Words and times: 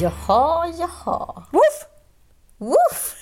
Jaha, 0.00 0.66
jaha. 0.78 1.44
Woof! 1.50 1.86
Woof! 2.58 3.14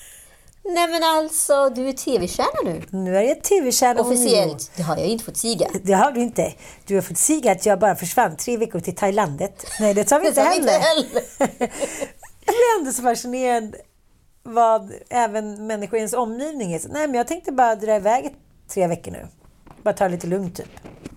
Nej 0.64 0.88
men 0.88 1.02
alltså, 1.04 1.70
du 1.70 1.88
är 1.88 1.92
tv-stjärna 1.92 2.70
nu. 2.72 2.82
Nu 2.90 3.16
är 3.16 3.22
jag 3.22 3.42
tv-stjärna 3.42 4.00
och 4.00 4.06
Officiellt. 4.06 4.70
Det 4.76 4.82
har 4.82 4.96
jag 4.96 5.06
inte 5.06 5.24
fått 5.24 5.36
siga. 5.36 5.68
Det 5.82 5.92
har 5.92 6.12
du 6.12 6.20
inte. 6.20 6.54
Du 6.86 6.94
har 6.94 7.02
fått 7.02 7.18
siga 7.18 7.52
att 7.52 7.66
jag 7.66 7.78
bara 7.78 7.96
försvann 7.96 8.36
tre 8.36 8.56
veckor 8.56 8.80
till 8.80 8.94
Thailandet. 8.96 9.66
Nej, 9.80 9.94
det 9.94 10.08
sa 10.08 10.18
vi 10.18 10.26
inte 10.28 10.40
heller. 10.40 10.82
jag 12.44 12.54
blir 12.54 12.78
ändå 12.78 12.92
så 12.92 13.02
fascinerad 13.02 13.76
vad 14.42 14.92
även 15.10 15.66
människor 15.66 15.94
i 15.96 15.98
ens 15.98 16.12
omgivning 16.12 16.72
är. 16.72 16.80
Nej, 16.88 17.06
men 17.06 17.14
jag 17.14 17.26
tänkte 17.26 17.52
bara 17.52 17.74
dra 17.74 17.96
iväg 17.96 18.34
tre 18.68 18.86
veckor 18.86 19.12
nu. 19.12 19.26
Bara 19.82 19.94
ta 19.94 20.04
det 20.04 20.10
lite 20.10 20.26
lugnt 20.26 20.56
typ. 20.56 20.70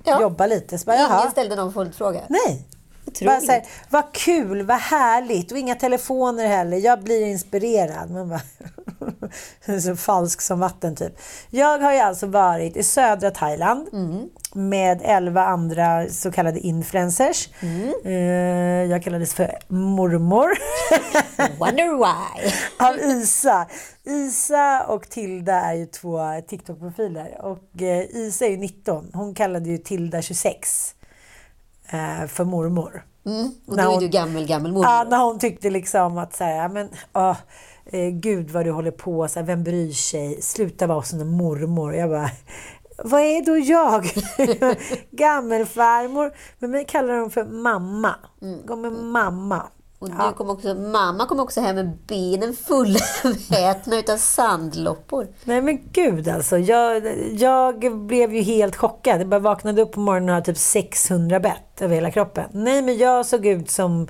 Ja. 0.03 0.21
Jobba 0.21 0.45
lite. 0.47 0.77
Så 0.77 0.85
bara, 0.85 0.95
jaha. 0.95 1.19
Ingen 1.19 1.31
ställde 1.31 1.55
någon 1.55 1.73
följdfråga. 1.73 2.21
Nej. 2.29 2.65
Otroligt. 3.11 3.33
Bara 3.33 3.41
så 3.41 3.51
här, 3.51 3.63
vad 3.89 4.11
kul, 4.13 4.61
vad 4.65 4.77
härligt 4.77 5.51
och 5.51 5.57
inga 5.57 5.75
telefoner 5.75 6.47
heller. 6.47 6.77
Jag 6.77 7.03
blir 7.03 7.25
inspirerad. 7.25 8.11
Man 8.11 8.29
bara, 8.29 9.79
så 9.81 9.95
falsk 9.95 10.41
som 10.41 10.59
vatten 10.59 10.95
typ. 10.95 11.19
Jag 11.49 11.79
har 11.79 11.93
ju 11.93 11.99
alltså 11.99 12.27
varit 12.27 12.77
i 12.77 12.83
södra 12.83 13.31
Thailand 13.31 13.87
med 14.53 15.01
elva 15.03 15.41
andra 15.45 16.09
så 16.09 16.31
kallade 16.31 16.59
influencers. 16.59 17.49
Eh, 18.05 18.11
Jag 18.91 19.03
kallades 19.03 19.33
för 19.33 19.51
mormor 19.67 20.49
Wonder 21.59 21.97
why. 21.97 22.51
av 22.87 22.99
Isa. 22.99 23.67
Isa 24.03 24.83
och 24.87 25.09
Tilda 25.09 25.53
är 25.61 25.73
ju 25.73 25.85
två 25.85 26.19
TikTok-profiler. 26.47 27.41
Och 27.41 27.81
eh, 27.81 28.01
Isa 28.01 28.45
är 28.45 28.49
ju 28.49 28.57
19. 28.57 29.11
Hon 29.13 29.33
kallade 29.33 29.69
ju 29.69 29.77
Tilda 29.77 30.21
26 30.21 30.95
eh, 31.91 32.27
för 32.27 32.43
mormor. 32.43 33.03
Mm. 33.25 33.51
Och 33.67 33.75
då 33.77 33.81
är 33.83 33.87
hon- 33.87 33.99
du 33.99 34.07
gammel, 34.07 34.45
gammel 34.47 34.71
mormor. 34.71 34.85
Ja, 34.89 35.05
när 35.09 35.17
hon 35.23 35.39
tyckte 35.39 35.69
liksom 35.69 36.17
att 36.17 36.35
så 36.35 36.43
här, 36.43 36.69
men, 36.69 36.89
åh, 37.13 37.37
eh, 37.85 38.09
gud 38.09 38.49
vad 38.51 38.65
du 38.65 38.71
håller 38.71 38.91
på, 38.91 39.27
så 39.27 39.39
här, 39.39 39.45
vem 39.45 39.63
bryr 39.63 39.91
sig? 39.91 40.41
Sluta 40.41 40.87
vara 40.87 41.01
som 41.03 41.19
en 41.19 41.27
mormor. 41.37 41.95
Jag 41.95 42.09
bara, 42.09 42.29
vad 43.03 43.21
är 43.21 43.45
då 43.45 43.57
jag? 43.57 44.03
Gammelfarmor. 45.11 46.33
Men 46.59 46.71
mig 46.71 46.85
kallar 46.85 47.17
de 47.17 47.29
för 47.29 47.43
mamma. 47.45 48.15
Gå 48.65 48.75
med 48.75 48.91
mamma. 48.91 49.63
Och 50.01 50.09
nu 50.09 50.15
kom 50.37 50.49
också, 50.49 50.75
mamma 50.75 51.25
kom 51.25 51.39
också 51.39 51.61
hem 51.61 51.75
med 51.75 51.97
benen 52.07 52.53
fullvätna 52.53 53.95
utav 53.99 54.17
sandloppor. 54.17 55.27
Nej 55.43 55.61
men 55.61 55.79
gud 55.91 56.27
alltså. 56.27 56.57
Jag, 56.57 57.03
jag 57.31 57.97
blev 58.07 58.33
ju 58.33 58.41
helt 58.41 58.75
chockad. 58.75 59.21
Jag 59.21 59.27
bara 59.27 59.39
vaknade 59.39 59.81
upp 59.81 59.91
på 59.91 59.99
morgonen 59.99 60.29
och 60.29 60.35
hade 60.35 60.45
typ 60.45 60.57
600 60.57 61.39
bett 61.39 61.81
över 61.81 61.95
hela 61.95 62.11
kroppen. 62.11 62.45
Nej 62.51 62.81
men 62.81 62.97
jag 62.97 63.25
såg 63.25 63.45
ut 63.45 63.69
som 63.69 64.07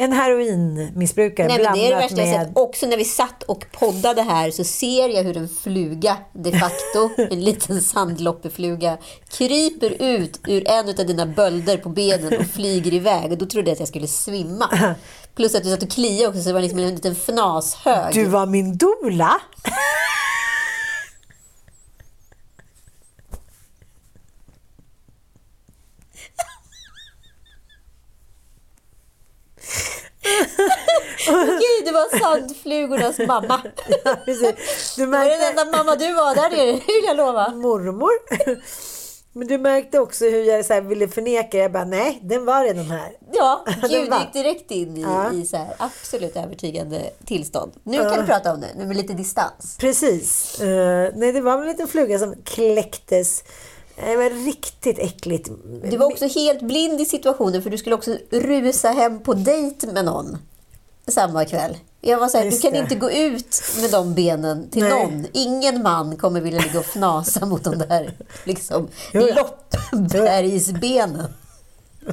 en 0.00 0.12
heroinmissbrukare 0.12 1.48
Nej, 1.48 1.62
men 1.62 1.72
det 1.72 1.78
är 1.78 1.82
det 1.82 1.88
blandat 1.88 2.10
värsta 2.10 2.26
jag 2.26 2.38
med... 2.38 2.46
sett. 2.46 2.56
Också 2.56 2.86
när 2.86 2.96
vi 2.96 3.04
satt 3.04 3.42
och 3.42 3.64
poddade 3.72 4.22
här 4.22 4.50
så 4.50 4.64
ser 4.64 5.08
jag 5.08 5.24
hur 5.24 5.36
en 5.36 5.48
fluga, 5.48 6.16
de 6.32 6.52
facto, 6.52 7.10
en 7.30 7.44
liten 7.44 7.80
sandloppefluga, 7.80 8.98
kryper 9.28 10.02
ut 10.02 10.40
ur 10.46 10.68
en 10.68 10.88
av 10.88 10.94
dina 10.94 11.26
bölder 11.26 11.76
på 11.76 11.88
benen 11.88 12.40
och 12.40 12.46
flyger 12.46 12.94
iväg. 12.94 13.32
Och 13.32 13.38
då 13.38 13.46
trodde 13.46 13.70
jag 13.70 13.72
att 13.72 13.78
jag 13.78 13.88
skulle 13.88 14.06
svimma. 14.06 14.94
Plus 15.34 15.54
att 15.54 15.64
du 15.64 15.70
satt 15.70 15.82
och 15.82 15.90
kliade 15.90 16.28
också, 16.28 16.40
så 16.42 16.48
det 16.48 16.52
var 16.52 16.60
liksom 16.60 16.78
en 16.78 16.94
liten 16.94 17.14
fnashög. 17.14 18.14
Du 18.14 18.24
var 18.24 18.46
min 18.46 18.76
dola. 18.76 19.40
Gud, 31.60 31.84
det 31.84 31.92
var 31.92 32.18
sandflugornas 32.18 33.18
mamma. 33.18 33.60
Precis. 34.24 34.94
Du 34.96 35.02
Det 35.02 35.06
var 35.10 35.18
den 35.18 35.28
märkte... 35.28 35.46
enda 35.46 35.64
mamma 35.78 35.96
du 35.96 36.12
var 36.14 36.34
där 36.34 36.50
nere, 36.50 36.66
det 36.66 36.72
vill 36.72 37.04
jag 37.06 37.16
lova. 37.16 37.48
Mormor. 37.48 38.10
Men 39.32 39.48
du 39.48 39.58
märkte 39.58 39.98
också 40.00 40.24
hur 40.24 40.44
jag 40.44 40.64
så 40.64 40.80
ville 40.80 41.08
förneka. 41.08 41.58
Jag 41.58 41.72
bara, 41.72 41.84
nej, 41.84 42.18
den 42.22 42.44
var 42.44 42.64
redan 42.64 42.84
här. 42.90 43.12
Ja, 43.32 43.64
gud, 43.82 43.92
gick 44.20 44.32
direkt 44.32 44.70
in 44.70 44.96
i, 44.96 45.00
Ja. 45.00 45.32
i 45.32 45.46
så 45.46 45.56
här 45.56 45.74
absolut 45.78 46.36
övertygande 46.36 47.10
tillstånd. 47.26 47.72
Nu 47.82 47.98
kan 47.98 48.18
du 48.20 48.26
prata 48.26 48.52
om 48.52 48.60
det, 48.60 48.66
nu 48.76 48.86
med 48.86 48.96
lite 48.96 49.12
distans. 49.12 49.76
Precis. 49.80 50.60
Eh, 50.60 51.10
nej, 51.14 51.32
det 51.32 51.40
var 51.40 51.56
väl 51.56 51.62
en 51.66 51.72
liten 51.72 51.88
fluga 51.88 52.18
som 52.18 52.34
kläcktes. 52.44 53.44
Det 54.06 54.16
var 54.16 54.44
riktigt 54.44 54.98
äckligt. 54.98 55.48
Du 55.90 55.96
var 55.96 56.06
också 56.06 56.26
helt 56.26 56.62
blind 56.62 57.00
i 57.00 57.04
situationen 57.04 57.62
för 57.62 57.70
du 57.70 57.78
skulle 57.78 57.94
också 57.94 58.16
rusa 58.30 58.88
hem 58.88 59.22
på 59.22 59.34
dejt 59.34 59.86
med 59.86 60.04
någon 60.04 60.38
samma 61.08 61.44
kväll. 61.44 61.76
Jag 62.00 62.18
var 62.18 62.28
så 62.28 62.38
här, 62.38 62.50
du 62.50 62.58
kan 62.58 62.72
det. 62.72 62.78
inte 62.78 62.94
gå 62.94 63.10
ut 63.10 63.62
med 63.80 63.90
de 63.90 64.14
benen 64.14 64.70
till 64.70 64.82
Nej. 64.82 64.90
någon. 64.90 65.26
Ingen 65.32 65.82
man 65.82 66.16
kommer 66.16 66.40
vilja 66.40 66.60
ligga 66.60 66.78
och 66.78 66.84
fnasa 66.84 67.46
mot 67.46 67.64
de 67.64 67.78
där 67.78 68.12
liksom, 68.44 68.88
loppbergsbenen. 69.12 71.32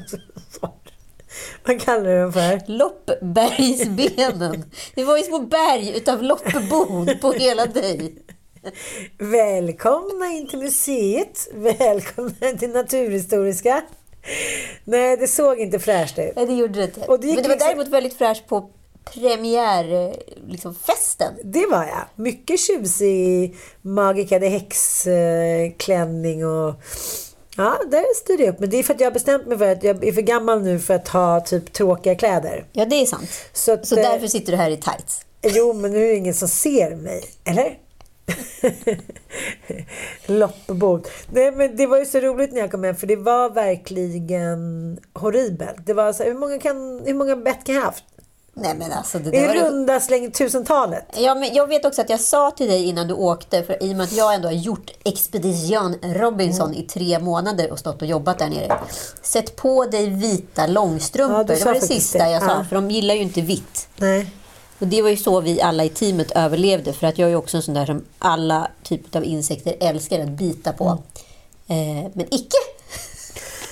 Vad 1.65 1.81
kallar 1.81 2.03
du 2.03 2.19
den 2.19 2.33
för? 2.33 2.61
Loppbergsbenen. 2.67 4.63
Det 4.95 5.03
var 5.03 5.17
ju 5.17 5.23
små 5.23 5.39
berg 5.39 5.97
utav 5.97 6.23
loppbon 6.23 7.09
på 7.21 7.31
hela 7.31 7.65
dig. 7.65 8.15
Välkomna 9.17 10.25
in 10.31 10.47
till 10.47 10.59
museet. 10.59 11.47
Välkomna 11.53 12.51
till 12.59 12.69
Naturhistoriska. 12.69 13.81
Nej, 14.83 15.17
det 15.17 15.27
såg 15.27 15.59
inte 15.59 15.79
fräscht 15.79 16.19
ut. 16.19 16.35
Nej, 16.35 16.45
det 16.45 16.53
gjorde 16.53 16.79
det 16.79 16.83
inte. 16.85 17.01
Och 17.01 17.19
det 17.19 17.27
Men 17.27 17.35
det 17.35 17.41
var 17.41 17.49
liksom- 17.49 17.67
däremot 17.67 17.87
väldigt 17.87 18.13
fräscht 18.17 18.47
på 18.47 18.69
premiärfesten. 19.13 20.49
Liksom, 20.49 20.75
festen. 20.75 21.33
Det 21.43 21.65
var 21.65 21.83
jag. 21.83 22.05
Mycket 22.15 22.59
tjusig 22.59 23.55
Magica 23.81 24.39
de 24.39 24.47
Hex-klänning 24.49 26.45
och... 26.45 26.73
Ja, 27.57 27.77
där 27.91 28.15
styrde 28.15 28.43
jag 28.43 28.53
upp. 28.53 28.59
Men 28.59 28.69
det 28.69 28.77
är 28.77 28.83
för 28.83 28.93
att 28.93 28.99
jag 28.99 29.07
har 29.07 29.13
bestämt 29.13 29.45
mig 29.47 29.57
för 29.57 29.71
att 29.71 29.83
jag 29.83 30.03
är 30.07 30.11
för 30.11 30.21
gammal 30.21 30.61
nu 30.61 30.79
för 30.79 30.93
att 30.93 31.07
ha 31.07 31.39
typ 31.39 31.73
tråkiga 31.73 32.15
kläder. 32.15 32.65
ja, 32.73 32.85
det 32.85 32.95
är 32.95 33.05
sant. 33.05 33.29
Så, 33.53 33.71
att, 33.73 33.87
Så 33.87 33.97
eh, 33.97 34.01
därför 34.11 34.27
sitter 34.27 34.51
du 34.51 34.57
här 34.57 34.69
i 34.69 34.77
tights. 34.77 35.21
Jo, 35.43 35.73
men 35.73 35.91
nu 35.91 36.03
är 36.05 36.09
det 36.09 36.15
ingen 36.15 36.33
som 36.33 36.47
ser 36.47 36.95
mig. 36.95 37.23
Eller? 37.45 37.77
Loppbok. 40.25 41.07
Nej, 41.31 41.51
men 41.51 41.75
det 41.75 41.85
var 41.87 41.97
ju 41.97 42.05
så 42.05 42.19
roligt 42.19 42.53
när 42.53 42.59
jag 42.59 42.71
kom 42.71 42.83
hem 42.83 42.95
för 42.95 43.07
det 43.07 43.15
var 43.15 43.49
verkligen 43.49 44.97
horribelt. 45.13 45.77
Det 45.85 45.93
var 45.93 46.13
så, 46.13 46.23
hur 46.23 46.33
många, 46.33 46.59
kan, 46.59 47.01
hur 47.05 47.13
många 47.13 47.35
bett 47.35 47.63
kan 47.63 47.75
jag 47.75 47.81
haft? 47.81 48.03
Nej 48.59 48.75
men 48.79 48.91
alltså 48.91 49.19
det 49.19 49.37
I 49.37 49.47
var 49.47 49.53
det- 49.53 49.59
runda 49.69 49.99
släng 49.99 50.31
tusentalet. 50.31 51.05
Ja, 51.17 51.35
men 51.35 51.53
jag 51.53 51.67
vet 51.67 51.85
också 51.85 52.01
att 52.01 52.09
jag 52.09 52.19
sa 52.19 52.51
till 52.51 52.67
dig 52.67 52.83
innan 52.83 53.07
du 53.07 53.13
åkte, 53.13 53.63
för 53.63 53.83
i 53.83 53.93
och 53.93 53.97
med 53.97 54.03
att 54.03 54.11
jag 54.11 54.33
ändå 54.35 54.47
har 54.47 54.53
gjort 54.53 54.91
Expedition 55.05 55.95
Robinson 56.01 56.73
i 56.73 56.83
tre 56.83 57.19
månader 57.19 57.71
och 57.71 57.79
stått 57.79 58.01
och 58.01 58.07
jobbat 58.07 58.39
där 58.39 58.49
nere. 58.49 58.77
Sätt 59.21 59.55
på 59.55 59.85
dig 59.85 60.09
vita 60.09 60.67
långstrumpor. 60.67 61.37
Ja, 61.37 61.43
det 61.43 61.65
var 61.65 61.73
det 61.73 61.81
sista 61.81 62.17
det. 62.23 62.31
jag 62.31 62.41
sa, 62.43 62.49
Ja. 62.49 62.65
för 62.69 62.75
de 62.75 62.91
gillar 62.91 63.15
ju 63.15 63.21
inte 63.21 63.41
vitt. 63.41 63.87
Nej. 63.97 64.29
Och 64.79 64.87
det 64.87 65.01
var 65.01 65.09
ju 65.09 65.17
så 65.17 65.41
vi 65.41 65.61
alla 65.61 65.83
i 65.83 65.89
teamet 65.89 66.31
överlevde, 66.31 66.93
för 66.93 67.07
att 67.07 67.17
jag 67.17 67.25
är 67.25 67.29
ju 67.29 67.35
också 67.35 67.57
en 67.57 67.63
sån 67.63 67.73
där 67.73 67.85
som 67.85 68.05
alla 68.19 68.71
typer 68.83 69.19
av 69.19 69.25
insekter 69.25 69.75
älskar 69.79 70.19
att 70.19 70.29
bita 70.29 70.73
på. 70.73 71.03
Eh, 71.67 72.11
men 72.13 72.33
icke! 72.33 72.57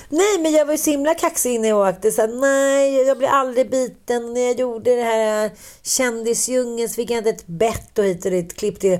Nej, 0.08 0.38
men 0.38 0.52
jag 0.52 0.66
var 0.66 0.72
ju 0.72 0.78
så 0.78 0.90
himla 0.90 1.14
kaxig 1.14 1.54
innan 1.54 1.68
jag 1.68 1.88
åkte. 1.88 2.10
Så 2.10 2.20
här, 2.20 2.28
nej, 2.28 3.06
jag 3.06 3.18
blir 3.18 3.28
aldrig 3.28 3.70
biten. 3.70 4.34
När 4.34 4.40
jag 4.40 4.60
gjorde 4.60 4.96
det 4.96 5.02
här 5.02 5.44
äh, 5.44 5.50
kändisdjungeln 5.82 6.88
så 6.88 6.94
fick 6.94 7.10
jag 7.10 7.18
inte 7.18 7.30
ett 7.30 7.46
bett 7.46 7.98
och 7.98 8.04
hit 8.04 8.24
och 8.24 8.30
dit. 8.30 8.56
Klipp 8.56 8.80
till. 8.80 8.98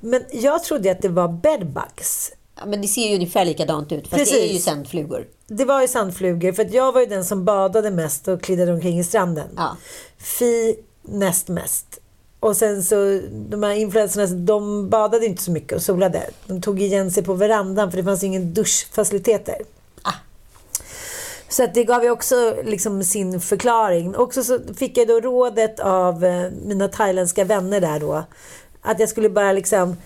Men 0.00 0.24
jag 0.32 0.64
trodde 0.64 0.90
att 0.90 1.02
det 1.02 1.08
var 1.08 1.28
bedbugs. 1.28 2.32
Ja, 2.58 2.66
men 2.66 2.82
det 2.82 2.88
ser 2.88 3.08
ju 3.08 3.14
ungefär 3.14 3.44
likadant 3.44 3.92
ut, 3.92 4.08
fast 4.08 4.24
det 4.24 4.38
är 4.38 4.42
ju 4.42 4.48
Precis. 4.48 4.64
sandflugor. 4.64 5.26
Det 5.46 5.64
var 5.64 5.80
ju 5.82 5.88
sandflugor, 5.88 6.52
för 6.52 6.64
att 6.64 6.72
jag 6.72 6.92
var 6.92 7.00
ju 7.00 7.06
den 7.06 7.24
som 7.24 7.44
badade 7.44 7.90
mest 7.90 8.28
och 8.28 8.42
kliddade 8.42 8.72
omkring 8.72 8.98
i 8.98 9.04
stranden. 9.04 9.48
Ja. 9.56 9.76
Fi 10.26 10.76
näst 11.02 11.48
mest. 11.48 12.00
Och 12.40 12.56
sen 12.56 12.82
så, 12.82 13.20
de 13.32 13.62
här 13.62 13.72
influencerna, 13.72 14.26
de 14.26 14.88
badade 14.90 15.26
inte 15.26 15.42
så 15.42 15.50
mycket 15.50 15.72
och 15.72 15.82
solade. 15.82 16.30
De 16.46 16.60
tog 16.62 16.82
igen 16.82 17.10
sig 17.10 17.22
på 17.24 17.34
verandan 17.34 17.90
för 17.90 17.98
det 17.98 18.04
fanns 18.04 18.24
ingen 18.24 18.54
duschfaciliteter. 18.54 19.56
Ah. 20.02 20.12
Så 21.48 21.64
att 21.64 21.74
det 21.74 21.84
gav 21.84 22.02
ju 22.04 22.10
också 22.10 22.56
liksom 22.64 23.04
sin 23.04 23.40
förklaring. 23.40 24.16
Också 24.16 24.44
så 24.44 24.58
fick 24.76 24.98
jag 24.98 25.08
då 25.08 25.20
rådet 25.20 25.80
av 25.80 26.24
eh, 26.24 26.50
mina 26.64 26.88
thailändska 26.88 27.44
vänner 27.44 27.80
där 27.80 28.00
då. 28.00 28.24
Att 28.82 29.00
jag 29.00 29.08
skulle 29.08 29.28
bara 29.28 29.52
liksom 29.52 29.96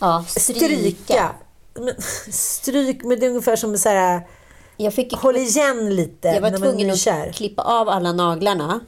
Ja, 0.00 0.24
stryka. 0.28 0.58
stryka. 0.60 1.30
Men, 1.74 1.94
stryk, 2.32 3.04
men 3.04 3.20
det 3.20 3.26
är 3.26 3.30
ungefär 3.30 3.56
som 3.56 3.78
så 3.78 3.88
här, 3.88 4.26
Jag 4.76 4.94
fick 4.94 5.12
håll 5.12 5.36
igen 5.36 5.96
lite 5.96 6.28
Jag 6.28 6.40
var 6.40 6.50
när 6.50 6.58
man 6.58 6.68
är 6.68 6.72
tvungen 6.72 6.90
att 7.30 7.34
klippa 7.34 7.62
av 7.62 7.88
alla 7.88 8.12
naglarna 8.12 8.80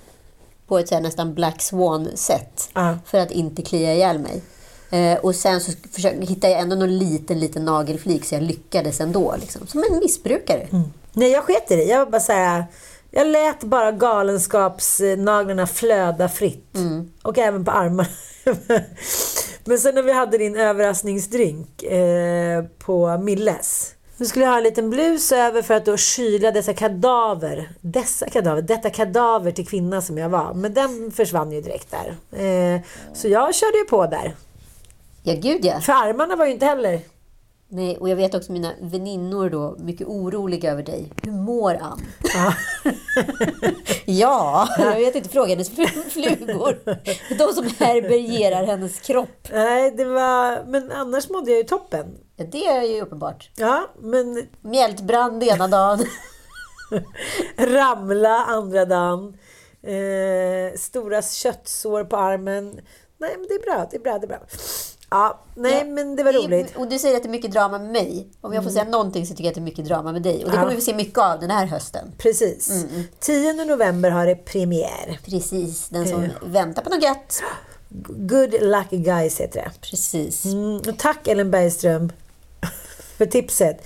på 0.66 0.78
ett 0.78 0.88
så 0.88 0.94
här 0.94 1.02
nästan 1.02 1.34
Black 1.34 1.62
Swan-sätt 1.62 2.70
Ja. 2.74 2.98
för 3.06 3.18
att 3.18 3.30
inte 3.30 3.62
klia 3.62 3.94
ihjäl 3.94 4.18
mig. 4.18 4.42
Eh, 4.90 5.18
och 5.18 5.34
sen 5.34 5.60
så 5.60 5.72
försökte, 5.92 6.26
hittade 6.26 6.52
jag 6.52 6.62
ändå 6.62 6.76
någon 6.76 6.98
liten, 6.98 7.40
liten 7.40 7.64
nagelflik 7.64 8.24
så 8.24 8.34
jag 8.34 8.42
lyckades 8.42 9.00
ändå. 9.00 9.34
Liksom. 9.40 9.66
Som 9.66 9.84
en 9.90 9.98
missbrukare. 9.98 10.66
Nej, 11.12 11.30
jag 11.30 11.44
sket 11.44 11.70
i 11.70 11.76
det. 11.76 11.84
Jag 11.84 11.98
var 11.98 12.06
bara 12.12 12.20
så 12.20 12.32
här, 12.32 12.64
jag 13.10 13.26
lät 13.26 13.60
bara 13.64 13.92
galenskapsnaglarna 13.92 15.66
flöda 15.66 16.28
fritt. 16.28 16.74
Och 17.22 17.38
även 17.38 17.64
på 17.64 17.70
armarna. 17.70 18.08
Men 19.64 19.78
sen 19.78 19.94
när 19.94 20.02
vi 20.02 20.12
hade 20.12 20.38
din 20.38 20.56
överraskningsdrink 20.56 21.82
eh, 21.82 22.64
på 22.78 23.18
Milles. 23.18 23.92
Nu 24.18 24.26
skulle 24.26 24.44
jag 24.44 24.52
ha 24.52 24.58
en 24.58 24.64
liten 24.64 24.90
blus 24.90 25.32
över 25.32 25.62
för 25.62 25.74
att 25.74 25.84
då 25.84 25.96
kyla 25.96 26.50
dessa 26.50 26.74
kadaver. 26.74 27.70
Dessa 27.80 28.30
kadaver, 28.30 28.62
detta 28.62 28.90
kadaver 28.90 29.50
till 29.50 29.66
kvinna 29.66 30.02
som 30.02 30.18
jag 30.18 30.28
var. 30.28 30.54
Men 30.54 30.74
den 30.74 31.12
försvann 31.12 31.52
ju 31.52 31.60
direkt 31.60 31.90
där. 31.90 32.16
Eh, 32.42 32.80
så 33.14 33.28
jag 33.28 33.54
körde 33.54 33.78
ju 33.78 33.84
på 33.84 34.06
där. 34.06 34.34
Ja, 35.22 35.34
gud 35.34 35.64
ja. 35.64 35.80
För 35.80 35.92
armarna 35.92 36.36
var 36.36 36.46
ju 36.46 36.52
inte 36.52 36.66
heller... 36.66 37.00
Nej, 37.68 37.96
och 37.96 38.08
jag 38.08 38.16
vet 38.16 38.34
också 38.34 38.52
mina 38.52 38.72
väninnor 38.80 39.50
då, 39.50 39.76
mycket 39.78 40.06
oroliga 40.06 40.72
över 40.72 40.82
dig. 40.82 41.12
Hur 41.22 41.32
mår 41.32 41.74
Ann? 41.74 42.00
Ja. 42.34 42.54
Ja, 44.08 44.68
jag 44.78 44.94
vet 44.96 45.14
inte. 45.14 45.28
Fråga 45.28 45.48
hennes 45.48 45.70
flugor. 46.10 46.78
De 47.38 47.52
som 47.52 47.70
härbärgerar 47.78 48.66
hennes 48.66 49.00
kropp. 49.00 49.48
Nej, 49.52 49.90
det 49.90 50.04
var... 50.04 50.64
Men 50.66 50.92
annars 50.92 51.28
mådde 51.28 51.50
jag 51.50 51.58
ju 51.58 51.64
toppen. 51.64 52.06
Det 52.36 52.66
är 52.66 52.82
ju 52.82 53.00
uppenbart. 53.00 53.50
Ja, 53.56 53.86
men 54.00 54.46
Mjältbrand 54.60 55.42
ena 55.42 55.68
dagen. 55.68 56.04
ramla 57.56 58.44
andra 58.44 58.84
dagen. 58.84 59.36
Eh, 59.82 60.78
stora 60.78 61.22
köttsår 61.22 62.04
på 62.04 62.16
armen. 62.16 62.80
Nej, 63.18 63.30
men 63.38 63.46
det 63.48 63.54
är 63.54 63.72
bra. 63.74 63.88
Det 63.90 63.96
är 63.96 64.00
bra. 64.00 64.18
Det 64.18 64.24
är 64.24 64.28
bra. 64.28 64.38
Ja, 65.10 65.40
nej, 65.54 65.78
Ja, 65.78 65.84
men 65.84 66.16
det 66.16 66.22
var 66.22 66.32
det 66.32 66.38
är- 66.38 66.42
roligt. 66.48 66.76
Och 66.76 66.88
du 66.88 66.98
säger 66.98 67.16
att 67.16 67.22
det 67.22 67.28
är 67.28 67.30
mycket 67.30 67.52
drama 67.52 67.78
med 67.78 67.90
mig. 67.92 68.28
Om 68.40 68.52
jag 68.52 68.64
får 68.64 68.70
säga 68.70 68.84
någonting 68.84 69.26
så 69.26 69.30
tycker 69.30 69.44
jag 69.44 69.48
att 69.50 69.54
det 69.54 69.60
är 69.60 69.62
mycket 69.62 69.84
drama 69.84 70.12
med 70.12 70.22
dig. 70.22 70.44
Och 70.44 70.50
det 70.50 70.56
Ja. 70.56 70.62
kommer 70.62 70.74
vi 70.74 70.80
se 70.80 70.94
mycket 70.94 71.18
av 71.18 71.40
den 71.40 71.50
här 71.50 71.66
hösten. 71.66 72.12
Precis. 72.18 72.70
Mm, 72.70 73.04
10 73.20 73.64
november 73.64 74.10
har 74.10 74.26
det 74.26 74.34
premiär. 74.36 75.20
Precis, 75.24 75.88
den 75.88 76.08
som 76.08 76.28
väntar 76.44 76.82
på 76.82 76.90
något 76.90 77.02
gött. 77.02 77.42
Good 78.08 78.54
luck 78.62 78.90
guys 78.90 79.40
heter 79.40 79.60
det. 79.62 79.70
Precis. 79.80 80.44
Mm, 80.44 80.80
tack 80.98 81.28
Ellen 81.28 81.50
Bergström 81.50 82.12
för 83.16 83.26
tipset. 83.26 83.76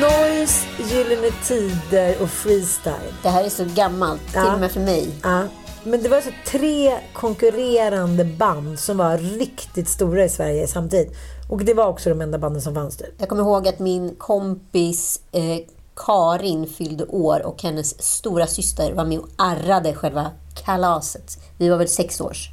Noise, 0.00 0.66
Gyllene 0.90 1.30
Tider 1.44 2.22
och 2.22 2.30
Freestyle. 2.30 3.12
Det 3.22 3.28
här 3.28 3.44
är 3.44 3.48
så 3.48 3.64
gammalt, 3.74 4.32
till 4.32 4.52
och 4.54 4.60
med 4.60 4.70
för 4.70 4.80
mig. 4.80 5.08
Ja. 5.22 5.42
Men 5.84 6.02
det 6.02 6.08
var 6.08 6.20
så 6.20 6.30
tre 6.46 6.98
konkurrerande 7.12 8.24
band 8.24 8.78
som 8.78 8.96
var 8.96 9.18
riktigt 9.18 9.88
stora 9.88 10.24
i 10.24 10.28
Sverige 10.28 10.66
samtidigt. 10.66 11.16
Och 11.50 11.64
det 11.64 11.74
var 11.74 11.86
också 11.86 12.08
de 12.08 12.20
enda 12.20 12.38
banden 12.38 12.62
som 12.62 12.74
fanns 12.74 12.96
typ. 12.96 13.14
Jag 13.18 13.28
kommer 13.28 13.42
ihåg 13.42 13.68
att 13.68 13.78
min 13.78 14.14
kompis 14.14 15.20
eh, 15.32 15.58
Karin 15.96 16.66
fyllde 16.66 17.04
år 17.04 17.46
och 17.46 17.62
hennes 17.62 18.02
stora 18.02 18.46
syster 18.46 18.92
var 18.92 19.04
med 19.04 19.18
och 19.18 19.28
arrade 19.38 19.94
själva 19.94 20.30
kalaset. 20.64 21.38
Vi 21.58 21.68
var 21.68 21.76
väl 21.76 21.88
sex 21.88 22.20
års. 22.20 22.50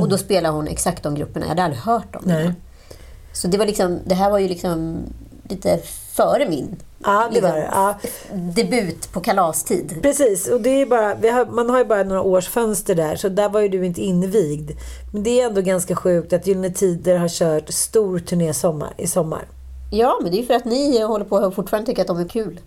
Och 0.00 0.08
då 0.08 0.18
spelade 0.18 0.54
hon 0.54 0.68
exakt 0.68 1.02
de 1.02 1.14
grupperna. 1.14 1.44
Jag 1.46 1.48
hade 1.48 1.62
aldrig 1.62 1.82
hört. 1.82 2.14
Mhm. 2.14 2.22
Nej. 2.24 2.42
innan. 2.42 2.54
Så 3.32 3.48
det, 3.48 3.58
var 3.58 3.66
liksom, 3.66 3.98
det 4.04 4.14
här 4.14 4.30
var 4.30 4.38
ju 4.38 4.48
liksom 4.48 4.98
lite 5.48 5.80
före 6.12 6.48
min 6.48 6.76
Ja, 7.04 7.28
det 7.32 7.40
var 7.40 7.48
liksom, 7.48 7.52
det. 7.54 7.70
Ja. 7.72 7.98
debut 8.62 9.12
på 9.12 9.20
kalastid. 9.20 9.98
Precis, 10.02 10.48
och 10.48 10.60
det 10.60 10.70
är 10.70 10.86
bara, 10.86 11.32
har, 11.32 11.46
man 11.46 11.70
har 11.70 11.78
ju 11.78 11.84
bara 11.84 12.02
några 12.02 12.22
års 12.22 12.48
fönster 12.48 12.94
där, 12.94 13.16
så 13.16 13.28
där 13.28 13.48
var 13.48 13.60
ju 13.60 13.68
du 13.68 13.86
inte 13.86 14.00
invigd. 14.00 14.70
Men 15.12 15.22
det 15.22 15.40
är 15.40 15.46
ändå 15.46 15.60
ganska 15.60 15.96
sjukt 15.96 16.32
att 16.32 16.46
Gyllene 16.46 16.70
Tider 16.70 17.18
har 17.18 17.28
kört 17.28 17.68
stor 17.68 18.18
turné 18.18 18.54
sommar, 18.54 18.94
i 18.96 19.06
sommar. 19.06 19.44
Ja, 19.90 20.18
men 20.22 20.32
det 20.32 20.38
är 20.38 20.42
för 20.42 20.54
att 20.54 20.64
ni 20.64 21.00
håller 21.02 21.24
på 21.24 21.36
och 21.36 21.54
fortfarande 21.54 21.86
tycker 21.86 22.02
att 22.02 22.08
de 22.08 22.18
är 22.20 22.28
kul. 22.28 22.60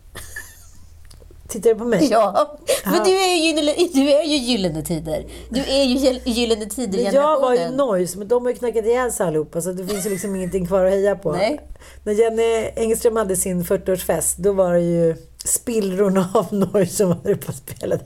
Tittar 1.47 1.69
du 1.69 1.75
på 1.75 1.85
mig? 1.85 2.07
Ja, 2.11 2.57
men 2.85 3.03
du 3.03 3.11
är 3.11 3.35
ju 3.35 3.43
gyllene, 3.45 3.73
du 3.93 4.11
är 4.11 4.23
ju 4.23 4.35
gyllene 4.37 4.81
tider. 4.83 5.25
Du 5.49 5.59
är 5.59 5.83
ju 5.83 5.95
gyll- 5.97 6.21
gyllene 6.25 6.65
tider 6.65 7.03
Men 7.03 7.13
jag 7.13 7.39
var 7.41 7.53
ju 7.55 7.69
noise, 7.69 8.17
men 8.17 8.27
de 8.27 8.43
har 8.45 8.51
ju 8.51 8.57
knackat 8.57 8.85
ihjäl 8.85 9.11
sig 9.11 9.27
allihopa, 9.27 9.61
så 9.61 9.71
det 9.71 9.87
finns 9.87 10.05
ju 10.05 10.09
liksom 10.09 10.35
ingenting 10.35 10.67
kvar 10.67 10.85
att 10.85 10.91
heja 10.91 11.15
på. 11.15 11.31
Nej. 11.31 11.59
När 12.03 12.13
Jenny 12.13 12.69
Engström 12.75 13.15
hade 13.15 13.35
sin 13.35 13.63
40-årsfest, 13.63 14.35
då 14.37 14.51
var 14.53 14.73
det 14.73 14.79
ju 14.81 15.15
spillrorna 15.45 16.29
av 16.33 16.53
noise 16.53 16.95
som 16.95 17.07
var 17.09 17.15
på 17.35 17.51
där. 17.79 17.99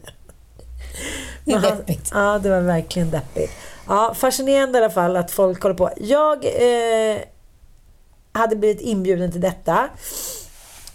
Det 1.45 1.51
är 1.51 1.59
deppigt. 1.61 2.11
Ja, 2.13 2.39
det 2.43 2.49
var 2.49 2.61
verkligen 2.61 3.11
deppigt. 3.11 3.51
Ja, 3.87 4.13
fascinerande 4.17 4.79
i 4.79 4.81
alla 4.83 4.93
fall 4.93 5.15
att 5.15 5.31
folk 5.31 5.63
håller 5.63 5.75
på. 5.75 5.89
Jag 5.97 6.45
eh, 6.45 7.17
hade 8.39 8.55
blivit 8.55 8.81
inbjuden 8.81 9.31
till 9.31 9.41
detta. 9.41 9.89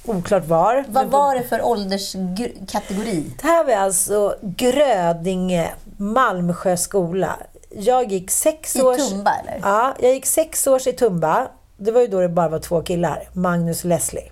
Oklart 0.05 0.47
var. 0.47 0.85
Vad 0.89 1.07
var 1.07 1.35
det 1.35 1.43
för 1.43 1.65
ålderskategori? 1.65 3.33
Det 3.43 3.47
här 3.47 3.65
var 3.65 3.73
alltså 3.73 4.37
Grödinge, 4.43 5.71
Malmsjö 5.97 6.77
skola. 6.77 7.37
Jag 7.71 8.13
gick 8.13 8.31
sex 8.31 8.77
I 8.77 8.83
års... 8.83 9.11
Tumba, 9.11 9.31
eller? 9.35 9.61
Ja, 9.63 9.95
jag 10.01 10.13
gick 10.13 10.27
sex 10.27 10.67
års 10.67 10.87
i 10.87 10.93
Tumba. 10.93 11.49
Det 11.77 11.93
var 11.93 12.01
ju 12.01 12.07
då 12.07 12.21
det 12.21 12.29
bara 12.29 12.49
var 12.49 12.59
två 12.59 12.83
killar. 12.83 13.29
Magnus 13.33 13.85
och 13.85 13.89
Leslie. 13.89 14.31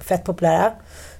Fett 0.00 0.24
populära. 0.24 0.72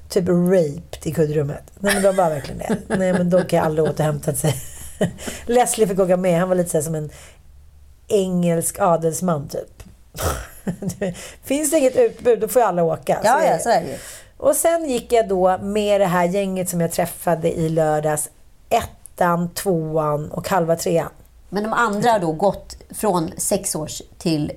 Typ 0.09 0.29
raped 0.29 0.99
i 1.07 1.13
kuddrummet. 1.13 1.73
Nej 1.79 1.95
men 1.95 2.03
de 2.03 2.17
var 2.17 2.31
verkligen 2.31 2.59
det. 2.59 2.79
Nej 2.97 3.13
men 3.13 3.31
de 3.31 3.45
kan 3.45 3.57
jag 3.57 3.67
aldrig 3.67 3.89
återhämta 3.89 4.35
sig. 4.35 4.55
Leslie 5.47 5.87
fick 5.87 5.99
åka 5.99 6.17
med. 6.17 6.41
Han 6.41 6.49
var 6.49 6.57
lite 6.57 6.71
så 6.71 6.83
som 6.83 6.95
en 6.95 7.11
engelsk 8.09 8.79
adelsman 8.79 9.49
typ. 9.49 9.83
Finns 11.45 11.71
det 11.71 11.79
inget 11.79 11.97
utbud 11.97 12.41
då 12.41 12.49
får 12.49 12.63
ju 12.63 12.69
alla 12.69 12.83
åka. 12.83 13.21
Ja, 13.25 13.41
är 13.41 13.53
ja, 13.53 13.59
så 13.59 13.71
är 13.71 13.81
det. 13.81 13.99
Och 14.37 14.57
sen 14.57 14.91
gick 14.91 15.13
jag 15.13 15.29
då 15.29 15.59
med 15.59 16.01
det 16.01 16.07
här 16.07 16.25
gänget 16.25 16.69
som 16.69 16.81
jag 16.81 16.93
träffade 16.93 17.53
i 17.53 17.69
lördags. 17.69 18.31
Ettan, 18.69 19.49
tvåan 19.49 20.31
och 20.31 20.49
halva 20.49 20.77
trean. 20.77 21.11
Men 21.49 21.63
de 21.63 21.73
andra 21.73 22.11
har 22.11 22.19
då 22.19 22.33
gått 22.33 22.77
från 22.91 23.31
sex 23.37 23.75
års 23.75 24.03
till 24.19 24.53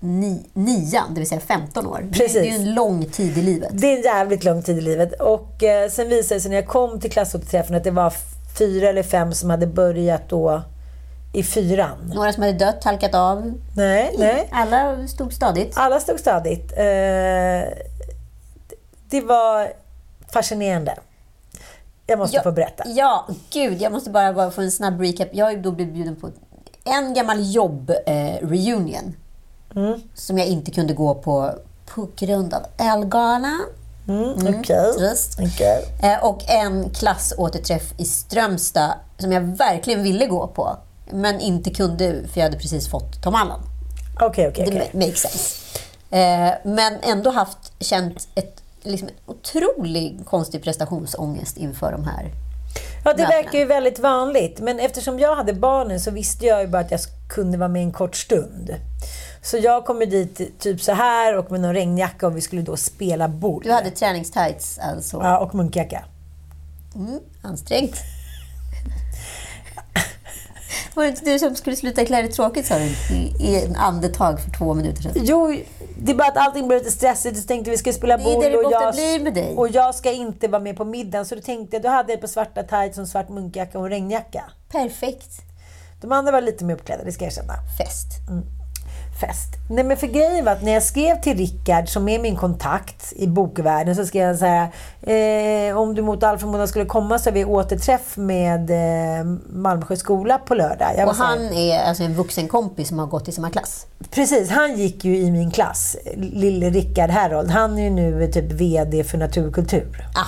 ni, 0.00 0.46
nian, 0.52 1.14
det 1.14 1.20
vill 1.20 1.28
säga 1.28 1.40
15 1.40 1.86
år. 1.86 2.08
Precis. 2.12 2.32
Det 2.32 2.48
är 2.48 2.58
ju 2.58 2.68
en 2.68 2.74
lång 2.74 3.04
tid 3.04 3.38
i 3.38 3.42
livet. 3.42 3.70
Det 3.72 3.92
är 3.92 3.96
en 3.96 4.02
jävligt 4.02 4.44
lång 4.44 4.62
tid 4.62 4.78
i 4.78 4.80
livet. 4.80 5.20
Och 5.20 5.62
eh, 5.62 5.90
sen 5.90 6.08
visade 6.08 6.34
det 6.34 6.40
sig 6.40 6.50
när 6.50 6.56
jag 6.56 6.66
kom 6.66 7.00
till 7.00 7.10
klassåterträffen 7.10 7.76
att 7.76 7.84
det 7.84 7.90
var 7.90 8.12
fyra 8.58 8.88
eller 8.88 9.02
fem 9.02 9.32
som 9.32 9.50
hade 9.50 9.66
börjat 9.66 10.28
då 10.28 10.62
i 11.32 11.42
fyran. 11.42 12.12
Några 12.14 12.32
som 12.32 12.42
hade 12.42 12.58
dött, 12.58 12.84
halkat 12.84 13.14
av. 13.14 13.52
Nej, 13.76 14.14
nej. 14.18 14.48
Alla 14.52 15.06
stod 15.08 15.32
stadigt. 15.32 15.72
Alla 15.76 16.00
stod 16.00 16.20
stadigt. 16.20 16.72
Eh, 16.72 17.68
det 19.10 19.20
var 19.20 19.72
fascinerande. 20.32 20.94
Jag 22.06 22.18
måste 22.18 22.36
Ja, 22.36 22.42
få 22.42 22.52
berätta. 22.52 22.84
Ja, 22.86 23.26
gud, 23.52 23.82
jag 23.82 23.92
måste 23.92 24.10
bara, 24.10 24.32
bara 24.32 24.50
få 24.50 24.60
en 24.60 24.70
snabb 24.70 25.00
recap. 25.00 25.28
Jag 25.32 25.46
har 25.46 25.56
då 25.56 25.70
blivit 25.70 25.94
bjuden 25.94 26.16
på 26.16 26.30
en 26.84 27.14
gammal 27.14 27.52
jobb-reunion. 27.54 29.16
Mm. 29.76 30.00
Som 30.14 30.38
jag 30.38 30.46
inte 30.46 30.70
kunde 30.70 30.94
gå 30.94 31.14
på 31.14 31.52
på 31.94 32.08
grund 32.16 32.54
av 32.54 32.62
Elgalan. 32.78 33.60
Mm, 34.08 34.30
Okej. 34.58 34.92
Trist. 34.98 35.38
Okej. 35.40 35.84
Eh, 36.02 36.24
Och 36.24 36.50
en 36.50 36.90
klassåterträff 36.90 37.92
i 37.98 38.04
Strömstad 38.04 38.92
som 39.18 39.32
jag 39.32 39.40
verkligen 39.40 40.02
ville 40.02 40.26
gå 40.26 40.46
på. 40.46 40.76
Men 41.12 41.40
inte 41.40 41.70
kunde 41.70 42.12
för 42.32 42.40
jag 42.40 42.42
hade 42.44 42.58
precis 42.58 42.88
fått 42.90 43.22
Tom 43.22 43.34
Allan. 43.34 43.60
Okej, 44.20 44.48
okej, 44.48 44.64
Det 44.64 44.70
okej. 44.70 44.90
ma- 44.92 45.06
makes 45.06 45.20
sense. 45.20 45.56
Eh, 46.10 46.52
men 46.64 46.92
ändå 47.02 47.30
haft, 47.30 47.72
känt 47.80 48.28
ett, 48.34 48.62
liksom, 48.82 49.08
en 49.08 49.14
otrolig 49.34 50.20
konstig 50.24 50.62
prestationsångest 50.64 51.56
inför 51.56 51.92
de 51.92 52.04
här. 52.04 52.30
Ja, 53.04 53.14
det 53.14 53.26
verkar 53.26 53.58
ju 53.58 53.64
väldigt 53.64 53.98
vanligt. 53.98 54.60
Men 54.60 54.78
eftersom 54.80 55.18
jag 55.18 55.36
hade 55.36 55.52
barnen 55.52 56.00
så 56.00 56.10
visste 56.10 56.46
jag 56.46 56.60
ju 56.60 56.66
bara 56.66 56.82
att 56.82 56.90
jag 56.90 57.00
kunde 57.28 57.58
vara 57.58 57.68
med 57.68 57.82
en 57.82 57.92
kort 57.92 58.16
stund. 58.16 58.74
Så 59.42 59.56
jag 59.56 59.84
kom 59.84 59.98
dit 59.98 60.58
typ 60.58 60.82
så 60.82 60.92
här 60.92 61.36
och 61.36 61.50
med 61.50 61.60
någon 61.60 61.74
regnjacka 61.74 62.26
och 62.26 62.36
vi 62.36 62.40
skulle 62.40 62.62
då 62.62 62.76
spela 62.76 63.28
boll. 63.28 63.62
Du 63.64 63.72
hade 63.72 63.90
träningstights 63.90 64.78
alltså. 64.78 65.16
Ja, 65.16 65.38
och 65.38 65.54
munkjacka. 65.54 66.04
Mm, 66.94 67.20
ansträngt. 67.42 67.96
Var 70.94 71.04
det 71.04 71.08
inte 71.08 71.24
du 71.24 71.38
som 71.38 71.56
skulle 71.56 71.76
sluta 71.76 72.04
klä 72.04 72.22
dig 72.22 72.32
tråkigt 72.32 72.66
sa 72.66 72.78
du 72.78 72.84
i, 73.44 73.64
en 73.64 73.76
andetag 73.76 74.40
för 74.40 74.50
två 74.50 74.74
minuter 74.74 75.02
sedan? 75.02 75.12
Jo, 75.16 75.56
det 75.98 76.12
är 76.12 76.16
bara 76.16 76.28
att 76.28 76.36
allting 76.36 76.68
blev 76.68 76.78
lite 76.78 76.90
stressigt. 76.90 77.38
Så 77.38 77.46
tänkte 77.46 77.70
vi 77.70 77.78
ska 77.78 77.92
spela 77.92 78.18
boll 78.18 78.42
det 78.42 78.48
det 78.48 78.56
och 78.56 78.72
jag, 78.72 78.94
blir 78.94 79.20
med 79.20 79.34
dig. 79.34 79.56
och 79.56 79.68
jag 79.68 79.94
ska 79.94 80.12
inte 80.12 80.48
vara 80.48 80.62
med 80.62 80.76
på 80.76 80.84
middagen. 80.84 81.26
Så 81.26 81.34
då 81.34 81.40
tänkte 81.40 81.76
jag, 81.76 81.82
då 81.82 81.88
hade 81.88 82.12
ett 82.12 82.20
par 82.20 82.28
svarta 82.28 82.62
tights 82.62 82.98
och 82.98 83.02
en 83.02 83.06
svart 83.06 83.28
munkjacka 83.28 83.78
och 83.78 83.84
en 83.84 83.90
regnjacka. 83.90 84.44
Perfekt. 84.68 85.30
De 86.00 86.12
andra 86.12 86.32
var 86.32 86.40
lite 86.40 86.64
mer 86.64 86.74
uppklädda, 86.74 87.04
det 87.04 87.12
ska 87.12 87.24
jag 87.24 87.32
erkänna. 87.32 87.54
Fest. 87.78 88.06
Fest. 89.20 89.48
Nej 89.70 89.84
men 89.84 89.96
för 89.96 90.06
grejen 90.06 90.44
var 90.44 90.52
att 90.52 90.62
när 90.62 90.72
jag 90.72 90.82
skrev 90.82 91.20
till 91.20 91.36
Rickard 91.38 91.88
som 91.88 92.08
är 92.08 92.18
min 92.18 92.36
kontakt 92.36 93.12
i 93.16 93.26
bokvärlden 93.26 93.96
så 93.96 94.06
skrev 94.06 94.28
jag 94.28 94.38
så 94.38 94.44
här. 94.46 94.68
Eh, 95.70 95.76
om 95.78 95.94
du 95.94 96.02
mot 96.02 96.22
all 96.22 96.38
förmodan 96.38 96.68
skulle 96.68 96.84
komma 96.84 97.18
så 97.18 97.30
har 97.30 97.34
vi 97.34 97.44
återträff 97.44 98.16
med 98.16 98.70
eh, 98.70 99.24
Malmsjö 99.52 99.96
skola 99.96 100.38
på 100.38 100.54
lördag. 100.54 100.88
Jag 100.96 101.08
Och 101.08 101.16
här, 101.16 101.24
han 101.24 101.52
är 101.52 101.78
alltså 101.84 102.02
en 102.02 102.14
vuxen 102.14 102.48
kompis 102.48 102.88
som 102.88 102.98
har 102.98 103.06
gått 103.06 103.28
i 103.28 103.32
samma 103.32 103.50
klass. 103.50 103.86
Precis, 104.10 104.50
han 104.50 104.76
gick 104.76 105.04
ju 105.04 105.16
i 105.16 105.30
min 105.30 105.50
klass. 105.50 105.96
Lille 106.16 106.70
Rickard 106.70 107.10
Herold. 107.10 107.50
Han 107.50 107.78
är 107.78 107.82
ju 107.82 107.90
nu 107.90 108.26
typ 108.32 108.52
VD 108.52 109.04
för 109.04 109.18
Naturkultur. 109.18 110.06
Ah, 110.14 110.26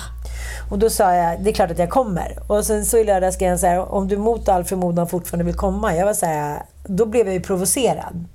Och 0.71 0.79
då 0.79 0.89
sa 0.89 1.13
jag, 1.15 1.43
det 1.43 1.49
är 1.49 1.53
klart 1.53 1.71
att 1.71 1.79
jag 1.79 1.89
kommer. 1.89 2.37
Och 2.47 2.65
sen 2.65 2.85
så 2.85 2.97
i 2.97 3.03
lördags 3.03 3.35
skrev 3.35 3.49
han 3.49 3.59
så 3.59 3.67
här, 3.67 3.93
om 3.93 4.07
du 4.07 4.17
mot 4.17 4.49
all 4.49 4.63
förmodan 4.63 5.07
fortfarande 5.07 5.45
vill 5.45 5.55
komma. 5.55 5.95
Jag 5.95 6.05
var 6.05 6.13
så 6.13 6.25
här, 6.25 6.63
då 6.85 7.05
blev 7.05 7.25
jag 7.25 7.33
ju 7.33 7.41
provocerad. 7.41 8.25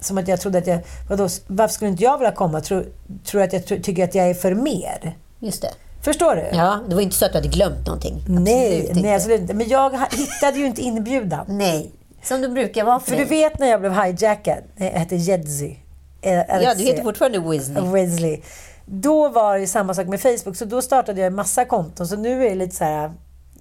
Som 0.00 0.18
att 0.18 0.28
jag 0.28 0.40
trodde 0.40 0.58
att 0.58 0.66
jag, 0.66 0.78
vadå, 1.08 1.28
varför 1.46 1.74
skulle 1.74 1.90
inte 1.90 2.02
jag 2.02 2.18
vilja 2.18 2.32
komma? 2.32 2.60
Tror, 2.60 2.86
tror 3.24 3.42
att 3.42 3.52
jag 3.52 3.66
ty- 3.66 3.82
tycker 3.82 4.04
att 4.04 4.14
jag 4.14 4.30
är 4.30 4.34
för 4.34 4.54
mer? 4.54 5.16
just 5.40 5.62
det. 5.62 5.70
Förstår 6.02 6.36
du? 6.36 6.48
Ja, 6.52 6.80
det 6.88 6.94
var 6.94 7.02
inte 7.02 7.16
så 7.16 7.24
att 7.26 7.32
du 7.32 7.38
hade 7.38 7.48
glömt 7.48 7.86
någonting. 7.86 8.24
nej, 8.28 8.74
Absolut 8.76 8.88
inte. 8.90 9.02
nej, 9.02 9.14
absolut 9.14 9.40
inte. 9.40 9.54
Men 9.54 9.68
jag 9.68 9.90
hittade 10.10 10.58
ju 10.58 10.66
inte 10.66 10.82
inbjudan. 10.82 11.44
Nej, 11.48 11.90
som 12.22 12.40
du 12.40 12.48
brukar 12.48 12.84
vara 12.84 13.00
för 13.00 13.10
För 13.10 13.16
du 13.18 13.24
vet 13.24 13.58
när 13.58 13.66
jag 13.66 13.80
blev 13.80 13.92
hijackad, 14.02 14.58
jag 14.76 14.86
hette 14.90 15.16
Jedzy. 15.16 15.74
Eh, 16.22 16.32
Ja, 16.32 16.74
du 16.74 16.82
heter 16.84 17.02
fortfarande 17.02 17.38
Weasley. 17.38 17.82
Wesley. 17.92 18.40
Då 18.86 19.28
var 19.28 19.58
det 19.58 19.66
samma 19.66 19.94
sak 19.94 20.06
med 20.06 20.20
Facebook, 20.20 20.56
så 20.56 20.64
då 20.64 20.82
startade 20.82 21.20
jag 21.20 21.26
en 21.26 21.34
massa 21.34 21.64
konton. 21.64 22.08
Så 22.08 22.16
nu 22.16 22.46
är 22.46 22.48
det 22.48 22.54
lite 22.54 22.76
så 22.76 22.84
här, 22.84 23.12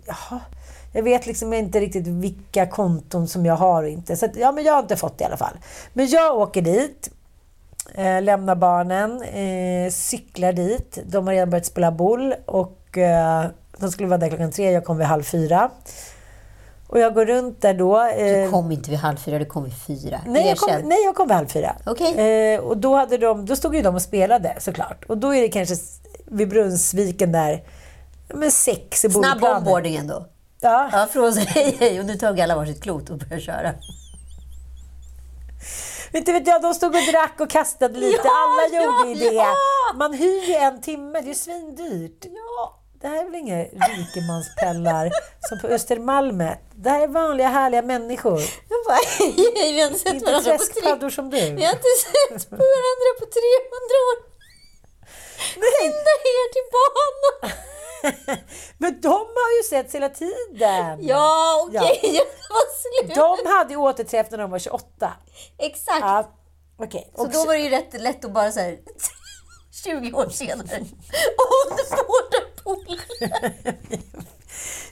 jaha, 0.05 0.39
jag 0.97 1.03
vet 1.03 1.25
liksom 1.25 1.53
inte 1.53 1.79
riktigt 1.79 2.07
vilka 2.07 2.65
konton 2.65 3.27
som 3.27 3.45
jag 3.45 3.55
har 3.55 3.83
och 3.83 3.89
inte. 3.89 4.17
Så 4.17 4.25
att, 4.25 4.35
ja, 4.35 4.51
men 4.51 4.63
jag 4.63 4.73
har 4.73 4.79
inte 4.79 4.95
fått 4.95 5.17
det 5.17 5.21
i 5.21 5.25
alla 5.25 5.37
fall. 5.37 5.57
Men 5.93 6.07
jag 6.07 6.37
åker 6.37 6.61
dit, 6.61 7.09
eh, 7.93 8.21
lämnar 8.21 8.55
barnen, 8.55 9.21
eh, 9.21 9.91
cyklar 9.91 10.53
dit. 10.53 10.99
De 11.05 11.27
har 11.27 11.33
redan 11.33 11.49
börjat 11.49 11.65
spela 11.65 11.91
boll 11.91 12.35
och 12.45 12.97
eh, 12.97 13.45
de 13.77 13.91
skulle 13.91 14.07
vara 14.07 14.17
där 14.17 14.29
klockan 14.29 14.51
tre, 14.51 14.71
jag 14.71 14.85
kom 14.85 14.97
vid 14.97 15.07
halv 15.07 15.23
fyra. 15.23 15.71
Och 16.87 16.99
jag 16.99 17.13
går 17.13 17.25
runt 17.25 17.61
där 17.61 17.73
då. 17.73 18.03
Du 18.17 18.43
eh, 18.43 18.51
kom 18.51 18.71
inte 18.71 18.89
vid 18.89 18.99
halv 18.99 19.17
fyra, 19.17 19.39
du 19.39 19.45
kom 19.45 19.63
vid 19.63 19.73
fyra. 19.87 20.21
Nej 20.27 20.47
jag, 20.47 20.57
kom, 20.57 20.81
nej, 20.83 20.97
jag 21.05 21.15
kom 21.15 21.27
vid 21.27 21.35
halv 21.35 21.47
fyra. 21.47 21.75
Okej. 21.85 22.53
Eh, 22.53 22.59
och 22.59 22.77
då, 22.77 22.95
hade 22.95 23.17
de, 23.17 23.45
då 23.45 23.55
stod 23.55 23.75
ju 23.75 23.81
de 23.81 23.95
och 23.95 24.01
spelade 24.01 24.55
såklart. 24.59 25.05
Och 25.05 25.17
då 25.17 25.35
är 25.35 25.41
det 25.41 25.49
kanske 25.49 25.75
vid 26.25 26.49
Brunnsviken 26.49 27.31
där, 27.31 27.63
men 28.27 28.51
sex 28.51 29.05
i 29.05 29.09
Snabb 29.09 29.43
onboarding 29.43 29.95
ändå. 29.95 30.25
Ja. 30.59 30.89
Ja, 30.91 31.07
från 31.11 31.33
sig 31.33 31.43
hej 31.47 31.77
hej 31.79 31.99
och 31.99 32.05
nu 32.05 32.15
tog 32.15 32.41
alla 32.41 32.55
varsitt 32.55 32.83
klot 32.83 33.09
och 33.09 33.17
började 33.17 33.41
köra. 33.41 33.73
Inte 36.13 36.31
vet 36.33 36.47
jag, 36.47 36.61
de 36.61 36.73
stod 36.73 36.95
och 36.95 37.01
drack 37.11 37.39
och 37.39 37.49
kastade 37.49 37.99
lite. 37.99 38.21
Ja, 38.23 38.31
Alla 38.31 38.83
gjorde 38.83 39.09
ju 39.23 39.29
det. 39.29 39.35
ja. 39.35 39.53
Man 39.95 40.13
hyr 40.13 40.47
ju 40.47 40.53
en 40.55 40.81
timme, 40.81 41.19
det 41.21 41.25
är 41.25 41.29
ju 41.29 41.35
svindyrt. 41.35 42.25
Ja. 42.25 42.79
Det 43.01 43.07
här 43.07 43.17
är 43.21 43.25
väl 43.25 43.35
inga 43.35 43.63
rikemanspellar 43.63 45.11
som 45.49 45.59
på 45.59 45.67
Östermalmet. 45.67 46.59
Det 46.75 46.89
här 46.89 47.01
är 47.01 47.07
vanliga 47.07 47.47
härliga 47.47 47.81
människor. 47.81 48.39
Jag 48.69 48.79
bara, 48.87 48.97
hej 49.19 49.33
hej, 49.55 49.73
vi 49.73 49.81
har 49.81 49.87
inte 49.87 49.99
sett 49.99 50.13
Inte 50.13 50.25
varandra 50.25 50.57
på 50.57 50.97
tre... 50.99 51.11
som 51.11 51.29
du. 51.29 51.37
Vi 51.59 51.63
har 51.65 51.73
inte 51.79 51.93
sett 52.05 52.51
varandra 52.51 53.09
på 53.19 53.25
300 53.25 53.97
år. 54.09 54.17
Skynda 55.53 56.13
er 56.33 56.45
till 56.53 56.67
banan. 56.75 57.51
Men 58.77 59.01
de 59.01 59.09
har 59.09 59.57
ju 59.57 59.63
setts 59.69 59.95
hela 59.95 60.09
tiden. 60.09 60.97
Ja, 60.99 61.65
okej. 61.67 61.99
Ja. 62.13 62.23
Det 63.07 63.15
var. 63.19 63.43
De 63.43 63.49
hade 63.49 63.73
ju 63.73 63.77
återträff 63.77 64.31
när 64.31 64.37
de 64.37 64.51
var 64.51 64.59
28. 64.59 65.13
Exakt. 65.57 65.99
Ja, 66.01 66.31
okej. 66.77 67.11
Så 67.15 67.21
Och 67.21 67.29
då 67.31 67.45
var 67.45 67.53
det 67.53 67.59
ju 67.59 67.69
rätt 67.69 68.01
lätt 68.01 68.25
att 68.25 68.31
bara 68.33 68.51
så 68.51 68.59
här 68.59 68.77
20 69.83 70.13
år 70.13 70.29
senare. 70.29 70.77
Underbara 71.67 72.45
polare. 72.63 73.53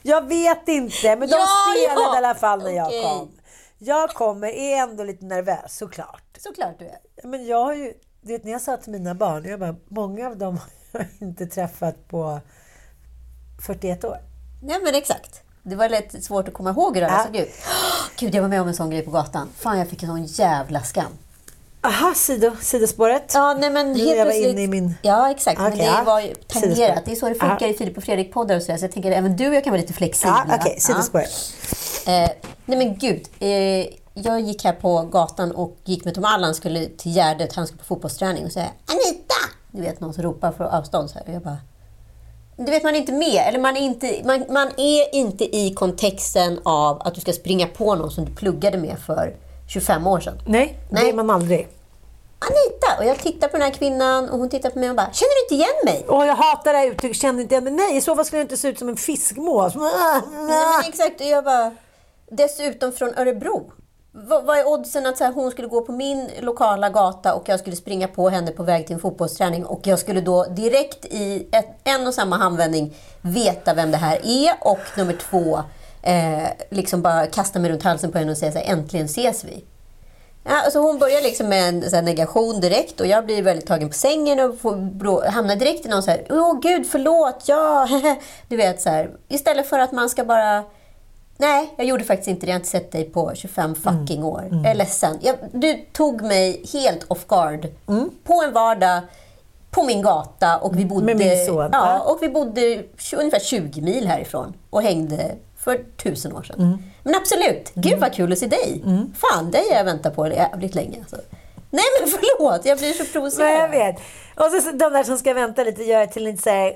Jag 0.02 0.28
vet 0.28 0.68
inte, 0.68 1.16
men 1.16 1.28
de 1.28 1.34
Ja, 1.36 1.46
spelade 1.74 2.00
ja. 2.00 2.14
i 2.14 2.16
alla 2.18 2.34
fall 2.34 2.62
när 2.62 2.70
jag 2.70 3.02
kom. 3.02 3.32
Jag 3.78 4.10
kommer, 4.10 4.48
är 4.48 4.76
ändå 4.82 5.04
lite 5.04 5.24
nervös 5.24 5.76
såklart. 5.78 6.22
Såklart 6.38 6.78
du 6.78 6.84
är. 6.84 6.98
Men 7.22 7.46
jag 7.46 7.64
har 7.64 7.74
ju, 7.74 7.92
du 8.22 8.32
vet 8.32 8.44
när 8.44 8.52
jag 8.52 8.60
sa 8.62 8.76
till 8.76 8.92
mina 8.92 9.14
barn, 9.14 9.44
jag 9.44 9.60
bara, 9.60 9.76
många 9.88 10.26
av 10.26 10.36
dem 10.36 10.56
har 10.92 11.00
jag 11.00 11.28
inte 11.28 11.46
träffat 11.46 12.08
på 12.08 12.40
41 13.62 14.04
år. 14.04 14.18
Nej 14.62 14.80
men 14.84 14.94
exakt. 14.94 15.40
Det 15.62 15.76
var 15.76 15.88
lätt 15.88 16.24
svårt 16.24 16.48
att 16.48 16.54
komma 16.54 16.72
hur 16.72 16.94
hur 16.94 17.02
alla 17.02 17.12
Ja. 17.18 17.24
såg 17.26 17.36
ut. 17.36 17.48
Gud, 18.18 18.34
jag 18.34 18.42
var 18.42 18.48
med 18.48 18.60
om 18.62 18.68
en 18.68 18.74
sån 18.74 18.90
grej 18.90 19.02
på 19.02 19.10
gatan. 19.10 19.48
Fan, 19.58 19.78
jag 19.78 19.88
fick 19.88 20.02
en 20.02 20.08
sån 20.08 20.24
jävla 20.24 20.82
skam. 20.82 21.12
Aha, 21.80 22.12
sido, 22.14 22.50
sidospåret. 22.60 23.30
Ja, 23.34 23.54
nej 23.60 23.70
men 23.70 23.86
helt 23.94 24.08
jag 24.10 24.16
var 24.16 24.24
plötsligt... 24.24 24.46
inne 24.48 24.62
i 24.62 24.68
min- 24.68 24.94
Ja, 25.02 25.30
exakt. 25.30 25.58
men 25.60 25.66
Okej, 25.72 25.78
det 25.78 25.84
ja. 25.86 26.02
var 26.06 26.20
ju 26.20 26.34
tangerat. 26.34 27.04
Det 27.04 27.12
är 27.12 27.16
så 27.16 27.28
det 27.28 27.34
funkar 27.34 27.58
Ja. 27.60 27.66
i 27.68 27.74
Filip 27.74 27.96
och 27.96 28.04
Fredrik-poddar 28.04 28.56
och 28.56 28.62
sådär. 28.62 28.78
Så 28.78 28.84
jag 28.84 28.92
tänker 28.92 29.10
att 29.10 29.16
även 29.18 29.36
du 29.36 29.48
och 29.48 29.54
jag 29.54 29.64
kan 29.64 29.70
vara 29.70 29.80
lite 29.80 29.92
flexibla. 29.92 30.46
Ja, 30.48 30.56
okej, 30.60 30.80
sidospåret. 30.80 31.30
Eh, 32.06 32.30
nej 32.64 32.78
men 32.78 32.98
gud. 32.98 33.28
Eh, 33.38 33.86
jag 34.14 34.40
gick 34.40 34.64
här 34.64 34.72
på 34.72 35.02
gatan 35.02 35.52
och 35.52 35.76
gick 35.84 36.04
med 36.04 36.14
Tom 36.14 36.24
Allan 36.24 36.54
skulle 36.54 36.86
till 36.86 37.12
Gärdet. 37.12 37.52
Han 37.54 37.66
skulle 37.66 37.78
på 37.78 37.84
fotbollsträning 37.84 38.44
och 38.44 38.52
säga 38.52 38.66
Anita! 38.86 39.34
Du 39.70 39.82
vet 39.82 40.00
någon 40.00 40.14
som 40.14 40.22
ropar 40.22 40.52
från 40.52 40.66
avstånd 40.66 41.10
så 41.10 41.18
här. 41.18 41.28
Och 41.28 41.34
jag 41.34 41.42
bara... 41.42 41.56
Du 42.56 42.70
vet, 42.70 42.82
man 42.82 42.94
är 42.94 42.98
inte 42.98 43.12
med. 43.12 43.44
Eller 43.48 43.58
man 43.58 43.76
är 43.76 43.80
inte, 43.80 44.22
man, 44.24 44.44
man 44.48 44.68
är 44.76 45.14
inte 45.14 45.56
i 45.56 45.74
kontexten 45.74 46.60
av 46.64 47.02
att 47.04 47.14
du 47.14 47.20
ska 47.20 47.32
springa 47.32 47.66
på 47.66 47.94
någon 47.94 48.10
som 48.10 48.24
du 48.24 48.34
pluggade 48.34 48.78
med 48.78 48.98
för 49.06 49.36
25 49.68 50.06
år 50.06 50.20
sedan. 50.20 50.38
Nej, 50.46 50.78
det 50.90 50.94
Nej. 50.94 51.08
är 51.08 51.14
man 51.14 51.30
aldrig. 51.30 51.68
Anita! 52.38 52.98
Och 52.98 53.04
jag 53.04 53.18
tittar 53.18 53.48
på 53.48 53.56
den 53.56 53.62
här 53.62 53.72
kvinnan 53.72 54.28
och 54.28 54.38
hon 54.38 54.48
tittar 54.48 54.70
på 54.70 54.78
mig 54.78 54.90
och 54.90 54.96
bara 54.96 55.12
Känner 55.12 55.48
du 55.48 55.54
inte 55.54 55.54
igen 55.54 55.76
mig? 55.84 56.04
Och 56.08 56.26
jag 56.26 56.34
hatar 56.34 56.72
det 56.72 56.78
här 56.78 56.86
uttrycket, 56.86 57.16
känner 57.16 57.42
inte 57.42 57.54
igen 57.54 57.64
men 57.64 57.76
nej, 57.76 57.96
i 57.96 58.00
så 58.00 58.16
fall 58.16 58.24
skulle 58.24 58.40
jag 58.40 58.44
inte 58.44 58.56
se 58.56 58.68
ut 58.68 58.78
som 58.78 58.88
en 58.88 58.96
fiskmås. 58.96 59.74
Nej, 59.74 60.20
men 60.32 60.88
exakt. 60.88 61.20
Och 61.20 61.26
jag 61.26 61.44
bara, 61.44 61.72
dessutom 62.30 62.92
från 62.92 63.14
Örebro. 63.14 63.72
Vad, 64.18 64.44
vad 64.44 64.58
är 64.58 64.68
oddsen 64.68 65.06
att 65.06 65.18
så 65.18 65.24
här, 65.24 65.32
hon 65.32 65.50
skulle 65.50 65.68
gå 65.68 65.80
på 65.80 65.92
min 65.92 66.30
lokala 66.40 66.90
gata 66.90 67.34
och 67.34 67.48
jag 67.48 67.60
skulle 67.60 67.76
springa 67.76 68.08
på 68.08 68.28
henne 68.28 68.50
på 68.50 68.62
väg 68.62 68.86
till 68.86 68.94
en 68.94 69.00
fotbollsträning 69.00 69.66
och 69.66 69.80
jag 69.86 69.98
skulle 69.98 70.20
då 70.20 70.44
direkt 70.44 71.04
i 71.04 71.48
ett, 71.52 71.66
en 71.84 72.06
och 72.06 72.14
samma 72.14 72.36
handvändning 72.36 72.94
veta 73.20 73.74
vem 73.74 73.90
det 73.90 73.96
här 73.96 74.20
är 74.24 74.54
och 74.60 74.78
nummer 74.96 75.12
två, 75.30 75.62
eh, 76.02 76.48
liksom 76.70 77.02
bara 77.02 77.26
kasta 77.26 77.58
mig 77.58 77.70
runt 77.70 77.82
halsen 77.82 78.12
på 78.12 78.18
henne 78.18 78.30
och 78.30 78.38
säga 78.38 78.52
så 78.52 78.58
här, 78.58 78.72
äntligen 78.72 79.06
ses 79.06 79.44
vi. 79.44 79.64
Ja, 80.44 80.62
alltså 80.64 80.78
hon 80.78 80.98
börjar 80.98 81.22
liksom 81.22 81.48
med 81.48 81.68
en 81.68 81.90
så 81.90 81.96
här, 81.96 82.02
negation 82.02 82.60
direkt 82.60 83.00
och 83.00 83.06
jag 83.06 83.26
blir 83.26 83.42
väldigt 83.42 83.66
tagen 83.66 83.88
på 83.88 83.94
sängen 83.94 84.40
och 84.40 84.58
får, 84.58 85.30
hamnar 85.30 85.56
direkt 85.56 85.86
i 85.86 85.88
någon 85.88 86.02
så 86.02 86.10
här, 86.10 86.26
åh 86.30 86.60
gud 86.60 86.86
förlåt, 86.90 87.44
ja, 87.46 87.88
du 88.48 88.56
vet 88.56 88.80
så 88.80 88.90
här. 88.90 89.10
Istället 89.28 89.68
för 89.68 89.78
att 89.78 89.92
man 89.92 90.10
ska 90.10 90.24
bara, 90.24 90.64
nej, 91.36 91.74
jag 91.76 91.86
gjorde 91.86 92.04
faktiskt 92.04 92.28
inte 92.28 92.46
det, 92.46 92.50
jag 92.50 92.54
har 92.54 92.60
inte 92.60 92.68
sett 92.68 92.92
dig 92.92 93.04
på 93.04 93.32
25 93.34 93.74
fucking 93.74 94.24
år. 94.24 94.48
Jag 94.50 94.66
är 94.66 94.74
ledsen. 94.74 95.18
Jag, 95.20 95.36
du 95.52 95.84
tog 95.92 96.22
mig 96.22 96.62
helt 96.72 97.04
off 97.08 97.26
guard 97.26 97.66
på 98.24 98.42
en 98.46 98.52
vardag 98.52 99.00
på 99.70 99.82
min 99.82 100.02
gata 100.02 100.58
och 100.58 100.78
vi 100.78 100.84
bodde, 100.84 101.06
Med 101.06 101.16
min 101.16 101.46
son, 101.46 101.68
ja, 101.72 102.00
och 102.00 102.18
vi 102.22 102.28
bodde 102.28 102.82
ungefär 103.16 103.38
20 103.40 103.80
mil 103.80 104.06
härifrån 104.06 104.54
och 104.70 104.82
hängde 104.82 105.34
för 105.58 105.84
tusen 106.02 106.32
år 106.32 106.42
sedan. 106.42 106.60
Mm. 106.60 106.78
Men 107.02 107.14
absolut, 107.14 107.72
gud 107.74 107.98
vad 107.98 108.14
kul 108.14 108.32
att 108.32 108.38
se 108.38 108.46
dig. 108.46 108.82
Fan, 109.14 109.50
dig 109.50 109.64
har 109.70 109.76
jag 109.76 109.84
väntat 109.84 110.16
på 110.16 110.28
jävligt 110.28 110.74
länge. 110.74 110.98
Alltså. 110.98 111.16
Nej 111.70 111.84
men 112.00 112.10
förlåt, 112.38 112.64
jag 112.64 112.78
blir 112.78 112.92
så 112.92 113.04
provocerad. 113.04 113.50
Men 113.50 113.60
jag 113.60 113.68
vet. 113.68 113.96
Och 114.34 114.44
så 114.44 114.60
så 114.60 114.70
de 114.70 114.92
där 114.92 115.04
som 115.04 115.18
ska 115.18 115.34
vänta 115.34 115.64
lite 115.64 115.82
gör 115.82 116.00
det 116.00 116.06
till 116.06 116.26
en 116.26 116.38
så 116.38 116.50
här 116.50 116.72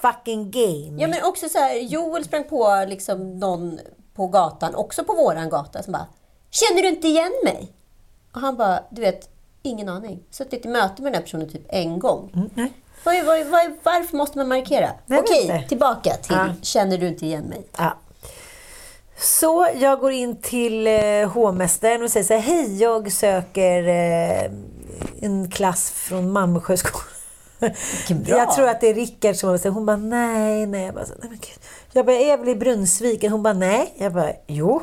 fucking 0.00 0.50
game. 0.50 1.02
Ja 1.02 1.08
men 1.08 1.24
också 1.24 1.48
så 1.48 1.58
här, 1.58 1.74
Joel 1.74 2.24
sprang 2.24 2.44
på 2.44 2.84
liksom 2.88 3.38
någon 3.38 3.80
på 4.14 4.26
gatan, 4.26 4.74
också 4.74 5.04
på 5.04 5.12
våran 5.12 5.48
gata, 5.48 5.82
som 5.82 5.92
bara 5.92 6.06
Känner 6.50 6.82
du 6.82 6.88
inte 6.88 7.08
igen 7.08 7.32
mig? 7.44 7.72
Och 8.32 8.40
han 8.40 8.56
bara, 8.56 8.80
du 8.90 9.00
vet, 9.00 9.28
ingen 9.62 9.88
aning. 9.88 10.22
Suttit 10.30 10.64
i 10.64 10.68
möte 10.68 11.02
med 11.02 11.12
den 11.12 11.14
här 11.14 11.22
personen 11.22 11.48
typ 11.48 11.66
en 11.68 11.98
gång. 11.98 12.50
nej. 12.54 12.72
Vad, 13.04 13.24
vad, 13.24 13.46
vad, 13.46 13.72
varför 13.82 14.16
måste 14.16 14.38
man 14.38 14.48
markera? 14.48 14.90
Nej, 15.06 15.20
Okej, 15.20 15.66
tillbaka 15.68 16.14
till 16.14 16.36
Ja. 16.36 16.48
Känner 16.62 16.98
du 16.98 17.08
inte 17.08 17.26
igen 17.26 17.44
mig? 17.44 17.66
Ja. 17.78 17.96
Så 19.18 19.68
jag 19.74 20.00
går 20.00 20.12
in 20.12 20.36
till 20.36 20.86
eh, 20.86 21.28
hovmästaren 21.28 22.02
och 22.02 22.10
säger 22.10 22.26
så 22.26 22.34
här, 22.34 22.40
hej, 22.40 22.82
jag 22.82 23.12
söker 23.12 23.88
eh, 23.88 24.50
en 25.20 25.50
klass 25.50 25.90
från 25.90 26.32
Malmösjöskolan. 26.32 27.05
Jag 28.26 28.52
tror 28.52 28.68
att 28.68 28.80
det 28.80 28.88
är 28.88 28.94
Rickard 28.94 29.36
som 29.36 29.58
sagt, 29.58 29.74
hon 29.74 29.86
bara 29.86 29.96
nej, 29.96 30.66
nej. 30.66 30.84
Jag 30.84 30.94
bara, 30.94 31.04
nej 31.04 31.28
men 31.30 31.30
gud. 31.30 31.58
Jag 31.92 32.06
bara, 32.06 32.16
är 32.16 32.36
väl 32.36 32.48
i 32.48 32.54
Brunnsviken? 32.54 33.32
Hon 33.32 33.42
bara, 33.42 33.54
nej. 33.54 33.94
Jag 33.96 34.12
bara, 34.12 34.32
jo. 34.46 34.82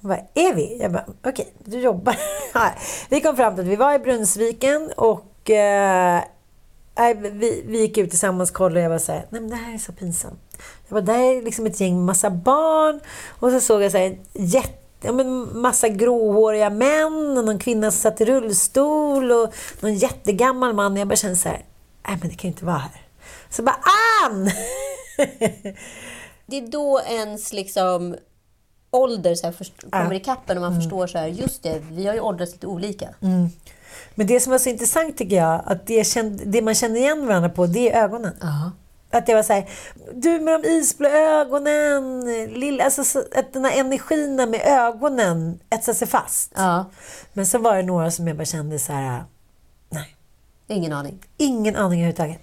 Hon 0.00 0.08
bara, 0.08 0.20
är 0.34 0.54
vi? 0.54 0.78
Jag 0.80 0.92
bara, 0.92 1.04
okej, 1.24 1.52
du 1.64 1.80
jobbar. 1.80 2.16
Vi 3.10 3.20
kom 3.20 3.36
fram 3.36 3.54
till 3.54 3.64
att 3.64 3.70
vi 3.70 3.76
var 3.76 3.94
i 3.94 3.98
Brunnsviken 3.98 4.92
och 4.96 5.50
eh, 5.50 6.22
vi, 7.32 7.64
vi 7.66 7.80
gick 7.80 7.98
ut 7.98 8.10
tillsammans 8.10 8.50
och 8.50 8.56
kollade 8.56 8.80
och 8.80 8.84
jag 8.84 8.90
var 8.90 8.98
så 8.98 9.12
här, 9.12 9.26
nej 9.30 9.40
men 9.40 9.50
det 9.50 9.56
här 9.56 9.74
är 9.74 9.78
så 9.78 9.92
pinsamt. 9.92 10.40
Jag 10.88 10.94
bara, 10.94 11.00
det 11.00 11.12
här 11.12 11.36
är 11.36 11.42
liksom 11.42 11.66
ett 11.66 11.80
gäng 11.80 12.04
massa 12.04 12.30
barn 12.30 13.00
och 13.28 13.50
så 13.50 13.60
såg 13.60 13.82
jag 13.82 13.92
så 13.92 13.98
här, 13.98 14.18
jätte 14.32 14.78
Ja, 15.04 15.12
men 15.12 15.60
massa 15.60 15.88
gråhåriga 15.88 16.70
män 16.70 17.38
och 17.38 17.44
någon 17.44 17.58
kvinna 17.58 17.90
som 17.90 18.00
satt 18.00 18.20
i 18.20 18.24
rullstol 18.24 19.32
och 19.32 19.54
någon 19.80 19.94
jättegammal 19.94 20.74
man. 20.74 20.96
Jag 20.96 21.08
bara 21.08 21.16
kände 21.16 21.36
så 21.36 21.48
här, 21.48 21.64
nej 22.08 22.18
men 22.20 22.28
det 22.28 22.34
kan 22.36 22.48
ju 22.48 22.52
inte 22.52 22.64
vara 22.64 22.78
här. 22.78 23.02
Så 23.50 23.62
bara, 23.62 23.78
Ann! 24.24 24.44
Det 26.46 26.56
är 26.58 26.66
då 26.66 27.00
ens 27.08 27.52
liksom 27.52 28.16
ålder 28.90 29.34
så 29.34 29.46
här, 29.46 29.52
först, 29.52 29.90
kommer 29.90 30.14
ikapp 30.14 30.50
en 30.50 30.56
och 30.56 30.62
man 30.62 30.80
förstår 30.80 31.06
så 31.06 31.18
här, 31.18 31.26
just 31.26 31.62
det, 31.62 31.82
vi 31.90 32.06
har 32.06 32.14
ju 32.14 32.20
åldrats 32.20 32.52
lite 32.52 32.66
olika. 32.66 33.08
Men 34.14 34.26
det 34.26 34.40
som 34.40 34.50
var 34.50 34.58
så 34.58 34.68
intressant 34.68 35.18
tycker 35.18 35.36
jag, 35.36 35.62
att 35.66 35.86
det, 35.86 36.06
kände, 36.06 36.44
det 36.44 36.62
man 36.62 36.74
känner 36.74 36.96
igen 36.96 37.26
varandra 37.26 37.48
på, 37.48 37.66
det 37.66 37.92
är 37.92 38.04
ögonen. 38.04 38.32
Att 39.10 39.26
det 39.26 39.34
var 39.34 39.42
så 39.42 39.52
här, 39.52 39.68
du 40.14 40.40
med 40.40 40.60
de 40.62 40.68
isblå 40.68 41.08
ögonen, 41.08 42.24
lilla, 42.52 42.84
alltså, 42.84 43.04
så, 43.04 43.18
att 43.18 43.52
den 43.52 43.64
här 43.64 43.80
energin 43.80 44.36
med 44.36 44.60
ögonen 44.64 45.60
etsade 45.70 45.94
sig 45.94 46.08
fast. 46.08 46.52
Ja, 46.54 46.84
Men 47.32 47.46
så 47.46 47.58
var 47.58 47.76
det 47.76 47.82
några 47.82 48.10
som 48.10 48.28
jag 48.28 48.36
bara 48.36 48.44
kände 48.44 48.78
så 48.78 48.92
här, 48.92 49.24
ingen 50.72 50.92
aning. 50.92 51.18
ingen 51.36 51.76
aning 51.76 52.00
överhuvudtaget. 52.00 52.38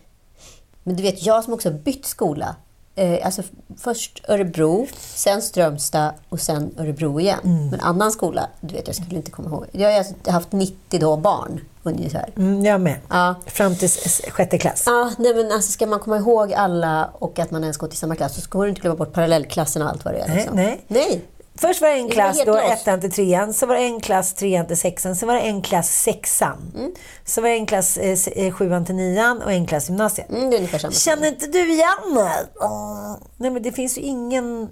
Men 0.84 0.96
du 0.96 1.04
vet, 1.04 1.26
jag 1.26 1.44
som 1.44 1.54
också 1.54 1.72
bytt 1.72 2.06
skola. 2.06 2.56
Eh, 2.96 3.26
alltså 3.26 3.42
först 3.78 4.24
Örebro, 4.28 4.88
sen 5.16 5.42
Strömstad 5.42 6.14
och 6.30 6.40
sen 6.40 6.72
Örebro 6.78 7.20
igen. 7.20 7.68
Men 7.72 7.80
annan 7.80 8.12
skola, 8.12 8.48
du 8.62 8.74
vet, 8.76 8.88
jag 8.88 8.96
skulle 8.96 9.16
inte 9.16 9.32
komma 9.32 9.50
ihåg. 9.50 9.66
Jag 9.72 9.92
har 9.92 9.98
alltså 9.98 10.14
haft 10.32 10.52
90 10.52 11.00
då 11.00 11.18
barn 11.18 11.62
ungefär. 11.84 12.30
Mm, 12.38 12.66
jag 12.66 12.82
med. 12.82 12.96
Ja. 13.10 13.36
Fram 13.46 13.76
till 13.76 13.90
sjätte 14.32 14.58
klass. 14.58 14.84
Ja, 14.86 15.12
nej 15.18 15.36
men 15.36 15.52
alltså 15.52 15.72
ska 15.72 15.88
man 15.88 16.00
komma 16.00 16.18
ihåg 16.18 16.54
alla 16.54 17.10
och 17.20 17.40
att 17.40 17.52
man 17.52 17.64
ens 17.64 17.78
gått 17.78 17.94
i 17.94 17.98
samma 17.98 18.16
klass 18.16 18.36
så 18.36 18.42
ska 18.42 18.64
du 18.64 18.70
inte 18.70 18.82
glömma 18.82 18.96
bort 18.96 19.14
parallellklassen 19.14 19.82
och 19.82 19.90
allt 19.90 20.06
vad 20.06 20.14
det 20.14 20.20
är. 20.20 20.28
Nej, 20.28 20.38
Liksom. 20.38 20.56
nej. 20.56 20.82
nej. 20.88 21.22
Först 21.62 21.82
var 21.82 21.90
det 21.90 21.96
en 21.96 22.10
klass 22.10 22.42
då, 22.46 22.58
ettan 22.58 23.02
till 23.02 23.12
trean. 23.12 23.54
Så 23.54 23.66
var 23.66 23.76
det 23.76 23.82
en 23.82 24.00
klass 24.00 24.34
trean 24.34 24.68
till 24.68 24.78
sexan. 24.78 25.16
Så 25.16 25.26
var 25.26 25.34
det 25.34 25.42
en 25.42 25.62
klass 25.62 25.90
sexan. 25.90 26.72
Mm. 26.76 26.92
Så 27.26 27.42
var 27.42 27.50
det 27.50 27.56
en 27.56 27.66
klass 27.66 27.98
eh, 27.98 28.18
eh, 28.36 28.54
sjuan 28.54 28.86
till 28.86 28.96
nian 28.96 29.42
och 29.42 29.52
en 29.52 29.68
klass 29.68 29.90
gymnasiet. 29.90 30.30
Mm. 30.30 30.68
Känner 30.92 31.28
inte 31.28 31.48
du 31.48 31.74
igen 31.74 32.14
mig? 32.14 32.46
Åh. 32.62 33.16
Nej, 33.38 33.50
men 33.50 33.64
det 33.64 33.72
finns 33.72 33.98
ju 33.98 34.02
ingen 34.02 34.70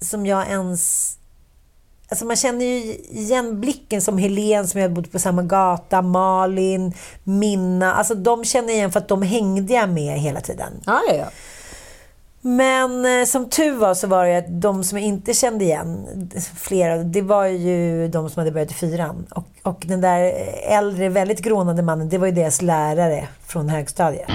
som 0.00 0.26
jag 0.26 0.48
ens... 0.48 1.14
Alltså 2.08 2.24
man 2.24 2.36
känner 2.36 2.64
ju 2.64 2.94
igen 2.94 3.60
blicken 3.60 4.02
som 4.02 4.18
Helen 4.18 4.68
som 4.68 4.80
jag 4.80 4.92
bodde 4.92 5.08
på 5.08 5.18
samma 5.18 5.42
gata, 5.42 6.02
Malin, 6.02 6.94
Minna. 7.24 7.94
Alltså 7.94 8.14
de 8.14 8.44
känner 8.44 8.68
jag 8.68 8.76
igen 8.76 8.92
för 8.92 9.00
att 9.00 9.08
de 9.08 9.22
hängde 9.22 9.74
jag 9.74 9.88
med 9.88 10.18
hela 10.18 10.40
tiden. 10.40 10.82
Ja, 10.86 11.00
ja, 11.08 11.14
ja. 11.14 11.26
Men 12.42 13.20
eh, 13.20 13.24
som 13.24 13.48
tur 13.48 13.76
var 13.76 13.94
så 13.94 14.06
var 14.06 14.26
det 14.26 14.38
att 14.38 14.60
de 14.60 14.84
som 14.84 14.98
jag 14.98 15.06
inte 15.06 15.34
kände 15.34 15.64
igen, 15.64 16.06
flera, 16.56 16.96
det 16.96 17.22
var 17.22 17.46
ju 17.46 18.08
de 18.08 18.30
som 18.30 18.40
hade 18.40 18.52
börjat 18.52 18.70
i 18.70 18.74
fyran. 18.74 19.26
Och, 19.30 19.46
och 19.62 19.84
den 19.86 20.00
där 20.00 20.32
äldre, 20.68 21.08
väldigt 21.08 21.40
grånade 21.40 21.82
mannen, 21.82 22.08
det 22.08 22.18
var 22.18 22.26
ju 22.26 22.32
deras 22.32 22.62
lärare 22.62 23.28
från 23.46 23.68
högstadiet. 23.68 24.30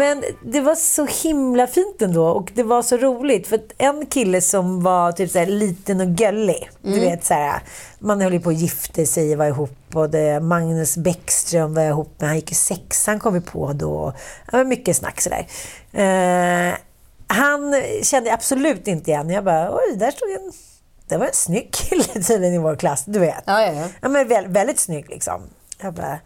Men 0.00 0.24
det 0.44 0.60
var 0.60 0.74
så 0.74 1.06
himla 1.06 1.66
fint 1.66 2.02
ändå 2.02 2.28
och 2.28 2.50
det 2.54 2.62
var 2.62 2.82
så 2.82 2.96
roligt. 2.96 3.46
För 3.46 3.60
en 3.78 4.06
kille 4.06 4.40
som 4.40 4.82
var 4.82 5.12
typ 5.12 5.30
så 5.30 5.44
liten 5.44 6.00
och 6.00 6.06
gullig. 6.06 6.70
Du 6.82 7.00
vet 7.00 7.24
så 7.24 7.34
här, 7.34 7.60
man 7.98 8.20
höll 8.20 8.32
ju 8.32 8.40
på 8.40 8.50
att 8.50 8.56
gifta 8.56 9.06
sig, 9.06 9.34
var 9.34 9.46
ihop. 9.46 9.76
Och 9.94 10.10
det, 10.10 10.40
Magnus 10.40 10.96
Bäckström 10.96 11.74
var 11.74 11.82
jag 11.82 11.90
ihop 11.90 12.14
med. 12.18 12.28
Han 12.28 12.36
gick 12.36 12.52
i 12.52 12.54
sexan 12.54 13.18
kom 13.18 13.34
vi 13.34 13.40
på 13.40 13.72
då. 13.72 14.12
Det 14.50 14.56
var 14.56 14.64
mycket 14.64 14.96
snack 14.96 15.20
sådär. 15.20 15.46
Eh, 15.92 16.74
han 17.26 17.82
kände 18.02 18.28
jag 18.28 18.34
absolut 18.34 18.88
inte 18.88 19.10
igen. 19.10 19.30
Jag 19.30 19.44
bara, 19.44 19.74
oj, 19.74 19.96
där 19.96 20.10
stod 20.10 20.30
en... 20.30 20.52
Det 21.08 21.16
var 21.16 21.26
en 21.26 21.34
snygg 21.34 21.72
kille 21.72 22.04
tydligen 22.04 22.54
i 22.54 22.58
vår 22.58 22.76
klass, 22.76 23.04
du 23.06 23.18
vet. 23.18 23.44
Ja, 23.46 23.62
ja, 23.62 23.72
ja. 23.72 23.88
Ja, 24.00 24.08
men 24.08 24.28
väldigt, 24.28 24.52
väldigt 24.52 24.78
snygg 24.78 25.10
liksom. 25.10 25.42
Jag 25.82 25.94
bara, 25.94 26.18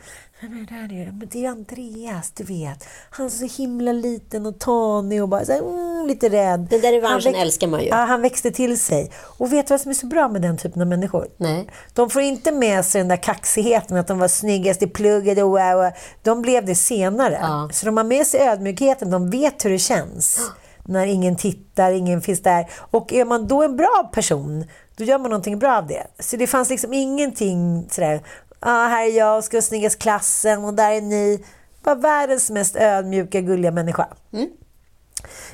det? 0.50 1.12
Men 1.12 1.28
det 1.32 1.38
är 1.38 1.42
ju 1.42 1.46
Andreas, 1.46 2.30
du 2.30 2.44
vet. 2.44 2.84
Han 3.10 3.26
är 3.26 3.30
så 3.30 3.62
himla 3.62 3.92
liten 3.92 4.46
och 4.46 4.58
tanig 4.58 5.22
och 5.22 5.28
bara 5.28 5.44
så 5.44 5.52
här, 5.52 5.60
mm, 5.60 6.06
lite 6.06 6.28
rädd. 6.28 6.66
Den 6.70 6.80
där 6.80 6.92
revanschen 6.92 7.34
älskar 7.34 7.66
man 7.66 7.80
ju. 7.80 7.88
Ja, 7.88 7.96
han 7.96 8.22
växte 8.22 8.50
till 8.50 8.80
sig. 8.80 9.10
Och 9.38 9.52
vet 9.52 9.66
du 9.66 9.72
vad 9.72 9.80
som 9.80 9.90
är 9.90 9.94
så 9.94 10.06
bra 10.06 10.28
med 10.28 10.42
den 10.42 10.56
typen 10.56 10.82
av 10.82 10.88
människor? 10.88 11.26
Nej. 11.36 11.68
De 11.92 12.10
får 12.10 12.22
inte 12.22 12.52
med 12.52 12.84
sig 12.84 13.00
den 13.00 13.08
där 13.08 13.22
kaxigheten 13.22 13.96
att 13.96 14.08
de 14.08 14.18
var 14.18 14.28
snyggast 14.28 14.82
i 14.82 14.86
plugget 14.86 15.38
och 15.38 15.50
wow, 15.50 15.74
wow. 15.74 15.90
De 16.22 16.42
blev 16.42 16.64
det 16.64 16.74
senare. 16.74 17.38
Ja. 17.42 17.68
Så 17.72 17.86
de 17.86 17.96
har 17.96 18.04
med 18.04 18.26
sig 18.26 18.40
ödmjukheten, 18.40 19.10
de 19.10 19.30
vet 19.30 19.64
hur 19.64 19.70
det 19.70 19.78
känns. 19.78 20.50
När 20.86 21.06
ingen 21.06 21.36
tittar, 21.36 21.92
ingen 21.92 22.22
finns 22.22 22.42
där. 22.42 22.70
Och 22.90 23.12
är 23.12 23.24
man 23.24 23.46
då 23.46 23.62
en 23.62 23.76
bra 23.76 24.10
person, 24.12 24.64
då 24.96 25.04
gör 25.04 25.18
man 25.18 25.30
någonting 25.30 25.58
bra 25.58 25.76
av 25.76 25.86
det. 25.86 26.06
Så 26.18 26.36
det 26.36 26.46
fanns 26.46 26.70
liksom 26.70 26.92
ingenting 26.92 27.88
sådär, 27.90 28.20
ah, 28.64 28.86
här 28.86 29.06
är 29.06 29.18
jag, 29.18 29.44
ska 29.44 29.56
vara 29.56 29.62
snyggast 29.62 29.98
klassen 29.98 30.64
och 30.64 30.74
där 30.74 30.92
är 30.92 31.00
ni. 31.00 31.44
Bara 31.82 31.94
världens 31.94 32.50
mest 32.50 32.76
ödmjuka, 32.76 33.40
gulliga 33.40 33.70
människa. 33.70 34.08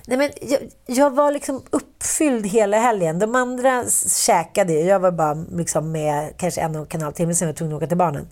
Nej, 0.06 0.18
men 0.18 0.30
jag, 0.40 0.60
jag 0.86 1.10
var 1.10 1.32
liksom 1.32 1.62
uppfylld 1.70 2.46
hela 2.46 2.78
helgen. 2.78 3.18
De 3.18 3.34
andra 3.34 3.84
käkade 4.26 4.72
ju. 4.72 4.80
Jag 4.80 5.00
var 5.00 5.10
bara 5.10 5.34
liksom 5.34 5.92
med 5.92 6.36
kanske 6.36 6.60
en 6.60 6.76
och 6.76 6.94
en 6.94 7.02
halv 7.02 7.12
timme 7.12 7.34
sen 7.34 7.46
var 7.46 7.50
jag 7.50 7.56
tvungen 7.56 7.76
att 7.76 7.82
åka 7.82 7.86
till 7.86 7.96
barnen. 7.96 8.28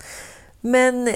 Men 0.61 1.11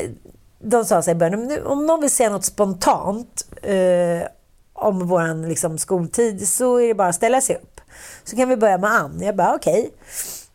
de 0.59 0.85
sa 0.85 1.03
så 1.03 1.11
här 1.11 1.17
i 1.17 1.19
början, 1.19 1.67
om 1.67 1.87
någon 1.87 2.01
vill 2.01 2.11
säga 2.11 2.31
något 2.31 2.45
spontant 2.45 3.49
eh, 3.63 4.29
om 4.73 5.09
vår 5.09 5.49
liksom, 5.49 5.79
skoltid 5.79 6.49
så 6.49 6.81
är 6.81 6.89
det 6.89 6.95
bara 6.95 7.09
att 7.09 7.15
ställa 7.15 7.41
sig 7.41 7.57
upp. 7.57 7.81
Så 8.25 8.37
kan 8.37 8.49
vi 8.49 8.57
börja 8.57 8.79
med 8.79 8.91
Ann. 8.91 9.21
Jag 9.23 9.37
bara 9.37 9.55
okej. 9.55 9.91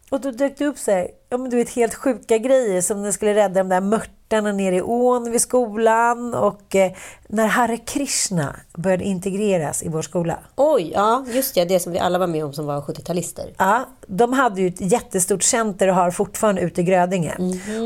Och 0.09 0.21
då 0.21 0.31
dök 0.31 0.57
det 0.57 0.65
upp 0.65 0.77
så 0.77 0.91
här, 0.91 1.07
ja, 1.29 1.37
men 1.37 1.49
du 1.49 1.57
vet, 1.57 1.69
helt 1.69 1.93
sjuka 1.95 2.37
grejer 2.37 2.81
som 2.81 3.03
när 3.03 3.11
skulle 3.11 3.35
rädda 3.35 3.53
de 3.63 3.69
där 3.69 3.81
mörtarna 3.81 4.51
nere 4.51 4.75
i 4.75 4.81
ån 4.81 5.31
vid 5.31 5.41
skolan 5.41 6.33
och 6.33 6.75
eh, 6.75 6.91
när 7.27 7.47
Hare 7.47 7.77
Krishna 7.77 8.55
började 8.77 9.03
integreras 9.03 9.83
i 9.83 9.89
vår 9.89 10.01
skola. 10.01 10.39
Oj, 10.55 10.91
ja, 10.95 11.25
just 11.27 11.55
det. 11.55 11.65
Det 11.65 11.79
som 11.79 11.91
vi 11.91 11.99
alla 11.99 12.19
var 12.19 12.27
med 12.27 12.45
om 12.45 12.53
som 12.53 12.65
var 12.65 12.81
70-talister. 12.81 13.53
Ja, 13.57 13.85
de 14.07 14.33
hade 14.33 14.61
ju 14.61 14.67
ett 14.67 14.81
jättestort 14.91 15.43
center 15.43 15.87
och 15.87 15.95
har 15.95 16.11
fortfarande 16.11 16.61
ute 16.61 16.81
i 16.81 16.83
Grödinge. 16.83 17.35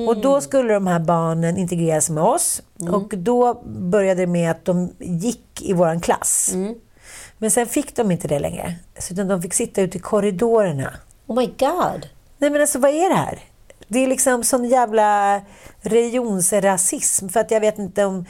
Och 0.08 0.18
då 0.18 0.42
skulle 0.42 0.74
de 0.74 0.88
här 0.88 1.00
barnen 1.00 1.58
integreras 1.58 2.10
med 2.10 2.24
oss. 2.24 2.62
Och 2.92 3.14
då 3.18 3.62
började 3.66 4.22
det 4.22 4.28
med 4.28 4.52
att 4.52 4.66
de 4.66 4.90
gick 5.00 5.62
i 5.62 5.74
våran 5.74 6.02
klass. 6.02 6.54
Men 7.38 7.52
sen 7.52 7.68
fick 7.68 7.96
de 7.96 8.12
inte 8.12 8.28
det 8.28 8.40
längre. 8.40 8.76
Så 9.00 9.14
utan 9.14 9.28
de 9.28 9.42
fick 9.42 9.54
sitta 9.54 9.82
ute 9.82 9.98
i 9.98 10.02
korridorerna. 10.02 10.94
Oh 11.32 11.36
my 11.36 11.46
god. 11.48 12.08
Nej 12.38 12.50
men 12.50 12.62
alltså 12.62 12.80
vad 12.80 12.92
är 12.92 13.10
det 13.10 13.16
här? 13.16 13.40
Det 13.88 14.00
är 14.00 14.08
liksom 14.08 14.44
sån 14.44 14.66
jävla 14.66 15.42
religionsrasism. 15.82 17.30
För 17.30 17.40
att 17.40 17.52
jag 17.52 17.60
vet 17.60 17.80
inte 17.80 18.06
om... 18.06 18.26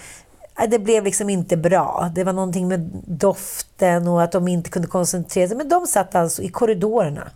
Nej, 0.59 0.67
Det 0.67 0.79
blev 0.79 1.03
liksom 1.03 1.29
inte 1.29 1.57
bra. 1.57 2.11
Det 2.15 2.23
var 2.23 2.33
någonting 2.33 2.67
med 2.67 2.79
doften 3.07 4.07
och 4.07 4.23
att 4.23 4.31
de 4.31 4.47
inte 4.47 4.69
kunde 4.69 4.87
koncentrera 4.87 5.47
sig. 5.47 5.57
Men 5.57 5.69
de 5.69 5.87
satt 5.87 6.15
alltså 6.15 6.41
i 6.41 6.49
korridorerna 6.49 7.31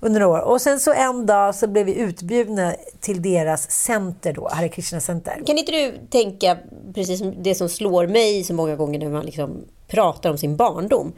under 0.00 0.20
några 0.20 0.38
år. 0.38 0.40
Och 0.40 0.60
sen 0.60 0.80
så 0.80 0.92
en 0.92 1.26
dag 1.26 1.54
så 1.54 1.66
blev 1.66 1.86
vi 1.86 1.94
utbjudna 1.94 2.74
till 3.00 3.22
deras 3.22 3.70
center 3.70 4.32
då, 4.32 4.48
Hare 4.52 4.68
Krishna 4.68 5.00
Center. 5.00 5.42
Kan 5.46 5.58
inte 5.58 5.72
du 5.72 5.98
tänka, 6.10 6.58
precis 6.94 7.22
det 7.36 7.54
som 7.54 7.68
slår 7.68 8.06
mig 8.06 8.44
så 8.44 8.54
många 8.54 8.76
gånger 8.76 8.98
när 8.98 9.08
man 9.08 9.24
liksom 9.24 9.64
pratar 9.88 10.30
om 10.30 10.38
sin 10.38 10.56
barndom. 10.56 11.12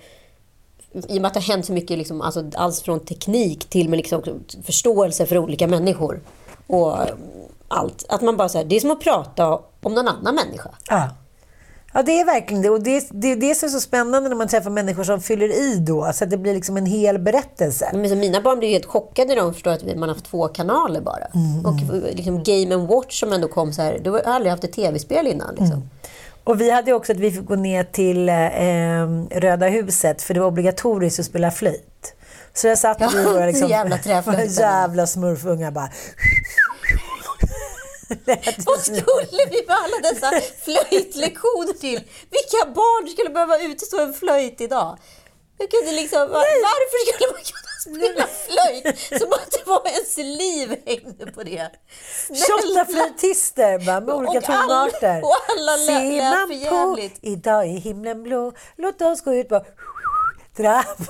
I 1.09 1.19
och 1.19 1.23
med 1.23 1.27
att 1.27 1.35
det 1.35 1.41
har 1.41 1.55
hänt 1.55 1.67
så 1.67 1.73
mycket, 1.73 1.99
liksom, 1.99 2.21
alltså, 2.21 2.51
alls 2.55 2.83
från 2.83 3.01
teknik 3.01 3.69
till 3.69 3.89
med 3.89 3.97
liksom, 3.97 4.23
förståelse 4.63 5.27
för 5.27 5.39
olika 5.39 5.67
människor. 5.67 6.21
Och 6.67 6.97
allt. 7.69 8.05
Att 8.09 8.23
man 8.23 8.37
bara 8.37 8.49
säger, 8.49 8.65
det 8.65 8.77
är 8.77 8.81
som 8.81 8.91
att 8.91 9.01
prata 9.01 9.61
om 9.83 9.95
någon 9.95 10.09
annan 10.09 10.35
människa. 10.35 10.71
Ja. 10.89 11.09
Ja, 11.93 12.03
det 12.03 12.21
är 12.21 12.25
verkligen 12.25 12.63
det. 12.63 12.71
Och 12.71 12.83
det, 12.83 13.09
det 13.11 13.35
det 13.35 13.55
som 13.55 13.67
är 13.67 13.71
så 13.71 13.81
spännande 13.81 14.29
när 14.29 14.37
man 14.37 14.49
träffar 14.49 14.71
människor 14.71 15.05
som 15.05 15.21
fyller 15.21 15.49
i 15.49 15.77
då. 15.79 16.11
Så 16.15 16.25
att 16.25 16.31
det 16.31 16.39
blir 16.39 16.55
liksom 16.55 16.77
en 16.77 16.87
hel 16.87 17.19
berättelse. 17.19 17.91
Men 17.95 18.09
så 18.09 18.17
mina 18.17 18.41
barn 18.41 18.59
blir 18.59 18.69
helt 18.69 18.87
chockade 18.87 19.29
när 19.29 19.37
de 19.37 19.55
förstår 19.55 19.71
att 19.71 19.85
man 19.85 20.03
har 20.03 20.09
haft 20.09 20.25
två 20.25 20.49
kanaler 20.49 21.01
bara. 21.01 21.27
Och 21.65 21.97
liksom 22.15 22.43
Game 22.43 22.77
Watch 22.77 23.21
som 23.21 23.33
ändå 23.33 23.49
kom 23.49 23.73
så 23.73 23.83
här, 23.83 24.01
du 24.05 24.11
har 24.11 24.21
aldrig 24.21 24.51
haft 24.51 24.65
ett 24.65 24.73
tv-spel 24.73 25.27
innan. 25.27 25.55
Liksom. 25.55 25.91
Och 26.49 26.61
vi 26.61 26.71
hade 26.71 26.93
också 26.93 27.13
att 27.13 27.19
vi 27.19 27.31
fick 27.31 27.45
gå 27.45 27.55
ner 27.57 27.85
till 27.85 28.29
eh, 28.29 29.39
Röda 29.41 29.67
huset 29.69 30.23
för 30.23 30.35
det 30.35 30.41
var 30.41 30.47
obligatoriskt 30.47 31.21
att 31.21 31.27
spela 31.27 31.51
flöjt. 31.51 32.15
Så 32.55 32.67
jag 32.67 32.79
satt 32.79 32.97
Ja, 33.01 33.11
vi 33.17 33.25
våra 33.25 33.47
liksom, 33.51 33.69
jävla 33.69 33.99
jävla 34.45 35.07
smurfungar 35.07 35.71
bara... 35.71 35.89
Vad 38.67 38.81
skulle 38.81 39.03
vi 39.51 39.65
med 39.67 39.77
alla 39.85 39.99
dessa 40.11 40.31
flöjtlektioner 40.65 41.73
till? 41.81 42.01
Vilka 42.37 42.61
barn 42.75 43.09
skulle 43.09 43.31
behöva 43.31 43.59
utstå 43.59 44.01
en 44.01 44.13
flöjt 44.15 44.61
idag? 44.61 44.99
Liksom, 45.93 46.19
var- 46.19 46.63
varför 46.69 46.99
skulle 47.15 47.33
man 47.33 47.43
kunna 47.53 47.68
spela 47.81 48.27
flöjt 48.27 48.99
som 49.23 49.33
att 49.33 49.51
det 49.53 49.63
var 49.67 49.89
ens 49.89 50.17
liv 50.17 50.77
hängde 50.87 51.33
på 51.33 51.43
det? 51.43 51.71
28 52.73 52.85
flöjtister 52.93 53.79
bara, 53.87 54.01
med 54.01 54.15
olika 54.15 54.39
Och 54.39 54.49
alla- 54.51 54.63
tonarter. 54.85 55.23
och 55.23 55.37
alla 55.49 55.77
lät- 55.77 55.87
för 55.87 56.47
på 56.47 56.53
jävligt. 56.99 57.19
idag 57.23 57.65
är 57.65 57.79
himlen 57.79 58.23
blå, 58.23 58.53
låt 58.77 59.03
oss 59.03 59.21
gå 59.21 59.35
ut 59.35 59.49
på 59.49 59.65
trappan. 60.57 61.07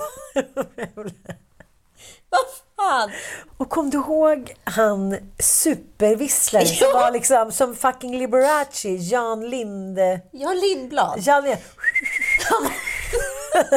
Vad 2.31 2.41
fan? 2.75 3.11
Och 3.57 3.69
kom 3.69 3.89
du 3.89 3.97
ihåg 3.97 4.53
han 4.63 5.17
supervisslaren 5.39 6.67
som 6.67 6.87
Ja. 6.93 6.99
var 6.99 7.11
liksom 7.11 7.51
som 7.51 7.75
fucking 7.75 8.17
Liberace, 8.17 8.89
Jan 8.89 9.49
Linde... 9.49 10.21
Jan 10.31 10.59
Lindblad. 10.59 11.19
Jan 11.23 11.43
Linde. 11.43 11.59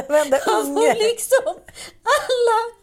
Varenda 0.09 0.38
Han 0.46 0.66
unge. 0.78 0.94
liksom 0.94 1.46
alla 1.46 2.82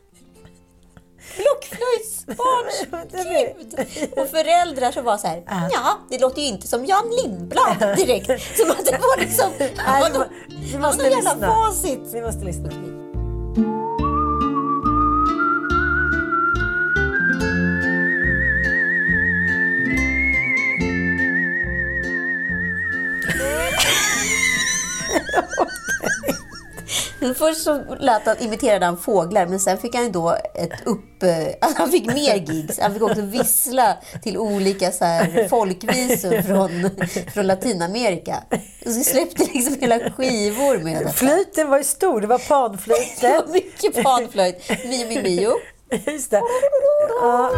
blockflöjtsbarns 1.37 2.85
gud. 3.11 3.87
Och 4.17 4.27
föräldrar 4.29 4.91
som 4.91 5.03
var 5.03 5.17
så 5.17 5.27
här, 5.27 5.43
ja, 5.71 5.97
det 6.09 6.17
låter 6.19 6.41
ju 6.41 6.47
inte 6.47 6.67
som 6.67 6.85
Jan 6.85 7.09
Lindblad 7.23 7.77
direkt. 7.97 8.57
Som 8.57 8.71
att 8.71 8.85
det 8.85 8.91
var 8.91 9.19
liksom, 9.19 9.49
Nej, 9.59 10.11
vi 10.11 10.17
må- 10.19 10.25
vi 10.49 10.73
var 10.73 10.79
måste 10.81 11.03
någon 11.09 11.11
jävla 11.23 11.47
facit. 11.47 11.99
Vi 12.13 12.21
måste 12.21 12.45
lyssna. 12.45 12.69
Först 27.37 27.61
så 27.63 27.81
lät 27.99 28.25
han, 28.25 28.35
imiterade 28.39 28.85
han 28.85 28.97
fåglar, 28.97 29.45
men 29.45 29.59
sen 29.59 29.77
fick 29.77 29.95
han 29.95 30.11
då 30.11 30.37
ett 30.55 30.71
upp... 30.85 31.23
eh, 31.23 31.47
Alltså 31.61 31.77
han 31.81 31.91
fick 31.91 32.05
mer 32.05 32.35
gigs. 32.35 32.79
Han 32.79 32.93
fick 32.93 33.01
också 33.03 33.21
vissla 33.21 33.97
till 34.23 34.37
olika 34.37 34.91
så 34.91 35.05
här 35.05 35.47
folkvisor 35.49 36.41
från, 36.41 36.89
från 37.33 37.47
Latinamerika. 37.47 38.43
Och 38.85 38.91
så 38.91 39.03
släppte 39.03 39.43
liksom 39.53 39.75
hela 39.81 39.99
skivor 40.11 40.77
med 40.83 40.97
detta. 41.01 41.09
Flöjten 41.13 41.69
var 41.69 41.77
ju 41.77 41.83
stor, 41.83 42.21
det 42.21 42.27
var 42.27 42.37
Det 42.37 42.43
panflöjten. 42.47 43.31
var 43.31 43.53
mycket 43.53 44.03
panflöjt. 44.03 44.69
Mio, 44.85 45.07
mio, 45.07 45.21
mio. 45.23 45.51
Just 46.11 46.31
det. 46.31 46.41
Ja. 47.21 47.51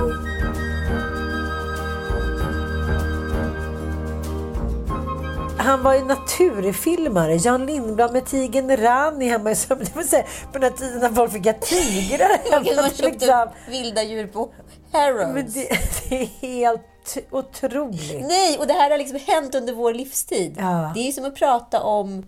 Han 5.58 5.84
var 5.84 5.94
ju 5.94 6.06
naturfilmare. 6.06 7.36
Jan 7.36 7.66
Lindblad 7.66 8.14
med 8.14 8.26
tigern 8.26 8.78
Rani. 8.78 9.30
Det 9.70 9.96
vill 9.96 10.08
säga, 10.08 10.24
på 10.52 10.60
den 10.60 10.64
här 10.72 10.78
tiden 10.78 11.00
när 11.00 11.10
folk 11.10 11.32
fick 11.32 11.46
ha 11.46 11.54
tigrar 11.54 12.52
Man 12.52 12.66
hemma. 12.66 12.90
köpte 12.90 13.06
Liksom. 13.06 13.48
vilda 13.70 14.04
djur 14.04 14.28
på 14.28 14.50
Harrods. 14.92 15.34
Men 15.34 15.52
det, 15.52 15.70
det 16.10 16.22
är 16.22 16.26
helt 16.42 17.18
otroligt. 17.32 18.28
Nej, 18.28 18.58
och 18.58 18.68
det 18.68 18.74
här 18.74 18.92
har 18.92 18.98
liksom 18.98 19.20
hänt 19.28 19.56
under 19.56 19.74
vår 19.74 19.94
livstid. 19.94 20.56
Ja. 20.60 20.92
Det 20.96 21.08
är 21.08 21.12
som 21.12 21.26
att 21.26 21.36
prata 21.36 21.82
om 21.84 22.26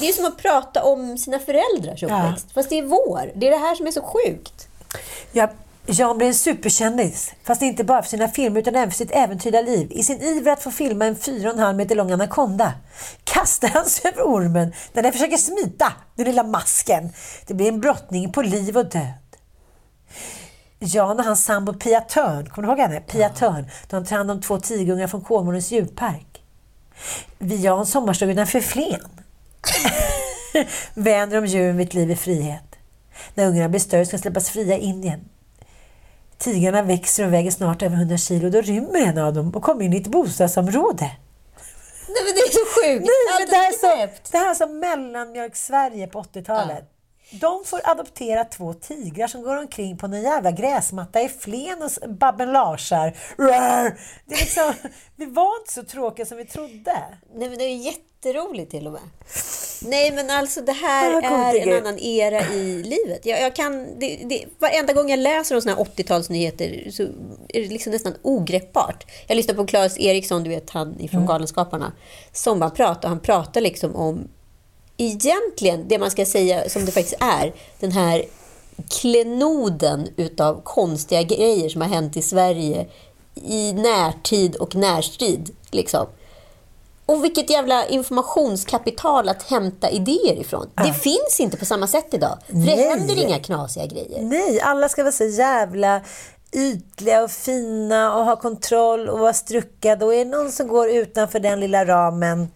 det 0.00 0.08
är 0.08 0.12
som 0.12 0.26
att 0.26 0.36
prata 0.38 0.84
om 0.84 1.18
sina 1.18 1.38
föräldrars 1.38 2.02
uppväxt. 2.02 2.52
Fast 2.54 2.68
det 2.68 2.78
är 2.78 2.82
vår. 2.82 3.30
Det 3.34 3.46
är 3.46 3.50
det 3.50 3.56
här 3.56 3.74
som 3.74 3.86
är 3.86 3.90
så 3.90 4.02
sjukt. 4.02 4.68
Ja, 5.32 5.48
Jan 5.86 6.18
blev 6.18 6.28
en 6.28 6.34
superkändis. 6.34 7.32
Fast 7.44 7.62
inte 7.62 7.84
bara 7.84 8.02
för 8.02 8.08
sina 8.08 8.28
filmer 8.28 8.60
utan 8.60 8.74
även 8.74 8.90
för 8.90 8.96
sitt 8.96 9.10
äventyrliga 9.10 9.60
liv. 9.60 9.88
I 9.90 10.02
sin 10.02 10.20
iver 10.20 10.52
att 10.52 10.62
få 10.62 10.70
filma 10.70 11.06
en 11.06 11.16
4,5 11.16 11.74
meter 11.74 11.94
lång 11.94 12.10
anakonda 12.10 12.72
kastar 13.24 13.68
han 13.68 13.84
sig 13.84 14.10
över 14.10 14.22
ormen 14.22 14.72
när 14.92 15.02
den 15.02 15.12
försöker 15.12 15.36
smita 15.36 15.92
den 16.16 16.26
lilla 16.26 16.42
masken. 16.42 17.12
Det 17.46 17.54
blir 17.54 17.68
en 17.68 17.80
brottning 17.80 18.32
på 18.32 18.42
liv 18.42 18.76
och 18.76 18.90
död. 18.90 19.12
Jan 20.78 21.18
och 21.18 21.24
hans 21.24 21.44
sambo 21.44 21.72
Pia 21.72 22.00
Törn, 22.00 22.46
kommer 22.46 22.68
du 22.68 22.72
ihåg 22.72 22.90
henne? 22.90 23.00
Pia 23.00 23.28
Törn. 23.28 23.66
De 23.90 24.04
tar 24.04 24.16
hand 24.16 24.30
om 24.30 24.40
två 24.40 24.60
tigerungar 24.60 25.06
från 25.06 25.20
Kolmårdens 25.20 25.70
djurpark. 25.70 26.42
Vid 27.38 27.60
Jans 27.60 27.90
sommarstuga 27.90 28.32
utanför 28.32 28.60
Flen 28.60 29.00
vänder 30.94 31.40
de 31.40 31.46
djuren 31.46 31.76
vid 31.76 31.88
ett 31.88 31.94
liv 31.94 32.10
i 32.10 32.16
frihet. 32.16 32.76
När 33.34 33.46
ungarna 33.46 33.68
blir 33.68 33.80
större 33.80 34.06
ska 34.06 34.16
de 34.16 34.22
släppas 34.22 34.50
fria 34.50 34.78
i 34.78 34.80
Indien. 34.80 35.28
Tigrarna 36.42 36.82
växer 36.82 37.26
och 37.26 37.32
väger 37.32 37.50
snart 37.50 37.82
över 37.82 37.96
100 37.96 38.16
kilo. 38.16 38.50
Då 38.50 38.60
rymmer 38.60 38.98
en 38.98 39.18
av 39.18 39.34
dem 39.34 39.50
och 39.50 39.62
kommer 39.62 39.84
in 39.84 39.92
i 39.92 39.96
ett 39.96 40.06
bostadsområde. 40.06 41.10
Nej, 42.08 42.22
men 42.24 42.34
det 42.34 42.40
är 42.40 42.52
så 42.52 42.64
sjukt. 42.80 43.06
Nej, 43.06 43.38
men 43.40 43.48
det, 43.50 43.56
här 43.56 43.64
är 43.64 43.68
är 43.68 43.72
så, 43.72 43.96
knäppt. 43.96 44.32
det 44.32 44.38
här 44.38 44.50
är 44.50 44.54
som 44.54 44.78
mellanmjölk-Sverige 44.78 46.06
på 46.06 46.22
80-talet. 46.22 46.84
De 47.40 47.64
får 47.64 47.80
adoptera 47.84 48.44
två 48.44 48.72
tigrar 48.72 49.26
som 49.26 49.42
går 49.42 49.56
omkring 49.56 49.98
på 49.98 50.06
en 50.06 50.22
jävla 50.22 50.50
gräsmatta 50.50 51.20
i 51.22 51.28
Flen 51.28 51.82
och 51.82 52.10
Babben 52.10 52.52
Larsar. 52.52 53.16
Det 53.36 53.54
är 53.54 53.98
liksom, 54.26 54.72
vi 55.16 55.26
var 55.26 55.60
inte 55.60 55.72
så 55.72 55.82
tråkiga 55.82 56.26
som 56.26 56.38
vi 56.38 56.44
trodde. 56.44 56.96
Nej, 57.34 57.48
men 57.48 57.58
det 57.58 57.64
är 57.64 57.76
jätteroligt 57.76 58.70
till 58.70 58.86
och 58.86 58.92
med. 58.92 59.02
Nej, 59.84 60.12
men 60.12 60.30
alltså 60.30 60.60
det 60.60 60.72
här 60.72 61.12
coolt, 61.12 61.66
är 61.66 61.68
en 61.68 61.86
annan 61.86 61.98
era 61.98 62.40
i 62.40 62.82
livet. 62.82 63.26
Jag, 63.26 63.40
jag 63.40 63.56
kan, 63.56 63.98
det, 63.98 64.16
det, 64.24 64.44
varenda 64.58 64.92
gång 64.92 65.10
jag 65.10 65.18
läser 65.18 65.54
om 65.54 65.62
såna 65.62 65.74
här 65.74 65.84
80-talsnyheter 65.84 66.90
så 66.90 67.02
är 67.48 67.60
det 67.60 67.68
liksom 67.68 67.92
nästan 67.92 68.14
ogreppbart. 68.22 69.06
Jag 69.26 69.36
lyssnar 69.36 69.54
på 69.54 69.66
Claes 69.66 69.98
Eriksson, 69.98 70.44
du 70.44 70.50
vet 70.50 70.70
han 70.70 71.00
ifrån 71.00 71.22
Mm. 71.22 71.26
Galenskaparna, 71.26 71.92
som 72.32 72.60
bara 72.60 72.70
pratar. 72.70 73.08
Han 73.08 73.20
pratar 73.20 73.60
liksom 73.60 73.96
om 73.96 74.28
egentligen 75.06 75.88
det 75.88 75.98
man 75.98 76.10
ska 76.10 76.24
säga 76.24 76.68
som 76.68 76.84
det 76.84 76.92
faktiskt 76.92 77.16
är. 77.20 77.54
Den 77.80 77.92
här 77.92 78.24
klenoden 78.90 80.08
utav 80.16 80.60
konstiga 80.62 81.22
grejer 81.22 81.68
som 81.68 81.80
har 81.80 81.88
hänt 81.88 82.16
i 82.16 82.22
Sverige 82.22 82.86
i 83.34 83.72
närtid 83.72 84.56
och 84.56 84.74
närstrid. 84.74 85.50
Liksom. 85.70 86.06
Och 87.06 87.24
vilket 87.24 87.50
jävla 87.50 87.86
informationskapital 87.86 89.28
att 89.28 89.42
hämta 89.42 89.90
idéer 89.90 90.40
ifrån. 90.40 90.70
Det 90.76 90.92
finns 90.92 91.40
inte 91.40 91.56
på 91.56 91.64
samma 91.64 91.86
sätt 91.86 92.14
idag. 92.14 92.38
För 92.46 92.54
det 92.54 92.76
Nej. 92.76 92.88
händer 92.88 93.22
inga 93.22 93.38
knasiga 93.38 93.86
grejer. 93.86 94.22
Nej, 94.22 94.60
alla 94.60 94.88
ska 94.88 95.02
vara 95.02 95.12
så 95.12 95.24
jävla 95.24 96.00
ytliga 96.52 97.22
och 97.22 97.30
fina 97.30 98.16
och 98.16 98.24
ha 98.24 98.36
kontroll 98.36 99.08
och 99.08 99.18
vara 99.18 99.32
struckade. 99.32 100.04
Och 100.04 100.14
är 100.14 100.24
det 100.24 100.30
någon 100.30 100.52
som 100.52 100.68
går 100.68 100.90
utanför 100.90 101.40
den 101.40 101.60
lilla 101.60 101.84
ramen, 101.84 102.48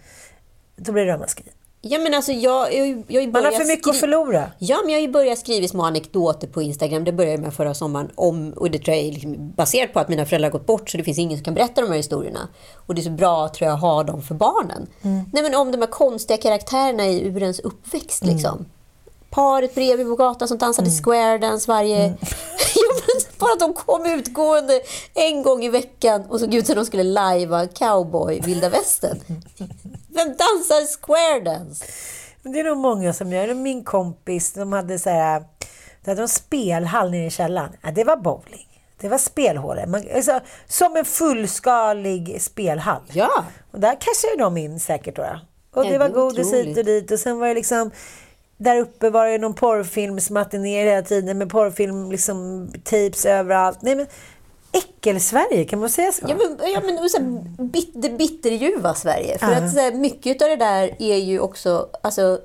då 0.76 0.92
blir 0.92 1.04
det 1.04 1.12
ramaskri. 1.12 1.44
Ja, 1.90 1.99
men 1.99 2.14
alltså, 2.14 2.33
jag, 2.33 2.75
jag, 2.75 3.05
jag 3.09 3.33
Man 3.33 3.44
har 3.44 3.53
för 3.53 3.64
mycket 3.64 3.88
att 3.88 3.96
förlora. 3.96 4.51
Ja, 4.59 4.79
men 4.85 4.92
jag 4.92 4.99
har 4.99 5.07
ju 5.07 5.12
börjat 5.12 5.38
skriva 5.38 5.68
små 5.68 5.85
anekdoter 5.85 6.49
på 6.49 6.62
Instagram. 6.62 7.05
Det 7.05 7.12
började 7.12 7.35
jag 7.35 7.40
med 7.40 7.55
förra 7.55 7.75
sommaren. 7.75 8.11
Om, 8.14 8.53
och 8.53 8.70
det 8.70 8.79
tror 8.79 8.96
jag 8.96 9.07
är 9.07 9.12
liksom 9.12 9.53
baserat 9.57 9.92
på 9.92 10.01
att 10.01 10.09
mina 10.09 10.27
föräldrar 10.27 10.51
har 10.51 10.59
gått 10.59 10.66
bort 10.66 10.90
så 10.90 10.96
det 10.96 11.05
finns 11.05 11.18
ingen 11.18 11.38
som 11.38 11.44
kan 11.44 11.55
berätta 11.55 11.81
de 11.81 11.90
här 11.90 11.96
historierna. 11.96 12.49
Och 12.87 12.94
det 12.94 13.01
är 13.01 13.03
så 13.03 13.11
bra, 13.11 13.49
tror 13.49 13.68
jag, 13.68 13.75
att 13.75 13.81
ha 13.81 14.03
dem 14.03 14.22
för 14.22 14.35
barnen. 14.35 14.87
Mm. 15.03 15.25
Nej, 15.33 15.42
men 15.42 15.55
om 15.55 15.72
de 15.72 15.81
här 15.81 15.88
konstiga 15.88 16.37
karaktärerna 16.37 17.07
i 17.07 17.22
ur 17.22 17.42
ens 17.42 17.61
uppväxt. 17.61 18.25
Liksom. 18.25 18.66
Paret 19.37 19.75
bredvid 19.75 20.07
på 20.07 20.16
gatan 20.16 20.49
som 20.49 20.59
dansade 20.59 20.90
square 20.90 21.38
dance 21.38 21.72
varje... 21.72 22.09
men, 22.09 22.18
Bara 23.38 23.53
att 23.53 23.61
de 23.61 23.75
kom 23.75 24.07
utgående 24.07 24.81
en 25.14 25.42
gång 25.42 25.64
i 25.64 25.68
veckan 25.68 26.27
och 26.29 26.40
såg 26.40 26.55
ut 26.55 26.66
som 26.66 26.77
de 26.77 26.85
skulle 26.85 27.03
lajva 27.03 27.66
cowboy 27.66 28.40
vilda 28.40 28.68
västern. 28.68 29.18
Vem 30.09 30.29
dansar 30.29 31.01
square 31.01 31.40
dance? 31.40 31.85
Men 32.42 32.53
det 32.53 32.61
är 32.61 32.64
nog 32.64 32.77
många 32.77 33.12
som 33.12 33.33
gör 33.33 33.46
det. 33.46 33.55
Min 33.55 33.85
kompis, 33.85 34.53
de 34.53 34.72
hade 34.72 34.99
så 34.99 35.11
här... 35.11 35.44
De 36.05 36.11
hade 36.11 36.22
en 36.22 36.29
spelhall 36.29 37.11
nere 37.11 37.27
i 37.27 37.31
källaren. 37.31 37.72
Ja, 37.83 37.90
det 37.90 38.05
var 38.05 38.16
bowling. 38.16 38.83
Det 39.01 39.09
var 39.09 39.18
spelhålor. 39.18 39.87
Man, 39.87 40.05
alltså, 40.14 40.40
som 40.66 40.96
en 40.96 41.05
fullskalig 41.05 42.42
spelhall. 42.42 43.03
Ja. 43.12 43.44
Och 43.70 43.81
där 43.81 43.96
cashade 44.01 44.37
de 44.38 44.57
in 44.57 44.81
säkert. 44.81 45.16
Då. 45.16 45.40
Och 45.75 45.85
det 45.85 45.99
var 45.99 46.09
godis 46.09 46.53
hit 46.53 46.79
och 46.79 46.85
dit. 46.85 47.11
Och 47.11 47.18
sen 47.18 47.38
var 47.38 47.49
det 47.49 47.55
liksom... 47.55 47.90
Där 48.59 48.81
uppe 48.81 49.11
var 49.11 49.27
det 49.27 49.38
någon 49.38 49.55
porrfilmsmatinéer 49.55 50.87
hela 50.87 51.03
tiden 51.03 51.38
med 51.38 51.51
porrfilm, 51.51 52.11
liksom 52.11 52.69
tapes 52.85 53.27
överallt. 53.27 53.79
Nej 53.83 53.95
men 53.95 54.07
äckel-Sverige, 54.73 55.64
kan 55.64 55.79
man 55.79 55.90
säga 55.90 56.12
så? 56.12 56.27
Ja, 56.29 56.35
men, 56.37 56.73
ja, 56.73 56.81
men 56.85 57.09
så 57.09 57.19
här, 57.19 57.64
bit, 57.64 57.90
det 57.95 58.09
bitterljuva 58.11 58.95
Sverige. 58.95 59.38
För 59.38 59.53
Ja. 59.53 59.57
att 59.64 59.73
så 59.73 59.81
här, 59.81 59.92
mycket 59.92 60.42
av 60.42 60.49
det 60.49 60.57
där 60.57 60.97
är 60.99 61.16
ju 61.16 61.40
också... 61.40 61.88
Alltså, 62.03 62.38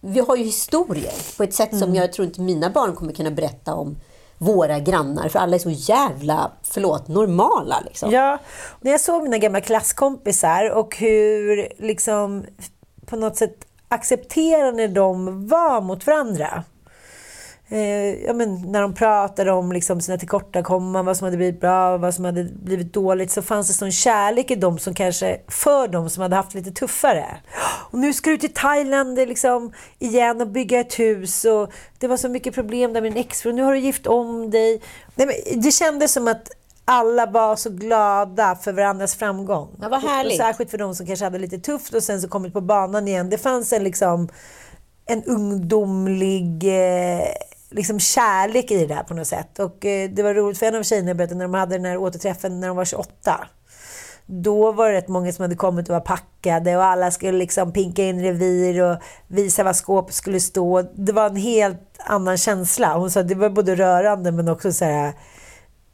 vi 0.00 0.20
har 0.20 0.36
ju 0.36 0.44
historier 0.44 1.12
på 1.36 1.42
ett 1.42 1.54
sätt 1.54 1.72
Mm. 1.72 1.80
som 1.80 1.94
jag 1.94 2.12
tror 2.12 2.26
inte 2.26 2.40
mina 2.40 2.70
barn 2.70 2.94
kommer 2.96 3.12
kunna 3.12 3.30
berätta 3.30 3.74
om 3.74 3.96
våra 4.38 4.78
grannar. 4.78 5.28
För 5.28 5.38
alla 5.38 5.54
är 5.54 5.58
så 5.58 5.70
jävla, 5.70 6.52
förlåt, 6.62 7.08
normala. 7.08 7.80
Liksom. 7.86 8.10
Ja, 8.10 8.38
när 8.80 8.90
jag 8.90 9.00
såg 9.00 9.22
mina 9.22 9.38
gamla 9.38 9.60
klasskompisar 9.60 10.70
och 10.70 10.96
hur 10.96 11.68
liksom 11.78 12.44
på 13.06 13.16
något 13.16 13.36
sätt 13.36 13.64
accepterande 13.88 14.88
de 14.88 15.48
var 15.48 15.80
mot 15.80 16.06
varandra. 16.06 16.64
Eh, 17.70 18.24
ja, 18.24 18.32
men 18.32 18.72
när 18.72 18.82
de 18.82 18.94
pratade 18.94 19.52
om 19.52 19.72
liksom 19.72 20.00
sina 20.00 20.18
tillkortakommanden, 20.18 21.06
vad 21.06 21.16
som 21.16 21.24
hade 21.24 21.36
blivit 21.36 21.60
bra 21.60 21.94
och 21.94 22.00
vad 22.00 22.14
som 22.14 22.24
hade 22.24 22.44
blivit 22.44 22.92
dåligt 22.92 23.30
så 23.30 23.42
fanns 23.42 23.68
det 23.68 23.74
sån 23.74 23.92
kärlek 23.92 24.50
i 24.50 24.54
dem 24.54 24.78
som 24.78 24.94
kanske 24.94 25.40
för 25.48 25.88
dem 25.88 26.10
som 26.10 26.22
hade 26.22 26.36
haft 26.36 26.54
lite 26.54 26.70
tuffare. 26.70 27.26
Och 27.90 27.98
nu 27.98 28.12
ska 28.12 28.30
du 28.30 28.36
till 28.36 28.54
Thailand 28.54 29.16
liksom, 29.16 29.72
igen 29.98 30.40
och 30.40 30.48
bygga 30.48 30.80
ett 30.80 30.98
hus 30.98 31.44
och 31.44 31.72
det 31.98 32.08
var 32.08 32.16
så 32.16 32.28
mycket 32.28 32.54
problem 32.54 32.92
där 32.92 33.00
med 33.00 33.12
din 33.12 33.20
exfru. 33.20 33.52
Nu 33.52 33.62
har 33.62 33.72
du 33.72 33.78
gift 33.78 34.06
om 34.06 34.50
dig. 34.50 34.82
Nej, 35.14 35.26
men 35.26 35.60
det 35.62 35.70
kändes 35.70 36.12
som 36.12 36.28
att 36.28 36.50
alla 36.90 37.26
var 37.26 37.56
så 37.56 37.70
glada 37.70 38.56
för 38.56 38.72
varandras 38.72 39.14
framgång. 39.14 39.76
Ja, 39.80 39.88
vad 39.88 40.00
härligt. 40.02 40.40
Och 40.40 40.46
särskilt 40.46 40.70
för 40.70 40.78
de 40.78 40.94
som 40.94 41.06
kanske 41.06 41.24
hade 41.24 41.38
lite 41.38 41.58
tufft 41.58 41.94
och 41.94 42.02
sen 42.02 42.20
så 42.20 42.28
kommit 42.28 42.52
på 42.52 42.60
banan 42.60 43.08
igen. 43.08 43.30
Det 43.30 43.38
fanns 43.38 43.72
en 43.72 43.84
liksom 43.84 44.28
en 45.06 45.24
ungdomlig 45.24 46.64
eh, 46.64 47.24
liksom 47.70 48.00
kärlek 48.00 48.70
i 48.70 48.78
det 48.78 48.94
där 48.94 49.02
på 49.02 49.14
något 49.14 49.26
sätt. 49.26 49.58
Och 49.58 49.84
eh, 49.84 50.10
det 50.10 50.22
var 50.22 50.34
roligt 50.34 50.58
för 50.58 50.66
en 50.66 50.74
av 50.74 50.82
tjejerna 50.82 51.14
berättade 51.14 51.38
när 51.38 51.44
de 51.44 51.54
hade 51.54 51.76
den 51.76 51.84
här 51.84 51.96
återträffen 51.96 52.60
när 52.60 52.68
de 52.68 52.76
var 52.76 52.84
28. 52.84 53.46
Då 54.26 54.72
var 54.72 54.88
det 54.88 54.96
rätt 54.96 55.08
många 55.08 55.32
som 55.32 55.42
hade 55.42 55.56
kommit 55.56 55.88
och 55.88 55.92
var 55.92 56.00
packade 56.00 56.76
och 56.76 56.84
alla 56.84 57.10
skulle 57.10 57.38
liksom 57.38 57.72
pinka 57.72 58.04
in 58.04 58.22
revir 58.22 58.82
och 58.82 58.96
visa 59.26 59.64
var 59.64 59.72
skåpet 59.72 60.14
skulle 60.14 60.40
stå. 60.40 60.82
Det 60.94 61.12
var 61.12 61.26
en 61.26 61.36
helt 61.36 61.98
annan 61.98 62.38
känsla. 62.38 62.96
Hon 62.96 63.10
sa 63.10 63.20
att 63.20 63.28
det 63.28 63.34
var 63.34 63.50
både 63.50 63.74
rörande 63.74 64.32
men 64.32 64.48
också 64.48 64.72
så 64.72 64.84
här... 64.84 65.12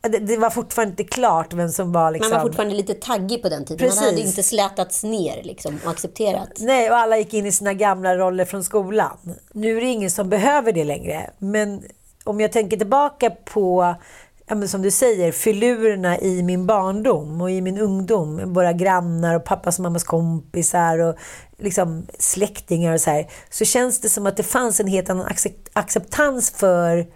Det, 0.08 0.18
det 0.18 0.36
var 0.36 0.50
fortfarande 0.50 0.90
inte 0.90 1.04
klart 1.04 1.52
vem 1.52 1.68
som 1.68 1.92
var 1.92 2.10
liksom... 2.10 2.30
Man 2.30 2.38
var 2.38 2.46
fortfarande 2.46 2.74
lite 2.74 2.94
taggig 2.94 3.42
på 3.42 3.48
den 3.48 3.64
tiden. 3.64 3.78
Precis. 3.78 4.00
Man 4.00 4.10
hade 4.10 4.20
inte 4.20 4.42
slätats 4.42 5.04
ner 5.04 5.42
liksom, 5.42 5.78
och 5.84 5.90
accepterat. 5.90 6.50
Nej, 6.58 6.90
och 6.90 6.96
alla 6.96 7.18
gick 7.18 7.34
in 7.34 7.46
i 7.46 7.52
sina 7.52 7.72
gamla 7.72 8.16
roller 8.16 8.44
från 8.44 8.64
skolan. 8.64 9.16
Nu 9.52 9.76
är 9.76 9.80
det 9.80 9.86
ingen 9.86 10.10
som 10.10 10.28
behöver 10.28 10.72
det 10.72 10.84
längre. 10.84 11.30
Men 11.38 11.82
om 12.24 12.40
jag 12.40 12.52
tänker 12.52 12.76
tillbaka 12.76 13.30
på, 13.30 13.94
ja, 14.46 14.66
som 14.66 14.82
du 14.82 14.90
säger, 14.90 15.32
filurerna 15.32 16.18
i 16.18 16.42
min 16.42 16.66
barndom 16.66 17.40
och 17.40 17.50
i 17.50 17.60
min 17.60 17.78
ungdom. 17.78 18.52
Våra 18.52 18.72
grannar 18.72 19.34
och 19.34 19.44
pappas 19.44 19.78
och 19.78 19.82
mammas 19.82 20.04
kompisar 20.04 20.98
och 20.98 21.16
liksom 21.58 22.06
släktingar 22.18 22.92
och 22.94 23.00
så 23.00 23.10
här. 23.10 23.30
Så 23.50 23.64
känns 23.64 24.00
det 24.00 24.08
som 24.08 24.26
att 24.26 24.36
det 24.36 24.42
fanns 24.42 24.80
en 24.80 24.88
helt 24.88 25.10
annan 25.10 25.26
accept- 25.26 25.70
acceptans 25.72 26.50
för 26.50 27.06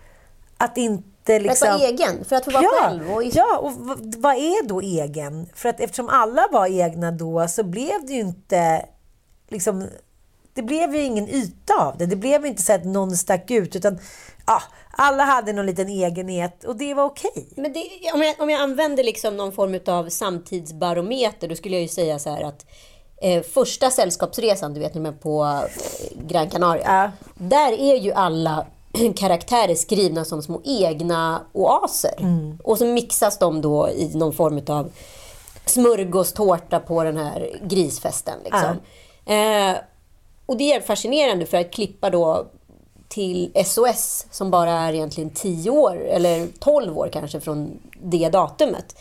att 0.58 0.76
inte 0.76 1.04
Att 1.36 1.42
liksom... 1.42 1.68
vara 1.68 1.78
egen, 1.78 2.24
för 2.24 2.36
att 2.36 2.44
få 2.44 2.50
vara 2.50 2.62
Ja, 2.62 2.70
själv. 2.82 3.12
Och 3.12 3.22
ja, 3.24 3.58
och 3.58 3.72
vad 4.18 4.36
är 4.36 4.68
då 4.68 4.80
egen? 4.80 5.48
För 5.54 5.68
att 5.68 5.80
eftersom 5.80 6.08
alla 6.08 6.48
var 6.52 6.66
egna 6.66 7.10
då 7.10 7.48
så 7.48 7.62
blev 7.62 8.06
det 8.06 8.12
ju 8.12 8.20
inte 8.20 8.86
liksom, 9.48 9.88
det 10.54 10.62
blev 10.62 10.94
ju 10.94 11.02
ingen 11.02 11.28
yta 11.28 11.74
av 11.74 11.98
det. 11.98 12.06
Det 12.06 12.16
blev 12.16 12.46
inte 12.46 12.62
så 12.62 12.72
att 12.72 12.84
någon 12.84 13.16
stack 13.16 13.50
ut 13.50 13.76
utan 13.76 13.98
ja, 14.46 14.62
alla 14.90 15.24
hade 15.24 15.52
någon 15.52 15.66
liten 15.66 15.88
egenhet 15.88 16.64
och 16.64 16.76
det 16.76 16.94
var 16.94 17.04
okej. 17.04 17.48
Men 17.56 17.72
det, 17.72 17.84
om, 18.14 18.22
jag, 18.22 18.40
om 18.40 18.50
jag 18.50 18.60
använder 18.60 19.04
liksom 19.04 19.36
någon 19.36 19.52
form 19.52 19.80
av 19.86 20.08
samtidsbarometer, 20.08 21.48
då 21.48 21.54
skulle 21.54 21.74
jag 21.74 21.82
ju 21.82 21.88
säga 21.88 22.18
så 22.18 22.30
här 22.30 22.42
att 22.42 22.66
eh, 23.22 23.42
första 23.42 23.90
sällskapsresan, 23.90 24.74
du 24.74 24.80
vet, 24.80 24.94
när 24.94 25.02
man 25.02 25.14
är 25.14 25.18
på 25.18 25.44
eh, 25.44 26.26
Gran 26.28 26.50
Canaria. 26.50 26.84
Ja. 26.84 27.10
Där 27.34 27.72
är 27.72 27.96
ju 27.96 28.12
alla 28.12 28.66
karaktärer 29.16 29.74
skrivna 29.74 30.24
som 30.24 30.42
små 30.42 30.60
egna 30.64 31.42
oaser. 31.52 32.14
Och 32.64 32.78
så 32.78 32.84
mixas 32.84 33.38
de 33.38 33.60
då 33.60 33.88
i 33.88 34.14
någon 34.14 34.32
form 34.32 34.60
av 34.66 34.90
smörgåstårta 35.66 36.80
på 36.80 37.04
den 37.04 37.16
här 37.16 37.60
grisfesten. 37.62 38.38
Liksom. 38.44 38.76
Eh, 39.26 39.76
och 40.46 40.56
det 40.56 40.72
är 40.72 40.80
fascinerande 40.80 41.46
för 41.46 41.56
att 41.56 41.70
klippa 41.70 42.10
då 42.10 42.46
till 43.08 43.52
SOS 43.64 44.26
som 44.30 44.50
bara 44.50 44.72
är 44.72 44.92
egentligen 44.92 45.30
10 45.30 45.70
år 45.70 46.06
eller 46.06 46.48
12 46.58 46.98
år 46.98 47.10
kanske 47.12 47.40
från 47.40 47.78
det 48.02 48.28
datumet. 48.28 48.96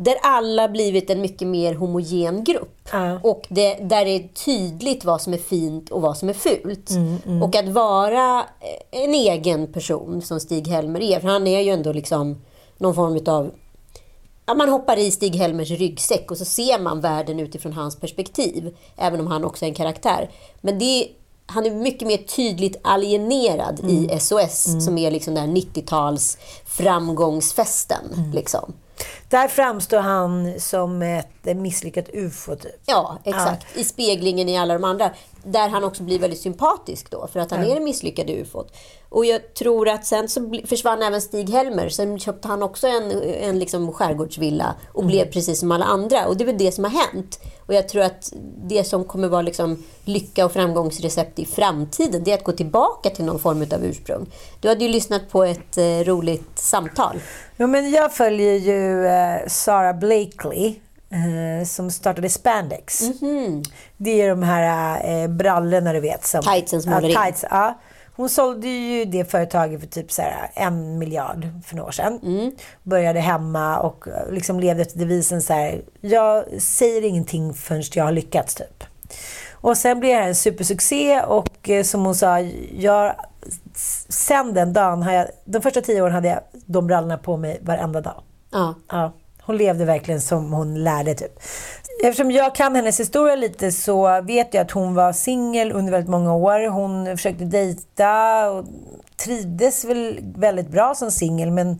Där 0.00 0.16
alla 0.22 0.68
blivit 0.68 1.10
en 1.10 1.20
mycket 1.20 1.48
mer 1.48 1.74
homogen 1.74 2.44
grupp. 2.44 2.88
Ja. 2.92 3.20
Och 3.22 3.46
det, 3.48 3.74
där 3.74 4.04
det 4.04 4.10
är 4.10 4.28
tydligt 4.28 5.04
vad 5.04 5.20
som 5.20 5.34
är 5.34 5.38
fint 5.38 5.90
och 5.90 6.02
vad 6.02 6.16
som 6.16 6.28
är 6.28 6.32
fult. 6.32 6.90
Mm, 6.90 7.42
Och 7.42 7.56
att 7.56 7.68
vara 7.68 8.38
eh, 8.40 9.02
en 9.02 9.14
egen 9.14 9.72
person 9.72 10.22
som 10.22 10.40
Stig-Helmer 10.40 11.00
är. 11.00 11.20
För 11.20 11.28
han 11.28 11.46
är 11.46 11.60
ju 11.60 11.70
ändå 11.70 11.92
liksom 11.92 12.42
någon 12.78 12.94
form 12.94 13.20
av 13.26 13.50
Ja, 14.46 14.54
man 14.54 14.68
hoppar 14.68 14.96
i 14.98 15.10
Stig-Helmers 15.10 15.70
ryggsäck 15.70 16.30
och 16.30 16.38
så 16.38 16.44
ser 16.44 16.78
man 16.78 17.00
världen 17.00 17.40
utifrån 17.40 17.72
hans 17.72 17.96
perspektiv. 18.00 18.76
Även 18.96 19.20
om 19.20 19.26
han 19.26 19.44
också 19.44 19.64
är 19.64 19.68
en 19.68 19.74
karaktär. 19.74 20.30
Men 20.60 20.78
det 20.78 21.08
han 21.46 21.66
är 21.66 21.70
mycket 21.70 22.08
mer 22.08 22.16
tydligt 22.16 22.76
alienerad 22.82 23.80
i 23.90 24.18
SOS 24.20 24.84
som 24.84 24.98
är 24.98 25.10
liksom 25.10 25.34
den 25.34 25.48
här 25.48 25.56
90-tals 25.56 26.38
framgångsfesten. 26.66 28.32
Liksom. 28.34 28.72
Där 29.28 29.48
framstår 29.48 29.98
han 29.98 30.60
som 30.60 31.02
ett 31.02 31.56
misslyckat 31.56 32.08
ufo 32.12 32.56
typ. 32.56 32.72
Ja, 32.86 33.18
exakt. 33.24 33.76
I 33.76 33.84
speglingen 33.84 34.48
i 34.48 34.58
alla 34.58 34.74
de 34.74 34.84
andra. 34.84 35.10
Där 35.44 35.68
han 35.68 35.84
också 35.84 36.02
blir 36.02 36.18
väldigt 36.18 36.40
sympatisk 36.40 37.10
då, 37.10 37.26
för 37.32 37.40
att 37.40 37.50
han 37.50 37.64
är 37.64 37.74
det 37.74 37.80
misslyckade 37.80 38.32
ufot. 38.32 38.72
Och 39.08 39.24
jag 39.24 39.54
tror 39.54 39.88
att 39.88 40.06
sen 40.06 40.28
så 40.28 40.60
försvann 40.64 41.02
även 41.02 41.20
Stig-Helmer. 41.20 41.88
Sen 41.88 42.18
köpte 42.18 42.48
han 42.48 42.62
också 42.62 42.86
en, 42.86 43.22
en 43.22 43.58
liksom 43.58 43.92
skärgårdsvilla 43.92 44.74
och 44.92 45.04
blev 45.04 45.32
precis 45.32 45.60
som 45.60 45.72
alla 45.72 45.84
andra. 45.84 46.26
Och 46.26 46.36
det 46.36 46.44
är 46.44 46.46
väl 46.46 46.58
det 46.58 46.72
som 46.72 46.84
har 46.84 46.90
hänt. 46.90 47.40
Och 47.66 47.74
jag 47.74 47.88
tror 47.88 48.02
att 48.02 48.32
det 48.68 48.84
som 48.84 49.04
kommer 49.04 49.28
vara 49.28 49.42
liksom 49.42 49.84
lycka 50.04 50.44
och 50.44 50.52
framgångsrecept 50.52 51.38
i 51.38 51.44
framtiden, 51.44 52.24
det 52.24 52.30
är 52.30 52.34
att 52.34 52.44
gå 52.44 52.52
tillbaka 52.52 53.10
till 53.10 53.24
någon 53.24 53.38
form 53.38 53.62
av 53.72 53.84
ursprung. 53.84 54.26
Du 54.60 54.68
hade 54.68 54.84
ju 54.84 54.90
lyssnat 54.90 55.30
på 55.30 55.44
ett 55.44 55.78
eh, 55.78 55.84
roligt 55.84 56.58
samtal. 56.58 57.20
Ja, 57.60 57.66
men 57.66 57.90
jag 57.90 58.12
följer 58.12 58.54
ju 58.54 59.06
eh, 59.06 59.46
Sarah 59.46 59.98
Blakely 59.98 60.74
eh, 61.10 61.66
som 61.66 61.90
startade 61.90 62.28
Spandex. 62.28 63.02
Det 63.96 64.22
är 64.22 64.28
de 64.28 64.42
här 64.42 65.00
eh, 65.04 65.28
brallorna 65.28 65.92
du 65.92 66.00
vet. 66.00 66.26
Som, 66.26 66.42
Tightsen 66.42 66.82
som 66.82 66.92
ja, 66.92 66.96
håller 66.96 67.08
in. 67.08 67.16
tights, 67.16 67.44
ja. 67.50 67.78
Hon 68.16 68.28
sålde 68.28 68.68
ju 68.68 69.04
det 69.04 69.30
företaget 69.30 69.80
för 69.80 69.86
typ 69.86 70.12
så 70.12 70.22
här 70.22 70.50
en 70.54 70.98
miljard 70.98 71.48
för 71.66 71.76
några 71.76 71.88
år 71.88 71.92
sedan. 71.92 72.20
Mm. 72.22 72.52
Började 72.82 73.20
hemma 73.20 73.78
och 73.78 74.08
eh, 74.08 74.32
liksom 74.32 74.60
levde 74.60 74.82
efter 74.82 74.98
devisen 74.98 75.42
så 75.42 75.52
här. 75.52 75.82
Jag 76.00 76.44
säger 76.62 77.04
ingenting 77.04 77.54
förrän 77.54 77.82
jag 77.94 78.04
har 78.04 78.12
lyckats 78.12 78.54
typ. 78.54 78.84
Och 79.52 79.76
sen 79.76 80.00
blev 80.00 80.16
det 80.16 80.20
här 80.20 80.28
en 80.28 80.34
supersuccé 80.34 81.20
och 81.20 81.70
eh, 81.70 81.82
som 81.82 82.04
hon 82.04 82.14
sa, 82.14 82.40
jag, 82.78 83.14
sen 84.08 84.54
den 84.54 84.72
dagen, 84.72 85.02
har 85.02 85.12
jag, 85.12 85.26
de 85.44 85.62
första 85.62 85.80
tio 85.80 86.02
åren 86.02 86.14
hade 86.14 86.28
jag 86.28 86.40
de 86.66 86.86
brallorna 86.86 87.18
på 87.18 87.36
mig 87.36 87.58
varenda 87.62 88.00
dag. 88.00 88.22
Ja. 88.52 88.74
Ja, 88.88 89.12
hon 89.42 89.56
levde 89.56 89.84
verkligen 89.84 90.20
som 90.20 90.52
hon 90.52 90.84
lärde 90.84 91.14
typ. 91.14 91.40
Eftersom 92.04 92.30
jag 92.30 92.54
kan 92.54 92.74
hennes 92.74 93.00
historia 93.00 93.36
lite 93.36 93.72
så 93.72 94.20
vet 94.22 94.54
jag 94.54 94.62
att 94.62 94.70
hon 94.70 94.94
var 94.94 95.12
singel 95.12 95.72
under 95.72 95.92
väldigt 95.92 96.10
många 96.10 96.34
år. 96.34 96.68
Hon 96.68 97.06
försökte 97.06 97.44
dejta 97.44 98.50
och 98.50 98.64
trivdes 99.16 99.84
väl 99.84 100.20
väldigt 100.36 100.68
bra 100.68 100.94
som 100.94 101.10
singel 101.10 101.50
men 101.50 101.78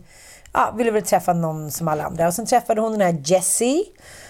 ja, 0.53 0.73
ville 0.77 0.91
väl 0.91 1.03
träffa 1.03 1.33
någon 1.33 1.71
som 1.71 1.87
alla 1.87 2.03
andra. 2.03 2.27
Och 2.27 2.33
sen 2.33 2.45
träffade 2.45 2.81
hon 2.81 2.91
den 2.91 3.01
här 3.01 3.21
Jessie 3.23 3.83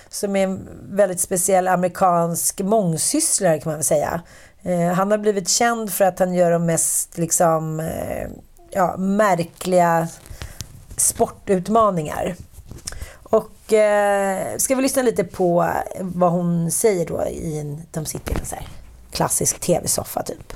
som 0.10 0.36
är 0.36 0.44
en 0.44 0.70
väldigt 0.92 1.20
speciell 1.20 1.68
amerikansk 1.68 2.62
mångsysslare 2.62 3.60
kan 3.60 3.70
man 3.70 3.78
väl 3.78 3.84
säga. 3.84 4.22
Eh, 4.64 4.94
han 4.94 5.12
har 5.12 5.18
blivit 5.18 5.50
känd 5.50 5.94
för 5.94 6.06
att 6.06 6.20
han 6.20 6.34
gör 6.34 6.52
de 6.52 6.66
mest 6.66 7.18
liksom, 7.18 7.80
eh, 7.80 8.28
ja, 8.70 8.98
märkliga 8.98 10.08
sportutmaningar. 10.98 12.36
Och 13.24 13.74
eh, 13.74 14.58
ska 14.58 14.76
vi 14.76 14.82
lyssna 14.82 15.02
lite 15.02 15.24
på 15.24 15.74
vad 16.00 16.32
hon 16.32 16.72
säger 16.72 17.06
då 17.06 17.26
i 17.26 17.60
en, 17.60 17.82
de 17.92 18.06
sitter 18.06 18.32
i 18.32 18.40
en 18.40 18.46
så 18.46 18.56
här 18.56 18.68
klassisk 19.12 19.60
tv-soffa 19.60 20.24
typ. 20.24 20.54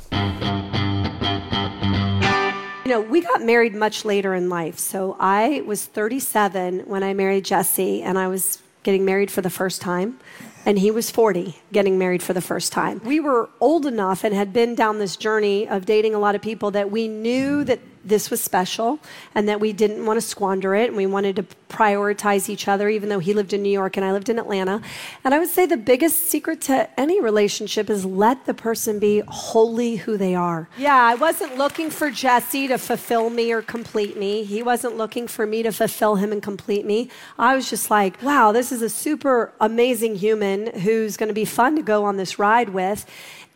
You 2.85 2.95
know, 2.95 3.11
we 3.11 3.21
got 3.21 3.41
married 3.41 3.75
much 3.75 4.05
later 4.05 4.33
in 4.33 4.49
life. 4.49 4.77
So 4.77 5.15
I 5.19 5.61
was 5.61 5.85
37 5.85 6.83
when 6.85 7.03
I 7.03 7.13
married 7.13 7.45
Jesse, 7.45 8.03
and 8.03 8.19
I 8.19 8.27
was 8.27 8.59
getting 8.83 9.05
married 9.05 9.31
for 9.31 9.41
the 9.41 9.49
first 9.49 9.81
time. 9.81 10.17
And 10.65 10.79
he 10.79 10.91
was 10.91 11.11
40, 11.11 11.55
getting 11.71 11.97
married 11.97 12.23
for 12.23 12.33
the 12.33 12.41
first 12.41 12.71
time. 12.71 13.01
We 13.03 13.19
were 13.19 13.49
old 13.59 13.85
enough 13.85 14.23
and 14.23 14.33
had 14.33 14.53
been 14.53 14.75
down 14.75 14.99
this 14.99 15.17
journey 15.17 15.67
of 15.67 15.85
dating 15.85 16.15
a 16.15 16.19
lot 16.19 16.35
of 16.35 16.41
people 16.41 16.71
that 16.71 16.89
we 16.89 17.07
knew 17.07 17.63
that 17.65 17.79
this 18.03 18.29
was 18.29 18.41
special 18.41 18.99
and 19.33 19.47
that 19.47 19.59
we 19.59 19.73
didn't 19.73 20.05
want 20.05 20.17
to 20.17 20.21
squander 20.21 20.75
it 20.75 20.87
and 20.87 20.97
we 20.97 21.05
wanted 21.05 21.35
to 21.37 21.43
prioritize 21.69 22.49
each 22.49 22.67
other 22.67 22.89
even 22.89 23.09
though 23.09 23.19
he 23.19 23.33
lived 23.33 23.53
in 23.53 23.63
New 23.63 23.71
York 23.71 23.97
and 23.97 24.05
I 24.05 24.11
lived 24.11 24.29
in 24.29 24.37
Atlanta. 24.37 24.81
And 25.23 25.33
I 25.33 25.39
would 25.39 25.49
say 25.49 25.65
the 25.65 25.77
biggest 25.77 26.29
secret 26.29 26.61
to 26.61 26.87
any 26.99 27.19
relationship 27.21 27.89
is 27.89 28.05
let 28.05 28.45
the 28.45 28.53
person 28.53 28.99
be 28.99 29.23
wholly 29.27 29.97
who 29.97 30.17
they 30.17 30.35
are. 30.35 30.69
Yeah, 30.77 30.95
I 30.95 31.15
wasn't 31.15 31.57
looking 31.57 31.89
for 31.89 32.11
Jesse 32.11 32.67
to 32.67 32.77
fulfill 32.77 33.29
me 33.29 33.51
or 33.51 33.61
complete 33.61 34.17
me. 34.17 34.43
He 34.43 34.61
wasn't 34.61 34.97
looking 34.97 35.27
for 35.27 35.45
me 35.45 35.63
to 35.63 35.71
fulfill 35.71 36.15
him 36.15 36.31
and 36.31 36.41
complete 36.41 36.85
me. 36.85 37.09
I 37.39 37.55
was 37.55 37.69
just 37.69 37.89
like, 37.89 38.21
wow, 38.21 38.51
this 38.51 38.71
is 38.71 38.81
a 38.81 38.89
super 38.89 39.53
amazing 39.59 40.15
human 40.15 40.79
who's 40.79 41.17
going 41.17 41.29
to 41.29 41.33
be 41.33 41.45
fun 41.45 41.75
to 41.77 41.81
go 41.81 42.03
on 42.05 42.17
this 42.17 42.37
ride 42.37 42.69
with. 42.69 43.05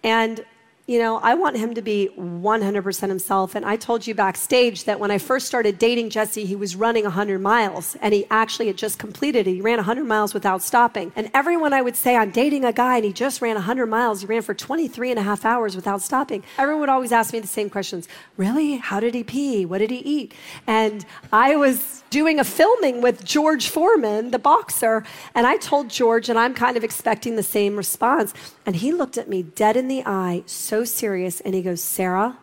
And 0.04 0.46
you 0.88 1.00
know, 1.00 1.18
I 1.18 1.34
want 1.34 1.58
him 1.58 1.74
to 1.74 1.82
be 1.82 2.10
100% 2.18 3.10
himself. 3.10 3.56
And 3.56 3.66
I 3.66 3.76
told 3.76 4.08
you 4.08 4.16
backstage 4.16 4.86
that 4.86 5.02
when 5.02 5.12
I 5.12 5.18
first 5.18 5.46
started 5.46 5.78
dating 5.78 6.12
Jesse, 6.12 6.46
he 6.46 6.56
was 6.56 6.78
running 6.78 7.04
100 7.04 7.40
miles 7.40 7.98
and 8.02 8.14
he 8.14 8.26
actually 8.32 8.68
had 8.68 8.78
just 8.78 8.98
completed 8.98 9.48
it. 9.48 9.52
He 9.52 9.62
ran 9.62 9.80
100 9.80 10.06
miles 10.06 10.34
without 10.34 10.62
stopping. 10.62 11.12
And 11.18 11.30
everyone 11.34 11.74
I 11.74 11.82
would 11.82 11.98
say, 11.98 12.16
I'm 12.16 12.32
dating 12.32 12.64
a 12.64 12.72
guy 12.72 12.96
and 12.96 13.06
he 13.06 13.12
just 13.12 13.42
ran 13.42 13.56
100 13.56 13.86
miles. 13.88 14.22
He 14.22 14.28
ran 14.28 14.42
for 14.42 14.54
23 14.54 15.12
and 15.12 15.20
a 15.20 15.24
half 15.24 15.44
hours 15.44 15.76
without 15.76 16.02
stopping. 16.02 16.46
Everyone 16.58 16.80
would 16.80 16.90
always 16.90 17.12
ask 17.12 17.34
me 17.34 17.40
the 17.40 17.48
same 17.48 17.70
questions 17.70 18.08
Really? 18.38 18.78
How 18.78 19.02
did 19.02 19.14
he 19.14 19.26
pee? 19.26 19.66
What 19.66 19.80
did 19.80 19.92
he 19.92 19.98
eat? 19.98 20.34
And 20.68 21.06
I 21.34 21.58
was 21.58 22.04
doing 22.10 22.40
a 22.40 22.44
filming 22.44 23.02
with 23.02 23.26
George 23.26 23.68
Foreman, 23.68 24.32
the 24.32 24.40
boxer, 24.40 25.04
and 25.36 25.46
I 25.46 25.58
told 25.58 25.90
George, 25.90 26.30
and 26.30 26.40
I'm 26.40 26.54
kind 26.54 26.78
of 26.78 26.84
expecting 26.84 27.36
the 27.36 27.44
same 27.44 27.76
response. 27.76 28.34
And 28.66 28.78
he 28.78 28.92
looked 28.92 29.18
at 29.18 29.28
me 29.28 29.44
dead 29.44 29.76
in 29.76 29.88
the 29.88 30.04
eye, 30.06 30.44
so 30.46 30.77
serious, 30.84 31.42
and 31.42 31.54
he 31.56 31.62
goes, 31.62 31.82
Sarah, 31.82 32.38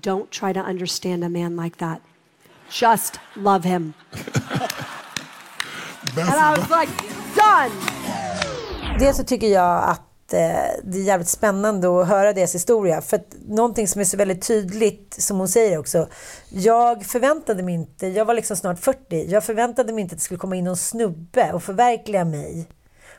don't 0.00 0.30
try 0.30 0.52
to 0.52 0.60
understand 0.60 1.24
a 1.24 1.28
man 1.28 1.56
like 1.56 1.78
that. 1.78 2.00
Just 2.70 3.20
love 3.36 3.64
him. 3.64 3.94
and 6.16 6.28
I 6.28 6.54
was 6.56 6.70
like, 6.70 6.90
done! 7.34 7.70
Dels 8.98 9.16
så 9.16 9.24
tycker 9.24 9.46
jag 9.46 9.84
att 9.84 10.32
eh, 10.32 10.38
det 10.84 10.98
är 10.98 11.02
jävligt 11.02 11.28
spännande 11.28 12.00
att 12.00 12.08
höra 12.08 12.32
deras 12.32 12.54
historia. 12.54 13.00
För 13.00 13.16
att 13.16 13.34
någonting 13.48 13.88
som 13.88 14.00
är 14.00 14.04
så 14.04 14.16
väldigt 14.16 14.46
tydligt, 14.46 15.16
som 15.18 15.38
hon 15.38 15.48
säger 15.48 15.78
också. 15.78 16.08
Jag 16.48 17.06
förväntade 17.06 17.62
mig 17.62 17.74
inte, 17.74 18.06
jag 18.06 18.24
var 18.24 18.34
liksom 18.34 18.56
snart 18.56 18.78
40, 18.78 19.30
jag 19.30 19.44
förväntade 19.44 19.92
mig 19.92 20.02
inte 20.02 20.12
att 20.12 20.18
det 20.18 20.24
skulle 20.24 20.38
komma 20.38 20.56
in 20.56 20.64
någon 20.64 20.76
snubbe 20.76 21.52
och 21.52 21.62
förverkliga 21.62 22.24
mig 22.24 22.68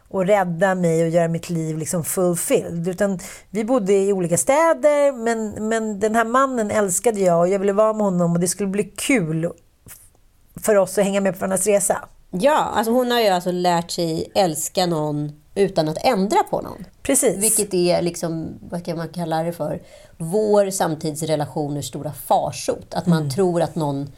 och 0.10 0.26
rädda 0.26 0.76
mig 0.76 1.04
och 1.04 1.10
göra 1.10 1.28
mitt 1.28 1.50
liv 1.50 1.78
liksom 1.78 2.04
fulfilled. 2.04 2.88
Utan 2.88 3.20
vi 3.50 3.64
bodde 3.66 3.94
i 3.94 4.14
olika 4.14 4.38
städer, 4.38 5.12
men, 5.12 5.68
men 5.70 6.00
den 6.00 6.16
här 6.16 6.26
mannen 6.26 6.72
älskade 6.72 7.20
jag 7.20 7.40
och 7.40 7.48
jag 7.48 7.60
ville 7.60 7.74
vara 7.74 7.94
med 7.94 8.02
honom 8.06 8.34
och 8.34 8.40
det 8.40 8.48
skulle 8.48 8.70
bli 8.70 8.84
kul 8.84 9.52
för 10.62 10.76
oss 10.76 10.98
att 10.98 11.04
hänga 11.04 11.22
med 11.22 11.34
på 11.34 11.40
varandras 11.40 11.68
resa. 11.68 11.98
Ja, 12.32 12.58
alltså 12.76 12.92
hon 12.94 13.12
har 13.12 13.20
ju 13.20 13.28
alltså 13.28 13.52
lärt 13.52 13.92
sig 13.92 14.32
älska 14.36 14.86
någon 14.86 15.32
utan 15.56 15.90
att 15.90 16.06
ändra 16.06 16.44
på 16.50 16.62
någon. 16.62 16.86
Precis. 17.04 17.38
Vilket 17.38 17.74
är, 17.74 18.02
liksom, 18.02 18.60
vad 18.70 18.86
kan 18.86 18.98
man 18.98 19.10
kalla 19.10 19.44
det 19.44 19.52
för, 19.52 19.82
vår 20.18 20.70
samtidsrelationers 20.70 21.88
stora 21.88 22.12
farsot. 22.14 22.94
Att 22.94 23.06
man 23.08 23.20
Mm. 23.22 23.30
tror 23.30 23.62
att 23.62 23.76
någon 23.76 24.12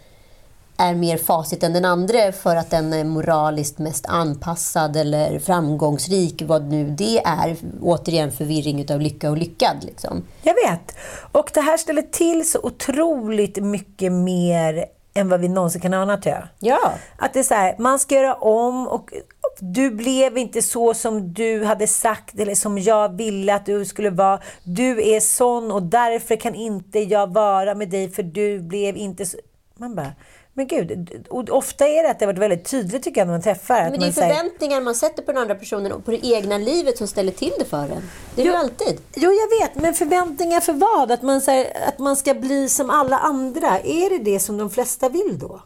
är 0.81 0.95
mer 0.95 1.17
facit 1.17 1.63
än 1.63 1.73
den 1.73 1.85
andra 1.85 2.31
för 2.31 2.55
att 2.55 2.69
den 2.69 2.93
är 2.93 3.03
moraliskt 3.03 3.79
mest 3.79 4.05
anpassad 4.05 4.95
eller 4.95 5.39
framgångsrik, 5.39 6.43
vad 6.45 6.63
nu 6.63 6.89
det 6.89 7.21
är. 7.25 7.55
Återigen 7.81 8.31
förvirring 8.31 8.81
utav 8.81 9.01
lycka 9.01 9.29
och 9.29 9.37
lyckad. 9.37 9.83
Liksom. 9.83 10.23
Jag 10.41 10.53
vet. 10.53 10.95
Och 11.31 11.51
det 11.53 11.61
här 11.61 11.77
ställer 11.77 12.01
till 12.01 12.49
så 12.49 12.59
otroligt 12.63 13.63
mycket 13.63 14.11
mer 14.11 14.85
än 15.13 15.29
vad 15.29 15.39
vi 15.39 15.47
någonsin 15.47 15.81
kan 15.81 15.93
ana 15.93 16.17
tror 16.17 16.35
jag. 16.35 16.47
Ja. 16.59 16.93
Att 17.17 17.33
det 17.33 17.39
är 17.39 17.43
så 17.43 17.53
här, 17.53 17.75
man 17.79 17.99
ska 17.99 18.15
göra 18.15 18.33
om 18.33 18.87
och 18.87 19.13
du 19.59 19.91
blev 19.91 20.37
inte 20.37 20.61
så 20.61 20.93
som 20.93 21.33
du 21.33 21.63
hade 21.63 21.87
sagt 21.87 22.39
eller 22.39 22.55
som 22.55 22.77
jag 22.77 23.17
ville 23.17 23.55
att 23.55 23.65
du 23.65 23.85
skulle 23.85 24.09
vara. 24.09 24.39
Du 24.63 25.09
är 25.09 25.19
sån 25.19 25.71
och 25.71 25.83
därför 25.83 26.35
kan 26.35 26.55
inte 26.55 26.99
jag 26.99 27.33
vara 27.33 27.75
med 27.75 27.89
dig 27.89 28.09
för 28.09 28.23
du 28.23 28.59
blev 28.59 28.97
inte 28.97 29.25
så... 29.25 29.37
Man 29.77 29.95
bara, 29.95 30.11
men 30.53 30.67
gud. 30.67 31.09
Ofta 31.49 31.87
är 31.87 32.03
det 32.03 32.09
att 32.09 32.19
det 32.19 32.25
har 32.25 32.33
varit 32.33 32.41
väldigt 32.41 32.65
tydligt 32.71 33.03
tycker 33.03 33.21
jag 33.21 33.25
när 33.27 33.33
man 33.33 33.41
träffar. 33.41 33.81
Men 33.81 33.91
det 33.91 33.97
är 33.97 33.99
man 33.99 34.13
säger, 34.13 34.35
förväntningar 34.35 34.81
man 34.81 34.95
sätter 34.95 35.23
på 35.23 35.31
den 35.31 35.41
andra 35.41 35.55
personen 35.55 35.91
och 35.91 36.05
på 36.05 36.11
det 36.11 36.25
egna 36.25 36.57
livet 36.57 36.97
som 36.97 37.07
ställer 37.07 37.31
till 37.31 37.53
det 37.59 37.65
för 37.65 37.77
en. 37.83 38.09
Det 38.35 38.41
är 38.41 38.45
ju 38.45 38.51
Jo. 38.51 38.57
alltid. 38.57 38.99
Jo, 39.15 39.31
jag 39.31 39.59
vet. 39.67 39.75
Men 39.75 39.93
förväntningar 39.93 40.59
för 40.59 40.73
vad? 40.73 41.11
Att 41.11 41.21
man, 41.21 41.41
här, 41.47 41.67
att 41.87 41.99
man 41.99 42.15
ska 42.15 42.33
bli 42.33 42.69
som 42.69 42.89
alla 42.89 43.17
andra. 43.17 43.79
Är 43.79 44.09
det 44.09 44.17
det 44.31 44.39
som 44.39 44.57
de 44.57 44.69
flesta 44.69 45.09
vill 45.09 45.39
då? 45.39 45.61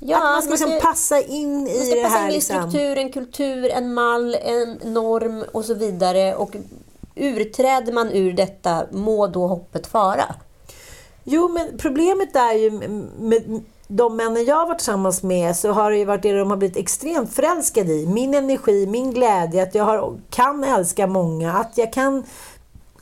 Ja, 0.00 0.16
att 0.16 0.22
man 0.22 0.42
ska, 0.42 0.50
liksom 0.50 0.70
ska- 0.70 0.80
passa 0.80 1.20
in 1.20 1.54
Man 1.58 1.68
i 1.68 1.86
ska 1.86 1.94
det 1.94 2.02
passa 2.02 2.16
här. 2.16 2.24
in 2.24 2.30
i 2.30 2.34
Liksom. 2.34 2.70
struktur, 2.70 2.98
en 2.98 3.12
kultur, 3.12 3.70
en 3.70 3.94
mall, 3.94 4.34
en 4.34 4.72
norm 4.92 5.44
och 5.52 5.64
så 5.64 5.74
vidare. 5.74 6.34
Och 6.34 6.56
urträder 7.16 7.92
man 7.92 8.10
ur 8.12 8.32
detta, 8.32 8.86
må 8.92 9.26
då 9.26 9.46
hoppet 9.46 9.86
fara. 9.86 10.34
Jo, 11.24 11.48
men 11.48 11.78
problemet 11.78 12.36
är 12.36 12.52
ju 12.52 12.70
med 13.18 13.62
de 13.96 14.16
männen 14.16 14.44
jag 14.44 14.56
har 14.56 14.66
varit 14.66 14.78
tillsammans 14.78 15.22
med 15.22 15.56
så 15.56 15.72
har 15.72 15.90
det 15.90 15.96
ju 15.96 16.04
varit 16.04 16.22
det 16.22 16.38
de 16.38 16.50
har 16.50 16.56
blivit 16.56 16.76
extremt 16.76 17.34
förälskade 17.34 17.92
i. 17.92 18.06
Min 18.06 18.34
energi, 18.34 18.86
min 18.86 19.12
glädje, 19.12 19.62
att 19.62 19.74
jag 19.74 19.84
har, 19.84 20.16
kan 20.30 20.64
älska 20.64 21.06
många, 21.06 21.52
att 21.52 21.78
jag 21.78 21.92
kan 21.92 22.24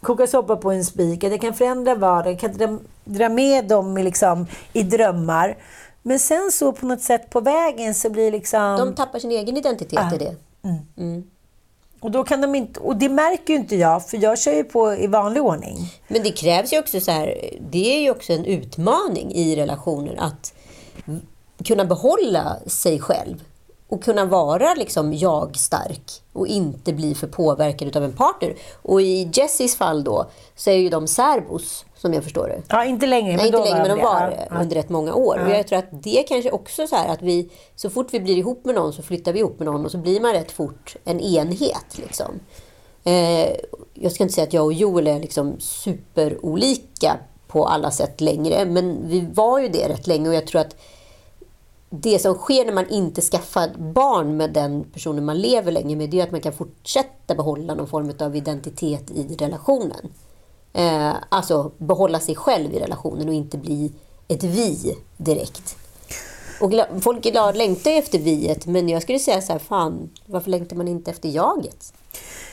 koka 0.01 0.27
soppa 0.27 0.57
på 0.57 0.71
en 0.71 0.85
spik, 0.85 1.25
att 1.25 1.31
jag 1.31 1.41
kan 1.41 1.55
förändra 1.55 1.95
vardagen, 1.95 2.37
kan 2.37 2.53
dra, 2.53 2.79
dra 3.05 3.29
med 3.29 3.69
dem 3.69 3.99
i, 3.99 4.03
liksom, 4.03 4.47
i 4.73 4.83
drömmar. 4.83 5.57
Men 6.03 6.19
sen 6.19 6.51
så 6.53 6.73
på 6.73 6.87
något 6.87 7.03
sätt 7.03 7.31
på 7.31 7.41
vägen 7.41 7.95
så 7.95 8.11
blir 8.11 8.33
liksom... 8.33 8.77
De 8.79 8.95
tappar 8.95 9.19
sin 9.19 9.31
egen 9.31 9.57
identitet 9.57 9.99
Ja. 10.11 10.15
i 10.15 10.19
det. 10.19 10.35
Och, 12.01 12.11
då 12.11 12.25
kan 12.25 12.41
de 12.41 12.55
inte, 12.55 12.81
och 12.81 12.97
det 12.97 13.09
märker 13.09 13.53
ju 13.53 13.59
inte 13.59 13.77
jag, 13.77 14.09
för 14.09 14.17
jag 14.17 14.39
kör 14.39 14.53
ju 14.53 14.65
på 14.65 14.95
i 14.95 15.07
vanlig 15.07 15.43
ordning. 15.43 15.79
Men 16.09 16.23
det 16.23 16.31
krävs 16.31 16.73
ju 16.73 16.79
också 16.79 17.01
så 17.01 17.11
här, 17.11 17.51
det 17.71 17.97
är 17.97 18.01
ju 18.01 18.11
också 18.11 18.33
en 18.33 18.45
utmaning 18.45 19.33
i 19.35 19.57
relationer 19.57 20.17
att 20.19 20.55
kunna 21.65 21.85
behålla 21.85 22.57
sig 22.67 23.01
själv 23.01 23.45
och 23.93 24.05
kunna 24.05 24.25
vara 24.25 24.75
liksom 24.75 25.13
jag-stark 25.13 26.23
och 26.33 26.47
inte 26.47 26.93
bli 26.93 27.15
för 27.15 27.27
påverkad 27.27 27.97
av 27.97 28.05
en 28.05 28.13
partner. 28.13 28.55
Och 28.83 29.03
i 29.03 29.31
Jessies 29.33 29.77
fall 29.77 30.05
då 30.05 30.31
så 30.57 30.71
är 30.71 30.75
ju 30.75 30.89
de 30.89 31.07
särbos, 31.07 31.85
som 31.95 32.15
jag 32.15 32.25
förstår 32.25 32.49
det. 32.49 32.63
Ja, 32.69 32.85
inte 32.85 33.07
längre. 33.07 33.37
Nej, 33.37 33.47
inte 33.47 33.59
då 33.59 33.65
längre, 33.65 33.79
men 33.79 33.89
de 33.89 33.97
det. 33.97 34.03
var 34.03 34.21
Ja, 34.21 34.27
det 34.31 34.49
ja. 34.51 34.61
under 34.61 34.77
rätt 34.77 34.89
många 34.89 35.15
år. 35.15 35.41
Och 35.45 35.51
jag 35.51 35.67
tror 35.67 35.79
att 35.79 36.03
det 36.03 36.25
kanske 36.29 36.51
också 36.51 36.87
så 36.87 36.97
här 36.97 37.09
att 37.09 37.23
vi, 37.23 37.51
så 37.77 37.91
fort 37.91 38.07
vi 38.11 38.21
blir 38.21 38.37
ihop 38.37 38.65
med 38.65 38.75
någon 38.75 38.93
så 38.93 39.03
flyttar 39.03 39.33
vi 39.33 39.39
ihop 39.39 39.59
med 39.59 39.67
någon 39.67 39.85
och 39.85 39.91
så 39.91 39.99
blir 39.99 40.21
man 40.21 40.33
rätt 40.33 40.53
fort 40.53 40.97
en 41.05 41.21
enhet. 41.21 41.99
Liksom. 41.99 42.41
Eh, 43.05 43.49
jag 43.95 44.13
ska 44.13 44.23
inte 44.23 44.35
säga 44.35 44.47
att 44.47 44.53
jag 44.53 44.65
och 44.65 44.73
Joel 44.73 45.07
är 45.07 45.21
liksom 45.21 45.57
superolika 45.59 47.19
på 47.53 47.67
alla 47.67 47.91
sätt 47.91 48.21
längre, 48.21 48.65
men 48.65 49.09
vi 49.09 49.21
var 49.35 49.59
ju 49.59 49.69
det 49.69 49.89
rätt 49.89 50.07
länge 50.07 50.29
och 50.29 50.35
jag 50.35 50.47
tror 50.47 50.61
att 50.61 50.77
det 51.91 52.19
som 52.19 52.35
sker 52.35 52.65
när 52.65 52.73
man 52.73 52.89
inte 52.89 53.21
skaffar 53.21 53.71
barn 53.79 54.37
med 54.37 54.53
den 54.53 54.85
personen 54.93 55.25
man 55.25 55.41
lever 55.41 55.73
länge 55.73 55.97
med, 55.97 56.11
det 56.11 56.21
är 56.21 56.25
att 56.25 56.31
man 56.31 56.41
kan 56.41 56.53
fortsätta 56.53 57.35
behålla 57.35 57.75
någon 57.75 57.87
form 57.87 58.13
av 58.19 58.37
identitet 58.37 59.11
i 59.11 59.37
relationen. 59.37 60.13
Eh, 60.73 61.13
alltså 61.29 61.73
behålla 61.79 62.21
sig 62.21 62.35
själv 62.35 62.75
i 62.75 62.81
relationen 62.81 63.29
och 63.29 63.35
inte 63.35 63.59
bli 63.59 63.93
ett 64.29 64.45
vi 64.45 64.97
direkt. 65.17 65.77
Och 66.61 66.73
folk 67.03 67.27
idag 67.27 67.57
längtar 67.57 67.91
ju 67.91 67.97
efter 67.97 68.19
viet, 68.19 68.67
men 68.67 68.89
jag 68.89 69.03
skulle 69.03 69.19
säga 69.19 69.41
så 69.41 69.53
här, 69.53 69.59
fan, 69.59 70.11
varför 70.27 70.51
längtar 70.51 70.77
man 70.77 70.89
inte 70.89 71.11
efter 71.11 71.29
jaget? 71.29 71.93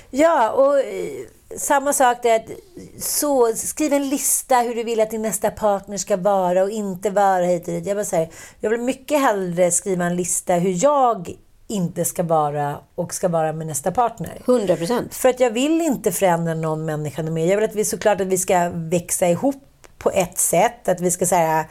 Ja, 0.09 0.51
och 0.51 0.79
eh, 0.79 1.27
samma 1.57 1.93
sak 1.93 2.17
där. 2.23 2.35
att 2.35 2.49
Så, 2.97 3.53
skriv 3.55 3.93
en 3.93 4.09
lista 4.09 4.55
hur 4.55 4.75
du 4.75 4.83
vill 4.83 4.99
att 4.99 5.11
din 5.11 5.21
nästa 5.21 5.51
partner 5.51 5.97
ska 5.97 6.17
vara 6.17 6.63
och 6.63 6.69
inte 6.69 7.09
vara 7.09 7.45
hit 7.45 7.67
och 7.67 7.73
dit. 7.73 7.85
Jag, 7.85 7.97
bara 7.97 8.05
säger, 8.05 8.29
jag 8.59 8.69
vill 8.69 8.81
mycket 8.81 9.21
hellre 9.21 9.71
skriva 9.71 10.05
en 10.05 10.15
lista 10.15 10.53
hur 10.53 10.83
jag 10.83 11.35
inte 11.67 12.05
ska 12.05 12.23
vara 12.23 12.79
och 12.95 13.13
ska 13.13 13.27
vara 13.27 13.53
med 13.53 13.67
nästa 13.67 13.91
partner. 13.91 14.41
100 14.45 14.75
procent. 14.75 15.15
För 15.15 15.29
att 15.29 15.39
jag 15.39 15.51
vill 15.51 15.81
inte 15.81 16.11
förändra 16.11 16.53
någon 16.53 16.85
människa 16.85 17.23
mer. 17.23 17.45
Jag 17.45 17.57
vill 17.57 17.69
att 17.69 17.75
vi 17.75 17.85
såklart 17.85 18.21
att 18.21 18.27
vi 18.27 18.37
ska 18.37 18.69
växa 18.73 19.27
ihop 19.27 19.63
på 19.97 20.11
ett 20.11 20.37
sätt. 20.37 20.87
Att 20.87 21.01
vi 21.01 21.11
ska 21.11 21.25
säga 21.25 21.65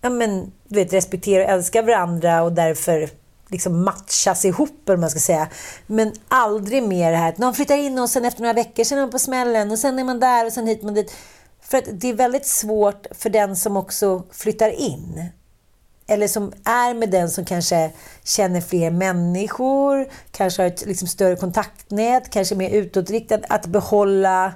ja, 0.00 0.10
men, 0.10 0.52
du 0.68 0.78
vet, 0.80 0.92
respektera 0.92 1.44
och 1.44 1.50
älska 1.50 1.82
varandra 1.82 2.42
och 2.42 2.52
därför 2.52 3.08
liksom 3.48 3.84
matchas 3.84 4.44
ihop, 4.44 4.88
eller 4.88 4.98
man 4.98 5.10
ska 5.10 5.20
säga. 5.20 5.48
Men 5.86 6.12
aldrig 6.28 6.82
mer 6.82 7.10
det 7.10 7.16
här 7.16 7.28
att 7.28 7.38
någon 7.38 7.54
flyttar 7.54 7.76
in 7.76 7.98
och 7.98 8.10
sen 8.10 8.24
efter 8.24 8.40
några 8.40 8.52
veckor 8.52 8.84
sen 8.84 8.98
är 8.98 9.02
man 9.02 9.10
på 9.10 9.18
smällen 9.18 9.70
och 9.70 9.78
sen 9.78 9.98
är 9.98 10.04
man 10.04 10.20
där 10.20 10.46
och 10.46 10.52
sen 10.52 10.66
hit 10.66 10.82
man 10.82 10.94
dit. 10.94 11.14
För 11.62 11.78
att 11.78 11.84
det 11.92 12.08
är 12.08 12.14
väldigt 12.14 12.46
svårt 12.46 13.06
för 13.10 13.30
den 13.30 13.56
som 13.56 13.76
också 13.76 14.22
flyttar 14.32 14.70
in 14.70 15.30
eller 16.10 16.28
som 16.28 16.52
är 16.64 16.94
med 16.94 17.10
den 17.10 17.30
som 17.30 17.44
kanske 17.44 17.90
känner 18.24 18.60
fler 18.60 18.90
människor, 18.90 20.08
kanske 20.30 20.62
har 20.62 20.66
ett 20.66 20.86
liksom 20.86 21.08
större 21.08 21.36
kontaktnät, 21.36 22.30
kanske 22.30 22.54
är 22.54 22.56
mer 22.56 22.70
utåtriktad, 22.70 23.40
att 23.48 23.66
behålla 23.66 24.54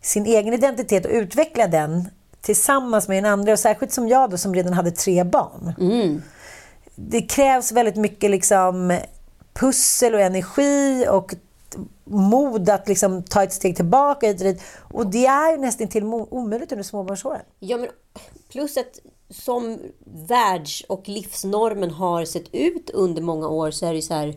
sin 0.00 0.26
egen 0.26 0.54
identitet 0.54 1.04
och 1.04 1.10
utveckla 1.10 1.66
den 1.66 2.08
tillsammans 2.40 3.08
med 3.08 3.18
en 3.18 3.24
andra. 3.24 3.52
Och 3.52 3.58
särskilt 3.58 3.92
som 3.92 4.08
jag 4.08 4.30
då, 4.30 4.38
som 4.38 4.54
redan 4.54 4.72
hade 4.72 4.90
tre 4.90 5.24
barn. 5.24 5.74
Mm. 5.80 6.22
Det 6.94 7.22
krävs 7.22 7.72
väldigt 7.72 7.96
mycket 7.96 8.30
liksom 8.30 8.98
pussel 9.52 10.14
och 10.14 10.20
energi 10.20 11.06
och 11.10 11.34
mod 12.04 12.68
att 12.68 12.88
liksom 12.88 13.22
ta 13.22 13.42
ett 13.42 13.52
steg 13.52 13.76
tillbaka. 13.76 14.26
Hit 14.26 14.40
och, 14.40 14.46
dit. 14.46 14.62
och 14.92 15.06
det 15.06 15.26
är 15.26 15.50
ju 15.50 15.56
nästan 15.56 15.88
till 15.88 16.04
omöjligt 16.04 16.72
under 16.72 16.82
småbarnsåren. 16.82 17.42
Ja, 17.58 17.76
men 17.76 17.88
plus 18.48 18.76
att 18.76 19.00
som 19.30 19.78
världs 20.28 20.84
och 20.88 21.08
livsnormen 21.08 21.90
har 21.90 22.24
sett 22.24 22.54
ut 22.54 22.90
under 22.90 23.22
många 23.22 23.48
år 23.48 23.70
så 23.70 23.86
är 23.86 23.94
det 23.94 24.02
så 24.02 24.14
här 24.14 24.34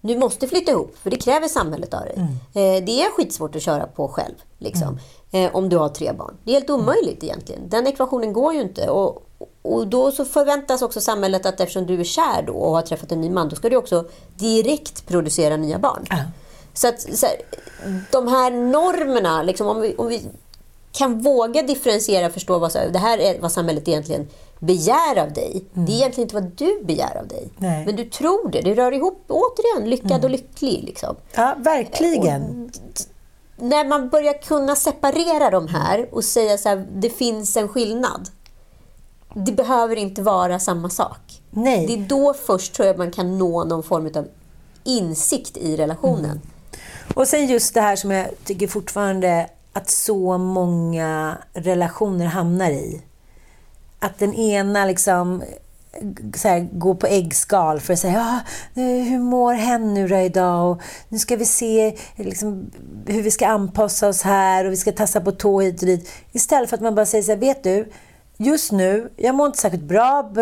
du 0.00 0.18
måste 0.18 0.48
flytta 0.48 0.70
ihop, 0.70 0.96
för 0.96 1.10
det 1.10 1.16
kräver 1.16 1.48
samhället 1.48 1.94
av 1.94 2.00
dig. 2.00 2.14
Mm. 2.16 2.28
Eh, 2.28 2.84
det 2.84 3.02
är 3.02 3.10
skitsvårt 3.10 3.56
att 3.56 3.62
köra 3.62 3.86
på 3.86 4.08
själv, 4.08 4.34
liksom, 4.58 4.98
mm. 5.32 5.46
eh, 5.46 5.56
om 5.56 5.68
du 5.68 5.76
har 5.76 5.88
tre 5.88 6.12
barn. 6.12 6.36
Det 6.44 6.50
är 6.50 6.54
helt 6.54 6.70
omöjligt 6.70 7.24
egentligen. 7.24 7.68
Den 7.68 7.86
ekvationen 7.86 8.32
går 8.32 8.54
ju 8.54 8.60
inte. 8.60 8.90
Och, 8.90 9.25
och 9.62 9.86
då 9.86 10.10
så 10.10 10.24
förväntas 10.24 10.82
också 10.82 11.00
samhället 11.00 11.46
att 11.46 11.60
eftersom 11.60 11.86
du 11.86 12.00
är 12.00 12.04
kär 12.04 12.42
då 12.46 12.52
och 12.52 12.74
har 12.74 12.82
träffat 12.82 13.12
en 13.12 13.20
ny 13.20 13.30
man, 13.30 13.48
då 13.48 13.56
ska 13.56 13.68
du 13.68 13.76
också 13.76 14.04
direkt 14.34 15.06
producera 15.06 15.56
nya 15.56 15.78
barn. 15.78 16.06
Mm. 16.10 16.24
Så 16.74 16.88
att 16.88 17.00
så 17.00 17.26
här, 17.26 17.36
de 18.10 18.28
här 18.28 18.50
normerna, 18.50 19.42
liksom, 19.42 19.66
om, 19.66 19.80
vi, 19.80 19.94
om 19.96 20.08
vi 20.08 20.22
kan 20.92 21.22
våga 21.22 21.62
differentiera 21.62 22.26
och 22.26 22.32
förstå 22.32 22.58
vad 22.58 22.72
det 22.92 22.98
här 22.98 23.18
är 23.18 23.40
vad 23.40 23.52
samhället 23.52 23.88
egentligen 23.88 24.28
begär 24.58 25.18
av 25.18 25.32
dig. 25.32 25.64
Mm. 25.74 25.86
Det 25.86 25.92
är 25.92 25.96
egentligen 25.96 26.24
inte 26.24 26.34
vad 26.34 26.50
du 26.56 26.84
begär 26.84 27.16
av 27.16 27.28
dig. 27.28 27.48
Nej. 27.58 27.86
Men 27.86 27.96
du 27.96 28.04
tror 28.04 28.50
det. 28.50 28.60
Det 28.60 28.74
rör 28.74 28.92
ihop, 28.92 29.24
återigen, 29.28 29.90
lyckad 29.90 30.10
mm. 30.10 30.24
och 30.24 30.30
lycklig. 30.30 30.84
Liksom. 30.84 31.16
Ja, 31.34 31.54
verkligen. 31.58 32.42
Och, 32.42 33.62
när 33.64 33.84
man 33.84 34.08
börjar 34.08 34.42
kunna 34.42 34.76
separera 34.76 35.50
de 35.50 35.68
här 35.68 36.08
och 36.12 36.24
säga 36.24 36.58
så 36.58 36.68
här, 36.68 36.86
det 36.92 37.10
finns 37.10 37.56
en 37.56 37.68
skillnad. 37.68 38.28
Det 39.44 39.52
behöver 39.52 39.96
inte 39.96 40.22
vara 40.22 40.58
samma 40.58 40.90
sak. 40.90 41.42
Nej. 41.50 41.86
Det 41.86 41.92
är 41.92 42.08
då 42.08 42.34
först 42.34 42.74
tror 42.74 42.88
jag 42.88 42.98
man 42.98 43.10
kan 43.10 43.38
nå 43.38 43.64
någon 43.64 43.82
form 43.82 44.10
av 44.14 44.28
insikt 44.84 45.56
i 45.56 45.76
relationen. 45.76 46.24
Mm. 46.24 46.40
Och 47.14 47.28
sen 47.28 47.46
just 47.46 47.74
det 47.74 47.80
här 47.80 47.96
som 47.96 48.10
jag 48.10 48.26
tycker 48.44 48.66
fortfarande 48.66 49.50
att 49.72 49.90
så 49.90 50.38
många 50.38 51.38
relationer 51.52 52.26
hamnar 52.26 52.70
i. 52.70 53.02
Att 53.98 54.18
den 54.18 54.34
ena 54.34 54.84
liksom 54.84 55.42
så 56.34 56.48
här, 56.48 56.68
går 56.72 56.94
på 56.94 57.06
äggskal 57.06 57.80
för 57.80 57.92
att 57.92 57.98
säga 57.98 58.42
ja, 58.74 58.82
hur 58.82 59.18
mår 59.18 59.54
hen 59.54 59.94
nu 59.94 60.08
då 60.08 60.16
idag? 60.16 60.70
Och 60.70 60.82
nu 61.08 61.18
ska 61.18 61.36
vi 61.36 61.44
se 61.44 61.96
liksom, 62.16 62.70
hur 63.06 63.22
vi 63.22 63.30
ska 63.30 63.46
anpassa 63.46 64.08
oss 64.08 64.22
här 64.22 64.64
och 64.64 64.72
vi 64.72 64.76
ska 64.76 64.92
tassa 64.92 65.20
på 65.20 65.32
tå 65.32 65.60
hit 65.60 65.80
och 65.80 65.86
dit. 65.86 66.10
Istället 66.32 66.70
för 66.70 66.76
att 66.76 66.82
man 66.82 66.94
bara 66.94 67.06
säger 67.06 67.24
så 67.24 67.32
här, 67.32 67.38
vet 67.38 67.62
du, 67.62 67.92
just 68.36 68.72
nu, 68.72 69.12
jag 69.16 69.34
mår 69.34 69.46
inte 69.46 69.58
särskilt 69.58 69.84
bra 69.84 70.32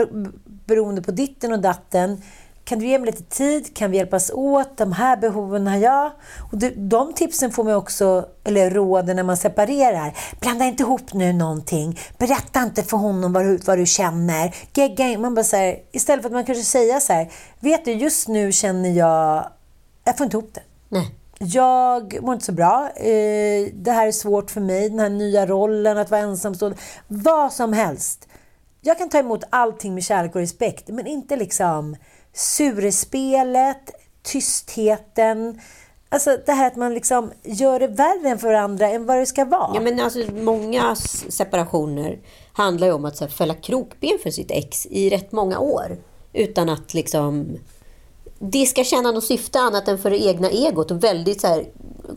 beroende 0.67 1.03
på 1.03 1.11
ditten 1.11 1.53
och 1.53 1.61
datten. 1.61 2.23
Kan 2.65 2.79
du 2.79 2.87
ge 2.87 2.99
mig 2.99 3.07
lite 3.07 3.23
tid? 3.23 3.77
Kan 3.77 3.91
vi 3.91 3.97
hjälpas 3.97 4.31
åt? 4.31 4.77
De 4.77 4.93
här 4.93 5.17
behoven 5.17 5.67
har 5.67 5.77
jag. 5.77 6.13
Och 6.53 6.59
de 6.77 7.13
tipsen 7.13 7.51
får 7.51 7.65
man 7.65 7.75
också, 7.75 8.29
eller 8.45 8.71
råden 8.71 9.17
när 9.17 9.23
man 9.23 9.37
separerar. 9.37 10.17
Blanda 10.41 10.65
inte 10.65 10.83
ihop 10.83 11.13
nu 11.13 11.33
någonting. 11.33 11.99
Berätta 12.19 12.63
inte 12.63 12.83
för 12.83 12.97
honom 12.97 13.33
vad 13.33 13.45
du, 13.45 13.57
vad 13.57 13.79
du 13.79 13.87
känner. 13.87 14.55
Gegga 14.75 15.19
man 15.19 15.35
bara 15.35 15.45
så 15.45 15.57
här, 15.57 15.79
Istället 15.93 16.23
för 16.23 16.29
att 16.29 16.33
man 16.33 16.45
kanske 16.45 16.65
säger 16.65 17.01
så 17.01 17.13
här. 17.13 17.33
Vet 17.61 17.85
du, 17.85 17.93
just 17.93 18.29
nu 18.29 18.53
känner 18.53 18.91
jag... 18.91 19.49
Jag 20.05 20.17
får 20.17 20.25
inte 20.25 20.37
ihop 20.37 20.55
det. 20.55 20.63
Nej. 20.89 21.15
Jag 21.39 22.23
mår 22.23 22.35
inte 22.35 22.47
så 22.47 22.53
bra. 22.53 22.91
Eh, 22.97 23.69
det 23.73 23.91
här 23.91 24.07
är 24.07 24.13
svårt 24.13 24.51
för 24.51 24.61
mig. 24.61 24.89
Den 24.89 24.99
här 24.99 25.09
nya 25.09 25.47
rollen, 25.47 25.99
att 25.99 26.11
vara 26.11 26.21
ensamstående. 26.21 26.79
Vad 27.09 27.53
som 27.53 27.73
helst. 27.73 28.29
Jag 28.81 28.99
kan 28.99 29.09
ta 29.09 29.19
emot 29.19 29.45
allting 29.51 29.95
med 29.95 30.05
kärlek 30.05 30.35
och 30.35 30.41
respekt, 30.41 30.89
men 30.89 31.07
inte 31.07 31.37
liksom 31.37 31.97
surspelet, 32.33 33.91
tystheten. 34.23 35.61
Alltså 36.09 36.39
det 36.47 36.53
här 36.53 36.67
att 36.67 36.77
man 36.77 36.95
liksom 36.95 37.33
gör 37.43 37.81
det 37.81 37.87
värre 37.87 38.39
för 38.39 38.49
varandra 38.49 38.89
än 38.89 39.07
vad 39.07 39.19
det 39.19 39.27
ska 39.27 39.45
vara. 39.45 39.71
Ja, 39.75 39.81
men 39.81 40.01
alltså, 40.01 40.19
många 40.33 40.97
separationer 41.29 42.19
handlar 42.53 42.87
ju 42.87 42.93
om 42.93 43.05
att 43.05 43.17
så 43.17 43.25
här, 43.25 43.31
fälla 43.31 43.55
krokben 43.55 44.19
för 44.23 44.31
sitt 44.31 44.51
ex 44.51 44.87
i 44.87 45.11
rätt 45.11 45.33
många 45.33 45.59
år. 45.59 45.97
Utan 46.33 46.69
att 46.69 46.95
liksom 46.95 47.59
det 48.39 48.67
ska 48.67 48.85
tjäna 48.85 49.13
något 49.13 49.25
syfte 49.25 49.61
annat 49.61 49.89
än 49.89 49.99
för 49.99 50.11
det 50.11 50.25
egna 50.27 50.51
egot 50.51 50.91
och 50.91 51.05
väldigt 51.05 51.41
så 51.41 51.47
här, 51.47 51.67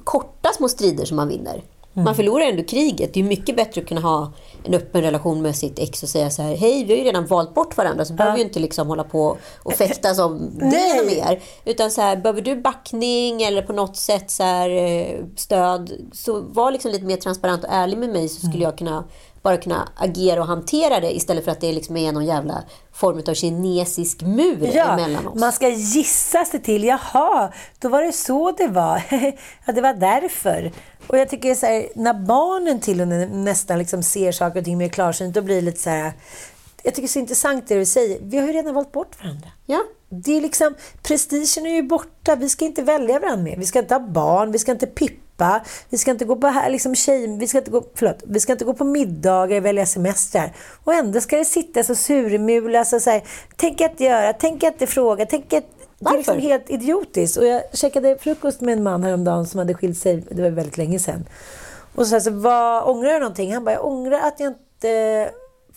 korta 0.04 0.54
små 0.54 0.70
strider 0.70 1.06
som 1.06 1.18
man 1.18 1.28
vinner. 1.28 1.64
Mm. 1.98 2.06
Man 2.06 2.16
förlorar 2.16 2.46
ändå 2.46 2.64
kriget. 2.64 3.14
Det 3.14 3.20
är 3.20 3.24
mycket 3.24 3.56
bättre 3.56 3.82
att 3.82 3.88
kunna 3.88 4.02
ha 4.02 4.32
en 4.64 4.74
öppen 4.74 5.02
relation 5.02 5.42
med 5.42 5.56
sitt 5.56 5.80
ex 5.80 6.04
och 6.04 6.10
säga 6.10 6.30
så 6.30 6.42
här, 6.42 6.56
hej, 6.56 6.84
vi 6.84 6.94
har 6.94 6.98
ju 6.98 7.04
redan 7.04 7.26
valt 7.26 7.54
bort 7.54 7.78
varandra 7.78 8.06
så 8.06 8.14
ja. 8.14 8.18
behöver 8.18 8.38
vi 8.38 8.44
inte 8.44 8.60
liksom 8.60 8.88
hålla 8.88 9.04
på 9.04 9.38
och 9.64 9.74
fäktas 9.74 10.20
om 10.20 10.52
det 10.60 11.06
mer. 11.06 11.42
Utan 11.66 11.92
så 11.92 12.02
här, 12.02 12.18
behöver 12.18 12.42
du 12.42 12.56
backning 12.56 13.42
eller 13.44 13.62
på 13.62 13.74
något 13.74 13.98
sätt 13.98 14.32
så 14.32 14.44
här, 14.44 14.70
eh, 14.70 15.26
stöd, 15.36 15.92
så 16.14 16.42
var 16.42 16.72
liksom 16.72 16.92
lite 16.92 17.06
mer 17.06 17.18
transparent 17.18 17.64
och 17.64 17.70
ärlig 17.74 17.98
med 17.98 18.10
mig 18.10 18.30
så 18.30 18.36
skulle 18.36 18.54
mm. 18.54 18.64
jag 18.64 18.78
kunna 18.78 19.04
bara 19.42 19.58
kunna 19.58 19.90
agera 19.96 20.42
och 20.42 20.48
hantera 20.48 21.00
det 21.00 21.16
istället 21.16 21.46
för 21.46 21.52
att 21.52 21.62
det 21.62 21.72
liksom 21.72 21.98
är 21.98 22.12
någon 22.12 22.26
jävla 22.26 22.64
form 22.94 23.24
av 23.28 23.34
kinesisk 23.34 24.22
mur 24.22 24.72
ja, 24.74 24.86
emellan 24.86 25.28
oss. 25.28 25.40
Man 25.40 25.52
ska 25.52 25.70
gissa 25.70 26.46
sig 26.46 26.62
till, 26.62 26.84
jaha, 26.84 27.54
då 27.80 27.90
var 27.90 28.02
det 28.02 28.12
så 28.12 28.52
det 28.52 28.68
var. 28.68 29.02
ja, 29.66 29.74
det 29.74 29.82
var 29.82 29.94
därför. 29.94 30.72
Och 31.08 31.18
jag 31.18 31.30
tycker 31.30 31.56
så 31.56 31.66
här, 31.66 31.88
när 31.96 32.14
barnen 32.14 32.80
till 32.80 33.02
och 33.02 33.08
med 33.08 33.32
nästan 33.32 33.80
liksom 33.80 34.04
ser 34.04 34.32
saker 34.32 34.60
och 34.60 34.66
ting 34.66 34.78
mer 34.78 34.90
klarsynt, 34.90 35.34
då 35.34 35.42
blir 35.42 35.56
det 35.56 35.62
lite 35.62 35.82
så 35.82 35.90
här... 35.90 36.14
Jag 36.84 36.96
tycker 36.96 37.02
det 37.02 37.06
är 37.06 37.14
så 37.14 37.20
intressant 37.20 37.68
det 37.68 37.76
du 37.76 37.86
säger. 37.86 38.20
Vi 38.22 38.38
har 38.38 38.48
ju 38.48 38.54
redan 38.54 38.74
valt 38.74 38.92
bort 38.92 39.24
varandra. 39.24 39.50
Ja. 39.66 39.84
Det 40.10 40.38
är 40.38 40.42
liksom, 40.42 40.76
prestigen 41.04 41.66
är 41.66 41.76
ju 41.76 41.84
borta. 41.84 42.36
Vi 42.36 42.50
ska 42.50 42.66
inte 42.66 42.82
välja 42.82 43.20
varandra 43.20 43.44
mer. 43.44 43.58
Vi 43.58 43.66
ska 43.66 43.80
inte 43.80 43.94
ha 43.94 44.00
barn, 44.00 44.52
vi 44.52 44.60
ska 44.60 44.72
inte 44.72 44.88
pippa, 44.88 45.27
vi 45.90 45.98
ska 45.98 46.12
inte 46.12 46.26
gå 46.26 46.36
på 46.36 46.64
liksom 46.70 46.96
tjej, 46.96 47.38
vi 47.38 47.48
ska 47.48 47.58
inte 47.58 47.72
gå, 47.72 47.84
förlåt, 47.96 48.24
vi 48.28 48.40
ska 48.40 48.52
inte 48.52 48.66
gå 48.66 48.74
på 48.74 48.84
middagar, 48.84 49.62
välja 49.62 49.86
semestrar. 49.86 50.54
Och 50.84 50.94
ändå 50.94 51.22
ska 51.22 51.38
det 51.38 51.46
sitta 51.46 51.84
så 51.84 51.96
surmulas 51.96 52.94
och 52.94 53.02
så 53.02 53.10
här, 53.10 53.24
tänk 53.56 53.82
att 53.82 54.00
göra, 54.00 54.34
tänk 54.34 54.64
att 54.64 54.90
fråga, 54.90 55.26
tänk 55.26 55.54
att 55.54 55.64
det 56.00 56.10
är 56.10 56.18
liksom 56.18 56.40
helt 56.40 56.70
idiotiskt. 56.70 57.38
Och 57.38 57.46
jag 57.46 57.62
käkade 57.74 58.18
frukost 58.18 58.62
med 58.62 58.74
en 58.74 58.84
man 58.84 59.04
häromdagen 59.04 59.46
som 59.46 59.58
hade 59.58 59.74
skilt 59.74 59.98
sig, 59.98 60.24
det 60.30 60.42
var 60.42 60.50
väldigt 60.50 60.78
länge 60.78 61.00
sedan. 61.00 61.26
Och 61.96 62.08
så 62.08 62.16
jag, 62.16 62.32
vad, 62.32 62.84
ångrar 62.84 63.14
du 63.14 63.20
någonting? 63.20 63.54
Han 63.54 63.64
bara, 63.64 63.76
jag 63.76 63.86
ångrar 63.86 64.20
att 64.20 64.40
jag 64.40 64.48
inte 64.48 65.32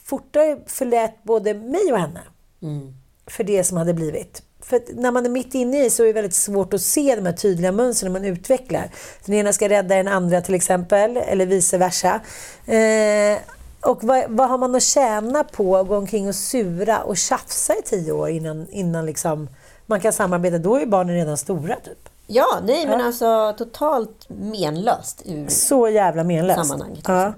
fortare 0.05 0.59
förlät 0.67 1.23
både 1.23 1.55
mig 1.55 1.93
och 1.93 1.99
henne. 1.99 2.21
Mm. 2.63 2.95
För 3.27 3.45
det 3.45 3.65
som 3.65 3.77
hade 3.77 3.95
blivit. 3.95 4.43
För 4.63 4.81
när 4.95 5.11
man 5.11 5.27
är 5.27 5.31
mitt 5.31 5.55
inne 5.55 5.85
i 5.85 5.91
så 5.91 6.03
är 6.03 6.07
det 6.07 6.13
väldigt 6.13 6.35
svårt 6.35 6.75
att 6.75 6.83
se 6.83 7.17
de 7.17 7.27
här 7.27 7.33
tydliga 7.33 7.73
mönstren 7.73 8.13
man 8.13 8.25
utvecklar. 8.25 8.91
Den 9.25 9.35
ena 9.35 9.53
ska 9.53 9.69
rädda 9.69 9.97
den 9.97 10.09
andra 10.09 10.41
till 10.41 10.55
exempel, 10.55 11.17
eller 11.17 11.47
vice 11.47 11.79
versa. 11.79 12.21
Eh, 12.67 13.39
och 13.81 14.05
vad, 14.05 14.25
vad, 14.29 14.49
har 14.49 14.59
man 14.59 14.75
att 14.75 14.83
tjäna 14.83 15.45
på 15.45 15.77
att 15.77 15.89
gå 15.89 15.97
omkring 15.97 16.29
och 16.29 16.35
sura 16.35 17.03
och 17.03 17.17
tjafsa 17.17 17.75
i 17.75 17.83
tio 17.85 18.13
år 18.13 18.29
innan, 18.29 18.67
innan 18.71 19.07
liksom 19.07 19.49
man 19.87 20.01
kan 20.01 20.13
samarbeta, 20.13 20.59
då 20.59 20.77
är 20.77 20.87
barnen 20.87 21.15
redan 21.15 21.37
stora. 21.37 21.75
Typ. 21.75 22.09
Ja, 22.27 22.61
nej 22.65 22.87
men 22.87 23.01
ja. 23.01 23.07
alltså 23.07 23.55
totalt 23.59 24.29
menlöst 24.29 25.23
ur 25.25 25.49
Så 25.49 25.89
jävla 25.89 26.25
menlöst. 26.25 26.67
sammanhanget. 26.67 27.05
Ja. 27.09 27.33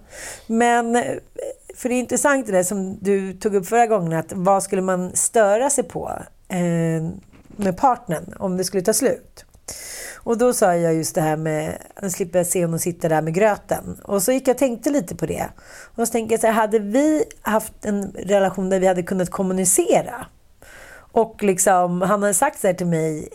Men, 0.47 1.05
för 1.77 1.89
det 1.89 1.95
är 1.95 1.99
intressant 1.99 2.47
det 2.47 2.53
där 2.53 2.62
som 2.62 2.99
du 3.01 3.33
tog 3.33 3.55
upp 3.55 3.66
förra 3.66 3.87
gången, 3.87 4.12
att 4.18 4.33
vad 4.33 4.62
skulle 4.62 4.83
man 4.83 5.16
störa 5.16 5.70
sig 5.70 5.85
på 5.85 6.09
eh, 6.09 6.25
med 7.57 7.76
partnern 7.76 8.34
om 8.38 8.57
det 8.57 8.64
skulle 8.64 8.82
ta 8.82 8.92
slut? 8.92 9.44
Och 10.24 10.38
då 10.38 10.53
sa 10.53 10.74
jag 10.74 10.94
just 10.94 11.14
det 11.14 11.20
här 11.20 11.36
med, 11.36 11.78
slipper 12.09 12.38
jag 12.38 12.46
se 12.46 12.64
honom 12.64 12.78
sitta 12.78 13.09
där 13.09 13.22
med 13.22 13.34
gröten. 13.34 14.00
Och 14.05 14.22
så 14.22 14.32
gick 14.32 14.48
jag 14.48 14.55
och 14.55 14.59
tänkte 14.59 14.90
lite 14.90 15.16
på 15.16 15.26
det. 15.26 15.48
Och 15.96 16.09
så 16.09 16.12
tänkte 16.12 16.32
jag 16.34 16.40
så 16.40 16.46
här, 16.46 16.55
hade 16.55 16.78
vi 16.78 17.24
haft 17.40 17.84
en 17.84 18.12
relation 18.12 18.70
där 18.70 18.80
vi 18.80 18.86
hade 18.86 19.03
kunnat 19.03 19.30
kommunicera 19.30 20.26
och 21.12 21.42
liksom, 21.42 22.03
han 22.03 22.22
hade 22.22 22.34
sagt 22.34 22.61
så 22.61 22.66
här 22.66 22.74
till 22.74 22.86
mig, 22.86 23.28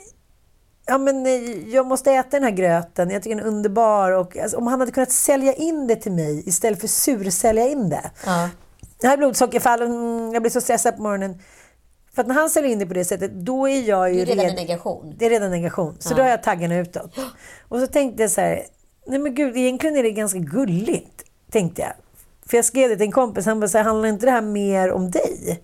ja 0.85 0.97
men 0.97 1.25
eh, 1.25 1.69
jag 1.73 1.85
måste 1.87 2.11
äta 2.11 2.29
den 2.29 2.43
här 2.43 2.51
gröten, 2.51 3.09
jag 3.09 3.23
tycker 3.23 3.35
den 3.35 3.45
är 3.45 3.49
underbar. 3.49 4.11
Och, 4.11 4.37
alltså, 4.37 4.57
om 4.57 4.67
han 4.67 4.79
hade 4.79 4.91
kunnat 4.91 5.11
sälja 5.11 5.53
in 5.53 5.87
det 5.87 5.95
till 5.95 6.11
mig 6.11 6.49
istället 6.49 6.81
för 6.81 6.87
sursälja 6.87 7.67
in 7.67 7.89
det. 7.89 8.11
Ja. 8.25 8.49
jag 9.01 9.09
har 9.09 9.17
blodsockerfall 9.17 9.81
och 9.81 9.87
mm, 9.87 10.33
jag 10.33 10.41
blir 10.41 10.51
så 10.51 10.61
stressad 10.61 10.95
på 10.95 11.01
morgonen. 11.01 11.41
För 12.17 12.21
att 12.21 12.27
när 12.27 12.35
han 12.35 12.49
ställer 12.49 12.67
in 12.67 12.79
det 12.79 12.85
på 12.85 12.93
det 12.93 13.05
sättet, 13.05 13.31
då 13.31 13.67
är 13.69 13.81
jag 13.81 14.13
ju 14.13 14.15
Det 14.25 14.31
är 14.31 14.35
redan 14.35 14.45
red- 14.45 14.49
en 14.49 14.55
negation. 14.55 15.15
Det 15.17 15.25
är 15.25 15.29
redan 15.29 15.51
negation. 15.51 15.95
Så 15.99 16.13
då 16.15 16.21
har 16.21 16.29
jag 16.29 16.43
taggarna 16.43 16.77
utåt. 16.77 17.11
Och 17.67 17.79
så 17.79 17.87
tänkte 17.87 18.23
jag 18.23 18.31
så 18.31 18.41
här, 18.41 18.63
nej 19.07 19.19
men 19.19 19.35
gud, 19.35 19.57
egentligen 19.57 19.95
är 19.97 20.03
det 20.03 20.11
ganska 20.11 20.39
gulligt, 20.39 21.23
tänkte 21.51 21.81
jag. 21.81 21.91
För 22.49 22.57
jag 22.57 22.65
skrev 22.65 22.89
det 22.89 22.95
till 22.95 23.05
en 23.05 23.11
kompis, 23.11 23.45
han 23.45 23.59
bara 23.59 23.67
så 23.67 23.77
här, 23.77 23.85
handlar 23.85 24.09
inte 24.09 24.25
det 24.25 24.31
här 24.31 24.41
mer 24.41 24.91
om 24.91 25.11
dig? 25.11 25.63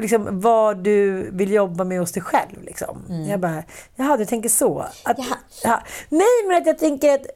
Liksom 0.00 0.40
vad 0.40 0.84
du 0.84 1.30
vill 1.30 1.52
jobba 1.52 1.84
med 1.84 1.98
hos 2.00 2.12
dig 2.12 2.22
själv. 2.22 2.62
Liksom. 2.62 3.02
Jag 3.28 3.40
bara, 3.40 3.62
jaha, 3.96 4.16
du 4.16 4.24
tänker 4.24 4.48
så. 4.48 4.78
Att, 4.78 5.18
Jaha. 5.18 5.36
ja. 5.64 5.82
Nej, 6.08 6.26
men 6.48 6.56
att 6.56 6.66
jag 6.66 6.78
tänker 6.78 7.14
att 7.14 7.26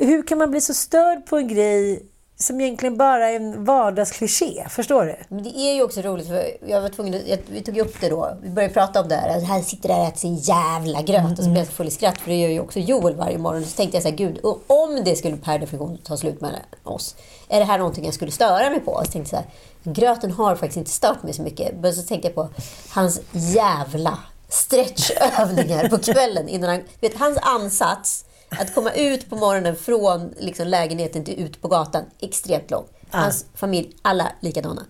hur 0.00 0.22
kan 0.26 0.38
man 0.38 0.50
bli 0.50 0.60
så 0.60 0.74
störd 0.74 1.26
på 1.26 1.36
en 1.36 1.48
grej 1.48 2.06
som 2.36 2.60
egentligen 2.60 2.96
bara 2.96 3.30
är 3.30 3.36
en 3.36 3.64
vardagskliché? 3.64 4.66
Förstår 4.68 5.04
du? 5.04 5.16
Men 5.28 5.42
det 5.42 5.58
är 5.58 5.74
ju 5.74 5.82
också 5.82 6.00
roligt, 6.00 6.28
för 6.28 6.56
jag 6.66 6.80
var 6.80 6.88
tvungen 6.88 7.14
att, 7.14 7.28
jag, 7.28 7.38
vi 7.46 7.62
tog 7.62 7.76
ju 7.76 7.82
upp 7.82 8.00
det 8.00 8.08
då. 8.08 8.36
Vi 8.42 8.50
började 8.50 8.74
prata 8.74 9.00
om 9.00 9.08
det 9.08 9.16
här. 9.16 9.40
Här 9.40 9.62
sitter 9.62 9.88
där 9.88 10.00
och 10.00 10.06
äter 10.06 10.18
sin 10.18 10.36
jävla 10.36 11.02
gröt. 11.02 11.38
Och 11.38 11.44
så 11.44 11.50
blev 11.50 11.56
jag 11.56 11.66
så 11.66 11.72
full 11.72 11.86
i 11.86 11.90
skratt, 11.90 12.18
för 12.18 12.30
det 12.30 12.36
gör 12.36 12.48
ju 12.48 12.60
också 12.60 12.80
Joel 12.80 13.16
varje 13.16 13.38
morgon. 13.38 13.64
Så 13.64 13.76
tänkte 13.76 13.96
jag 13.96 14.02
så 14.02 14.08
här, 14.08 14.16
gud, 14.16 14.40
om 14.66 15.02
det 15.04 15.16
skulle 15.16 15.36
per 15.36 15.58
definition 15.58 15.98
ta 15.98 16.16
slut 16.16 16.40
med 16.40 16.60
oss, 16.82 17.16
är 17.48 17.58
det 17.58 17.64
här 17.64 17.78
någonting 17.78 18.04
jag 18.04 18.14
skulle 18.14 18.30
störa 18.30 18.70
mig 18.70 18.80
på? 18.80 19.02
Så 19.04 19.12
tänkte 19.12 19.18
jag 19.18 19.28
så 19.28 19.36
här, 19.36 19.94
gröten 19.94 20.30
har 20.30 20.56
faktiskt 20.56 20.76
inte 20.76 20.90
stört 20.90 21.22
mig 21.22 21.32
så 21.32 21.42
mycket. 21.42 21.74
Men 21.76 21.94
så 21.94 22.02
tänkte 22.02 22.28
jag 22.28 22.34
på 22.34 22.48
hans 22.88 23.20
jävla 23.32 24.18
stretchövningar 24.48 25.88
på 25.88 25.98
kvällen 25.98 26.48
innan 26.48 26.70
han... 26.70 26.80
Vet, 27.00 27.18
hans 27.18 27.38
ansats 27.42 28.24
att 28.60 28.74
komma 28.74 28.92
ut 28.92 29.30
på 29.30 29.36
morgonen 29.36 29.76
från 29.76 30.34
liksom, 30.38 30.66
lägenheten 30.66 31.24
till 31.24 31.40
ut 31.40 31.62
på 31.62 31.68
gatan, 31.68 32.04
extremt 32.20 32.70
lång. 32.70 32.84
Hans 33.10 33.46
familj, 33.54 33.96
alla 34.02 34.32
likadana. 34.40 34.82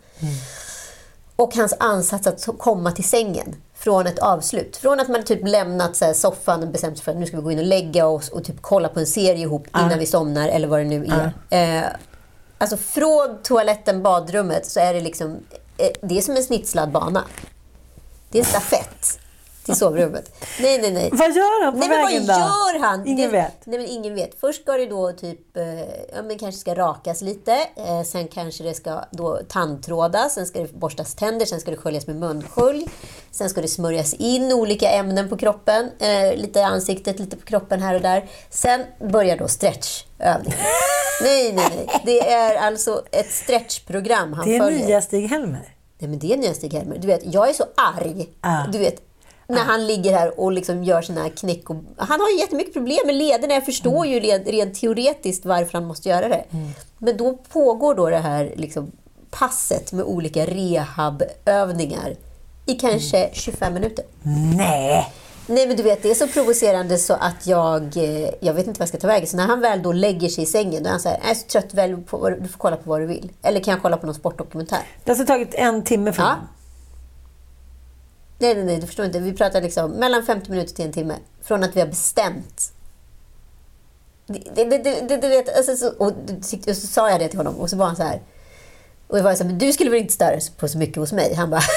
Och 1.37 1.55
hans 1.55 1.75
ansats 1.81 2.27
att 2.27 2.59
komma 2.59 2.93
till 2.93 3.05
sängen 3.05 3.57
från 3.75 4.07
ett 4.07 4.19
avslut. 4.19 4.77
Från 4.77 5.01
att 5.01 5.09
man 5.09 5.25
typ 5.25 5.49
lämnat 5.49 5.97
så 5.97 6.05
här, 6.05 6.13
soffan 6.13 6.63
och 6.63 6.69
bestämt 6.69 6.97
sig 6.97 7.05
för 7.05 7.13
att 7.13 7.19
nu 7.19 7.27
ska 7.27 7.37
vi 7.37 7.43
gå 7.43 7.53
in 7.53 7.59
och 7.59 7.65
lägga 7.65 8.07
oss 8.07 8.29
och 8.29 8.45
typ 8.45 8.57
kolla 8.61 8.89
på 8.89 9.01
en 9.01 9.07
serie 9.07 9.43
ihop 9.43 9.67
innan 9.77 9.99
vi 9.99 10.07
somnar 10.07 10.49
eller 10.49 10.69
vad 10.69 10.81
det 10.81 10.85
nu 10.85 11.07
är. 11.51 11.83
Eh, 11.83 11.89
alltså 12.59 12.77
från 12.77 13.39
toaletten, 13.43 14.03
badrummet 14.03 14.67
så 14.67 14.81
är 14.81 14.95
det 14.95 15.01
liksom, 15.01 15.37
eh, 15.79 15.89
det 16.03 16.19
är 16.19 16.23
som 16.23 16.37
en 16.37 16.43
snitslad 16.43 16.91
bana. 16.91 17.25
Det 18.31 18.39
är 18.39 18.43
en 18.43 18.49
stafett 18.49 19.19
till 19.65 19.75
sovrummet. 19.77 20.35
Nej, 20.61 20.79
nej, 20.83 20.93
nej. 20.93 21.09
Vad 21.13 21.33
gör 21.37 21.65
han 21.65 21.73
på 21.73 21.79
Nej, 21.79 21.89
men 21.89 21.99
vad 22.03 22.07
vägen 22.11 22.27
då? 22.27 22.33
gör 22.33 22.81
han? 22.81 23.07
Ingen 23.07 23.31
det, 23.31 23.37
vet. 23.37 23.67
Nej, 23.67 23.79
men 23.79 23.89
ingen 23.89 24.15
vet. 24.15 24.41
Först 24.41 24.63
ska 24.63 24.73
det 24.73 24.87
då 24.87 25.13
typ, 25.13 25.57
eh, 25.57 25.65
ja 26.15 26.23
men 26.25 26.39
kanske 26.39 26.61
ska 26.61 26.75
rakas 26.75 27.21
lite. 27.21 27.53
Eh, 27.77 28.03
sen 28.03 28.29
kanske 28.29 28.65
det 28.65 28.75
ska 28.75 29.01
då 29.11 29.41
tandtrådas. 29.49 30.35
Sen 30.35 30.47
ska 30.47 30.61
det 30.61 30.73
borstas 30.73 31.15
tänder. 31.15 31.47
Sen 31.47 31.61
ska 31.61 31.71
det 31.71 31.77
sköljas 31.77 32.07
med 32.07 32.17
munskölj. 32.17 32.89
Sen 33.31 33.51
ska 33.51 33.61
det 33.63 33.69
smörjas 33.69 34.15
in 34.15 34.53
olika 34.53 34.89
ämnen 34.91 35.29
på 35.29 35.37
kroppen. 35.37 35.91
Eh, 35.99 36.35
lite 36.37 36.59
i 36.59 36.63
ansiktet, 36.63 37.19
lite 37.19 37.37
på 37.37 37.45
kroppen 37.45 37.83
här 37.83 37.95
och 37.95 38.01
där. 38.01 38.29
Sen 38.51 38.85
börjar 39.11 39.37
då 39.37 39.49
stretchövningen. 39.49 40.59
nej, 41.23 41.53
nej, 41.53 41.69
nej. 41.77 42.01
Det 42.05 42.33
är 42.33 42.57
alltså 42.57 43.03
ett 43.11 43.31
stretchprogram 43.33 44.33
han 44.33 44.49
Det 44.49 44.57
är 44.57 44.61
följer. 44.61 44.87
nya 44.87 45.01
Stig-Helmer. 45.01 45.69
Nej, 45.99 46.11
men 46.11 46.19
det 46.19 46.33
är 46.33 46.37
nya 46.37 46.53
Stig-Helmer. 46.55 46.99
Du 46.99 47.07
vet, 47.07 47.21
jag 47.35 47.49
är 47.49 47.53
så 47.53 47.65
arg. 47.77 48.29
Ah. 48.41 48.67
Du 48.73 48.79
vet, 48.79 48.97
när 49.49 49.65
han 49.65 49.87
ligger 49.87 50.13
här 50.13 50.41
och 50.41 50.53
liksom 50.53 50.85
gör 50.85 51.03
här 51.21 51.29
knäck. 51.29 51.71
Och, 51.71 51.77
han 51.99 52.21
har 52.21 52.31
ju 52.31 52.39
jättemycket 52.39 52.73
problem 52.73 52.99
med 53.07 53.15
lederna. 53.15 53.55
Jag 53.55 53.65
förstår 53.65 54.07
ju 54.07 54.21
rent, 54.21 54.47
rent 54.49 54.75
teoretiskt 54.81 55.45
varför 55.45 55.73
han 55.73 55.85
måste 55.87 56.09
göra 56.09 56.29
det. 56.29 56.45
Men 56.99 57.17
då 57.17 57.37
pågår 57.37 57.95
då 57.95 58.11
det 58.11 58.19
här 58.19 58.53
liksom, 58.57 58.93
passet 59.31 59.93
med 59.93 60.05
olika 60.05 60.47
rehabövningar 60.47 62.17
i 62.67 62.75
kanske 62.75 63.31
25 63.33 63.75
minuter. 63.75 64.05
Nej! 64.57 65.13
Nej 65.47 65.67
men 65.67 65.77
du 65.77 65.83
vet, 65.83 66.03
det 66.03 66.11
är 66.11 66.15
så 66.15 66.27
provocerande 66.29 66.99
så 66.99 67.15
att 67.15 67.47
jag, 67.47 67.97
eh, 67.97 68.31
jag 68.41 68.55
vet 68.55 68.67
inte 68.67 68.79
vad 68.79 68.83
jag 68.83 68.89
ska 68.89 68.99
ta 68.99 69.07
vägen. 69.07 69.27
Så 69.27 69.37
när 69.37 69.47
han 69.47 69.61
väl 69.61 69.83
då 69.83 69.93
lägger 69.93 70.29
sig 70.29 70.45
i 70.45 70.47
sängen, 70.47 70.83
då 70.83 70.87
är 70.89 70.91
han 70.91 71.01
så 71.01 71.09
här, 71.09 71.19
jag 71.23 71.31
är 71.31 71.35
så 71.35 71.47
trött, 71.47 71.75
välj 71.75 71.97
på, 71.97 72.31
du 72.31 72.49
får 72.49 72.59
kolla 72.59 72.77
på 72.77 72.91
vad 72.91 73.01
du 73.01 73.07
vill. 73.07 73.33
Eller 73.43 73.61
kan 73.61 73.73
jag 73.73 73.83
kolla 73.83 73.97
på 73.97 74.07
någon 74.07 74.15
sportdokumentär? 74.15 74.79
Det 75.05 75.11
har 75.11 75.19
alltså 75.19 75.33
tagit 75.33 75.55
en 75.55 75.85
timme 75.85 76.13
för 76.13 76.23
Ja. 76.23 76.29
honom. 76.29 76.45
Nej, 78.45 78.55
nej, 78.55 78.65
nej, 78.65 78.81
du 78.81 78.87
förstår 78.87 79.07
inte. 79.07 79.19
Vi 79.19 79.33
pratar 79.33 79.63
liksom 79.63 79.91
mellan 79.91 80.23
50 80.23 80.51
minuter 80.51 80.75
till 80.75 80.85
en 80.85 80.93
timme. 80.93 81.15
Från 81.43 81.65
att 81.65 81.77
vi 81.77 81.81
har 81.81 81.87
bestämt. 81.87 82.73
Det, 84.27 84.65
det, 84.65 84.79
det, 84.79 85.17
det, 85.17 85.29
vet, 85.29 85.57
alltså, 85.57 85.77
så, 85.77 85.89
och, 85.89 86.13
och 86.69 86.77
så 86.77 86.87
sa 86.87 87.11
jag 87.11 87.21
det 87.21 87.29
till 87.29 87.39
honom 87.39 87.57
och 87.57 87.71
så 87.71 87.77
var 87.77 87.87
han 87.87 87.97
så 87.97 88.03
här. 88.03 88.23
Och 89.07 89.19
jag 89.19 89.23
var 89.23 89.35
så 89.35 89.43
här, 89.43 89.51
men 89.51 89.59
du 89.59 89.73
skulle 89.73 89.91
väl 89.91 90.01
inte 90.01 90.13
störa 90.13 90.39
på 90.57 90.69
så 90.69 90.79
mycket 90.79 90.97
hos 90.97 91.13
mig? 91.13 91.35
Han 91.35 91.51
bara... 91.51 91.61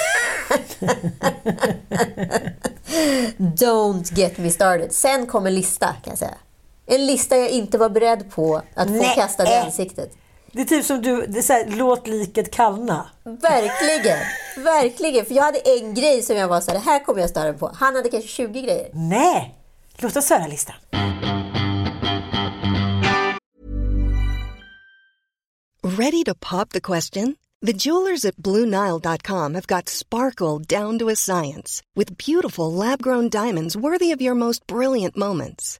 Don't 3.38 4.14
get 4.14 4.38
me 4.38 4.52
started. 4.52 4.92
Sen 4.92 5.28
kom 5.28 5.48
en 5.48 5.56
lista, 5.56 5.88
kan 5.88 6.12
jag 6.12 6.18
säga. 6.18 6.38
En 6.86 7.06
lista 7.06 7.38
jag 7.38 7.50
inte 7.50 7.78
var 7.78 7.90
beredd 7.90 8.32
på 8.32 8.62
att 8.74 8.88
få 8.88 8.94
Nej. 8.94 9.16
kastad 9.16 9.52
i 9.54 9.56
ansiktet. 9.56 10.12
Det 10.58 10.64
är 10.64 10.66
typ 10.66 10.86
som 10.86 11.02
du, 11.02 11.26
det 11.28 11.38
är 11.40 11.44
så 11.44 11.54
här, 11.54 11.66
låt 11.68 12.08
liket 12.08 12.52
kallna. 12.52 13.10
Verkligen! 13.24 14.20
Verkligen! 14.58 15.26
För 15.26 15.34
jag 15.36 15.44
hade 15.44 15.60
en 15.60 15.94
grej 15.94 16.22
som 16.22 16.36
jag 16.36 16.48
var 16.48 16.62
så 16.62 16.72
här, 16.72 16.78
det 16.78 16.86
här 16.86 17.04
kommer 17.04 17.20
jag 17.20 17.30
störa 17.30 17.54
på. 17.54 17.72
Han 17.76 17.96
hade 17.96 18.10
kanske 18.10 18.30
20 18.30 18.62
grejer. 18.62 18.90
Nej! 18.94 19.56
Låt 19.98 20.18
oss 20.18 20.30
höra 20.30 20.48
listan. 20.48 20.76
Ready 25.84 26.24
to 26.24 26.34
pop 26.40 26.70
the 26.70 26.82
question? 26.82 27.36
The 27.66 27.74
jewelers 27.74 28.26
at 28.26 28.36
BlueNile.com 28.36 29.54
have 29.54 29.68
got 29.68 29.90
sparkle 29.90 30.60
down 30.60 31.00
to 31.00 31.10
a 31.10 31.16
science 31.16 31.82
with 31.96 32.18
beautiful 32.18 32.74
lab 32.74 33.02
grown 33.02 33.30
diamonds 33.30 33.76
worthy 33.76 34.12
of 34.16 34.22
your 34.22 34.36
most 34.36 34.68
brilliant 34.68 35.18
moments. 35.18 35.80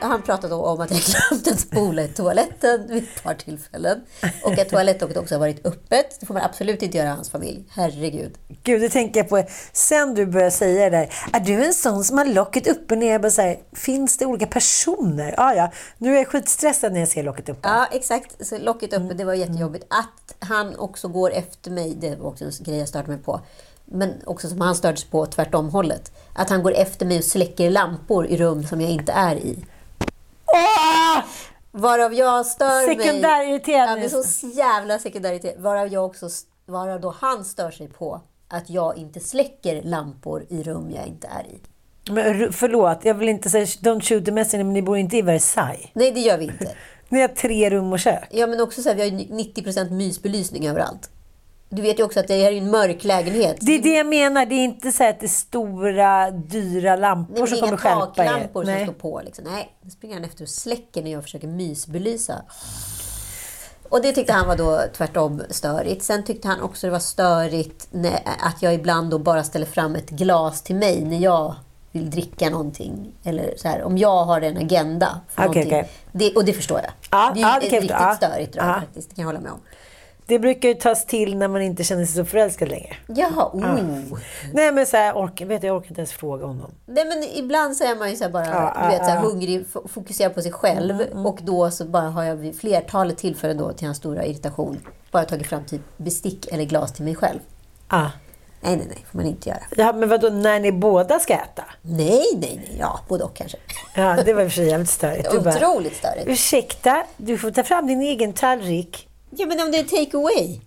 Han 0.00 0.22
pratade 0.22 0.54
om 0.54 0.80
att 0.80 0.90
jag 0.90 1.00
glömt 1.00 1.48
att 1.48 1.60
spola 1.60 2.02
i 2.02 2.08
toaletten 2.08 2.86
vid 2.88 3.02
ett 3.02 3.22
par 3.22 3.34
tillfällen. 3.34 4.00
Och 4.44 4.58
att 4.58 4.68
toalettlocket 4.68 5.16
också 5.16 5.34
har 5.34 5.40
varit 5.40 5.66
öppet. 5.66 6.16
Det 6.20 6.26
får 6.26 6.34
man 6.34 6.42
absolut 6.42 6.82
inte 6.82 6.96
göra 6.96 7.08
i 7.08 7.10
hans 7.10 7.30
familj. 7.30 7.64
Herregud. 7.70 8.38
Gud, 8.62 8.80
det 8.80 8.88
tänker 8.88 9.20
jag 9.20 9.28
på 9.28 9.44
sen 9.72 10.14
du 10.14 10.26
började 10.26 10.50
säga 10.50 10.90
det 10.90 10.96
där. 10.96 11.14
Är 11.32 11.40
du 11.40 11.64
en 11.64 11.74
sån 11.74 12.04
som 12.04 12.18
har 12.18 12.24
locket 12.24 12.66
uppe 12.66 12.96
ner? 12.96 13.12
Jag 13.12 13.20
bara 13.20 13.30
så 13.30 13.42
här, 13.42 13.56
finns 13.72 14.18
det 14.18 14.26
olika 14.26 14.46
personer? 14.46 15.34
Ah, 15.36 15.52
ja, 15.54 15.72
nu 15.98 16.12
är 16.14 16.16
jag 16.16 16.28
skitstressad 16.28 16.92
när 16.92 17.00
jag 17.00 17.08
ser 17.08 17.22
locket 17.22 17.48
uppe. 17.48 17.68
Ja, 17.68 17.86
exakt. 17.92 18.46
Så 18.46 18.58
locket 18.58 18.92
uppe, 18.92 19.14
det 19.14 19.24
var 19.24 19.34
jättejobbigt. 19.34 19.84
Att 19.90 20.48
han 20.48 20.76
också 20.78 21.08
går 21.08 21.32
efter 21.32 21.70
mig, 21.70 21.96
det 22.00 22.16
var 22.16 22.30
också 22.30 22.44
en 22.44 22.50
grej 22.58 22.78
jag 22.78 22.88
störde 22.88 23.08
mig 23.08 23.18
på. 23.18 23.40
Men 23.84 24.14
också 24.26 24.48
som 24.48 24.60
han 24.60 24.74
stördes 24.74 25.04
på 25.04 25.26
tvärtom 25.26 25.68
hållet. 25.68 26.12
Att 26.34 26.50
han 26.50 26.62
går 26.62 26.72
efter 26.72 27.06
mig 27.06 27.18
och 27.18 27.24
släcker 27.24 27.70
lampor 27.70 28.26
i 28.26 28.36
rum 28.36 28.64
som 28.64 28.80
jag 28.80 28.90
inte 28.90 29.12
är 29.12 29.36
i. 29.36 29.64
Åh! 30.54 31.24
Varav 31.72 32.14
jag 32.14 32.46
stör 32.46 32.86
mig... 32.86 32.96
Sekundärirriterad 32.96 33.88
Ja, 33.88 33.96
men 33.96 34.10
så 34.10 34.46
jävla 34.46 34.98
sekundärirriterad. 34.98 35.62
Varav 35.62 35.88
jag 35.88 36.06
också... 36.06 36.28
Varav 36.66 37.00
då 37.00 37.14
han 37.20 37.44
stör 37.44 37.70
sig 37.70 37.88
på 37.88 38.20
att 38.48 38.70
jag 38.70 38.98
inte 38.98 39.20
släcker 39.20 39.82
lampor 39.82 40.46
i 40.48 40.62
rum 40.62 40.90
jag 40.90 41.06
inte 41.06 41.26
är 41.26 41.46
i. 41.46 41.60
Men 42.10 42.52
förlåt, 42.52 42.98
jag 43.02 43.14
vill 43.14 43.28
inte 43.28 43.50
säga 43.50 43.64
don't 43.64 44.00
shoot 44.00 44.24
the 44.24 44.32
messenger, 44.32 44.64
men 44.64 44.72
ni 44.72 44.82
bor 44.82 44.96
inte 44.96 45.16
i 45.16 45.22
Versailles. 45.22 45.90
Nej, 45.92 46.12
det 46.12 46.20
gör 46.20 46.38
vi 46.38 46.44
inte. 46.44 46.76
Ni 47.08 47.20
har 47.20 47.28
tre 47.28 47.70
rum 47.70 47.92
och 47.92 47.98
kök. 47.98 48.28
Ja, 48.30 48.46
men 48.46 48.60
också 48.60 48.82
så 48.82 48.88
här, 48.88 48.96
vi 48.96 49.02
har 49.02 49.08
ju 49.08 49.18
90% 49.18 49.90
mysbelysning 49.90 50.68
överallt. 50.68 51.10
Du 51.72 51.82
vet 51.82 51.98
ju 51.98 52.02
också 52.02 52.20
att 52.20 52.28
det 52.28 52.42
här 52.42 52.52
är 52.52 52.56
en 52.56 52.70
mörk 52.70 53.04
lägenhet. 53.04 53.56
Det 53.60 53.72
är 53.72 53.82
det 53.82 53.94
jag 53.94 54.06
menar. 54.06 54.46
Det 54.46 54.54
är 54.54 54.64
inte 54.64 54.92
så 54.92 55.08
att 55.08 55.20
det 55.20 55.26
är 55.26 55.28
stora, 55.28 56.30
dyra 56.30 56.96
lampor 56.96 57.38
Nej, 57.38 57.48
som 57.48 57.58
inga 57.58 57.66
kommer 57.66 57.76
stjälpa 57.76 58.24
er. 58.24 58.28
taklampor 58.28 58.64
som 58.64 58.84
står 58.84 58.92
på. 58.92 59.20
Liksom. 59.24 59.44
Nej, 59.44 59.76
nu 59.82 59.90
springer 59.90 60.14
han 60.14 60.24
efter 60.24 60.42
och 60.42 60.48
släcker 60.48 61.02
när 61.02 61.10
jag 61.10 61.22
försöker 61.22 61.48
mysbelysa. 61.48 62.42
Och 63.88 64.02
det 64.02 64.12
tyckte 64.12 64.32
han 64.32 64.48
var 64.48 64.56
då 64.56 64.80
tvärtom 64.96 65.42
störigt. 65.50 66.02
Sen 66.02 66.24
tyckte 66.24 66.48
han 66.48 66.60
också 66.60 66.86
det 66.86 66.90
var 66.90 66.98
störigt 66.98 67.88
när, 67.90 68.20
att 68.38 68.62
jag 68.62 68.74
ibland 68.74 69.10
då 69.10 69.18
bara 69.18 69.44
ställer 69.44 69.66
fram 69.66 69.94
ett 69.94 70.10
glas 70.10 70.62
till 70.62 70.76
mig 70.76 71.04
när 71.04 71.18
jag 71.18 71.54
vill 71.92 72.10
dricka 72.10 72.50
någonting. 72.50 73.12
Eller 73.24 73.54
så 73.56 73.68
här, 73.68 73.82
om 73.82 73.98
jag 73.98 74.24
har 74.24 74.40
en 74.40 74.56
agenda. 74.56 75.20
För 75.28 75.42
någonting. 75.42 75.66
okej. 75.66 75.90
Det, 76.12 76.36
och 76.36 76.44
det 76.44 76.52
förstår 76.52 76.80
jag. 76.80 76.90
Ja, 77.10 77.32
det 77.34 77.42
är 77.42 77.60
det 77.60 77.66
kan 77.66 77.74
jag 77.74 77.82
riktigt. 77.82 77.90
Ja. 77.90 78.14
störigt 78.16 78.52
drag 78.52 78.80
faktiskt. 78.80 79.08
Det 79.08 79.14
kan 79.14 79.22
jag 79.22 79.28
hålla 79.28 79.40
med 79.40 79.52
om. 79.52 79.60
Det 80.30 80.38
brukar 80.38 80.68
ju 80.68 80.74
tas 80.74 81.06
till 81.06 81.36
när 81.36 81.48
man 81.48 81.62
inte 81.62 81.84
känner 81.84 82.04
sig 82.04 82.14
så 82.14 82.24
förälskad 82.24 82.68
längre. 82.68 82.96
Jaha, 83.06 83.50
oh. 83.52 84.18
Nej 84.52 84.72
men 84.72 84.86
så 84.86 84.96
här, 84.96 85.16
ork, 85.16 85.40
vet 85.40 85.62
jag 85.62 85.76
orkar 85.76 85.88
inte 85.88 86.00
ens 86.00 86.12
fråga 86.12 86.46
honom. 86.46 86.70
Nej, 86.86 87.04
men 87.04 87.24
ibland 87.44 87.76
så 87.76 87.84
är 87.84 87.96
man 87.96 88.10
ju 88.10 88.16
så 88.16 88.28
bara 88.28 88.46
Ja, 88.46 88.76
du 88.82 88.88
vet, 88.88 88.98
så 88.98 89.04
här, 89.04 89.14
ja. 89.14 89.20
Mm, 89.20 89.30
hungrig, 89.30 89.64
fokuserar 89.88 90.30
på 90.30 90.42
sig 90.42 90.52
själv. 90.52 91.00
Och 91.26 91.38
då 91.42 91.70
så 91.70 91.84
bara 91.84 92.08
har 92.08 92.24
jag 92.24 92.36
vid 92.36 92.60
flertalet 92.60 93.18
tillfällen 93.18 93.56
då 93.56 93.72
till 93.72 93.86
hans 93.86 93.98
stora 93.98 94.24
irritation 94.24 94.80
bara 95.10 95.24
tagit 95.24 95.46
fram 95.46 95.64
typ 95.64 95.80
bestick 95.96 96.52
eller 96.52 96.64
glas 96.64 96.92
till 96.92 97.04
mig 97.04 97.14
själv. 97.14 97.38
Ah. 97.88 98.08
Nej, 98.60 98.76
nej, 98.76 98.86
nej, 98.88 99.04
får 99.10 99.18
man 99.18 99.26
inte 99.26 99.48
göra. 99.48 99.60
Ja, 99.76 99.92
men 99.92 100.08
vadå, 100.08 100.28
när 100.28 100.60
ni 100.60 100.72
båda 100.72 101.18
ska 101.18 101.34
äta? 101.34 101.64
Nej, 101.82 102.24
nej, 102.34 102.64
nej, 102.68 102.76
ja, 102.78 103.00
både 103.08 103.24
och 103.24 103.36
kanske. 103.36 103.58
Ja, 103.96 104.22
det 104.24 104.32
var 104.32 104.42
i 104.42 104.46
och 104.46 104.50
för 104.50 104.56
sig 104.56 104.68
jävligt 104.68 104.90
störigt. 104.90 105.44
Bara, 105.44 105.56
Otroligt 105.56 105.96
störigt. 105.96 106.24
ursäkta, 106.26 107.02
du 107.16 107.38
får 107.38 107.50
ta 107.50 107.62
fram 107.62 107.86
din 107.86 108.00
egen 108.02 108.32
tallrik. 108.32 109.06
Ja, 109.30 109.46
men 109.46 109.60
om 109.60 109.70
det 109.70 109.78
är 109.78 109.84
take 109.84 110.16
away. 110.16 110.60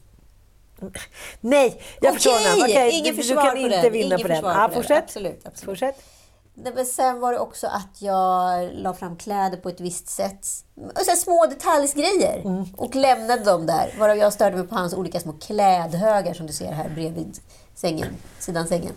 Nej, 1.41 1.82
jag 2.01 2.09
Okej, 2.09 2.14
förstår 2.14 2.49
honom. 2.49 2.66
Okej, 2.70 2.91
ingen 2.91 3.16
du, 3.16 3.22
du 3.22 3.36
kan 3.36 3.57
inte 3.57 3.82
den. 3.82 3.91
vinna 3.91 4.05
Ingen 4.05 4.22
på 4.22 4.28
den. 4.28 4.43
Ja, 4.43 4.59
den. 4.59 4.72
fortsätt. 4.72 5.03
Absolut, 5.03 5.41
absolut. 5.45 5.66
fortsätt. 5.66 6.03
Nej, 6.55 6.74
men 6.76 6.86
sen 6.86 7.20
var 7.20 7.32
det 7.32 7.39
också 7.39 7.68
att 7.68 8.01
jag 8.01 8.70
la 8.74 8.93
fram 8.93 9.18
kläder 9.18 9.57
på 9.57 9.70
ett 9.70 9.80
visst 9.80 10.09
sätt. 10.09 10.47
Och 10.76 11.05
här 11.07 11.16
små 11.16 11.45
detaljgrejer. 11.45 12.41
Mm. 12.45 12.66
Och 12.78 12.95
lämnade 12.95 13.43
dem 13.43 13.66
där. 13.66 13.95
Varav 13.99 14.18
jag 14.18 14.34
störde 14.34 14.57
mig 14.57 14.68
på 14.68 14.76
hans 14.76 14.93
olika 14.93 15.20
små 15.20 15.34
klädhögar 15.34 16.34
som 16.34 16.47
du 16.47 16.53
ser 16.53 16.72
här 16.72 16.89
bredvid 16.89 17.39
sängen, 17.76 18.07
sidan 18.39 18.68
sängen. 18.68 18.93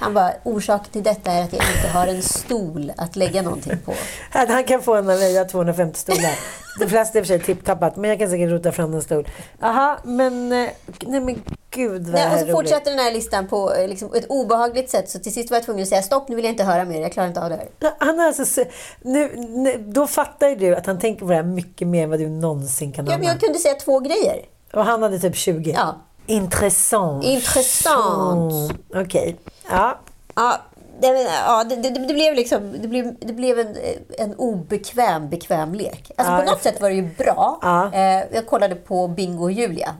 Han 0.00 0.14
bara, 0.14 0.32
orsaken 0.44 0.92
till 0.92 1.02
detta 1.02 1.30
är 1.32 1.44
att 1.44 1.52
jag 1.52 1.62
inte 1.76 1.88
har 1.88 2.06
en 2.06 2.22
stol 2.22 2.92
att 2.96 3.16
lägga 3.16 3.42
någonting 3.42 3.78
på. 3.84 3.94
Han 4.30 4.64
kan 4.64 4.82
få 4.82 4.94
en 4.94 5.10
av 5.10 5.18
mig, 5.18 5.32
jag 5.32 5.44
har 5.44 5.48
250 5.48 5.98
stolar. 6.00 6.38
De 6.80 6.86
flesta 6.88 7.18
är 7.18 7.20
i 7.20 7.22
och 7.22 7.26
för 7.26 7.38
sig 7.38 7.42
tipptappat, 7.46 7.96
men 7.96 8.10
jag 8.10 8.18
kan 8.18 8.30
säkert 8.30 8.50
rota 8.50 8.72
fram 8.72 8.94
en 8.94 9.02
stol. 9.02 9.28
Jaha, 9.60 9.98
men... 10.04 10.52
eh, 10.52 10.68
Nej 11.06 11.20
men 11.20 11.42
gud 11.70 12.02
vad 12.02 12.12
Nej, 12.12 12.26
och 12.26 12.32
är 12.32 12.38
så 12.38 12.44
roligt. 12.44 12.52
fortsätter 12.56 12.90
den 12.90 13.00
här 13.00 13.12
listan 13.12 13.48
på 13.48 13.74
eh, 13.74 13.88
liksom, 13.88 14.14
ett 14.14 14.26
obehagligt 14.28 14.90
sätt. 14.90 15.10
Så 15.10 15.18
till 15.18 15.34
sist 15.34 15.50
var 15.50 15.56
jag 15.56 15.64
tvungen 15.64 15.82
att 15.82 15.88
säga 15.88 16.02
stopp, 16.02 16.28
nu 16.28 16.36
vill 16.36 16.44
jag 16.44 16.52
inte 16.52 16.64
höra 16.64 16.84
mer. 16.84 17.00
Jag 17.00 17.12
klarar 17.12 17.28
inte 17.28 17.40
av 17.42 17.50
det 17.50 17.56
här. 17.56 17.92
Han 17.98 18.18
har 18.18 18.26
alltså, 18.26 18.64
nu, 19.02 19.36
nu, 19.36 19.78
då 19.78 20.06
fattar 20.06 20.48
ju 20.48 20.54
du 20.54 20.74
att 20.76 20.86
han 20.86 20.98
tänker 20.98 21.20
på 21.24 21.30
det 21.30 21.36
här 21.36 21.42
mycket 21.42 21.88
mer 21.88 22.04
än 22.04 22.10
vad 22.10 22.18
du 22.18 22.28
någonsin 22.28 22.92
kan 22.92 23.04
Ja, 23.06 23.10
men 23.12 23.20
ana. 23.20 23.28
jag 23.32 23.40
kunde 23.40 23.58
säga 23.58 23.74
två 23.74 24.00
grejer. 24.00 24.36
Och 24.72 24.84
han 24.84 25.02
hade 25.02 25.18
typ 25.18 25.36
20. 25.36 25.70
Ja. 25.76 25.96
Intressant. 26.30 27.24
Intressant. 27.24 28.52
Mm, 28.52 29.04
Okej. 29.06 29.36
Ja. 29.70 29.98
Ja, 30.34 30.60
det, 31.00 31.06
ja, 31.46 31.64
det, 31.64 31.76
det, 31.76 31.90
det 31.90 32.14
blev 32.14 32.34
liksom 32.34 32.72
det 32.82 32.88
blev, 32.88 33.14
det 33.20 33.32
blev 33.32 33.58
en, 33.58 33.76
en 34.18 34.34
obekväm 34.34 35.28
bekväm 35.28 35.74
lek. 35.74 36.10
Alltså 36.16 36.32
Ja, 36.32 36.38
på 36.38 36.44
något 36.44 36.60
jag- 36.64 36.72
sätt 36.72 36.80
var 36.80 36.88
det 36.90 36.94
ju 36.96 37.10
bra. 37.18 37.58
Ja. 37.62 37.90
Eh, 37.92 38.24
jag 38.32 38.46
kollade 38.46 38.74
på 38.74 39.08
Bingo 39.08 39.42
och 39.42 39.52
Julia. 39.52 39.94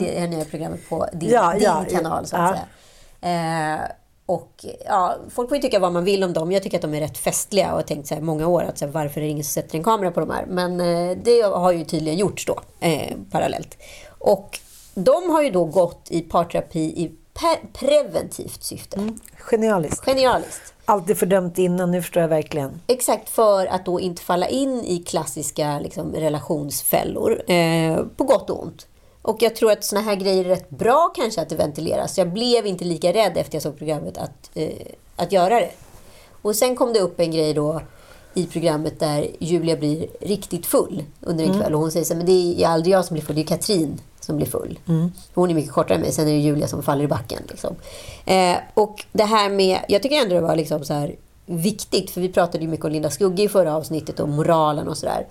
Det 0.00 0.20
här 0.20 0.28
nya 0.28 0.44
programmet 0.44 0.88
på 0.88 1.06
din, 1.12 1.30
Ja, 1.30 1.52
din 1.88 1.96
kanal 1.96 2.26
så 2.26 2.36
att 2.36 2.56
säga. 3.20 3.74
Eh, 3.74 3.80
och 4.26 4.64
ja, 4.86 5.16
folk 5.30 5.48
får 5.48 5.56
ju 5.56 5.62
tycka 5.62 5.78
vad 5.78 5.92
man 5.92 6.04
vill 6.04 6.24
om 6.24 6.32
dem. 6.32 6.52
Jag 6.52 6.62
tycker 6.62 6.78
att 6.78 6.82
de 6.82 6.94
är 6.94 7.00
rätt 7.00 7.18
festliga 7.18 7.70
och 7.70 7.76
har 7.76 7.82
tänkt 7.82 8.08
så 8.08 8.14
här 8.14 8.20
många 8.22 8.46
år 8.46 8.62
att 8.62 8.78
så 8.78 8.84
här, 8.84 8.92
varför 8.92 9.20
är 9.20 9.24
det 9.24 9.30
ingen 9.30 9.44
som 9.44 9.62
sätter 9.62 9.78
en 9.78 9.84
kamera 9.84 10.10
på 10.10 10.20
de 10.20 10.30
här? 10.30 10.44
Men 10.48 10.80
eh, 10.80 11.16
det 11.24 11.42
har 11.42 11.72
ju 11.72 11.84
tydligen 11.84 12.18
gjorts 12.18 12.46
då 12.46 12.60
eh, 12.80 13.16
parallellt. 13.30 13.76
Och 14.18 14.58
de 14.96 15.30
har 15.30 15.42
ju 15.42 15.50
då 15.50 15.64
gått 15.64 16.06
i 16.10 16.20
parterapi 16.20 16.80
i 16.80 17.12
preventivt 17.72 18.64
syfte. 18.64 19.00
Genialiskt. 19.36 20.04
Genialiskt. 20.04 20.74
Alltid 20.84 21.18
fördömt 21.18 21.58
innan, 21.58 21.90
nu 21.90 22.02
förstår 22.02 22.20
jag 22.20 22.28
verkligen. 22.28 22.80
Exakt, 22.86 23.28
för 23.28 23.66
att 23.66 23.84
då 23.84 24.00
inte 24.00 24.22
falla 24.22 24.48
in 24.48 24.84
i 24.84 24.98
klassiska 24.98 25.78
liksom, 25.78 26.12
relationsfällor. 26.12 27.50
Eh, 27.50 27.96
på 28.16 28.24
gott 28.24 28.50
och 28.50 28.62
ont. 28.62 28.86
Och 29.22 29.42
jag 29.42 29.56
tror 29.56 29.72
att 29.72 29.84
såna 29.84 30.00
här 30.00 30.14
grejer 30.14 30.44
är 30.44 30.48
rätt 30.48 30.70
bra 30.70 31.12
kanske 31.14 31.40
att 31.40 31.48
det 31.48 31.56
ventileras. 31.56 32.18
Jag 32.18 32.32
blev 32.32 32.66
inte 32.66 32.84
lika 32.84 33.12
rädd 33.12 33.36
efter 33.36 33.54
jag 33.54 33.62
såg 33.62 33.78
programmet 33.78 34.18
att, 34.18 34.50
eh, 34.54 34.70
att 35.16 35.32
göra 35.32 35.60
det. 35.60 35.70
Och 36.42 36.56
sen 36.56 36.76
kom 36.76 36.92
det 36.92 37.00
upp 37.00 37.20
en 37.20 37.30
grej 37.30 37.54
då 37.54 37.80
i 38.34 38.46
programmet 38.46 39.00
där 39.00 39.26
Julia 39.38 39.76
blir 39.76 40.06
riktigt 40.20 40.66
full 40.66 41.04
under 41.20 41.44
en 41.44 41.60
kväll. 41.60 41.74
Och 41.74 41.80
hon 41.80 41.92
säger 41.92 42.04
så 42.04 42.14
här, 42.14 42.18
men 42.18 42.26
det 42.26 42.62
är 42.62 42.68
aldrig 42.68 42.94
jag 42.94 43.04
som 43.04 43.14
blir 43.14 43.24
full, 43.24 43.36
det 43.36 43.42
är 43.42 43.46
Katrin 43.46 44.00
som 44.26 44.36
blir 44.36 44.46
full. 44.46 44.78
Hon 45.34 45.50
är 45.50 45.54
mycket 45.54 45.72
kortare 45.72 45.94
än 45.94 46.00
mig, 46.00 46.12
sen 46.12 46.28
är 46.28 46.32
det 46.32 46.38
Julia 46.38 46.68
som 46.68 46.82
faller 46.82 47.04
i 47.04 47.08
backen. 47.08 47.42
Liksom. 47.48 47.74
Eh, 48.24 48.56
och 48.74 49.04
det 49.12 49.24
här 49.24 49.50
med, 49.50 49.78
jag 49.88 50.02
tycker 50.02 50.16
ändå 50.16 50.34
det 50.34 50.40
var 50.40 50.56
liksom 50.56 50.84
så 50.84 50.94
här 50.94 51.16
viktigt, 51.46 52.10
för 52.10 52.20
vi 52.20 52.28
pratade 52.28 52.64
ju 52.64 52.70
mycket 52.70 52.84
om 52.86 52.92
Linda 52.92 53.10
Skugge 53.10 53.42
i 53.42 53.48
förra 53.48 53.76
avsnittet 53.76 54.20
och 54.20 54.28
moralen 54.28 54.88
och 54.88 54.96
sådär. 54.96 55.26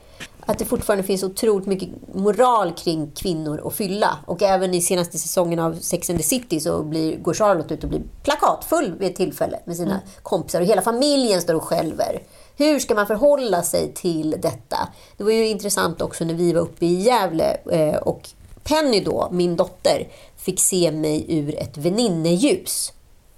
Att 0.48 0.60
det 0.60 0.66
fortfarande 0.66 1.04
finns 1.04 1.24
otroligt 1.24 1.68
mycket 1.68 1.89
moral 2.14 2.74
kring 2.74 3.12
kvinnor 3.16 3.58
och 3.58 3.74
fylla. 3.74 4.18
Och 4.26 4.41
även 4.41 4.74
i 4.74 4.82
senaste 4.82 5.18
säsongen 5.18 5.60
av 5.60 5.74
Sex 5.74 6.10
and 6.10 6.20
the 6.20 6.26
City 6.26 6.60
så 6.60 6.84
blir, 6.84 7.18
går 7.18 7.34
Charlotte 7.34 7.72
ut 7.72 7.84
och 7.84 7.89
blir 7.89 8.02
plakatfull 8.24 8.93
vid 9.00 9.10
ett 9.10 9.16
tillfälle 9.16 9.60
med 9.66 9.76
sina 9.76 10.00
kompisar. 10.24 10.62
Och 10.62 10.68
hela 10.68 10.82
familjen 10.82 11.41
står 11.41 11.54
och 11.54 11.64
skälver. 11.64 12.22
Hur 12.58 12.80
ska 12.80 12.96
man 12.96 13.08
förhålla 13.08 13.62
sig 13.62 13.93
till 13.93 14.36
detta? 14.41 14.78
Det 15.18 15.24
var 15.24 15.32
ju 15.32 15.48
intressant 15.48 16.02
också 16.02 16.26
när 16.26 16.34
vi 16.34 16.54
var 16.54 16.62
uppe 16.62 16.86
i 16.86 17.02
Gävle 17.02 17.58
eh, 17.72 17.96
och 17.96 18.30
Penny 18.70 18.99
då, 18.99 19.30
min 19.32 19.55
dotter, 19.55 20.07
fick 20.38 20.59
se 20.59 20.91
mig 20.91 21.26
ur 21.28 21.59
ett 21.59 21.78
väninneljus 21.78 22.93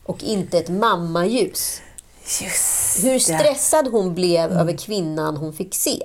och 0.06 0.24
inte 0.24 0.58
ett 0.58 0.70
mammaljus. 0.70 1.82
Just 2.42 3.06
Hur 3.06 3.20
stressad 3.20 3.88
hon 3.88 4.16
blev 4.16 4.52
över 4.52 4.78
kvinnan 4.78 5.38
hon 5.38 5.54
fick 5.54 5.76
se. 5.76 6.02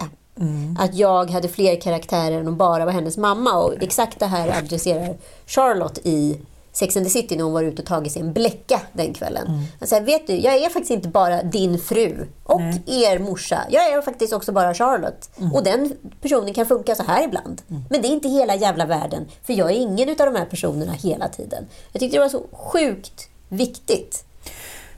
Att 0.78 0.94
jag 0.94 1.30
hade 1.30 1.48
fler 1.48 1.80
karaktärer 1.80 2.40
än 2.40 2.48
att 2.48 2.54
bara 2.54 2.84
vara 2.84 2.94
hennes 2.94 3.16
mamma. 3.16 3.58
Och 3.58 3.82
exakt 3.82 4.18
det 4.18 4.26
här 4.26 4.58
adresserar 4.58 5.16
Charlotte 5.46 5.98
i 6.04 6.38
Sex 6.72 6.96
and 6.96 7.06
the 7.06 7.10
City 7.10 7.36
när 7.36 7.44
hon 7.44 7.52
var 7.52 7.62
ute 7.62 7.82
och 7.82 7.88
tagit 7.88 8.12
sig 8.12 8.22
en 8.22 8.32
bläcka 8.32 8.80
den 8.92 9.14
kvällen. 9.14 9.46
Mm. 9.46 9.60
Han 9.78 9.88
säger, 9.88 10.02
vet 10.02 10.26
du, 10.26 10.36
jag 10.36 10.54
är 10.54 10.68
faktiskt 10.68 10.90
inte 10.90 11.08
bara 11.08 11.42
din 11.42 11.78
fru 11.78 12.26
och 12.44 12.60
er 12.86 13.18
morsa. 13.18 13.58
Jag 13.70 13.92
är 13.92 14.02
faktiskt 14.02 14.32
också 14.32 14.52
bara 14.52 14.74
Charlotte. 14.74 15.30
Mm. 15.38 15.52
Och 15.52 15.64
den 15.64 15.92
personen 16.20 16.54
kan 16.54 16.66
funka 16.66 16.94
så 16.94 17.02
här 17.02 17.24
ibland. 17.24 17.62
Men 17.90 18.02
det 18.02 18.08
är 18.08 18.12
inte 18.12 18.28
hela 18.28 18.54
jävla 18.54 18.86
världen. 18.86 19.26
För 19.42 19.52
jag 19.52 19.70
är 19.70 19.74
ingen 19.74 20.08
av 20.08 20.16
de 20.16 20.34
här 20.36 20.44
personerna 20.44 20.92
hela 20.92 21.28
tiden. 21.28 21.66
Jag 21.92 22.00
tyckte 22.00 22.16
det 22.16 22.20
var 22.20 22.28
så 22.28 22.42
sjukt 22.52 23.28
viktigt. 23.48 24.24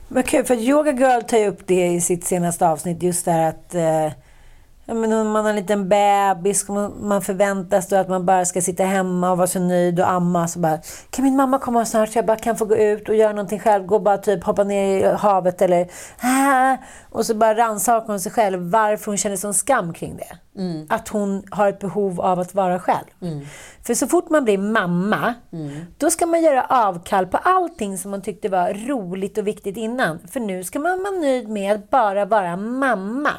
Vad 0.07 0.25
kul, 0.25 0.45
för 0.45 0.55
Yoga 0.55 0.91
Girl 0.91 1.21
tar 1.21 1.37
ju 1.37 1.47
upp 1.47 1.67
det 1.67 1.87
i 1.87 2.01
sitt 2.01 2.25
senaste 2.25 2.67
avsnitt. 2.67 3.03
Just 3.03 3.25
det 3.25 3.31
här 3.31 3.49
att 3.49 3.75
eh, 3.75 4.17
ja, 4.85 4.93
men 4.93 5.13
om 5.13 5.27
man 5.27 5.43
har 5.43 5.49
en 5.49 5.55
liten 5.55 5.89
bebis 5.89 6.69
och 6.69 6.75
man, 7.01 7.21
förväntas 7.21 7.87
då 7.87 7.95
att 7.95 8.09
man 8.09 8.25
bara 8.25 8.45
ska 8.45 8.61
sitta 8.61 8.83
hemma 8.83 9.31
och 9.31 9.37
vara 9.37 9.47
så 9.47 9.59
nöjd 9.59 9.99
och 9.99 10.11
amma. 10.11 10.47
Så 10.47 10.59
bara, 10.59 10.79
kan 11.09 11.25
min 11.25 11.35
mamma 11.35 11.59
komma 11.59 11.85
snart 11.85 12.09
så 12.09 12.17
jag 12.17 12.25
bara 12.25 12.37
kan 12.37 12.57
få 12.57 12.65
gå 12.65 12.75
ut 12.75 13.09
och 13.09 13.15
göra 13.15 13.31
någonting 13.31 13.59
själv? 13.59 13.85
Gå 13.85 13.99
bara 13.99 14.17
typ 14.17 14.43
hoppa 14.43 14.63
ner 14.63 14.99
i 14.99 15.15
havet 15.15 15.61
eller 15.61 15.87
ah, 16.21 16.77
Och 17.09 17.25
så 17.25 17.35
bara 17.35 17.55
rannsakar 17.57 18.07
hon 18.07 18.19
sig 18.19 18.31
själv 18.31 18.71
varför 18.71 19.05
hon 19.05 19.17
känner 19.17 19.35
sån 19.35 19.53
skam 19.53 19.93
kring 19.93 20.17
det. 20.17 20.37
Att 20.89 21.07
hon 21.07 21.43
har 21.51 21.69
ett 21.69 21.79
behov 21.79 22.21
av 22.21 22.39
att 22.39 22.53
vara 22.55 22.79
själv. 22.79 23.05
För 23.83 23.93
så 23.93 24.07
fort 24.07 24.29
man 24.29 24.43
blir 24.43 24.57
mamma, 24.57 25.33
då 25.97 26.09
ska 26.09 26.25
man 26.25 26.41
göra 26.41 26.65
avkall 26.69 27.27
på 27.27 27.37
allting 27.37 27.97
som 27.97 28.11
man 28.11 28.21
tyckte 28.21 28.49
var 28.49 28.87
roligt 28.87 29.37
och 29.37 29.47
viktigt 29.47 29.77
innan. 29.77 30.19
För 30.31 30.39
nu 30.39 30.63
ska 30.63 30.79
man 30.79 31.03
vara 31.03 31.15
nöjd 31.15 31.49
med 31.49 31.75
att 31.75 31.89
bara 31.89 32.25
vara 32.25 32.57
mamma. 32.57 33.31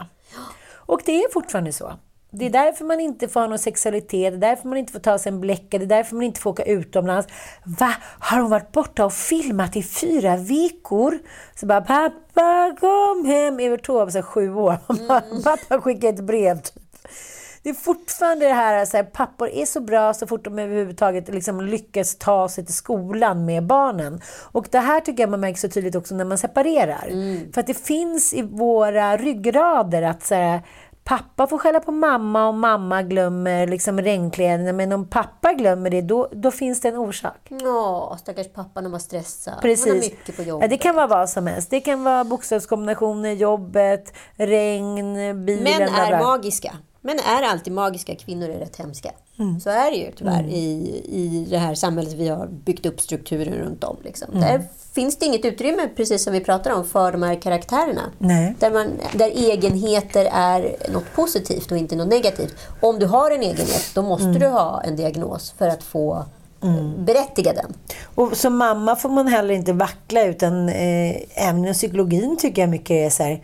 Och 0.87 1.01
det 1.05 1.25
är 1.25 1.33
fortfarande 1.33 1.73
så. 1.73 1.93
Det 2.31 2.47
är 2.47 2.51
därför 2.51 2.85
man 2.85 3.01
inte 3.01 3.29
får 3.29 3.41
ha 3.41 3.47
någon 3.47 3.59
sexualitet, 3.59 4.11
det 4.11 4.47
är 4.47 4.51
därför 4.51 4.69
man 4.69 4.79
inte 4.79 4.93
får 4.93 5.01
ta 5.01 5.19
sig 5.19 5.33
en 5.33 5.41
bläcka, 5.41 5.79
det 5.79 5.85
är 5.85 5.87
därför 5.87 6.15
man 6.17 6.25
inte 6.25 6.41
får 6.41 6.51
åka 6.51 6.65
utomlands. 6.65 7.29
Va? 7.65 7.95
Har 8.19 8.41
hon 8.41 8.51
varit 8.51 8.73
borta 8.73 9.05
och 9.05 9.13
filmat 9.13 9.77
i 9.77 9.83
fyra 9.83 10.37
veckor? 10.37 11.19
Så 11.55 11.67
bara, 11.67 11.81
pappa 11.81 12.77
kom 12.81 13.25
hem! 13.27 13.61
Evert 13.61 13.87
Taube, 13.87 14.23
sju 14.23 14.55
år. 14.55 14.79
pappa 15.45 15.81
skickade 15.81 16.09
ett 16.09 16.25
brev. 16.25 16.61
Typ. 16.61 16.83
Det 17.67 17.71
är 17.71 17.75
fortfarande 17.75 18.47
det 18.47 18.53
här, 18.53 18.85
så 18.85 18.97
här, 18.97 19.05
pappor 19.05 19.49
är 19.49 19.67
så 19.67 19.81
bra 19.81 20.15
så 20.15 20.27
fort 20.27 20.45
de 20.45 20.59
överhuvudtaget 20.59 21.29
liksom 21.29 21.61
lyckas 21.61 22.17
ta 22.17 22.49
sig 22.49 22.65
till 22.65 22.75
skolan 22.75 23.45
med 23.45 23.67
barnen. 23.67 24.21
Och 24.53 24.67
det 24.71 24.79
här 24.79 25.01
tycker 25.01 25.23
jag 25.23 25.31
man 25.31 25.41
märker 25.41 25.59
så 25.59 25.69
tydligt 25.69 25.95
också 25.95 26.15
när 26.15 26.25
man 26.25 26.39
separerar. 26.39 27.09
För 27.53 27.61
att 27.61 27.67
det 27.67 27.75
finns 27.75 28.35
i 28.35 28.43
våra 28.43 29.17
ryggrader 29.17 30.03
att 30.03 30.23
så 30.23 30.35
här, 30.35 30.63
pappa 31.05 31.47
får 31.47 31.59
skälla 31.59 31.81
på 31.81 31.93
mamma 31.93 32.49
och 32.49 32.55
mamma 32.55 33.03
glömmer 33.03 33.67
liksom 33.67 34.01
regnkläderna. 34.01 34.73
Men 34.73 34.93
om 34.93 35.09
pappa 35.09 35.53
glömmer 35.53 35.91
det, 35.91 36.03
då, 36.03 36.29
då 36.33 36.51
finns 36.51 36.81
det 36.81 36.89
en 36.89 36.97
orsak. 36.97 37.49
Ja, 37.49 38.17
stackars 38.21 38.53
pappa 38.53 38.81
när 38.81 38.91
man 38.91 39.01
stressar. 39.01 39.55
Precis. 39.63 39.87
Man 39.87 39.97
har 39.97 40.03
mycket 40.03 40.37
på 40.37 40.43
jobbet. 40.43 40.65
Ja, 40.65 40.69
det 40.69 40.77
kan 40.77 40.95
vara 40.95 41.07
vad 41.07 41.31
som 41.31 41.47
helst. 41.47 41.71
Det 41.71 41.81
kan 41.81 42.05
vara 42.05 42.25
bokstavskombinationer, 42.25 43.33
jobbet, 43.33 44.13
regn, 44.37 45.15
bilen. 45.47 45.65
Män 45.65 45.95
är 45.95 46.23
magiska. 46.23 46.73
Män 47.07 47.19
är 47.19 47.43
alltid 47.43 47.73
magiska, 47.73 48.15
kvinnor 48.17 48.49
är 48.49 48.59
rätt 48.59 48.77
hemska. 48.77 49.11
Mm. 49.39 49.61
Så 49.61 49.71
är 49.71 49.91
det 49.91 49.97
ju 49.97 50.11
tyvärr 50.17 50.43
i, 50.49 51.03
i 51.09 51.47
det 51.51 51.59
här 51.59 51.75
samhället 51.75 52.13
vi 52.13 52.29
har 52.29 52.47
byggt 52.47 52.87
upp 52.87 53.01
strukturen 53.01 53.55
runt 53.55 53.85
om. 53.85 53.97
Liksom. 54.05 54.29
Mm. 54.31 54.41
Där 54.41 54.63
finns 54.95 55.17
det 55.17 55.27
inget 55.27 55.45
utrymme, 55.45 55.89
precis 55.97 56.25
som 56.25 56.33
vi 56.33 56.41
pratar 56.41 56.71
om, 56.71 56.85
för 56.85 57.13
de 57.13 57.23
här 57.23 57.35
karaktärerna. 57.35 58.03
Nej. 58.19 58.55
Där, 58.59 58.71
man, 58.71 58.87
där 59.13 59.31
egenheter 59.31 60.29
är 60.33 60.77
något 60.93 61.13
positivt 61.15 61.73
och 61.73 61.79
inte 61.79 61.97
något 61.97 62.09
negativt. 62.09 62.55
Om 62.81 62.99
du 62.99 63.07
har 63.07 63.31
en 63.31 63.43
egenhet, 63.43 63.91
då 63.95 64.03
måste 64.03 64.25
Mm. 64.27 64.41
du 64.41 64.47
ha 64.47 64.83
en 64.83 64.97
diagnos 64.97 65.55
för 65.59 65.69
att 65.69 65.83
få 65.83 66.25
berättiga 66.99 67.53
den. 67.53 67.75
Och 68.15 68.37
som 68.37 68.57
mamma 68.57 68.97
får 68.97 69.09
man 69.09 69.27
heller 69.27 69.55
inte 69.55 69.73
vackla 69.73 70.25
utan 70.25 70.69
eh, 70.69 71.17
även 71.35 71.73
psykologin 71.75 72.37
tycker 72.37 72.63
jag 72.63 72.69
mycket 72.69 72.91
är 72.91 73.11
så 73.11 73.23
här. 73.23 73.43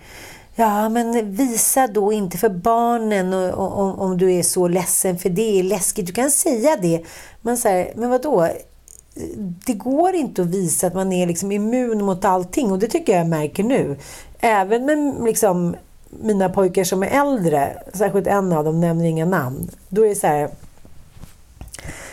Ja, 0.62 0.88
men 0.88 1.32
visa 1.32 1.86
då 1.86 2.12
inte 2.12 2.38
för 2.38 2.48
barnen 2.48 3.34
och, 3.34 3.48
och, 3.48 3.78
om, 3.78 3.98
om 3.98 4.18
du 4.18 4.32
är 4.32 4.42
så 4.42 4.68
ledsen 4.68 5.18
för 5.18 5.28
det 5.28 5.58
är 5.58 5.62
läskigt. 5.62 6.06
Du 6.06 6.12
kan 6.12 6.30
säga 6.30 6.76
det. 6.76 7.04
Men, 7.40 7.56
så 7.56 7.68
här, 7.68 7.92
men 7.96 8.10
vadå? 8.10 8.48
Det 9.66 9.72
går 9.72 10.14
inte 10.14 10.42
att 10.42 10.48
visa 10.48 10.86
att 10.86 10.94
man 10.94 11.12
är 11.12 11.26
liksom 11.26 11.52
immun 11.52 12.04
mot 12.04 12.24
allting 12.24 12.72
och 12.72 12.78
det 12.78 12.86
tycker 12.86 13.12
jag 13.12 13.20
jag 13.20 13.28
märker 13.28 13.64
nu. 13.64 13.98
Även 14.40 14.84
med 14.84 15.24
liksom, 15.24 15.76
mina 16.10 16.48
pojkar 16.48 16.84
som 16.84 17.02
är 17.02 17.06
äldre, 17.06 17.82
särskilt 17.92 18.26
en 18.26 18.52
av 18.52 18.64
dem 18.64 18.80
nämner 18.80 19.04
inga 19.04 19.24
namn. 19.24 19.70
Då 19.88 20.04
är 20.04 20.08
det 20.08 20.14
så 20.14 20.26
här, 20.26 20.50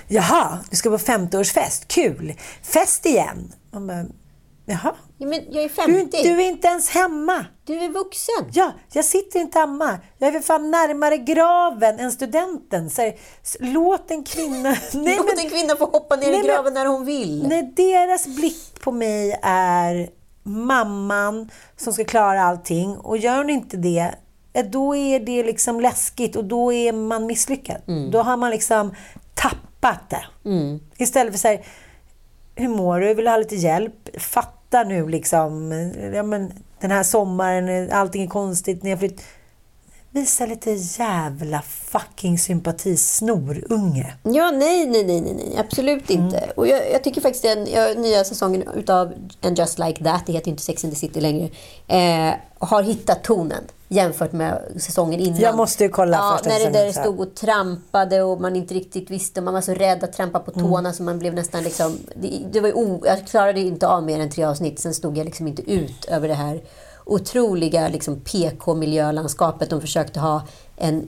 Jaha, 0.07 0.59
du 0.69 0.75
ska 0.75 0.89
på 0.89 0.97
50-årsfest. 0.97 1.87
Kul! 1.87 2.33
Fest 2.61 3.05
igen. 3.05 3.53
Man 3.71 3.87
bara, 3.87 4.05
Jaha? 4.65 4.93
Ja, 5.21 5.27
men 5.27 5.39
jag 5.51 5.63
är 5.63 5.87
Du, 5.87 5.97
50. 5.99 6.23
du 6.23 6.29
är 6.41 6.47
inte 6.47 6.67
ens 6.67 6.89
hemma. 6.89 7.45
Du 7.65 7.73
är 7.79 7.89
vuxen. 7.89 8.51
Ja, 8.53 8.71
jag 8.93 9.05
sitter 9.05 9.39
inte 9.39 9.59
hemma. 9.59 9.99
Jag 10.17 10.27
är 10.27 10.31
för 10.31 10.39
fan 10.39 10.71
närmare 10.71 11.17
graven 11.17 11.99
än 11.99 12.11
studenten. 12.11 12.89
Så 12.89 13.11
låt 13.59 14.11
en 14.11 14.23
kvinna... 14.23 14.69
Nej, 14.93 15.17
Låt 15.17 15.25
men, 15.35 15.45
en 15.45 15.49
kvinna 15.49 15.75
få 15.75 15.85
hoppa 15.85 16.15
ner 16.15 16.31
Nej, 16.31 16.39
i 16.39 16.47
graven 16.47 16.73
när 16.73 16.85
hon 16.85 17.05
vill. 17.05 17.47
när 17.47 17.61
deras 17.63 18.27
blick 18.27 18.81
på 18.81 18.91
mig 18.91 19.39
är 19.43 20.09
mamman 20.43 21.49
som 21.77 21.93
ska 21.93 22.05
klara 22.05 22.41
allting 22.43 22.97
och 22.97 23.17
gör 23.17 23.37
hon 23.37 23.49
inte 23.49 23.77
det, 23.77 24.15
eh, 24.53 24.65
då 24.65 24.95
är 24.95 25.19
det 25.19 25.43
liksom 25.43 25.79
läskigt 25.79 26.35
och 26.35 26.45
då 26.45 26.73
är 26.73 26.91
man 26.93 27.25
misslyckad. 27.25 27.81
Då 28.11 28.21
har 28.21 28.37
man 28.37 28.51
liksom 28.51 28.95
tappat 29.35 30.09
det. 30.09 30.25
Istället 30.97 31.33
för 31.33 31.39
så 31.39 31.47
här, 31.47 31.65
hur 32.55 32.69
mår 32.69 32.99
du? 32.99 33.13
Vill 33.13 33.25
du 33.25 33.31
ha 33.31 33.37
lite 33.37 33.55
hjälp? 33.55 34.09
Fatta 34.71 34.83
nu 34.83 35.07
liksom, 35.07 35.71
ja, 36.13 36.23
men, 36.23 36.53
den 36.81 36.91
här 36.91 37.03
sommaren, 37.03 37.91
allting 37.91 38.23
är 38.23 38.27
konstigt, 38.27 38.83
ni 38.83 38.89
har 38.89 38.97
flytt... 38.97 39.21
Visa 40.11 40.45
lite 40.45 40.71
jävla 40.71 41.61
fucking 41.61 42.39
sympati, 42.39 42.97
snorunge. 42.97 44.13
Ja, 44.23 44.51
nej, 44.51 44.85
nej, 44.85 45.03
nej, 45.03 45.21
nej, 45.21 45.33
nej. 45.33 45.57
absolut 45.57 46.09
Mm. 46.09 46.25
inte. 46.25 46.51
Och 46.55 46.67
jag, 46.67 46.91
jag 46.91 47.03
tycker 47.03 47.21
faktiskt 47.21 47.43
den 47.43 47.67
jag, 47.71 47.97
nya 47.97 48.23
säsongen 48.23 48.63
utav 48.75 49.13
And 49.41 49.59
Just 49.59 49.79
Like 49.79 50.03
That, 50.03 50.25
det 50.25 50.33
heter 50.33 50.47
ju 50.47 50.51
inte 50.51 50.63
Sex 50.63 50.83
and 50.83 50.93
the 50.93 50.99
City 50.99 51.21
längre, 51.21 51.49
eh, 51.87 52.35
har 52.59 52.83
hittat 52.83 53.23
tonen 53.23 53.63
jämfört 53.91 54.31
med 54.31 54.61
säsongen 54.77 55.19
innan. 55.19 55.39
Jag 55.39 55.55
måste 55.55 55.83
ju 55.83 55.89
kolla 55.89 56.17
ja, 56.17 56.37
första 56.37 56.49
När 56.49 56.65
det 56.65 56.85
där 56.85 56.91
stod 56.91 57.19
och 57.19 57.35
trampade 57.35 58.21
och 58.21 58.41
man 58.41 58.55
inte 58.55 58.73
riktigt 58.73 59.09
visste, 59.09 59.41
man 59.41 59.53
var 59.53 59.61
så 59.61 59.73
rädd 59.73 60.03
att 60.03 60.13
trampa 60.13 60.39
på 60.39 60.51
Mm. 60.51 60.71
tårna 60.71 60.93
så 60.93 61.03
man 61.03 61.19
blev 61.19 61.33
nästan 61.33 61.63
liksom... 61.63 61.97
Det, 62.15 62.41
det 62.51 62.59
var 62.59 62.77
o, 62.77 63.03
jag 63.05 63.27
klarade 63.27 63.59
inte 63.59 63.87
av 63.87 64.03
mer 64.03 64.19
än 64.19 64.29
tre 64.29 64.43
avsnitt, 64.43 64.79
sen 64.79 64.93
stod 64.93 65.17
jag 65.17 65.25
liksom 65.25 65.47
inte 65.47 65.71
ut 65.71 66.05
över 66.05 66.27
det 66.27 66.33
här 66.33 66.61
otroliga 67.05 67.87
liksom, 67.87 68.19
PK-miljölandskapet 68.19 69.69
de 69.69 69.81
försökte 69.81 70.19
ha 70.19 70.41
en 70.77 71.07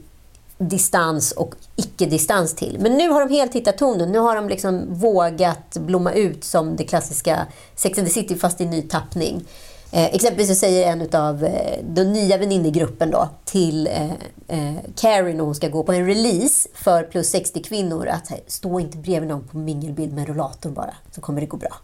distans 0.57 1.31
och 1.31 1.55
icke-distans 1.75 2.55
till. 2.55 2.77
Men 2.79 2.97
nu 2.97 3.09
har 3.09 3.27
de 3.27 3.35
helt 3.35 3.55
hittat 3.55 3.77
tonen. 3.77 4.11
Nu 4.11 4.19
har 4.19 4.35
de 4.35 4.49
liksom 4.49 4.85
vågat 4.89 5.77
blomma 5.77 6.13
ut 6.13 6.43
som 6.43 6.75
det 6.75 6.83
klassiska 6.83 7.47
Sex 7.75 7.97
and 7.97 8.07
the 8.07 8.13
City 8.13 8.35
fast 8.35 8.61
i 8.61 8.65
ny 8.65 8.81
tappning. 8.81 9.45
Eh, 9.91 10.05
exempelvis 10.05 10.47
så 10.47 10.55
säger 10.55 10.91
en 10.91 11.21
av 11.21 11.43
eh, 11.43 11.79
den 11.83 12.13
nya 12.13 12.37
väninnegruppen 12.37 13.11
då 13.11 13.29
till 13.45 13.87
eh, 13.87 14.11
eh, 14.47 14.75
Carrie 14.95 15.33
när 15.33 15.43
hon 15.43 15.55
ska 15.55 15.67
gå 15.67 15.83
på 15.83 15.93
en 15.93 16.05
release 16.05 16.69
för 16.73 17.03
plus 17.03 17.29
60 17.29 17.63
kvinnor 17.63 18.07
att 18.07 18.31
stå 18.47 18.79
inte 18.79 18.97
bredvid 18.97 19.29
någon 19.29 19.47
på 19.47 19.57
mingelbild 19.57 20.13
med 20.13 20.27
rollator 20.27 20.69
bara 20.69 20.93
så 21.11 21.21
kommer 21.21 21.41
det 21.41 21.47
gå 21.47 21.57
bra. 21.57 21.75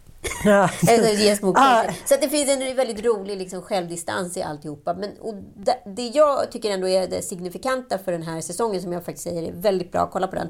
Ja. 0.44 0.70
Ah. 1.54 1.84
Så 2.04 2.14
det 2.20 2.28
finns 2.28 2.50
en 2.50 2.76
väldigt 2.76 3.04
rolig 3.04 3.38
liksom, 3.38 3.62
självdistans 3.62 4.36
i 4.36 4.42
alltihopa. 4.42 4.94
Men, 4.94 5.10
och 5.20 5.34
det, 5.56 5.78
det 5.86 6.08
jag 6.08 6.52
tycker 6.52 6.70
ändå 6.70 6.88
är 6.88 7.08
det 7.08 7.22
signifikanta 7.22 7.98
för 7.98 8.12
den 8.12 8.22
här 8.22 8.40
säsongen, 8.40 8.82
som 8.82 8.92
jag 8.92 9.04
faktiskt 9.04 9.24
säger 9.24 9.42
är 9.42 9.52
väldigt 9.52 9.92
bra, 9.92 10.10
kolla 10.12 10.26
på 10.26 10.36
den. 10.36 10.48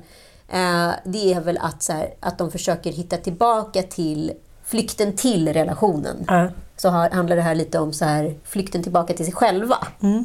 Eh, 0.48 0.94
det 1.04 1.32
är 1.32 1.40
väl 1.40 1.58
att, 1.58 1.82
så 1.82 1.92
här, 1.92 2.14
att 2.20 2.38
de 2.38 2.50
försöker 2.50 2.92
hitta 2.92 3.16
tillbaka 3.16 3.82
till 3.82 4.32
flykten 4.64 5.16
till 5.16 5.52
relationen. 5.52 6.24
Ja. 6.26 6.48
Så 6.80 6.88
har, 6.88 7.10
handlar 7.10 7.36
det 7.36 7.42
här 7.42 7.54
lite 7.54 7.78
om 7.78 7.92
så 7.92 8.04
här, 8.04 8.34
flykten 8.44 8.82
tillbaka 8.82 9.14
till 9.14 9.24
sig 9.24 9.34
själva. 9.34 9.76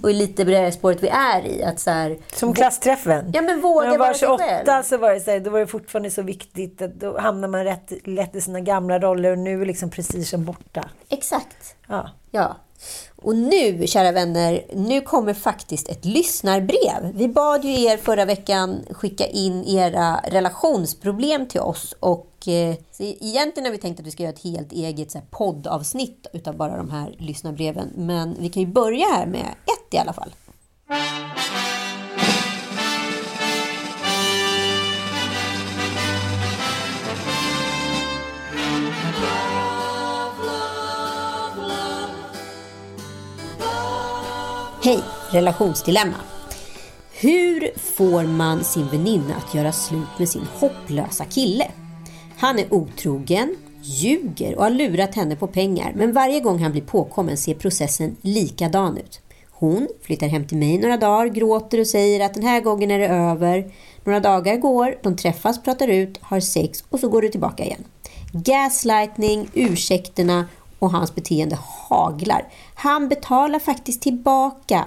Och 0.04 0.10
är 0.10 0.14
lite 0.14 0.46
på 0.46 0.52
det 0.52 0.72
spåret 0.72 1.04
vi 1.04 1.08
är 1.08 1.46
i. 1.46 1.64
Att 1.64 1.80
så 1.80 1.90
här, 1.90 2.18
Som 2.36 2.54
klassträffen. 2.54 3.32
Ja, 3.34 3.42
men 3.42 3.62
våga 3.62 3.86
När 3.86 3.92
jag 3.94 4.00
var 4.00 4.06
vara 4.06 4.14
sig 4.14 4.28
28 4.28 4.44
själv. 4.44 4.84
så 4.84 4.98
var 4.98 5.14
det, 5.14 5.20
så 5.20 5.32
här, 5.32 5.40
då 5.40 5.50
var 5.50 5.60
det 5.60 5.68
fortfarande 5.68 6.12
så 6.12 6.22
viktigt. 6.22 6.82
Att 6.82 7.00
då 7.00 7.20
hamnar 7.20 7.48
man 7.48 7.64
rätt, 7.64 7.92
lätt 8.04 8.36
i 8.36 8.42
sina 8.42 8.60
gamla 8.60 9.00
roller 9.00 9.32
och 9.32 9.38
nu 9.38 9.62
är 9.62 9.66
liksom 9.66 9.90
prestigen 9.90 10.46
borta. 10.46 10.90
Exakt. 11.10 11.76
Ja. 11.88 12.10
Ja. 12.32 12.58
Och 13.16 13.36
nu, 13.36 13.88
kära 13.88 14.12
vänner, 14.12 14.66
nu 14.74 15.02
kommer 15.02 15.34
faktiskt 15.34 15.90
ett 15.90 16.06
lyssnarbrev. 16.06 17.12
Vi 17.14 17.28
bad 17.28 17.66
ju 17.66 17.84
er 17.84 17.98
förra 17.98 18.26
veckan 18.26 18.80
skicka 18.92 19.26
in 19.26 19.64
era 19.64 20.20
relationsproblem 20.28 21.46
till 21.48 21.62
oss. 21.62 21.96
Och 22.00 22.33
eh, 22.48 22.76
så 22.92 23.04
egentligen 23.04 23.66
har 23.66 23.72
vi 23.72 23.78
tänkt 23.78 24.00
att 24.00 24.06
vi 24.06 24.12
ska 24.12 24.24
göra 24.24 24.34
ett 24.34 24.44
helt 24.44 24.72
eget 24.72 25.12
så 25.12 25.18
här, 25.18 25.26
poddavsnitt 25.26 26.28
utav 26.34 26.58
bara 26.58 26.78
de 26.78 26.90
här 26.90 27.16
lyssnarbreven. 27.20 27.90
Men 27.96 28.36
vi 28.40 28.50
kan 28.50 28.64
ju 28.64 28.70
börja 28.70 29.06
här 29.06 29.26
med 29.26 29.46
ett 29.46 29.94
i 29.94 29.98
alla 29.98 30.14
fall. 30.14 30.32
Hej! 44.84 45.04
Relationsdilemma. 45.32 46.16
Hur 47.12 47.80
får 47.80 48.24
man 48.24 48.64
sin 48.64 48.88
väninna 48.88 49.36
att 49.36 49.56
göra 49.56 49.72
slut 49.72 50.20
med 50.20 50.30
sin 50.30 50.48
hopplösa 50.60 51.26
kille? 51.26 51.72
Han 52.44 52.60
är 52.60 52.74
otrogen, 52.74 53.56
ljuger 53.82 54.56
och 54.56 54.64
har 54.64 54.70
lurat 54.70 55.16
henne 55.16 55.36
på 55.36 55.48
pengar 55.48 55.94
men 55.96 56.14
varje 56.14 56.40
gång 56.40 56.60
han 56.60 56.72
blir 56.72 56.82
påkommen 56.82 57.38
ser 57.38 57.54
processen 57.54 58.16
likadan 58.22 58.98
ut. 58.98 59.22
Hon 59.52 59.88
flyttar 60.02 60.28
hem 60.28 60.48
till 60.48 60.58
mig 60.58 60.78
några 60.78 60.98
dagar, 60.98 61.28
gråter 61.28 61.80
och 61.80 61.88
säger 61.88 62.26
att 62.26 62.34
den 62.34 62.44
här 62.44 62.62
gången 62.62 62.92
är 62.92 63.00
det 63.00 63.08
över. 63.08 63.72
Några 64.04 64.20
dagar 64.20 64.58
går, 64.58 64.96
de 65.04 65.16
träffas, 65.16 65.64
pratar 65.64 65.88
ut, 65.88 66.18
har 66.22 66.40
sex 66.40 66.84
och 66.90 67.00
så 67.00 67.10
går 67.10 67.22
det 67.22 67.30
tillbaka 67.30 67.64
igen. 67.64 67.84
Gaslightning, 68.32 69.50
ursäkterna 69.54 70.46
och 70.80 70.92
hans 70.92 71.16
beteende 71.16 71.58
haglar. 71.62 72.48
Han 72.76 73.10
betalar 73.10 73.60
faktiskt 73.60 74.02
tillbaka 74.02 74.86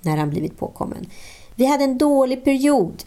när 0.00 0.16
han 0.16 0.30
blivit 0.30 0.58
påkommen. 0.58 1.06
Vi 1.54 1.66
hade 1.66 1.84
en 1.84 1.98
dålig 1.98 2.44
period 2.44 3.02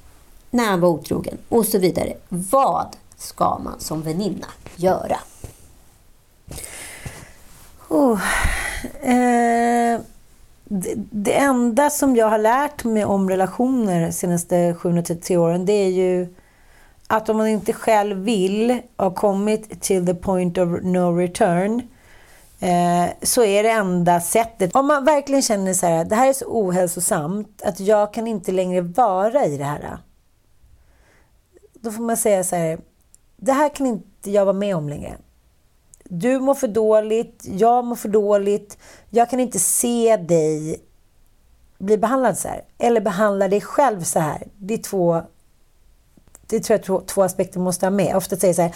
när 0.50 0.66
han 0.66 0.82
var 0.82 0.90
otrogen 0.90 1.38
och 1.50 1.66
så 1.66 1.80
vidare. 1.80 2.14
Vad 2.30 2.96
ska 3.18 3.58
man 3.58 3.80
som 3.80 4.02
väninna 4.02 4.48
göra? 4.76 5.18
Oh. 7.90 8.22
Eh, 9.02 10.02
det, 10.64 10.94
det 10.96 11.34
enda 11.34 11.90
som 11.90 12.16
jag 12.16 12.30
har 12.30 12.38
lärt 12.38 12.84
mig 12.84 13.06
om 13.06 13.30
relationer 13.30 14.06
de 14.06 14.12
senaste 14.12 14.76
733 14.80 15.38
åren 15.38 15.66
det 15.66 15.74
är 15.74 15.90
ju 15.90 16.36
att 17.08 17.30
om 17.30 17.38
man 17.38 17.48
inte 17.48 17.74
själv 17.74 18.18
vill 18.18 18.82
ha 18.98 19.12
kommit 19.12 19.82
till 19.82 20.06
the 20.06 20.14
point 20.14 20.58
of 20.58 20.70
no 20.84 21.18
return 21.18 21.82
eh, 22.60 23.06
så 23.22 23.44
är 23.44 23.64
det 23.64 23.70
enda 23.70 24.22
sättet. 24.22 24.76
Om 24.76 24.88
man 24.88 25.06
verkligen 25.06 25.42
känner 25.42 25.74
så 25.74 25.86
här, 25.86 26.06
det 26.06 26.16
här 26.16 26.30
är 26.30 26.34
så 26.34 26.46
ohälsosamt 26.46 27.62
att 27.66 27.80
jag 27.80 28.14
kan 28.14 28.28
inte 28.28 28.52
längre 28.52 28.82
vara 28.82 29.46
i 29.46 29.58
det 29.58 29.64
här. 29.64 29.98
Då 31.74 31.92
får 31.92 32.04
man 32.04 32.18
säga 32.18 32.44
så 32.44 32.56
här, 32.56 32.80
det 33.38 33.52
här 33.52 33.70
kan 33.70 33.88
inte 33.88 34.32
jag 34.32 34.46
vara 34.46 34.54
med 34.54 34.76
om 34.76 34.90
längre. 34.90 35.18
Du 36.04 36.40
mår 36.40 36.54
för 36.54 36.68
dåligt, 36.68 37.44
jag 37.46 37.86
mår 37.86 37.96
för 37.96 38.10
dåligt. 38.10 38.78
Jag 39.10 39.30
kan 39.30 39.40
inte 39.40 39.60
se 39.60 40.18
dig 40.18 40.82
bli 41.78 41.98
behandlad 41.98 42.38
så 42.38 42.48
här. 42.48 42.62
Eller 42.78 43.02
behandla 43.02 43.48
dig 43.48 43.62
själv 43.62 44.04
så 44.04 44.20
här. 44.20 44.48
Det 44.58 44.74
är 44.74 44.78
två, 44.78 45.22
det 46.48 46.60
tror 46.60 46.78
jag 46.80 46.86
två, 46.86 47.02
två 47.02 47.24
aspekter 47.24 47.60
måste 47.60 47.86
ha 47.86 47.92
med. 47.92 48.16
Ofta 48.16 48.36
säger 48.36 48.54
så 48.54 48.62
här, 48.62 48.76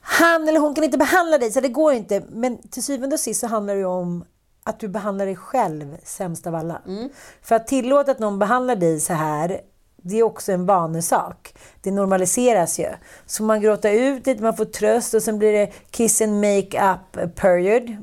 han 0.00 0.48
eller 0.48 0.60
hon 0.60 0.74
kan 0.74 0.84
inte 0.84 0.98
behandla 0.98 1.38
dig, 1.38 1.50
så 1.50 1.60
det 1.60 1.68
går 1.68 1.92
inte. 1.92 2.22
Men 2.30 2.58
till 2.68 2.82
syvende 2.82 3.14
och 3.14 3.20
sist 3.20 3.40
så 3.40 3.46
handlar 3.46 3.74
det 3.74 3.80
ju 3.80 3.86
om 3.86 4.24
att 4.64 4.80
du 4.80 4.88
behandlar 4.88 5.26
dig 5.26 5.36
själv 5.36 5.96
sämst 6.04 6.46
av 6.46 6.54
alla. 6.54 6.82
För 7.42 7.54
att 7.54 7.66
tillåta 7.66 8.10
att 8.10 8.18
någon 8.18 8.38
behandlar 8.38 8.76
dig 8.76 9.00
så 9.00 9.12
här, 9.12 9.60
det 10.02 10.18
är 10.18 10.22
också 10.22 10.52
en 10.52 10.66
vanesak. 10.66 11.54
Det 11.80 11.90
normaliseras 11.90 12.78
ju. 12.78 12.88
Så 13.26 13.42
man 13.42 13.60
gråter 13.60 13.92
ut 13.92 14.26
lite, 14.26 14.42
man 14.42 14.56
får 14.56 14.64
tröst 14.64 15.14
och 15.14 15.22
sen 15.22 15.38
blir 15.38 15.52
det 15.52 15.72
kiss 15.90 16.20
and 16.20 16.40
make 16.40 16.92
up 16.92 17.34
period. 17.34 17.96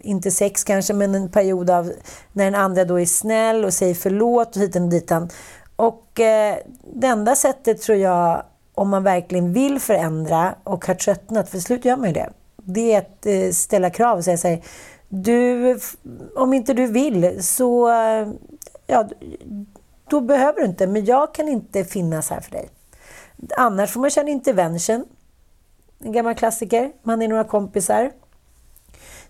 Inte 0.00 0.30
sex 0.30 0.64
kanske, 0.64 0.94
men 0.94 1.14
en 1.14 1.30
period 1.30 1.70
av 1.70 1.92
när 2.32 2.44
den 2.44 2.54
andra 2.54 2.84
då 2.84 3.00
är 3.00 3.06
snäll 3.06 3.64
och 3.64 3.74
säger 3.74 3.94
förlåt 3.94 4.56
och 4.56 4.62
hitan 4.62 4.82
och 4.82 4.88
ditan. 4.88 5.28
Och 5.76 6.20
eh, 6.20 6.56
det 6.94 7.06
enda 7.06 7.34
sättet 7.36 7.82
tror 7.82 7.98
jag, 7.98 8.42
om 8.74 8.88
man 8.88 9.02
verkligen 9.02 9.52
vill 9.52 9.80
förändra 9.80 10.54
och 10.64 10.86
har 10.86 10.94
tröttnat, 10.94 11.46
för 11.48 11.52
till 11.52 11.62
slut 11.62 11.84
gör 11.84 11.96
man 11.96 12.06
ju 12.06 12.12
det. 12.12 12.30
Det 12.56 12.92
är 12.92 12.98
att 12.98 13.26
eh, 13.26 13.50
ställa 13.52 13.90
krav 13.90 14.18
och 14.18 14.24
säga 14.24 14.36
så 14.36 14.48
här, 14.48 14.62
du, 15.08 15.78
om 16.36 16.54
inte 16.54 16.74
du 16.74 16.86
vill 16.86 17.44
så, 17.44 17.88
eh, 17.88 18.28
ja, 18.86 19.08
då 20.10 20.20
behöver 20.20 20.60
du 20.60 20.66
inte, 20.66 20.86
men 20.86 21.04
jag 21.04 21.34
kan 21.34 21.48
inte 21.48 21.84
finnas 21.84 22.30
här 22.30 22.40
för 22.40 22.50
dig. 22.50 22.68
Annars 23.56 23.90
får 23.90 24.00
man 24.00 24.10
en 24.16 24.28
intervention. 24.28 25.04
En 26.04 26.12
gammal 26.12 26.34
klassiker. 26.34 26.92
Man 27.02 27.22
är 27.22 27.28
några 27.28 27.44
kompisar. 27.44 28.10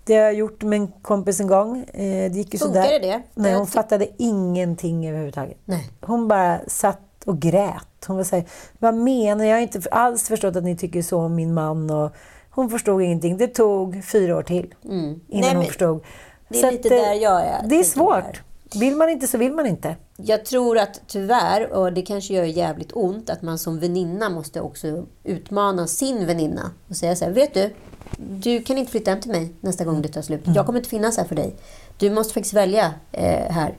Det 0.05 0.15
har 0.15 0.23
jag 0.23 0.35
gjort 0.35 0.63
med 0.63 0.77
en 0.77 0.89
kompis 0.89 1.41
en 1.41 1.47
gång. 1.47 1.79
Eh, 1.95 2.31
Det 2.31 2.39
gick 2.39 2.53
ju 2.55 2.59
Funkar 2.59 2.83
sådär. 2.83 3.01
det? 3.01 3.23
Nej, 3.35 3.55
hon 3.55 3.67
fattade 3.67 4.09
ingenting 4.19 5.09
överhuvudtaget. 5.09 5.59
Nej. 5.65 5.91
Hon 6.01 6.29
bara 6.29 6.61
satt 6.67 7.01
och 7.25 7.39
grät. 7.41 8.05
Hon 8.07 8.17
var 8.17 8.25
såhär, 8.25 8.45
vad 8.79 8.95
menar 8.95 9.45
jag? 9.45 9.55
Har 9.55 9.61
inte 9.63 9.81
alls 9.91 10.29
förstått 10.29 10.57
att 10.57 10.65
ni 10.65 10.77
tycker 10.77 11.03
så 11.03 11.19
om 11.21 11.35
min 11.35 11.55
man. 11.55 11.91
Och 11.91 12.13
hon 12.51 12.71
förstod 12.71 13.03
ingenting. 13.03 13.37
Det 13.37 13.47
tog 13.49 14.05
fyra 14.05 14.37
år 14.37 14.43
till 14.43 14.75
innan 14.83 15.21
Nej, 15.29 15.55
hon 15.55 15.65
förstod. 15.65 16.05
det 16.49 16.59
är 16.59 16.63
Så 16.63 16.71
lite 16.71 16.89
att, 16.89 17.03
där 17.05 17.15
jag 17.15 17.41
är, 17.45 17.63
Det 17.69 17.79
är 17.81 17.85
svårt. 17.85 18.43
Vill 18.75 18.97
man 18.97 19.09
inte 19.09 19.27
så 19.27 19.39
vill 19.39 19.53
man 19.53 19.67
inte. 19.67 19.97
Jag 20.17 20.45
tror 20.45 20.79
att 20.79 21.01
tyvärr, 21.07 21.73
och 21.73 21.93
det 21.93 22.03
kanske 22.03 22.35
gör 22.35 22.45
jävligt 22.45 22.91
ont, 22.93 23.31
att 23.31 23.43
man 23.43 23.59
som 23.59 23.79
väninna 23.79 24.31
måste 24.31 24.61
också 24.61 25.07
utmana 25.25 25.87
sin 25.87 26.27
väninna 26.27 26.71
och 26.89 26.97
säga 26.97 27.17
så 27.17 27.25
här, 27.25 27.33
vet 27.33 27.55
du, 27.55 27.75
du 28.17 28.63
kan 28.63 28.79
inte 28.79 28.91
flytta 28.91 29.11
hem 29.11 29.21
till 29.21 29.31
mig 29.31 29.53
nästa 29.61 29.85
gång 29.85 30.03
det 30.03 30.09
tar 30.09 30.23
slut. 30.23 30.41
Jag 30.55 30.67
kommer 30.67 30.79
inte 30.79 30.91
finnas 30.91 31.17
här 31.17 31.25
för 31.25 31.35
dig. 31.35 31.55
Du 31.99 32.11
måste 32.11 32.35
faktiskt 32.35 32.55
välja 32.55 32.95
eh, 33.13 33.53
här. 33.53 33.75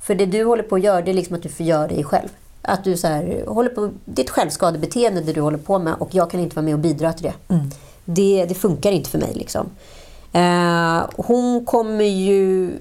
För 0.00 0.14
det 0.14 0.26
du 0.26 0.44
håller 0.44 0.62
på 0.62 0.76
att 0.76 0.82
göra, 0.82 1.02
det 1.02 1.10
är 1.10 1.14
liksom 1.14 1.36
att 1.36 1.42
du 1.42 1.48
förgör 1.48 1.88
dig 1.88 2.04
själv. 2.04 2.28
Att 2.62 2.84
du 2.84 2.96
så 2.96 3.06
här, 3.06 3.44
håller 3.46 3.70
på, 3.70 3.90
ett 4.16 4.30
självskadebeteende 4.30 5.20
det 5.20 5.32
du 5.32 5.40
håller 5.40 5.58
på 5.58 5.78
med 5.78 5.94
och 5.98 6.14
jag 6.14 6.30
kan 6.30 6.40
inte 6.40 6.56
vara 6.56 6.64
med 6.64 6.74
och 6.74 6.80
bidra 6.80 7.12
till 7.12 7.22
det. 7.22 7.34
Det, 8.04 8.46
det 8.48 8.54
funkar 8.54 8.92
inte 8.92 9.10
för 9.10 9.18
mig. 9.18 9.34
Liksom. 9.34 9.70
Eh, 10.32 11.10
hon 11.16 11.64
kommer 11.64 12.04
ju... 12.04 12.72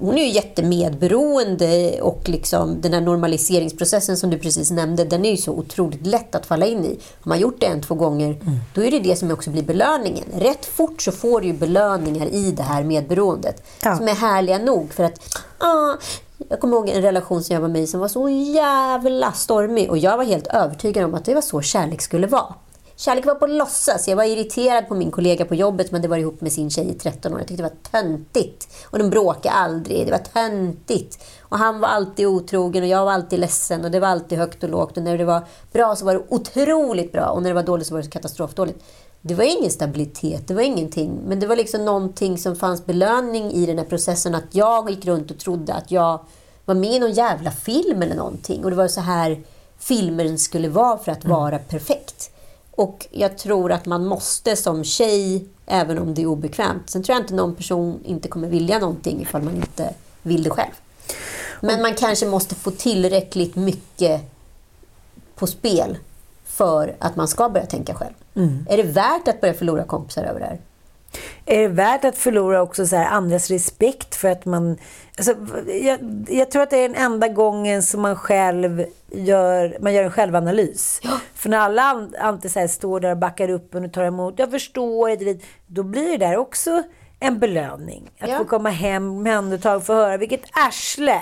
Hon 0.00 0.18
är 0.18 0.22
ju 0.24 0.30
jättemedberoende 0.30 2.00
och 2.02 2.28
liksom 2.28 2.80
den 2.80 2.92
här 2.92 3.00
normaliseringsprocessen 3.00 4.16
som 4.16 4.30
du 4.30 4.38
precis 4.38 4.70
nämnde, 4.70 5.04
den 5.04 5.24
är 5.24 5.30
ju 5.30 5.36
så 5.36 5.52
otroligt 5.52 6.06
lätt 6.06 6.34
att 6.34 6.46
falla 6.46 6.66
in 6.66 6.84
i. 6.84 6.98
Har 7.20 7.28
man 7.28 7.40
gjort 7.40 7.60
det 7.60 7.66
en, 7.66 7.82
två 7.82 7.94
gånger, 7.94 8.36
då 8.74 8.82
är 8.84 8.90
det 8.90 8.98
det 8.98 9.16
som 9.16 9.30
också 9.30 9.50
blir 9.50 9.62
belöningen. 9.62 10.24
Rätt 10.34 10.66
fort 10.66 11.02
så 11.02 11.12
får 11.12 11.40
du 11.40 11.46
ju 11.46 11.52
belöningar 11.52 12.26
i 12.26 12.50
det 12.52 12.62
här 12.62 12.84
medberoendet 12.84 13.62
Ja. 13.82 13.96
som 13.96 14.08
är 14.08 14.14
härliga 14.14 14.58
nog 14.58 14.92
för 14.92 15.04
att 15.04 15.20
ah, 15.58 15.94
jag 16.48 16.60
kommer 16.60 16.76
ihåg 16.76 16.88
en 16.88 17.02
relation 17.02 17.42
som 17.42 17.54
jag 17.54 17.60
var 17.60 17.68
med 17.68 17.82
i 17.82 17.86
som 17.86 18.00
var 18.00 18.08
så 18.08 18.28
jävla 18.28 19.32
stormig 19.32 19.90
och 19.90 19.98
jag 19.98 20.16
var 20.16 20.24
helt 20.24 20.46
övertygad 20.46 21.04
om 21.04 21.14
att 21.14 21.24
det 21.24 21.34
var 21.34 21.42
så 21.42 21.60
kärlek 21.62 22.02
skulle 22.02 22.26
vara. 22.26 22.54
Kärlek 23.00 23.26
var 23.26 23.34
på 23.34 23.46
låtsas. 23.46 24.08
Jag 24.08 24.16
var 24.16 24.24
irriterad 24.24 24.88
på 24.88 24.94
min 24.94 25.10
kollega 25.10 25.44
på 25.44 25.54
jobbet 25.54 25.88
som 25.88 25.94
hade 25.94 26.08
varit 26.08 26.20
ihop 26.20 26.40
med 26.40 26.52
sin 26.52 26.70
tjej 26.70 26.90
i 26.90 26.94
13 26.94 27.32
år. 27.32 27.38
Jag 27.38 27.48
tyckte 27.48 27.62
det 27.62 27.68
var 27.68 28.02
töntigt. 28.02 28.68
Och 28.84 28.98
de 28.98 29.10
bråkade 29.10 29.54
aldrig. 29.54 30.06
Det 30.06 30.10
var 30.10 30.18
töntigt. 30.18 31.24
Och 31.40 31.58
han 31.58 31.80
var 31.80 31.88
alltid 31.88 32.26
otrogen 32.26 32.82
och 32.82 32.88
jag 32.88 33.04
var 33.04 33.12
alltid 33.12 33.40
ledsen. 33.40 33.84
Och 33.84 33.90
det 33.90 34.00
var 34.00 34.08
alltid 34.08 34.38
högt 34.38 34.62
och 34.62 34.68
lågt. 34.68 34.96
Och 34.96 35.02
när 35.02 35.18
det 35.18 35.24
var 35.24 35.42
bra 35.72 35.96
så 35.96 36.04
var 36.04 36.14
det 36.14 36.22
otroligt 36.28 37.12
bra. 37.12 37.26
Och 37.26 37.42
när 37.42 37.50
det 37.50 37.54
var 37.54 37.62
dåligt 37.62 37.86
så 37.86 37.94
var 37.94 38.02
det 38.02 38.08
katastrofdåligt. 38.08 38.84
Det 39.20 39.34
var 39.34 39.44
ingen 39.58 39.70
stabilitet, 39.70 40.48
det 40.48 40.54
var 40.54 40.62
ingenting. 40.62 41.20
Men 41.26 41.40
det 41.40 41.46
var 41.46 41.56
liksom 41.56 41.84
någonting 41.84 42.38
som 42.38 42.56
fanns 42.56 42.86
belöning 42.86 43.52
i 43.52 43.66
den 43.66 43.78
här 43.78 43.84
processen. 43.84 44.34
Att 44.34 44.54
jag 44.54 44.90
gick 44.90 45.06
runt 45.06 45.30
och 45.30 45.38
trodde 45.38 45.74
att 45.74 45.90
jag 45.90 46.20
var 46.64 46.74
med 46.74 46.92
i 46.92 46.98
någon 46.98 47.12
jävla 47.12 47.50
film 47.50 48.02
eller 48.02 48.16
någonting. 48.16 48.64
Och 48.64 48.70
det 48.70 48.76
var 48.76 48.88
så 48.88 49.00
här 49.00 49.42
filmen 49.78 50.38
skulle 50.38 50.68
vara 50.68 50.98
för 50.98 51.12
att 51.12 51.24
vara 51.24 51.58
perfekt. 51.58 52.30
Och 52.80 53.06
jag 53.10 53.38
tror 53.38 53.72
att 53.72 53.86
man 53.86 54.06
måste 54.06 54.56
som 54.56 54.84
tjej, 54.84 55.44
även 55.66 55.98
om 55.98 56.14
det 56.14 56.22
är 56.22 56.26
obekvämt. 56.26 56.90
Sen 56.90 57.02
tror 57.02 57.14
jag 57.16 57.22
inte 57.22 57.34
någon 57.34 57.54
person 57.54 58.00
inte 58.04 58.28
kommer 58.28 58.48
vilja 58.48 58.78
någonting 58.78 59.22
ifall 59.22 59.42
man 59.42 59.56
inte 59.56 59.94
vill 60.22 60.42
det 60.42 60.50
själv. 60.50 60.72
Men 61.60 61.82
man 61.82 61.94
kanske 61.94 62.26
måste 62.26 62.54
få 62.54 62.70
tillräckligt 62.70 63.56
mycket 63.56 64.20
på 65.34 65.46
spel 65.46 65.98
för 66.44 66.96
att 66.98 67.16
man 67.16 67.28
ska 67.28 67.48
börja 67.48 67.66
tänka 67.66 67.94
själv. 67.94 68.14
Är 68.68 68.76
det 68.76 68.82
värt 68.82 69.28
att 69.28 69.40
börja 69.40 69.54
förlora 69.54 69.84
kompisar 69.84 70.24
över 70.24 70.40
det 70.40 70.46
här? 70.46 70.60
Är 71.46 71.58
det 71.58 71.68
värt 71.68 72.04
att 72.04 72.18
förlora 72.18 72.62
också 72.62 72.86
så 72.86 72.96
här 72.96 73.06
andras 73.10 73.50
respekt 73.50 74.14
för 74.16 74.28
att 74.28 74.44
man... 74.44 74.76
Alltså, 75.18 75.34
jag, 75.66 76.26
jag 76.28 76.50
tror 76.50 76.62
att 76.62 76.70
det 76.70 76.76
är 76.76 76.88
den 76.88 76.96
enda 76.96 77.28
gången 77.28 77.82
som 77.82 78.00
man 78.00 78.16
själv 78.16 78.84
gör, 79.12 79.78
man 79.80 79.94
gör 79.94 80.04
en 80.04 80.10
självanalys. 80.10 81.00
För 81.34 81.48
när 81.48 81.58
alla 81.58 82.08
alltid 82.20 82.52
så 82.52 82.58
här 82.60 82.66
står 82.68 83.00
där 83.00 83.10
och 83.10 83.16
backar 83.16 83.50
upp 83.50 83.74
och 83.74 83.92
tar 83.92 84.04
emot, 84.04 84.34
jag 84.38 84.50
förstår, 84.50 85.16
då 85.66 85.82
blir 85.82 86.18
det 86.18 86.26
där 86.26 86.36
också 86.36 86.82
en 87.20 87.38
belöning. 87.38 88.10
Att 88.20 88.28
Ja. 88.30 88.38
få 88.38 88.44
komma 88.44 88.68
hem 88.70 89.22
med 89.22 89.34
handtag 89.34 89.76
och 89.76 89.86
få 89.86 89.94
höra 89.94 90.16
vilket 90.16 90.42
arsle. 90.68 91.20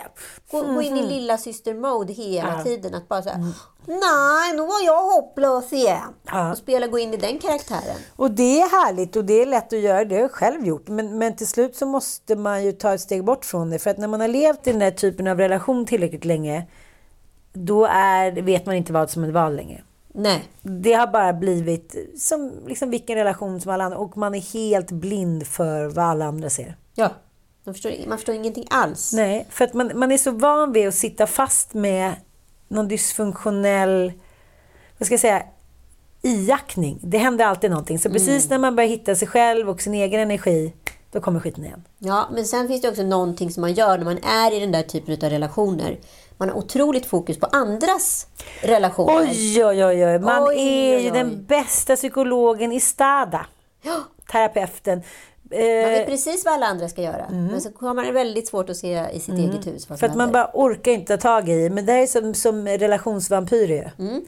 Gå, 0.50 0.62
gå 0.62 0.82
in 0.82 0.96
i 0.96 1.06
lilla 1.06 1.38
syster 1.38 1.74
mode 1.74 2.12
hela 2.12 2.48
Mm. 2.48 2.58
Ja. 2.58 2.64
tiden. 2.64 2.94
Att 2.94 3.08
bara 3.08 3.22
säga, 3.22 3.52
nej, 3.88 4.52
nu 4.52 4.58
var 4.58 4.84
jag 4.84 5.02
hopplös 5.02 5.72
igen. 5.72 6.14
Ja. 6.26 6.50
Och 6.50 6.58
spela, 6.58 6.86
gå 6.86 6.98
in 6.98 7.14
i 7.14 7.16
den 7.16 7.38
karaktären. 7.38 7.96
Och 8.16 8.30
det 8.30 8.60
är 8.60 8.86
härligt 8.86 9.16
och 9.16 9.24
det 9.24 9.42
är 9.42 9.46
lätt 9.46 9.72
att 9.72 9.78
göra, 9.78 10.04
det 10.04 10.14
har 10.14 10.22
jag 10.22 10.30
själv 10.30 10.66
gjort. 10.66 10.88
Men, 10.88 11.18
men 11.18 11.36
till 11.36 11.46
slut 11.46 11.76
så 11.76 11.86
måste 11.86 12.36
man 12.36 12.64
ju 12.64 12.72
ta 12.72 12.94
ett 12.94 13.00
steg 13.00 13.24
bort 13.24 13.44
från 13.44 13.70
det. 13.70 13.78
För 13.78 13.90
att 13.90 13.98
när 13.98 14.08
man 14.08 14.20
har 14.20 14.28
levt 14.28 14.66
i 14.66 14.70
den 14.70 14.78
där 14.78 14.90
typen 14.90 15.26
av 15.26 15.38
relation 15.38 15.86
tillräckligt 15.86 16.24
länge, 16.24 16.66
då 17.52 17.86
är, 17.86 18.32
vet 18.42 18.66
man 18.66 18.74
inte 18.74 18.92
vad 18.92 19.10
som 19.10 19.24
är 19.24 19.30
vad 19.30 19.52
längre. 19.52 19.82
Nej. 20.12 20.44
Det 20.62 20.92
har 20.92 21.06
bara 21.06 21.32
blivit 21.32 21.94
som 22.18 22.52
liksom 22.66 22.90
vilken 22.90 23.16
relation 23.16 23.60
som 23.60 23.72
alla 23.72 23.84
andra 23.84 23.98
och 23.98 24.16
man 24.16 24.34
är 24.34 24.40
helt 24.40 24.90
blind 24.90 25.46
för 25.46 25.86
vad 25.86 26.04
alla 26.04 26.24
andra 26.24 26.50
ser. 26.50 26.76
Ja. 26.94 27.10
Man 27.64 27.74
förstår, 27.74 27.92
man 28.08 28.18
förstår 28.18 28.34
ingenting 28.34 28.66
alls. 28.70 29.12
Nej, 29.12 29.46
för 29.50 29.64
att 29.64 29.74
man, 29.74 29.92
man 29.94 30.12
är 30.12 30.18
så 30.18 30.30
van 30.30 30.72
vid 30.72 30.88
att 30.88 30.94
sitta 30.94 31.26
fast 31.26 31.74
med 31.74 32.14
någon 32.68 32.88
dysfunktionell, 32.88 34.12
vad 34.98 35.06
ska 35.06 35.12
jag 35.12 35.20
säga, 35.20 35.42
iaktning. 36.22 36.98
Det 37.02 37.18
händer 37.18 37.44
alltid 37.44 37.70
någonting. 37.70 37.98
Så 37.98 38.10
precis 38.10 38.50
när 38.50 38.58
man 38.58 38.76
börjar 38.76 38.90
hitta 38.90 39.14
sig 39.14 39.28
själv 39.28 39.70
och 39.70 39.80
sin 39.80 39.94
egen 39.94 40.20
energi, 40.20 40.72
då 41.12 41.20
kommer 41.20 41.40
skiten 41.40 41.64
igen. 41.64 41.84
Ja, 41.98 42.28
men 42.32 42.44
sen 42.44 42.68
finns 42.68 42.82
det 42.82 42.88
också 42.88 43.02
någonting 43.02 43.50
som 43.50 43.60
man 43.60 43.72
gör 43.72 43.98
när 43.98 44.04
man 44.04 44.18
är 44.18 44.56
i 44.56 44.60
den 44.60 44.72
där 44.72 44.82
typen 44.82 45.14
av 45.14 45.30
relationer. 45.30 45.98
Man 46.36 46.48
har 46.48 46.56
otroligt 46.56 47.06
fokus 47.06 47.38
på 47.40 47.46
andras 47.46 48.26
relationer. 48.62 49.28
Oj, 49.30 49.64
oj, 49.64 49.84
oj, 49.84 50.06
oj. 50.06 50.18
Man 50.18 50.42
Oj, 50.48 50.54
är 50.58 50.96
oj, 50.96 51.02
ju 51.02 51.10
oj. 51.10 51.18
den 51.18 51.44
bästa 51.44 51.96
psykologen 51.96 52.72
i 52.72 52.80
stada. 52.80 53.46
Ja, 53.82 53.96
Terapeuten. 54.32 55.02
Man 55.50 55.60
vet 55.90 56.00
Eh, 56.00 56.06
precis 56.06 56.44
vad 56.44 56.54
alla 56.54 56.66
andra 56.66 56.88
ska 56.88 57.02
göra. 57.02 57.26
Men 57.30 57.60
så 57.60 57.70
har 57.80 57.94
man 57.94 58.14
väldigt 58.14 58.48
svårt 58.48 58.70
att 58.70 58.76
se 58.76 59.06
i 59.12 59.20
sitt 59.20 59.34
eget 59.34 59.66
hus 59.66 59.86
för 59.86 59.94
att 59.94 60.00
man 60.00 60.10
händer. 60.10 60.32
bara 60.32 60.50
orkar 60.54 60.92
inte 60.92 61.16
ta 61.16 61.22
tag 61.22 61.48
i. 61.48 61.70
Men 61.70 61.86
det 61.86 61.92
här 61.92 62.02
är 62.02 62.06
som, 62.06 62.34
som 62.34 62.68
relationsvampyrer 62.68 63.92
ju. 63.98 64.20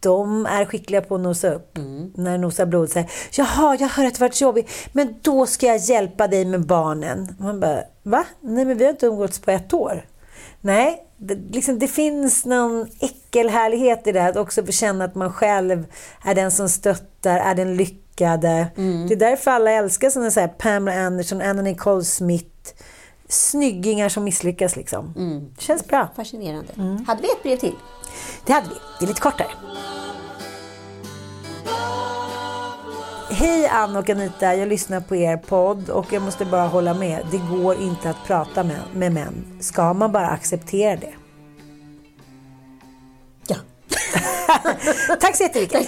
De 0.00 0.46
är 0.46 0.64
skickliga 0.64 1.02
på 1.02 1.14
att 1.14 1.20
nosa 1.20 1.54
upp. 1.54 1.78
När 2.14 2.32
de 2.32 2.38
nosar 2.38 2.66
blod. 2.66 2.90
Säger, 2.90 3.10
Jaha, 3.32 3.76
jag 3.80 3.88
hör 3.88 4.06
att 4.06 4.14
det 4.14 4.20
varit 4.20 4.40
jobbigt. 4.40 4.70
Men 4.92 5.14
då 5.22 5.46
ska 5.46 5.66
jag 5.66 5.78
hjälpa 5.78 6.26
dig 6.26 6.44
med 6.44 6.66
barnen. 6.66 7.36
Man 7.38 7.60
bara, 7.60 7.82
va? 8.02 8.24
Nej, 8.40 8.64
men 8.64 8.78
vi 8.78 8.84
har 8.84 8.90
inte 8.90 9.06
umgåtts 9.06 9.38
på 9.38 9.50
ett 9.50 9.74
år. 9.74 10.04
Nej, 10.60 11.04
det, 11.16 11.34
liksom, 11.34 11.78
det 11.78 11.88
finns 11.88 12.44
någon 12.44 12.86
äckelhärlighet 13.00 14.06
i 14.06 14.12
det. 14.12 14.24
Att 14.24 14.36
också 14.36 14.66
känna 14.66 15.04
att 15.04 15.14
man 15.14 15.32
själv 15.32 15.86
är 16.24 16.34
den 16.34 16.50
som 16.50 16.68
stöttar, 16.68 17.38
är 17.38 17.54
den 17.54 17.76
lyckade. 17.76 18.66
Det 19.08 19.14
är 19.14 19.18
därför 19.18 19.50
alla 19.50 19.70
älskar 19.70 20.10
sådana 20.10 20.30
så 20.30 20.40
här 20.40 20.48
Pamela 20.48 21.06
Anderson, 21.06 21.42
Anna 21.42 21.62
Nicole 21.62 22.04
Smith. 22.04 22.74
Snyggingar 23.28 24.08
som 24.08 24.24
misslyckas 24.24 24.76
liksom. 24.76 25.14
Det 25.56 25.62
känns 25.62 25.86
bra. 25.86 26.08
Fascinerande. 26.16 26.72
Mm. 26.76 27.04
Hade 27.04 27.22
vi 27.22 27.28
ett 27.28 27.42
brev 27.42 27.56
till? 27.56 27.76
Det 28.46 28.52
hade 28.52 28.68
vi. 28.68 28.74
Det 28.98 29.04
är 29.04 29.08
lite 29.08 29.20
kortare. 29.20 29.48
Hej 33.40 33.66
Ann 33.68 33.96
och 33.96 34.10
Anita, 34.10 34.54
jag 34.54 34.68
lyssnar 34.68 35.00
på 35.00 35.16
er 35.16 35.36
podd 35.36 35.90
och 35.90 36.12
jag 36.12 36.22
måste 36.22 36.44
bara 36.44 36.66
hålla 36.66 36.94
med. 36.94 37.26
Det 37.30 37.38
går 37.38 37.80
inte 37.80 38.10
att 38.10 38.24
prata 38.26 38.64
med, 38.64 38.80
med 38.94 39.12
män. 39.12 39.58
Ska 39.60 39.92
man 39.92 40.12
bara 40.12 40.28
acceptera 40.28 40.96
det? 40.96 41.14
Ja. 43.48 43.56
Tack 45.20 45.36
så 45.36 45.42
jättemycket. 45.42 45.86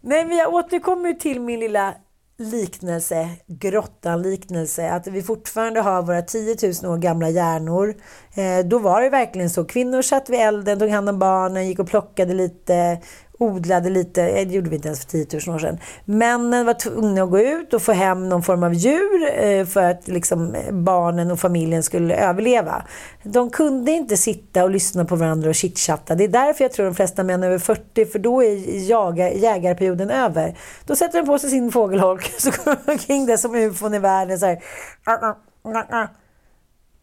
Nej, 0.00 0.24
men 0.24 0.36
jag 0.36 0.54
återkommer 0.54 1.12
till 1.12 1.40
min 1.40 1.60
lilla 1.60 1.94
liknelse, 2.38 3.28
grottan-liknelse, 3.46 4.90
att 4.90 5.06
vi 5.06 5.22
fortfarande 5.22 5.80
har 5.80 6.02
våra 6.02 6.22
10 6.22 6.56
000 6.82 6.92
år 6.92 6.98
gamla 6.98 7.28
hjärnor. 7.30 7.94
Eh, 8.34 8.66
då 8.66 8.78
var 8.78 9.02
det 9.02 9.10
verkligen 9.10 9.50
så. 9.50 9.64
Kvinnor 9.64 10.02
satt 10.02 10.30
vid 10.30 10.40
elden, 10.40 10.78
tog 10.78 10.90
hand 10.90 11.08
om 11.08 11.18
barnen, 11.18 11.68
gick 11.68 11.78
och 11.78 11.88
plockade 11.88 12.34
lite, 12.34 12.98
odlade 13.38 13.90
lite, 13.90 14.22
eh, 14.22 14.48
det 14.48 14.54
gjorde 14.54 14.70
vi 14.70 14.76
inte 14.76 14.88
ens 14.88 15.00
för 15.00 15.10
10 15.10 15.26
000 15.46 15.54
år 15.54 15.58
sedan. 15.58 15.78
Männen 16.04 16.66
var 16.66 16.74
tvungna 16.74 17.22
att 17.22 17.30
gå 17.30 17.40
ut 17.40 17.74
och 17.74 17.82
få 17.82 17.92
hem 17.92 18.28
någon 18.28 18.42
form 18.42 18.62
av 18.62 18.74
djur 18.74 19.30
eh, 19.34 19.66
för 19.66 19.82
att 19.82 20.08
liksom 20.08 20.56
barnen 20.70 21.30
och 21.30 21.40
familjen 21.40 21.82
skulle 21.82 22.16
överleva. 22.16 22.82
De 23.22 23.50
kunde 23.50 23.92
inte 23.92 24.16
sitta 24.16 24.64
och 24.64 24.70
lyssna 24.70 25.04
på 25.04 25.16
varandra 25.16 25.48
och 25.48 25.54
chitchatta. 25.54 26.14
Det 26.14 26.24
är 26.24 26.28
därför 26.28 26.64
jag 26.64 26.72
tror 26.72 26.86
de 26.86 26.94
flesta 26.94 27.24
män 27.24 27.42
över 27.42 27.58
40, 27.58 28.06
för 28.06 28.18
då 28.18 28.42
är 28.42 28.88
jaga, 28.88 29.32
jägarperioden 29.32 30.10
över. 30.10 30.58
Då 30.84 30.96
sätter 30.96 31.18
de 31.18 31.26
på 31.26 31.38
sig 31.38 31.50
sin 31.50 31.72
fågelholk 31.72 32.34
så 32.38 32.50
går 32.50 32.76
de 32.86 32.92
omkring 32.92 33.26
det 33.26 33.38
som 33.38 33.54
ufon 33.54 33.94
i 33.94 33.98
världen 33.98 34.38
så 34.38 34.46
här. 34.46 34.58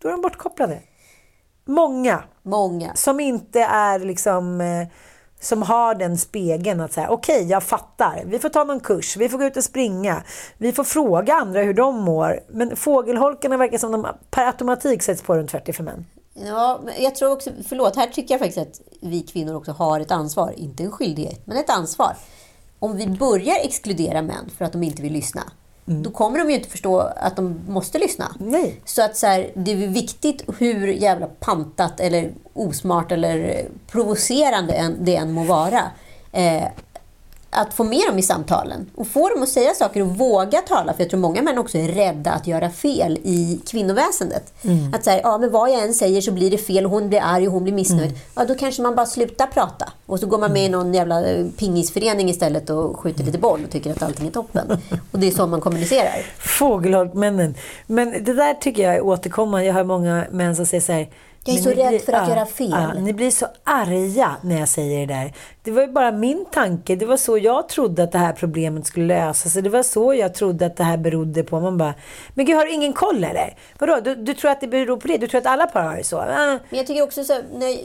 Då 0.02 0.08
är 0.08 0.12
de 0.12 0.22
bortkopplade. 0.22 0.80
Många. 1.66 2.24
Många. 2.44 2.96
Som 2.96 3.20
inte 3.20 3.60
är 3.62 4.00
liksom 4.00 4.62
eh, 4.62 4.88
som 5.44 5.62
har 5.62 5.96
den 5.96 6.18
spegeln 6.18 6.82
att 6.82 6.94
säga 6.94 7.10
okej, 7.10 7.36
okay, 7.36 7.48
jag 7.48 7.64
fattar. 7.64 8.24
Vi 8.26 8.40
får 8.40 8.50
ta 8.50 8.64
någon 8.64 8.80
kurs, 8.80 9.18
vi 9.18 9.30
får 9.30 9.38
gå 9.38 9.46
ut 9.46 9.58
och 9.58 9.64
springa, 9.64 10.24
vi 10.58 10.72
får 10.72 10.84
fråga 10.84 11.34
andra 11.34 11.62
hur 11.62 11.74
de 11.74 11.96
mår. 12.04 12.40
Men 12.50 12.76
fågelholkarna 12.76 13.58
verkar 13.58 13.78
som 13.78 13.92
de 13.92 14.08
per 14.32 14.46
automatik 14.46 15.04
sätts 15.04 15.22
på 15.22 15.36
runt 15.36 15.52
40 15.52 15.74
för 15.74 15.84
män. 15.84 16.06
Ja, 16.34 16.80
men 16.84 16.94
jag 17.04 17.16
tror 17.16 17.32
också, 17.32 17.50
förlåt, 17.68 17.96
här 17.96 18.08
tycker 18.08 18.34
jag 18.34 18.40
faktiskt 18.40 18.68
att 18.68 18.82
vi 19.02 19.22
kvinnor 19.22 19.56
också 19.56 19.72
har 19.72 20.00
ett 20.00 20.12
ansvar, 20.12 20.54
inte 20.58 20.84
en 20.84 20.92
skyldighet, 20.92 21.42
men 21.46 21.58
ett 21.58 21.70
ansvar. 21.70 22.16
Om 22.80 22.98
vi 22.98 23.08
börjar 23.08 23.56
exkludera 23.64 24.22
män 24.22 24.50
för 24.58 24.66
att 24.66 24.72
de 24.72 24.84
inte 24.84 25.02
vill 25.02 25.14
lyssna, 25.14 25.42
Mm. 25.88 26.04
Då 26.04 26.12
kommer 26.12 26.40
de 26.40 26.50
ju 26.50 26.56
inte 26.56 26.70
förstå 26.70 27.00
att 27.00 27.36
de 27.36 27.62
måste 27.68 27.98
lyssna. 27.98 28.36
Nej. 28.40 28.82
Så 28.86 29.02
att 29.04 29.18
så 29.18 29.28
här, 29.28 29.52
det 29.56 29.72
är 29.72 29.76
viktigt 29.76 30.44
hur 30.58 30.88
jävla 30.88 31.28
pantat 31.28 32.00
eller 32.00 32.32
osmart 32.54 33.12
eller 33.12 33.66
provocerande 33.92 34.96
det 35.00 35.16
än 35.16 35.32
må 35.32 35.44
vara. 35.44 35.82
Eh, 36.32 36.64
att 37.54 37.74
få 37.74 37.84
med 37.84 38.02
dem 38.08 38.20
i 38.20 38.22
samtalen 38.22 38.90
och 38.96 39.08
få 39.08 39.30
dem 39.30 39.44
att 39.44 39.50
säga 39.50 39.74
saker 39.74 40.02
och 40.02 40.08
våga 40.08 40.62
tala. 40.62 40.94
För 40.94 41.02
jag 41.02 41.10
tror 41.10 41.20
många 41.20 41.42
män 41.42 41.58
också 41.58 41.78
är 41.78 41.88
rädda 41.88 42.32
att 42.32 42.48
göra 42.48 42.70
fel 42.70 43.20
i 43.24 43.62
kvinnoväsendet. 43.68 44.54
Mm. 44.62 44.94
Att 44.94 45.04
säga, 45.04 45.22
ja 45.24 45.38
men 45.38 45.52
vad 45.52 45.70
jag 45.70 45.84
än 45.84 45.94
säger 45.94 46.22
så 46.22 46.32
blir 46.32 46.52
det 46.52 46.58
fel, 46.58 46.86
hon 46.86 47.10
blir 47.10 47.22
arg 47.24 47.48
och 47.48 47.54
hon 47.54 47.64
blir 47.64 47.74
missnöjd. 47.74 48.10
Mm. 48.10 48.22
Ja, 48.36 48.46
då 48.46 48.56
kanske 48.56 48.82
man 48.82 48.96
bara 48.96 49.06
slutar 49.06 49.48
prata. 49.48 49.90
Och 50.06 50.20
så 50.20 50.28
går 50.28 50.38
man 50.38 50.54
med 50.54 50.66
i 50.66 50.70
någon 50.70 50.94
jävla 50.94 51.26
eh, 51.26 51.46
pingisförening 51.58 52.30
istället 52.30 52.70
och 52.70 53.00
skjuter 53.00 53.24
lite 53.24 53.38
boll 53.38 53.64
och 53.64 53.72
tycker 53.72 53.92
att 53.92 54.04
allting 54.04 54.28
är 54.28 54.32
toppen. 54.32 54.82
Och 55.12 55.20
det 55.20 55.28
är 55.28 55.32
så 55.32 55.48
man 55.48 55.62
kommunicerar. 55.62 56.26
Fågelholkmännen. 56.38 57.56
Men 57.88 58.12
det 58.12 58.34
där 58.34 58.54
tycker 58.54 58.84
jag 58.84 58.96
är 58.96 59.02
återkommande. 59.02 59.66
Jag 59.66 59.74
har 59.74 59.84
många 59.84 60.26
män 60.32 60.56
som 60.56 60.66
säger 60.66 60.82
så 60.82 60.92
här 60.92 61.08
jag 61.52 61.58
är 61.58 61.62
så 61.62 61.70
rädd 61.70 61.90
blir, 61.90 62.00
för 62.00 62.14
att 62.14 62.28
ja, 62.28 62.36
göra 62.36 62.46
fel. 62.46 62.70
Ja, 62.72 62.94
ni 62.94 63.14
blir 63.14 63.32
så 63.32 63.46
arga 63.64 64.36
när 64.42 64.60
jag 64.60 64.70
säger 64.70 65.08
det 65.08 65.14
där. 65.14 65.34
Det 65.64 65.72
var 65.72 65.82
ju 65.82 65.88
bara 65.88 66.12
min 66.12 66.46
tanke. 66.52 66.96
Det 66.96 67.06
var 67.06 67.18
så 67.18 67.38
jag 67.38 67.70
trodde 67.70 68.04
att 68.04 68.12
det 68.12 68.18
här 68.18 68.34
problemet 68.34 68.88
skulle 68.88 69.06
lösas. 69.06 69.54
Det 69.54 69.70
var 69.70 69.84
så 69.84 70.14
jag 70.14 70.34
trodde 70.34 70.66
att 70.66 70.78
det 70.78 70.84
här 70.84 70.98
berodde 70.98 71.44
på. 71.44 71.60
Man 71.60 71.78
bara, 71.78 71.94
men 72.34 72.46
gud, 72.46 72.56
har 72.56 72.66
du 72.66 72.72
ingen 72.72 72.94
koll 72.94 73.24
eller? 73.24 73.58
Vadå, 73.80 74.00
du, 74.04 74.16
du 74.16 74.34
tror 74.34 74.52
att 74.52 74.62
det 74.62 74.68
beror 74.68 74.98
på 74.98 75.08
det? 75.08 75.18
Du 75.18 75.28
tror 75.28 75.42
att 75.42 75.48
alla 75.48 75.68
par 75.68 75.84
har 75.84 75.96
det 75.96 76.04
så? 76.04 76.24
Men 76.28 76.60
jag 76.70 76.88
tycker 76.88 77.02
också 77.02 77.24
så, 77.24 77.34
när, 77.34 77.78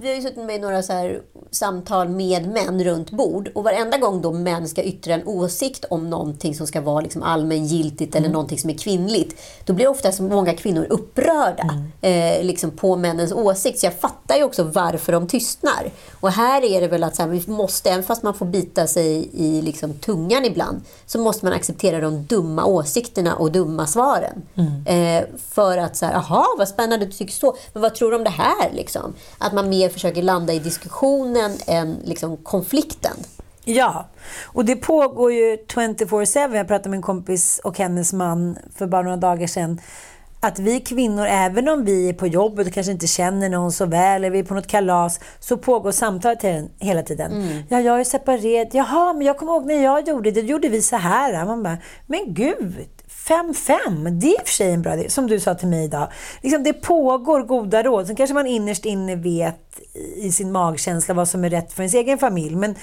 vi 0.00 0.08
har 0.08 0.14
ju 0.14 0.22
suttit 0.22 0.44
med 0.44 0.56
i 0.56 0.58
några 0.58 0.82
så 0.82 0.92
här 0.92 1.20
samtal 1.50 2.08
med 2.08 2.48
män 2.48 2.84
runt 2.84 3.10
bord. 3.10 3.50
Och 3.54 3.64
varenda 3.64 3.98
gång 3.98 4.22
då 4.22 4.32
män 4.32 4.68
ska 4.68 4.82
yttra 4.82 5.14
en 5.14 5.26
åsikt 5.26 5.84
om 5.90 6.10
någonting 6.10 6.54
som 6.54 6.66
ska 6.66 6.80
vara 6.80 7.00
liksom 7.00 7.22
allmängiltigt 7.22 8.14
mm. 8.14 8.24
eller 8.24 8.32
någonting 8.32 8.58
som 8.58 8.70
är 8.70 8.78
kvinnligt. 8.78 9.40
Då 9.64 9.72
blir 9.72 9.88
ofta 9.88 10.12
så 10.12 10.22
många 10.22 10.54
kvinnor 10.54 10.86
upprörda 10.90 11.68
mm. 12.02 12.38
eh, 12.38 12.44
liksom 12.44 12.70
på 12.70 12.91
männens 12.96 13.32
åsikt. 13.32 13.78
Så 13.78 13.86
jag 13.86 14.00
fattar 14.00 14.36
ju 14.36 14.44
också 14.44 14.62
varför 14.62 15.12
de 15.12 15.26
tystnar. 15.26 15.90
Och 16.20 16.30
här 16.30 16.64
är 16.64 16.80
det 16.80 16.88
väl 16.88 17.04
att 17.04 17.16
så 17.16 17.22
här, 17.22 17.28
vi 17.28 17.44
måste, 17.46 17.90
även 17.90 18.02
fast 18.02 18.22
man 18.22 18.34
får 18.34 18.46
bita 18.46 18.86
sig 18.86 19.30
i 19.32 19.62
liksom 19.62 19.94
tungan 19.94 20.44
ibland, 20.44 20.80
så 21.06 21.18
måste 21.18 21.46
man 21.46 21.54
acceptera 21.54 22.00
de 22.00 22.26
dumma 22.26 22.64
åsikterna 22.64 23.34
och 23.34 23.52
dumma 23.52 23.86
svaren. 23.86 24.42
Mm. 24.54 24.86
Eh, 24.86 25.28
för 25.48 25.78
att 25.78 25.96
så 25.96 26.06
här, 26.06 26.14
aha, 26.14 26.46
vad 26.58 26.68
spännande 26.68 27.06
du 27.06 27.12
tycker 27.12 27.32
så. 27.32 27.56
Men 27.72 27.82
vad 27.82 27.94
tror 27.94 28.10
du 28.10 28.16
om 28.16 28.24
det 28.24 28.30
här? 28.30 28.72
Liksom? 28.72 29.14
Att 29.38 29.52
man 29.52 29.68
mer 29.68 29.88
försöker 29.88 30.22
landa 30.22 30.52
i 30.52 30.58
diskussionen 30.58 31.52
än 31.66 31.96
liksom, 32.04 32.36
konflikten. 32.36 33.16
Ja, 33.64 34.08
och 34.44 34.64
det 34.64 34.76
pågår 34.76 35.32
ju 35.32 35.56
24-7. 35.56 36.56
Jag 36.56 36.68
pratade 36.68 36.88
med 36.88 36.96
en 36.96 37.02
kompis 37.02 37.60
och 37.64 37.78
hennes 37.78 38.12
man 38.12 38.58
för 38.74 38.86
bara 38.86 39.02
några 39.02 39.16
dagar 39.16 39.46
sedan 39.46 39.80
att 40.46 40.58
vi 40.58 40.80
kvinnor, 40.80 41.26
även 41.26 41.68
om 41.68 41.84
vi 41.84 42.08
är 42.08 42.12
på 42.12 42.26
jobbet 42.26 42.66
och 42.66 42.72
kanske 42.72 42.92
inte 42.92 43.06
känner 43.06 43.48
någon 43.48 43.72
så 43.72 43.86
väl, 43.86 44.16
eller 44.16 44.30
vi 44.30 44.38
är 44.38 44.44
på 44.44 44.54
något 44.54 44.66
kalas, 44.66 45.20
så 45.40 45.56
pågår 45.56 45.92
samtalet 45.92 46.44
hela 46.78 47.02
tiden. 47.02 47.32
Mm. 47.32 47.62
Ja, 47.68 47.80
jag 47.80 48.00
är 48.00 48.04
separerad. 48.04 48.68
Jaha, 48.72 49.12
men 49.12 49.26
jag 49.26 49.38
kommer 49.38 49.52
ihåg 49.52 49.66
när 49.66 49.82
jag 49.84 50.08
gjorde 50.08 50.30
det, 50.30 50.42
då 50.42 50.46
gjorde 50.46 50.68
vi 50.68 50.82
så 50.82 50.96
här. 50.96 51.44
Man 51.46 51.62
bara, 51.62 51.78
men 52.06 52.20
gud, 52.26 52.74
5-5, 53.28 54.10
det 54.10 54.26
är 54.26 54.30
i 54.30 54.36
och 54.36 54.48
för 54.48 54.54
sig 54.54 54.72
en 54.72 54.82
bra 54.82 54.94
idé, 54.94 55.10
som 55.10 55.26
du 55.26 55.40
sa 55.40 55.54
till 55.54 55.68
mig 55.68 55.84
idag. 55.84 56.08
Liksom, 56.40 56.62
det 56.62 56.72
pågår 56.72 57.42
goda 57.42 57.82
råd. 57.82 58.06
Sen 58.06 58.16
kanske 58.16 58.34
man 58.34 58.46
innerst 58.46 58.84
inne 58.84 59.16
vet 59.16 59.80
i 60.16 60.32
sin 60.32 60.52
magkänsla 60.52 61.14
vad 61.14 61.28
som 61.28 61.44
är 61.44 61.50
rätt 61.50 61.72
för 61.72 61.82
ens 61.82 61.94
egen 61.94 62.18
familj. 62.18 62.56
Men 62.56 62.74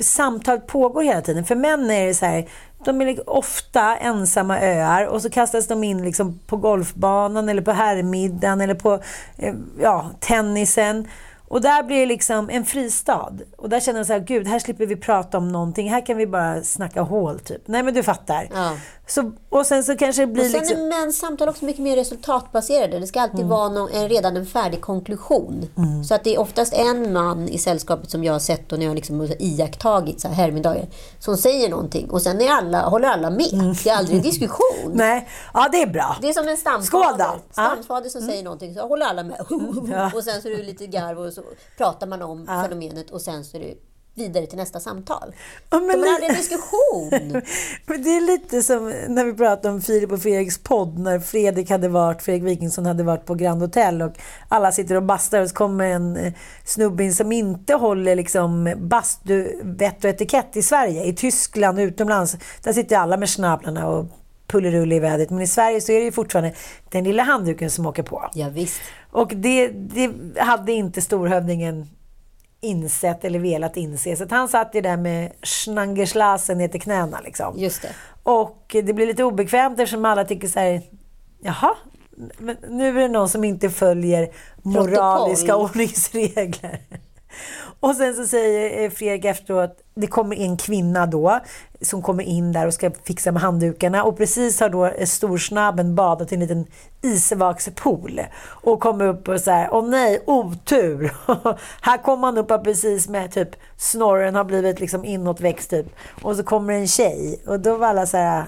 samtal 0.00 0.60
pågår 0.60 1.02
hela 1.02 1.20
tiden. 1.20 1.44
För 1.44 1.54
män 1.54 1.90
är 1.90 2.06
det 2.06 2.14
så 2.14 2.26
här, 2.26 2.48
de 2.84 3.00
är 3.00 3.06
liksom 3.06 3.24
ofta 3.28 3.96
ensamma 3.96 4.60
öar 4.60 5.06
och 5.06 5.22
så 5.22 5.30
kastas 5.30 5.66
de 5.66 5.84
in 5.84 6.04
liksom 6.04 6.38
på 6.46 6.56
golfbanan 6.56 7.48
eller 7.48 7.62
på 7.62 7.72
herrmiddagen 7.72 8.60
eller 8.60 8.74
på 8.74 9.00
eh, 9.36 9.54
ja, 9.80 10.10
tennisen. 10.20 11.08
Och 11.48 11.60
där 11.60 11.82
blir 11.82 12.00
det 12.00 12.06
liksom 12.06 12.50
en 12.50 12.64
fristad. 12.64 13.32
Och 13.56 13.68
där 13.68 13.80
känner 13.80 13.98
jag 13.98 14.06
så 14.06 14.12
här, 14.12 14.20
gud, 14.20 14.46
här 14.46 14.58
slipper 14.58 14.86
vi 14.86 14.96
prata 14.96 15.38
om 15.38 15.48
någonting. 15.48 15.90
Här 15.90 16.06
kan 16.06 16.16
vi 16.16 16.26
bara 16.26 16.62
snacka 16.62 17.02
hål, 17.02 17.38
typ. 17.38 17.62
Nej, 17.66 17.82
men 17.82 17.94
du 17.94 18.02
fattar. 18.02 18.48
Ja. 18.54 18.76
Så, 19.08 19.32
och 19.48 19.66
sen 19.66 19.84
så 19.84 19.96
kanske 19.96 20.22
det 20.22 20.26
blir... 20.26 20.44
Och 20.44 20.50
sen 20.50 20.60
liksom... 20.60 20.78
är 20.78 20.88
mäns 20.88 21.18
samtal 21.18 21.48
också 21.48 21.64
mycket 21.64 21.82
mer 21.82 21.96
resultatbaserade. 21.96 22.98
Det 22.98 23.06
ska 23.06 23.20
alltid 23.20 23.38
mm. 23.38 23.48
vara 23.48 23.68
någon, 23.68 23.90
en, 23.90 24.08
redan 24.08 24.36
en 24.36 24.46
färdig 24.46 24.80
konklusion. 24.80 25.68
Mm. 25.76 26.04
Så 26.04 26.14
att 26.14 26.24
det 26.24 26.34
är 26.34 26.40
oftast 26.40 26.72
en 26.72 27.12
man 27.12 27.48
i 27.48 27.58
sällskapet 27.58 28.10
som 28.10 28.24
jag 28.24 28.32
har 28.32 28.40
sett 28.40 28.72
och 28.72 28.78
när 28.78 28.86
jag 28.86 28.94
liksom 28.94 29.28
iakttagit 29.38 30.20
så 30.20 30.28
här 30.28 30.34
herrmiddagar 30.34 30.86
som 31.18 31.36
säger 31.36 31.68
någonting 31.68 32.10
och 32.10 32.22
sen 32.22 32.40
är 32.40 32.50
alla, 32.50 32.88
håller 32.88 33.08
alla 33.08 33.30
med. 33.30 33.52
Mm. 33.52 33.74
Det 33.84 33.90
är 33.90 33.96
aldrig 33.96 34.16
en 34.16 34.22
diskussion. 34.22 34.92
Nej, 34.92 35.28
ja 35.54 35.68
det 35.72 35.82
är 35.82 35.86
bra. 35.86 36.16
Det 36.20 36.28
är 36.28 36.32
som 36.32 36.48
en 36.48 36.56
stamfader. 36.56 37.40
Stamfader 37.50 38.08
som 38.08 38.20
mm. 38.20 38.30
säger 38.30 38.44
någonting 38.44 38.74
så 38.74 38.88
håller 38.88 39.06
alla 39.06 39.22
med. 39.22 39.46
Ja. 39.90 40.10
Och 40.14 40.24
sen 40.24 40.42
så 40.42 40.48
är 40.48 40.56
det 40.56 40.62
lite 40.62 40.86
garv 40.86 41.18
och 41.18 41.32
så 41.32 41.42
pratar 41.76 42.06
man 42.06 42.22
om 42.22 42.46
fenomenet 42.46 43.10
och 43.10 43.20
sen 43.20 43.44
så 43.44 43.56
är 43.56 43.60
det 43.60 43.74
vidare 44.18 44.46
till 44.46 44.58
nästa 44.58 44.80
samtal. 44.80 45.34
Ja, 45.70 45.80
men 45.80 46.00
De 46.00 46.08
aldrig 46.08 46.30
en 46.30 46.36
diskussion. 46.36 47.10
men 47.86 48.02
det 48.02 48.10
är 48.10 48.20
lite 48.20 48.62
som 48.62 48.94
när 49.08 49.24
vi 49.24 49.32
pratade 49.32 49.74
om 49.74 49.82
Filip 49.82 50.12
och 50.12 50.22
Fredriks 50.22 50.58
podd, 50.58 50.98
när 50.98 51.20
Fredrik 51.20 51.70
hade 51.70 51.88
varit, 51.88 52.22
Fredrik 52.22 52.42
Wikingsson 52.42 52.86
hade 52.86 53.02
varit 53.02 53.26
på 53.26 53.34
Grand 53.34 53.62
Hotel 53.62 54.02
och 54.02 54.12
alla 54.48 54.72
sitter 54.72 54.94
och 54.94 55.02
bastar 55.02 55.40
och 55.40 55.48
så 55.48 55.54
kommer 55.54 55.84
en 55.84 56.16
eh, 56.16 56.32
snubbe 56.64 57.04
in 57.04 57.14
som 57.14 57.32
inte 57.32 57.74
håller 57.74 58.16
liksom 58.16 58.74
bastu, 58.76 59.60
vett 59.62 60.04
och 60.04 60.10
etikett 60.10 60.56
i 60.56 60.62
Sverige. 60.62 61.04
I 61.04 61.12
Tyskland 61.14 61.80
utomlands, 61.80 62.36
där 62.62 62.72
sitter 62.72 62.96
alla 62.96 63.16
med 63.16 63.28
snablarna 63.28 63.88
och 63.88 64.06
pullerulle 64.46 64.94
i 64.94 64.98
vädret. 64.98 65.30
Men 65.30 65.40
i 65.40 65.46
Sverige 65.46 65.80
så 65.80 65.92
är 65.92 65.98
det 65.98 66.04
ju 66.04 66.12
fortfarande 66.12 66.54
den 66.90 67.04
lilla 67.04 67.22
handduken 67.22 67.70
som 67.70 67.86
åker 67.86 68.02
på. 68.02 68.30
Ja, 68.34 68.48
visst. 68.48 68.80
Och 69.10 69.32
det, 69.34 69.68
det 69.68 70.10
hade 70.36 70.72
inte 70.72 71.00
storhövdingen 71.00 71.86
insett 72.60 73.24
eller 73.24 73.38
velat 73.38 73.76
inse. 73.76 74.16
Så 74.16 74.26
han 74.30 74.48
satt 74.48 74.74
ju 74.74 74.80
där 74.80 74.96
med 74.96 75.32
schnangerslasen 75.42 76.58
ner 76.58 76.68
till 76.68 76.80
knäna. 76.80 77.20
Liksom. 77.20 77.58
Just 77.58 77.82
det. 77.82 77.88
Och 78.22 78.66
det 78.70 78.92
blir 78.92 79.06
lite 79.06 79.24
obekvämt 79.24 79.80
eftersom 79.80 80.04
alla 80.04 80.24
tycker 80.24 80.48
så 80.48 80.60
här, 80.60 80.82
jaha, 81.40 81.74
men 82.38 82.56
nu 82.68 82.88
är 82.88 83.02
det 83.02 83.08
någon 83.08 83.28
som 83.28 83.44
inte 83.44 83.70
följer 83.70 84.28
moraliska 84.62 85.52
Protokoll. 85.52 85.70
ordningsregler. 85.70 86.80
Och 87.80 87.94
sen 87.94 88.14
så 88.14 88.26
säger 88.26 88.84
eh, 88.84 88.90
Fredrik 88.90 89.24
efteråt, 89.24 89.80
det 89.94 90.06
kommer 90.06 90.36
en 90.36 90.56
kvinna 90.56 91.06
då 91.06 91.40
som 91.80 92.02
kommer 92.02 92.24
in 92.24 92.52
där 92.52 92.66
och 92.66 92.74
ska 92.74 92.90
fixa 92.90 93.32
med 93.32 93.42
handdukarna 93.42 94.04
och 94.04 94.16
precis 94.16 94.60
har 94.60 94.68
då 94.68 94.86
eh, 94.86 95.06
storsnabben 95.06 95.94
badat 95.94 96.32
i 96.32 96.34
en 96.34 96.40
liten 96.40 96.66
isvakspool 97.02 98.20
och 98.44 98.80
kommer 98.80 99.06
upp 99.06 99.28
och 99.28 99.40
så 99.40 99.50
här, 99.50 99.68
åh 99.72 99.88
nej, 99.88 100.22
otur! 100.26 101.12
här 101.80 101.98
kommer 101.98 102.26
han 102.26 102.38
upp 102.38 102.64
precis 102.64 103.08
med 103.08 103.32
typ 103.32 103.56
snorren 103.76 104.34
har 104.34 104.44
blivit 104.44 104.80
liksom 104.80 105.04
inåtväxt 105.04 105.70
typ 105.70 105.86
och 106.22 106.36
så 106.36 106.42
kommer 106.42 106.74
en 106.74 106.88
tjej 106.88 107.42
och 107.46 107.60
då 107.60 107.76
var 107.76 107.88
alla 107.88 108.06
så 108.06 108.16
här, 108.16 108.44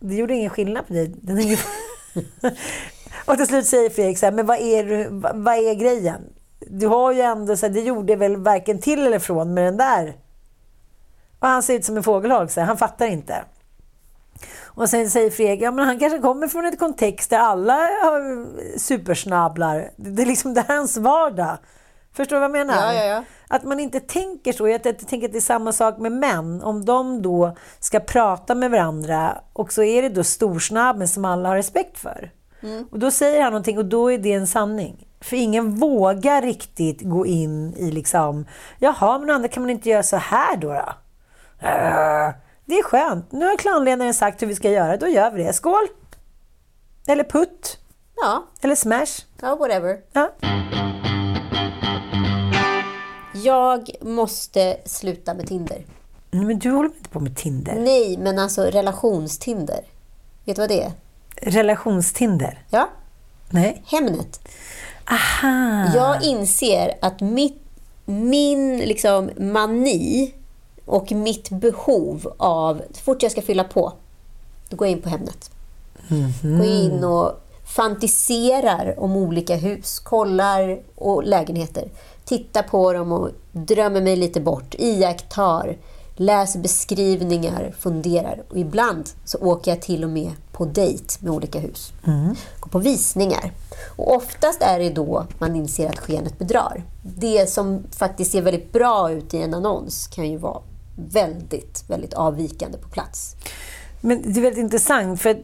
det 0.00 0.14
gjorde 0.14 0.34
ingen 0.34 0.50
skillnad 0.50 0.86
på 0.86 0.92
dig. 0.92 1.14
Den 1.20 1.38
är 1.38 1.60
och 3.24 3.36
till 3.36 3.46
slut 3.46 3.66
säger 3.66 3.90
Fredrik 3.90 4.18
så 4.18 4.26
här, 4.26 4.32
men 4.32 4.46
vad 4.46 4.58
är, 4.58 5.08
vad 5.10 5.36
vad 5.36 5.54
är 5.54 5.74
grejen? 5.74 6.22
Du 6.70 6.86
har 6.86 7.12
ju 7.12 7.20
ändå, 7.20 7.56
så 7.56 7.66
här, 7.66 7.72
det 7.72 7.80
gjorde 7.80 8.16
väl 8.16 8.36
varken 8.36 8.78
till 8.78 9.06
eller 9.06 9.18
från 9.18 9.54
med 9.54 9.64
den 9.64 9.76
där. 9.76 10.14
Och 11.38 11.48
han 11.48 11.62
ser 11.62 11.74
ut 11.74 11.84
som 11.84 11.96
en 11.96 12.02
fågelholk, 12.02 12.50
så 12.50 12.60
han 12.60 12.78
fattar 12.78 13.06
inte. 13.06 13.44
Och 14.64 14.90
sen 14.90 15.10
säger 15.10 15.30
Fredrik, 15.30 15.62
ja 15.62 15.70
men 15.70 15.86
han 15.86 15.98
kanske 15.98 16.18
kommer 16.18 16.48
från 16.48 16.66
ett 16.66 16.78
kontext 16.78 17.30
där 17.30 17.38
alla 17.38 17.72
har 17.74 18.46
supersnabblar. 18.78 19.90
Det 19.96 20.22
är 20.22 20.26
liksom 20.26 20.54
det 20.54 20.60
här 20.60 20.74
är 20.74 20.78
hans 20.78 20.96
vardag. 20.96 21.58
Förstår 22.12 22.36
du 22.36 22.40
vad 22.40 22.44
jag 22.44 22.66
menar? 22.66 22.94
Ja, 22.94 22.94
ja, 22.94 23.04
ja. 23.04 23.24
Att 23.48 23.64
man 23.64 23.80
inte 23.80 24.00
tänker 24.00 24.52
så. 24.52 24.68
Jag 24.68 24.82
tänker 24.82 25.24
att 25.24 25.32
det 25.32 25.38
är 25.38 25.40
samma 25.40 25.72
sak 25.72 25.98
med 25.98 26.12
män. 26.12 26.62
Om 26.62 26.84
de 26.84 27.22
då 27.22 27.56
ska 27.80 28.00
prata 28.00 28.54
med 28.54 28.70
varandra 28.70 29.38
och 29.52 29.72
så 29.72 29.82
är 29.82 30.02
det 30.02 30.08
då 30.08 30.24
storsnabben 30.24 31.08
som 31.08 31.24
alla 31.24 31.48
har 31.48 31.56
respekt 31.56 31.98
för. 31.98 32.30
Och 32.90 32.98
då 32.98 33.10
säger 33.10 33.42
han 33.42 33.52
någonting 33.52 33.78
och 33.78 33.84
då 33.84 34.12
är 34.12 34.18
det 34.18 34.32
en 34.32 34.46
sanning. 34.46 35.06
För 35.20 35.36
ingen 35.36 35.74
vågar 35.74 36.42
riktigt 36.42 37.00
gå 37.02 37.26
in 37.26 37.74
i 37.76 37.90
liksom, 37.90 38.46
jaha, 38.78 39.18
men 39.18 39.30
andra 39.30 39.48
kan 39.48 39.62
man 39.62 39.70
inte 39.70 39.88
göra 39.88 40.02
så 40.02 40.16
här 40.16 40.56
då? 40.56 40.68
då? 40.68 40.88
Äh, 41.60 42.34
Det 42.64 42.74
är 42.78 42.82
skönt. 42.82 43.32
Nu 43.32 43.44
har 43.46 43.56
klanledaren 43.56 44.14
sagt 44.14 44.42
hur 44.42 44.46
vi 44.46 44.54
ska 44.54 44.70
göra, 44.70 44.96
då 44.96 45.08
gör 45.08 45.30
vi 45.30 45.42
det. 45.44 45.52
Skål! 45.52 45.86
Eller 47.06 47.24
putt. 47.24 47.78
Ja, 48.16 48.44
Eller 48.60 48.74
smash. 48.74 49.24
ja 49.40 49.56
whatever. 49.56 49.96
Ja. 50.12 50.30
Jag 53.34 53.90
måste 54.00 54.76
sluta 54.84 55.34
med 55.34 55.46
Tinder. 55.46 55.84
Nej, 56.30 56.44
Men 56.44 56.58
du 56.58 56.70
håller 56.70 56.88
inte 56.96 57.08
på 57.10 57.20
med 57.20 57.36
Tinder. 57.36 57.74
Nej, 57.74 58.16
men 58.18 58.38
alltså 58.38 58.62
relationstinder. 58.62 59.80
Vet 60.44 60.56
du 60.56 60.62
vad 60.62 60.68
det 60.68 60.82
är? 60.82 60.92
Relationstinder. 61.36 62.58
Ja, 62.70 62.88
Nej. 63.50 63.82
Hemnet. 63.86 64.48
Aha. 65.10 65.92
Jag 65.94 66.22
inser 66.22 66.94
att 67.02 67.20
mitt, 67.20 67.62
min 68.04 68.78
liksom 68.78 69.30
mani 69.36 70.34
och 70.88 71.12
mitt 71.12 71.50
behov 71.50 72.32
av... 72.36 72.82
Så 72.92 73.00
fort 73.00 73.22
jag 73.22 73.32
ska 73.32 73.42
fylla 73.42 73.64
på, 73.64 73.92
då 74.68 74.76
går 74.76 74.88
jag 74.88 74.96
in 74.96 75.02
på 75.02 75.08
Hemnet. 75.08 75.50
Går 76.42 76.66
in 76.66 77.04
och 77.04 77.32
fantiserar 77.76 78.94
om 78.98 79.16
olika 79.16 79.56
hus, 79.56 79.98
kollar 79.98 80.80
och 80.94 81.24
lägenheter. 81.24 81.90
Tittar 82.24 82.62
på 82.62 82.92
dem 82.92 83.12
och 83.12 83.30
drömmer 83.52 84.00
mig 84.00 84.16
lite 84.16 84.40
bort, 84.40 84.74
iakttar, 84.78 85.76
läser 86.16 86.60
beskrivningar, 86.60 87.74
funderar. 87.78 88.42
Och 88.48 88.56
ibland 88.58 89.10
så 89.24 89.38
åker 89.38 89.70
jag 89.70 89.82
till 89.82 90.04
och 90.04 90.10
med 90.10 90.32
på 90.52 90.64
dejt 90.64 91.14
med 91.20 91.32
olika 91.32 91.58
hus. 91.58 91.92
Går 92.60 92.70
på 92.70 92.78
visningar. 92.78 93.52
Och 93.96 94.16
oftast 94.16 94.62
är 94.62 94.78
det 94.78 94.90
då 94.90 95.26
man 95.38 95.56
inser 95.56 95.88
att 95.88 95.98
skenet 95.98 96.38
bedrar. 96.38 96.84
Det 97.02 97.50
som 97.50 97.82
faktiskt 97.90 98.32
ser 98.32 98.42
väldigt 98.42 98.72
bra 98.72 99.10
ut 99.10 99.34
i 99.34 99.42
en 99.42 99.54
annons 99.54 100.06
kan 100.06 100.30
ju 100.30 100.36
vara 100.36 100.60
väldigt, 100.98 101.84
väldigt 101.88 102.14
avvikande 102.14 102.78
på 102.78 102.88
plats. 102.88 103.36
Men 104.00 104.22
det 104.32 104.40
är 104.40 104.42
väldigt 104.42 104.58
intressant 104.62 105.22
för 105.22 105.36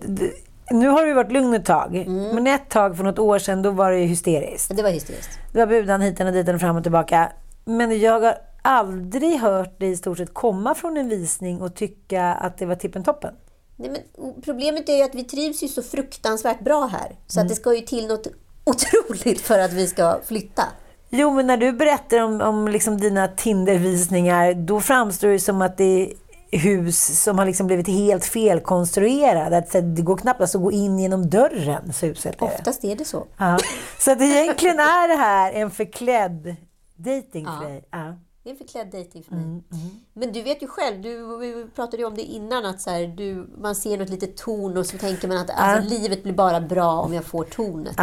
nu 0.70 0.88
har 0.88 1.06
det 1.06 1.14
varit 1.14 1.32
lugnt 1.32 1.56
ett 1.56 1.64
tag. 1.64 1.96
Mm. 1.96 2.34
Men 2.34 2.46
ett 2.46 2.68
tag 2.70 2.96
för 2.96 3.04
något 3.04 3.18
år 3.18 3.38
sedan 3.38 3.62
då 3.62 3.70
var 3.70 3.90
det 3.92 3.98
hysteriskt. 3.98 4.76
Det 4.76 4.82
var 4.82 4.90
hysteriskt. 4.90 5.30
Det 5.52 5.58
var 5.58 5.66
budan 5.66 6.00
hit 6.00 6.20
och 6.20 6.32
dit 6.32 6.48
och 6.48 6.60
fram 6.60 6.76
och 6.76 6.82
tillbaka. 6.82 7.32
Men 7.64 8.00
jag 8.00 8.20
har 8.20 8.34
aldrig 8.62 9.38
hört 9.40 9.80
dig 9.80 9.90
i 9.90 9.96
stort 9.96 10.18
sett 10.18 10.34
komma 10.34 10.74
från 10.74 10.96
en 10.96 11.08
visning 11.08 11.62
och 11.62 11.74
tycka 11.74 12.24
att 12.24 12.58
det 12.58 12.66
var 12.66 12.74
tippen 12.74 13.04
toppen. 13.04 13.34
Nej, 13.76 13.90
men 13.90 14.32
problemet 14.42 14.88
är 14.88 14.96
ju 14.96 15.02
att 15.02 15.14
vi 15.14 15.24
trivs 15.24 15.62
ju 15.62 15.68
så 15.68 15.82
fruktansvärt 15.82 16.60
bra 16.60 16.86
här. 16.86 17.16
Så 17.26 17.38
Mm. 17.40 17.46
att 17.46 17.48
det 17.48 17.54
ska 17.54 17.74
ju 17.74 17.80
till 17.80 18.06
något 18.06 18.26
otroligt 18.64 19.40
för 19.40 19.58
att 19.58 19.72
vi 19.72 19.86
ska 19.86 20.18
flytta. 20.24 20.62
Jo, 21.16 21.30
men 21.30 21.46
när 21.46 21.56
du 21.56 21.72
berättar 21.72 22.18
om, 22.22 22.40
om 22.40 22.68
liksom 22.68 22.96
dina 23.00 23.28
Tindervisningar 23.28 24.54
då 24.54 24.80
framstår 24.80 25.28
det 25.28 25.38
som 25.40 25.62
att 25.62 25.76
det 25.76 26.12
är 26.50 26.58
hus 26.58 27.22
som 27.22 27.38
har 27.38 27.46
liksom 27.46 27.66
blivit 27.66 27.88
helt 27.88 28.24
felkonstruerade. 28.24 29.56
Att 29.58 29.72
det 29.72 30.02
går 30.02 30.16
knappt 30.16 30.40
att 30.40 30.52
gå 30.54 30.72
in 30.72 30.98
genom 30.98 31.30
dörren, 31.30 31.92
så 31.92 32.06
uselt 32.06 32.42
är. 32.42 32.44
Oftast 32.46 32.84
är 32.84 32.96
det 32.96 33.04
så. 33.04 33.26
Ja. 33.38 33.58
Så 33.98 34.12
att 34.12 34.20
egentligen 34.20 34.78
är 34.78 35.08
det 35.08 35.14
här 35.14 35.52
en 35.52 35.70
förklädd 35.70 36.56
dating 36.96 37.46
för 37.46 37.62
Ja. 37.64 37.68
dig. 37.68 37.84
Ja. 37.90 38.14
Det 38.42 38.50
är 38.50 38.52
en 38.52 38.58
förklädd 38.58 38.90
dejting 38.90 39.22
för 39.22 39.34
mig. 39.34 39.42
Mm, 39.44 39.62
Men 40.12 40.32
du 40.32 40.42
vet 40.42 40.62
ju 40.62 40.66
själv, 40.66 41.02
du, 41.02 41.38
vi 41.38 41.66
pratade 41.74 41.96
ju 41.96 42.04
om 42.04 42.14
det 42.14 42.22
innan, 42.22 42.66
att 42.66 42.80
så 42.80 42.90
här, 42.90 43.06
du, 43.06 43.46
man 43.62 43.74
ser 43.74 43.98
något 43.98 44.08
litet 44.08 44.36
torn 44.36 44.76
och 44.76 44.86
så 44.86 44.98
tänker 44.98 45.28
man 45.28 45.36
att 45.36 45.50
alltså, 45.50 45.94
livet 45.94 46.22
blir 46.22 46.32
bara 46.32 46.60
bra 46.60 46.92
om 46.92 47.12
jag 47.14 47.24
får 47.24 47.44
tornet. 47.44 47.94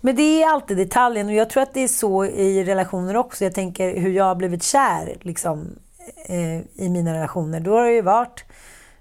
Men 0.00 0.16
det 0.16 0.42
är 0.42 0.48
alltid 0.48 0.76
detaljen 0.76 1.26
och 1.26 1.34
jag 1.34 1.50
tror 1.50 1.62
att 1.62 1.74
det 1.74 1.80
är 1.80 1.88
så 1.88 2.24
i 2.24 2.64
relationer 2.64 3.16
också. 3.16 3.44
Jag 3.44 3.54
tänker 3.54 3.96
hur 3.96 4.10
jag 4.10 4.24
har 4.24 4.34
blivit 4.34 4.62
kär 4.62 5.16
liksom, 5.20 5.78
eh, 6.26 6.84
i 6.84 6.88
mina 6.88 7.14
relationer. 7.14 7.60
Då 7.60 7.72
har 7.72 7.84
det 7.84 7.92
ju 7.92 8.02
varit 8.02 8.44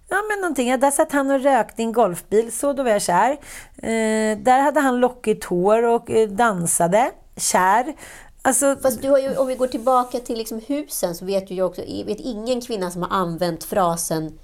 Ja, 0.09 0.17
men 0.29 0.41
någonting. 0.41 0.69
Ja, 0.69 0.77
Där 0.77 0.91
satt 0.91 1.11
han 1.11 1.31
och 1.31 1.41
rökte 1.41 1.81
i 1.81 1.85
en 1.85 1.91
golfbil, 1.91 2.51
så 2.51 2.73
då 2.73 2.83
var 2.83 2.89
jag 2.91 3.01
kär. 3.01 3.31
Eh, 3.77 4.37
där 4.37 4.59
hade 4.59 4.79
han 4.79 4.99
lockigt 4.99 5.43
hår 5.45 5.83
och 5.83 6.11
eh, 6.11 6.29
dansade, 6.29 7.11
kär. 7.37 7.93
Alltså, 8.41 8.75
Fast 8.81 9.01
du 9.01 9.09
har 9.09 9.19
ju, 9.19 9.35
om 9.35 9.47
vi 9.47 9.55
går 9.55 9.67
tillbaka 9.67 10.19
till 10.19 10.37
liksom 10.37 10.61
husen 10.67 11.15
så 11.15 11.25
vet 11.25 11.51
ju 11.51 11.55
jag 11.55 11.67
också, 11.67 11.81
vet 11.81 12.19
ingen 12.19 12.61
kvinna 12.61 12.91
som 12.91 13.01
har 13.01 13.09
använt 13.09 13.63
frasen 13.63 14.39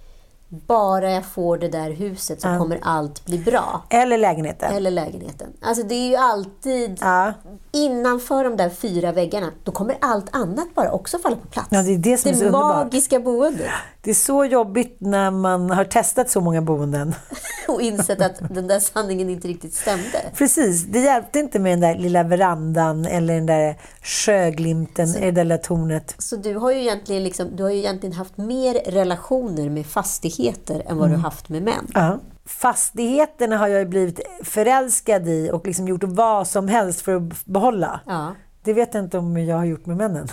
bara 0.67 1.11
jag 1.11 1.25
får 1.25 1.57
det 1.57 1.67
där 1.67 1.89
huset 1.91 2.41
så 2.41 2.47
kommer 2.47 2.79
allt 2.81 3.25
bli 3.25 3.37
bra. 3.37 3.81
eller 3.89 4.17
lägenheten. 4.17 4.75
Eller 4.75 4.91
lägenheten. 4.91 5.53
Alltså 5.61 5.83
det 5.83 5.95
är 5.95 6.09
ju 6.09 6.15
alltid 6.15 6.97
Ja. 7.01 7.33
Innanför 7.74 8.43
de 8.43 8.57
där 8.57 8.69
fyra 8.69 9.11
väggarna, 9.11 9.51
då 9.63 9.71
kommer 9.71 9.97
allt 10.01 10.36
annat 10.36 10.76
bara 10.76 10.91
också 10.91 11.19
falla 11.19 11.36
på 11.36 11.47
plats. 11.47 11.67
Ja, 11.71 11.82
det 11.84 11.93
är 11.93 11.97
det 11.97 12.17
som 12.17 12.32
är 12.32 12.36
så 12.36 12.39
underbart. 12.39 12.76
magiska 12.76 13.19
boendet. 13.19 13.69
Det 14.01 14.09
är 14.09 14.15
så 14.15 14.45
jobbigt 14.45 14.97
när 14.99 15.32
man 15.32 15.69
har 15.69 15.86
testat 15.86 16.30
så 16.30 16.41
många 16.41 16.61
boenden. 16.61 17.15
Och 17.67 17.82
insett 17.82 18.21
att 18.21 18.53
den 18.53 18.67
där 18.67 18.80
sanningen 18.80 19.30
inte 19.30 19.47
riktigt 19.47 19.74
stämde. 19.74 20.21
Precis, 20.38 20.86
det 20.86 20.99
hjälpte 20.99 21.39
inte 21.39 21.59
med 21.59 21.71
den 21.71 21.80
där 21.80 21.95
lilla 21.95 22.24
verandan 22.24 23.05
eller 23.05 23.34
den 23.34 23.45
där 23.45 23.76
sjöglimten 24.01 25.15
i 25.15 25.19
det 25.19 25.32
där 25.32 25.43
lilla 25.43 25.57
tornet. 25.57 26.15
Så 26.17 26.36
du 26.36 26.55
har 26.55 26.71
ju 26.71 26.80
egentligen, 26.80 27.24
liksom, 27.24 27.55
du 27.55 27.63
har 27.63 27.69
ju 27.69 27.78
egentligen 27.78 28.13
haft 28.13 28.38
mer 28.38 28.74
relationer 28.74 29.69
med 29.69 29.86
fastigheter 29.86 30.84
än 30.86 30.97
vad 30.97 31.09
du 31.09 31.15
har 31.15 31.21
haft 31.21 31.49
med 31.49 31.63
män. 31.63 31.88
Ja. 31.93 32.19
Fastigheterna 32.45 33.57
har 33.57 33.67
jag 33.67 33.79
ju 33.79 33.85
blivit 33.85 34.19
förälskad 34.43 35.27
i 35.27 35.51
och 35.51 35.67
liksom 35.67 35.87
gjort 35.87 36.03
vad 36.03 36.47
som 36.47 36.67
helst 36.67 37.01
för 37.01 37.15
att 37.15 37.45
behålla. 37.45 37.99
Ja. 38.05 38.35
Det 38.63 38.73
vet 38.73 38.93
jag 38.93 39.03
inte 39.03 39.17
om 39.17 39.37
jag 39.37 39.57
har 39.57 39.65
gjort 39.65 39.85
med 39.85 39.97
männen. 39.97 40.27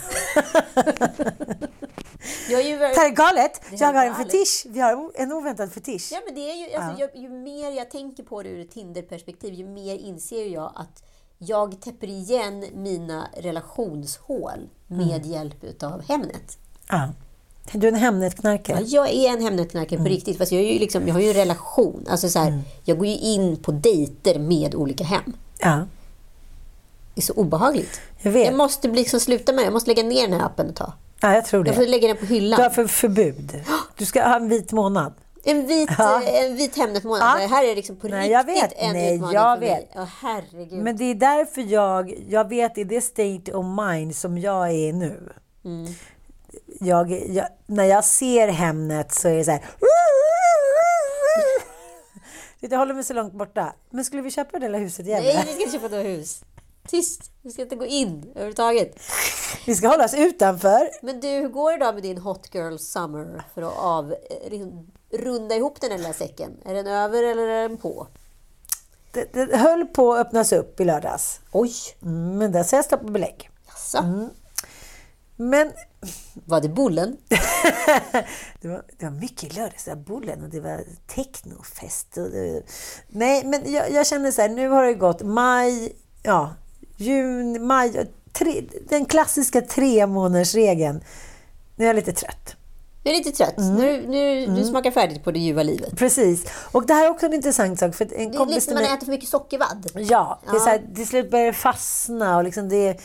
Jag 2.51 2.61
är 2.61 2.69
ju 2.69 2.79
Det 2.79 2.87
här 2.87 2.95
väldigt... 2.95 2.99
är 2.99 3.09
galet! 3.09 3.61
Jag 3.71 3.93
har 3.93 4.07
en 4.07 4.15
fetisch. 4.15 4.67
Vi 4.69 4.81
har 4.81 5.11
en 5.15 5.33
oväntad 5.33 5.73
fetisch. 5.73 6.09
Ja, 6.13 6.21
men 6.27 6.35
det 6.35 6.51
är 6.51 6.55
ju, 6.55 6.77
alltså, 6.77 7.01
jag, 7.01 7.17
ju 7.17 7.29
mer 7.29 7.71
jag 7.71 7.91
tänker 7.91 8.23
på 8.23 8.43
det 8.43 8.49
ur 8.49 8.61
ett 8.61 8.71
Tinder-perspektiv, 8.71 9.55
ju 9.55 9.67
mer 9.67 9.95
inser 9.95 10.47
jag 10.47 10.73
att 10.75 11.03
jag 11.39 11.81
täpper 11.81 12.07
igen 12.07 12.65
mina 12.75 13.29
relationshål 13.37 14.69
med 14.87 15.27
hjälp 15.27 15.65
utav 15.65 16.03
Hemnet. 16.03 16.59
Ja. 16.89 17.09
Du 17.73 17.89
är 17.89 17.93
en 17.93 17.99
Hemnetknarkare. 17.99 18.79
Ja, 18.87 19.07
jag 19.07 19.15
är 19.15 19.29
en 19.37 19.43
Hemnetknarkare 19.43 19.99
på 19.99 20.05
riktigt, 20.05 20.39
fast 20.39 20.53
jag, 20.53 20.63
är 20.63 20.73
ju 20.73 20.79
liksom, 20.79 21.07
jag 21.09 21.15
har 21.15 21.21
ju 21.21 21.29
en 21.29 21.35
relation. 21.35 22.07
Alltså, 22.11 22.29
så 22.29 22.39
här, 22.39 22.61
Jag 22.85 22.99
går 22.99 23.07
ju 23.07 23.17
in 23.17 23.57
på 23.57 23.73
dejter 23.73 24.39
med 24.39 24.75
olika 24.75 25.05
hem. 25.05 25.33
Ja, 25.59 25.87
Det 27.15 27.21
är 27.21 27.23
så 27.23 27.33
obehagligt. 27.33 28.01
jag 28.23 28.31
vet. 28.31 28.47
Jag 28.47 28.55
måste 28.57 28.89
liksom 28.89 29.21
sluta 29.21 29.53
med 29.53 29.61
det. 29.61 29.65
Jag 29.65 29.73
måste 29.73 29.91
lägga 29.91 30.03
ner 30.03 30.29
den 30.29 30.41
här 30.41 30.47
appen 30.47 30.69
ett 30.69 30.77
tag. 30.77 30.93
Ja, 31.21 31.35
jag 31.35 31.45
tror 31.45 31.67
Jag 31.67 31.75
får 31.77 31.83
det. 31.83 31.89
lägga 31.89 32.09
den 32.09 32.17
på 32.17 32.25
Du 32.25 32.29
har 32.29 32.35
hyllan. 32.41 32.71
för 32.71 32.87
förbud. 32.87 33.65
Du 33.97 34.05
ska 34.05 34.23
ha 34.29 34.37
en 34.37 34.49
vit 34.49 34.73
månad. 34.73 35.13
En 35.45 35.67
vit, 35.67 35.91
Ja. 35.99 36.23
en 36.23 36.57
vit 36.57 36.77
Hemnet-månad. 36.77 37.23
Ja. 37.37 37.41
Det 37.43 37.47
här 37.55 37.65
är 37.65 37.77
liksom 37.77 37.97
på 37.97 38.09
Nej, 38.09 38.31
jag 38.31 38.49
riktigt 38.49 38.65
vet. 38.65 38.73
en 38.79 38.93
Nej, 38.93 39.15
utmaning 39.15 39.35
jag 39.35 39.59
för 39.59 39.67
mig. 39.67 39.75
vet. 39.77 39.89
Ja, 39.95 40.07
herregud. 40.21 40.79
Men 40.79 40.97
det 40.97 41.05
är 41.05 41.15
därför 41.15 41.61
jag, 41.73 42.15
jag 42.29 42.49
vet 42.49 42.79
i 42.79 42.85
det 42.85 43.01
state 43.01 43.53
of 43.53 43.67
mind 43.87 44.17
som 44.17 44.39
jag 44.39 44.71
är 44.71 44.93
nu. 44.93 45.33
Mm. 45.65 45.95
Jag, 46.83 47.11
jag, 47.31 47.47
när 47.67 47.85
jag 47.85 48.05
ser 48.05 48.49
Hemnet 48.49 49.15
så 49.15 49.29
är 49.29 49.37
det 49.37 49.45
så 49.45 49.51
här. 49.51 49.65
Jag 52.61 52.79
håller 52.79 52.95
mig 52.95 53.05
så 53.05 53.15
långt 53.15 53.33
borta. 53.33 53.75
Men 53.91 54.05
skulle 54.05 54.23
vi 54.23 54.31
köpa 54.31 54.59
det 54.59 54.69
där 54.69 54.79
huset 54.79 55.07
igen? 55.07 55.23
Nej, 55.23 55.45
vi 55.47 55.53
ska 55.53 55.63
inte 55.63 55.73
köpa 55.73 55.89
några 55.89 56.03
hus. 56.03 56.45
Tyst! 56.89 57.31
Vi 57.43 57.51
ska 57.51 57.63
inte 57.63 57.77
gå 57.77 57.87
in 57.87 58.31
överhuvudtaget. 58.31 58.97
Vi 59.67 59.75
ska 59.75 59.89
hålla 59.89 60.05
oss 60.05 60.15
utanför. 60.15 60.91
Men 61.03 61.21
du, 61.21 61.29
hur 61.29 61.49
går 61.49 61.73
det 61.73 61.85
då 61.85 61.93
med 61.93 62.03
din 62.03 62.19
Hot 62.19 62.55
Girl 62.55 62.77
Summer 62.77 63.43
för 63.55 63.63
att 63.63 63.79
av, 63.79 64.13
eh, 64.13 64.51
liksom, 64.51 64.91
runda 65.11 65.57
ihop 65.57 65.81
den 65.81 65.91
lilla 65.91 66.13
säcken? 66.13 66.51
Är 66.65 66.75
den 66.75 66.87
över 66.87 67.23
eller 67.23 67.47
är 67.47 67.69
den 67.69 67.79
på? 67.79 68.07
Det, 69.13 69.33
det 69.33 69.57
höll 69.57 69.87
på 69.87 70.13
att 70.13 70.27
öppnas 70.27 70.53
upp 70.53 70.81
i 70.81 70.85
lördags. 70.85 71.41
Oj! 71.53 71.73
Mm, 72.03 72.39
men 72.39 72.53
där 72.53 72.63
säger 72.63 72.79
jag 72.79 72.85
stopp 72.85 73.03
och 73.03 73.13
belägg. 73.13 73.51
Jaså? 73.67 74.29
Men 75.37 75.73
Var 76.45 76.61
det 76.61 76.69
bullen? 76.69 77.17
det 78.61 78.69
var, 78.69 78.83
det 78.99 79.05
var 79.05 79.11
mycket 79.11 79.57
lördags, 79.57 79.89
bullen 80.07 80.43
och 80.43 80.49
det 80.49 80.61
var 80.61 80.85
technofest. 81.07 82.17
Och 82.17 82.31
det, 82.31 82.63
nej, 83.09 83.45
men 83.45 83.73
jag, 83.73 83.91
jag 83.93 84.07
känner 84.07 84.31
så 84.31 84.43
här, 84.43 84.49
nu 84.49 84.69
har 84.69 84.85
det 84.85 84.95
gått 84.95 85.23
maj, 85.23 85.93
ja, 86.23 86.55
juni, 86.97 87.59
maj, 87.59 88.11
tre, 88.33 88.65
den 88.89 89.05
klassiska 89.05 89.61
tre 89.61 90.07
månadersregeln. 90.07 91.05
Nu 91.77 91.85
är 91.85 91.89
jag 91.89 91.97
lite 91.97 92.13
trött. 92.13 92.57
Du 93.03 93.11
är 93.11 93.15
lite 93.15 93.33
trött. 93.33 93.55
Nu, 93.59 94.07
nu, 94.09 94.47
Du 94.47 94.65
smakar 94.65 94.91
färdigt 94.91 95.25
på 95.25 95.31
det 95.31 95.39
ljuva 95.39 95.63
livet. 95.63 95.97
Precis. 95.97 96.45
Och 96.73 96.87
det 96.87 96.95
här 96.95 97.05
är 97.05 97.11
också 97.11 97.27
en 97.27 97.33
intressant 97.35 97.79
sak. 97.79 97.95
För 97.95 98.05
en 98.05 98.31
Det 98.33 98.39
är 98.39 98.47
lite 98.47 98.75
när 98.75 98.83
man 98.83 98.93
äter 98.97 99.05
för 99.05 99.11
mycket 99.13 99.29
sockervadd. 99.29 99.91
Ja, 99.95 100.41
det 100.45 100.51
är 100.51 100.55
Ja. 100.55 100.61
så 100.61 100.69
här, 100.69 100.83
till 100.95 101.07
slut 101.07 101.31
börjar 101.31 101.47
det 101.47 101.53
fastna 101.53 102.37
och 102.37 102.45
liksom 102.45 102.69
det 102.69 103.01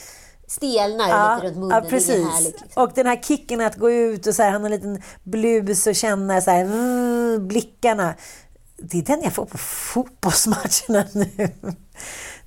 Stelnar 0.47 1.35
lite 1.35 1.47
runt 1.47 1.57
munnen. 1.57 1.69
ja, 1.75 1.81
Det 1.81 1.87
är 1.87 1.89
precis. 1.89 2.27
härligt. 2.29 2.61
Liksom. 2.61 2.83
Och 2.83 2.91
den 2.95 3.05
här 3.05 3.21
kicken 3.21 3.61
att 3.61 3.75
gå 3.75 3.91
ut 3.91 4.27
och 4.27 4.35
så 4.35 4.43
här, 4.43 4.51
han 4.51 4.61
har 4.61 4.69
en 4.69 4.75
liten 4.75 5.01
blus 5.23 5.87
och 5.87 5.95
känna 5.95 6.41
så 6.41 6.51
här, 6.51 6.61
mm, 6.61 7.47
blickarna. 7.47 8.13
Det 8.77 8.97
är 8.97 9.01
den 9.01 9.21
jag 9.23 9.33
får 9.33 9.45
på 9.45 9.57
fotbollsmatcherna 9.57 11.05
nu. 11.13 11.49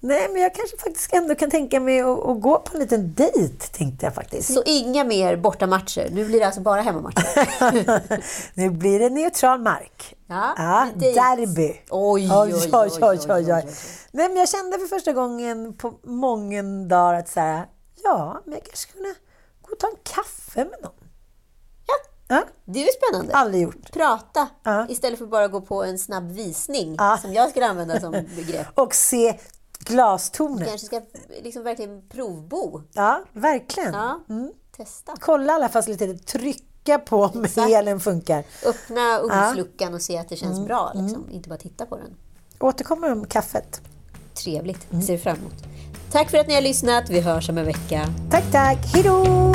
Nej, 0.00 0.28
men 0.32 0.42
jag 0.42 0.54
kanske 0.54 0.76
faktiskt 0.76 1.12
ändå 1.14 1.34
kan 1.34 1.50
tänka 1.50 1.80
mig 1.80 2.00
att, 2.00 2.26
att 2.26 2.40
gå 2.40 2.58
på 2.58 2.70
en 2.74 2.80
liten 2.80 3.14
dejt, 3.14 3.66
tänkte 3.72 4.06
jag 4.06 4.14
faktiskt. 4.14 4.54
Så 4.54 4.62
inga 4.66 5.04
mer 5.04 5.36
bortamatcher. 5.36 6.08
Nu 6.12 6.24
blir 6.24 6.40
det 6.40 6.46
alltså 6.46 6.60
bara 6.60 6.80
hemmamatcher. 6.80 8.20
nu 8.54 8.70
blir 8.70 8.98
det 8.98 9.10
neutral 9.10 9.60
mark. 9.60 10.14
Ja, 10.26 10.54
ja 10.56 10.88
derby. 10.96 11.76
Oj, 11.90 12.30
oj, 12.32 12.54
oj, 12.54 12.70
oj, 12.72 12.90
oj, 13.00 13.18
oj, 13.28 13.52
oj. 13.52 13.64
Nej, 14.12 14.28
men 14.28 14.36
jag 14.36 14.48
kände 14.48 14.78
för 14.78 14.86
första 14.86 15.12
gången 15.12 15.76
på 15.76 15.92
många 16.04 16.62
dagar 16.62 17.14
att 17.14 17.28
så 17.28 17.40
här, 17.40 17.66
ja, 18.08 18.42
men 18.44 18.54
jag 18.54 18.64
kanske 18.64 18.92
kunna 18.92 19.14
gå 19.62 19.72
och 19.72 19.78
ta 19.78 19.86
en 19.86 19.96
kaffe 20.02 20.64
med 20.64 20.78
någon. 20.82 20.92
Ja, 22.30 22.44
det 22.64 22.78
är 22.78 22.82
ju 22.84 22.88
spännande. 23.06 23.34
aldrig 23.34 23.62
gjort. 23.62 23.92
Prata 23.92 24.48
Ja. 24.62 24.86
istället 24.88 25.18
för 25.18 25.26
bara 25.26 25.48
gå 25.48 25.60
på 25.60 25.84
en 25.84 25.98
snabb 25.98 26.32
visning 26.32 26.94
Ja. 26.98 27.18
som 27.22 27.32
jag 27.32 27.50
skulle 27.50 27.66
använda 27.66 28.00
som 28.00 28.10
begrepp. 28.36 28.66
Och 28.78 28.94
se 28.94 29.38
glastornet. 29.78 30.68
kanske 30.68 30.86
ska 30.86 31.00
liksom 31.42 31.62
verkligen 31.62 32.08
provbo. 32.08 32.82
Ja, 32.92 33.24
verkligen. 33.32 33.94
Ja, 33.94 34.20
testa. 34.76 35.14
Kolla 35.20 35.52
alla 35.52 35.68
faciliteter, 35.68 36.14
trycka 36.24 36.98
på 36.98 37.22
om 37.22 37.44
Exakt. 37.44 37.70
elen 37.70 38.00
funkar. 38.00 38.44
Öppna 38.66 39.18
ugnsluckan 39.18 39.94
och 39.94 40.02
se 40.02 40.18
att 40.18 40.28
det 40.28 40.36
känns 40.36 40.60
bra. 40.66 40.92
Liksom. 40.94 41.30
Inte 41.30 41.48
bara 41.48 41.58
titta 41.58 41.86
på 41.86 41.96
den. 41.96 42.16
Återkommer 42.60 43.12
om 43.12 43.26
kaffet. 43.26 43.80
Trevligt. 44.34 44.80
Ser 45.06 45.12
vi 45.12 45.18
fram 45.18 45.36
emot. 45.36 45.54
Tack 46.12 46.30
för 46.30 46.38
att 46.38 46.46
ni 46.48 46.54
har 46.54 46.60
lyssnat. 46.62 47.10
Vi 47.10 47.20
hörs 47.20 47.48
om 47.48 47.58
en 47.58 47.66
vecka. 47.66 48.00
Tack, 48.30 48.44
tack. 48.52 48.78
Hej 48.94 49.02
då! 49.02 49.54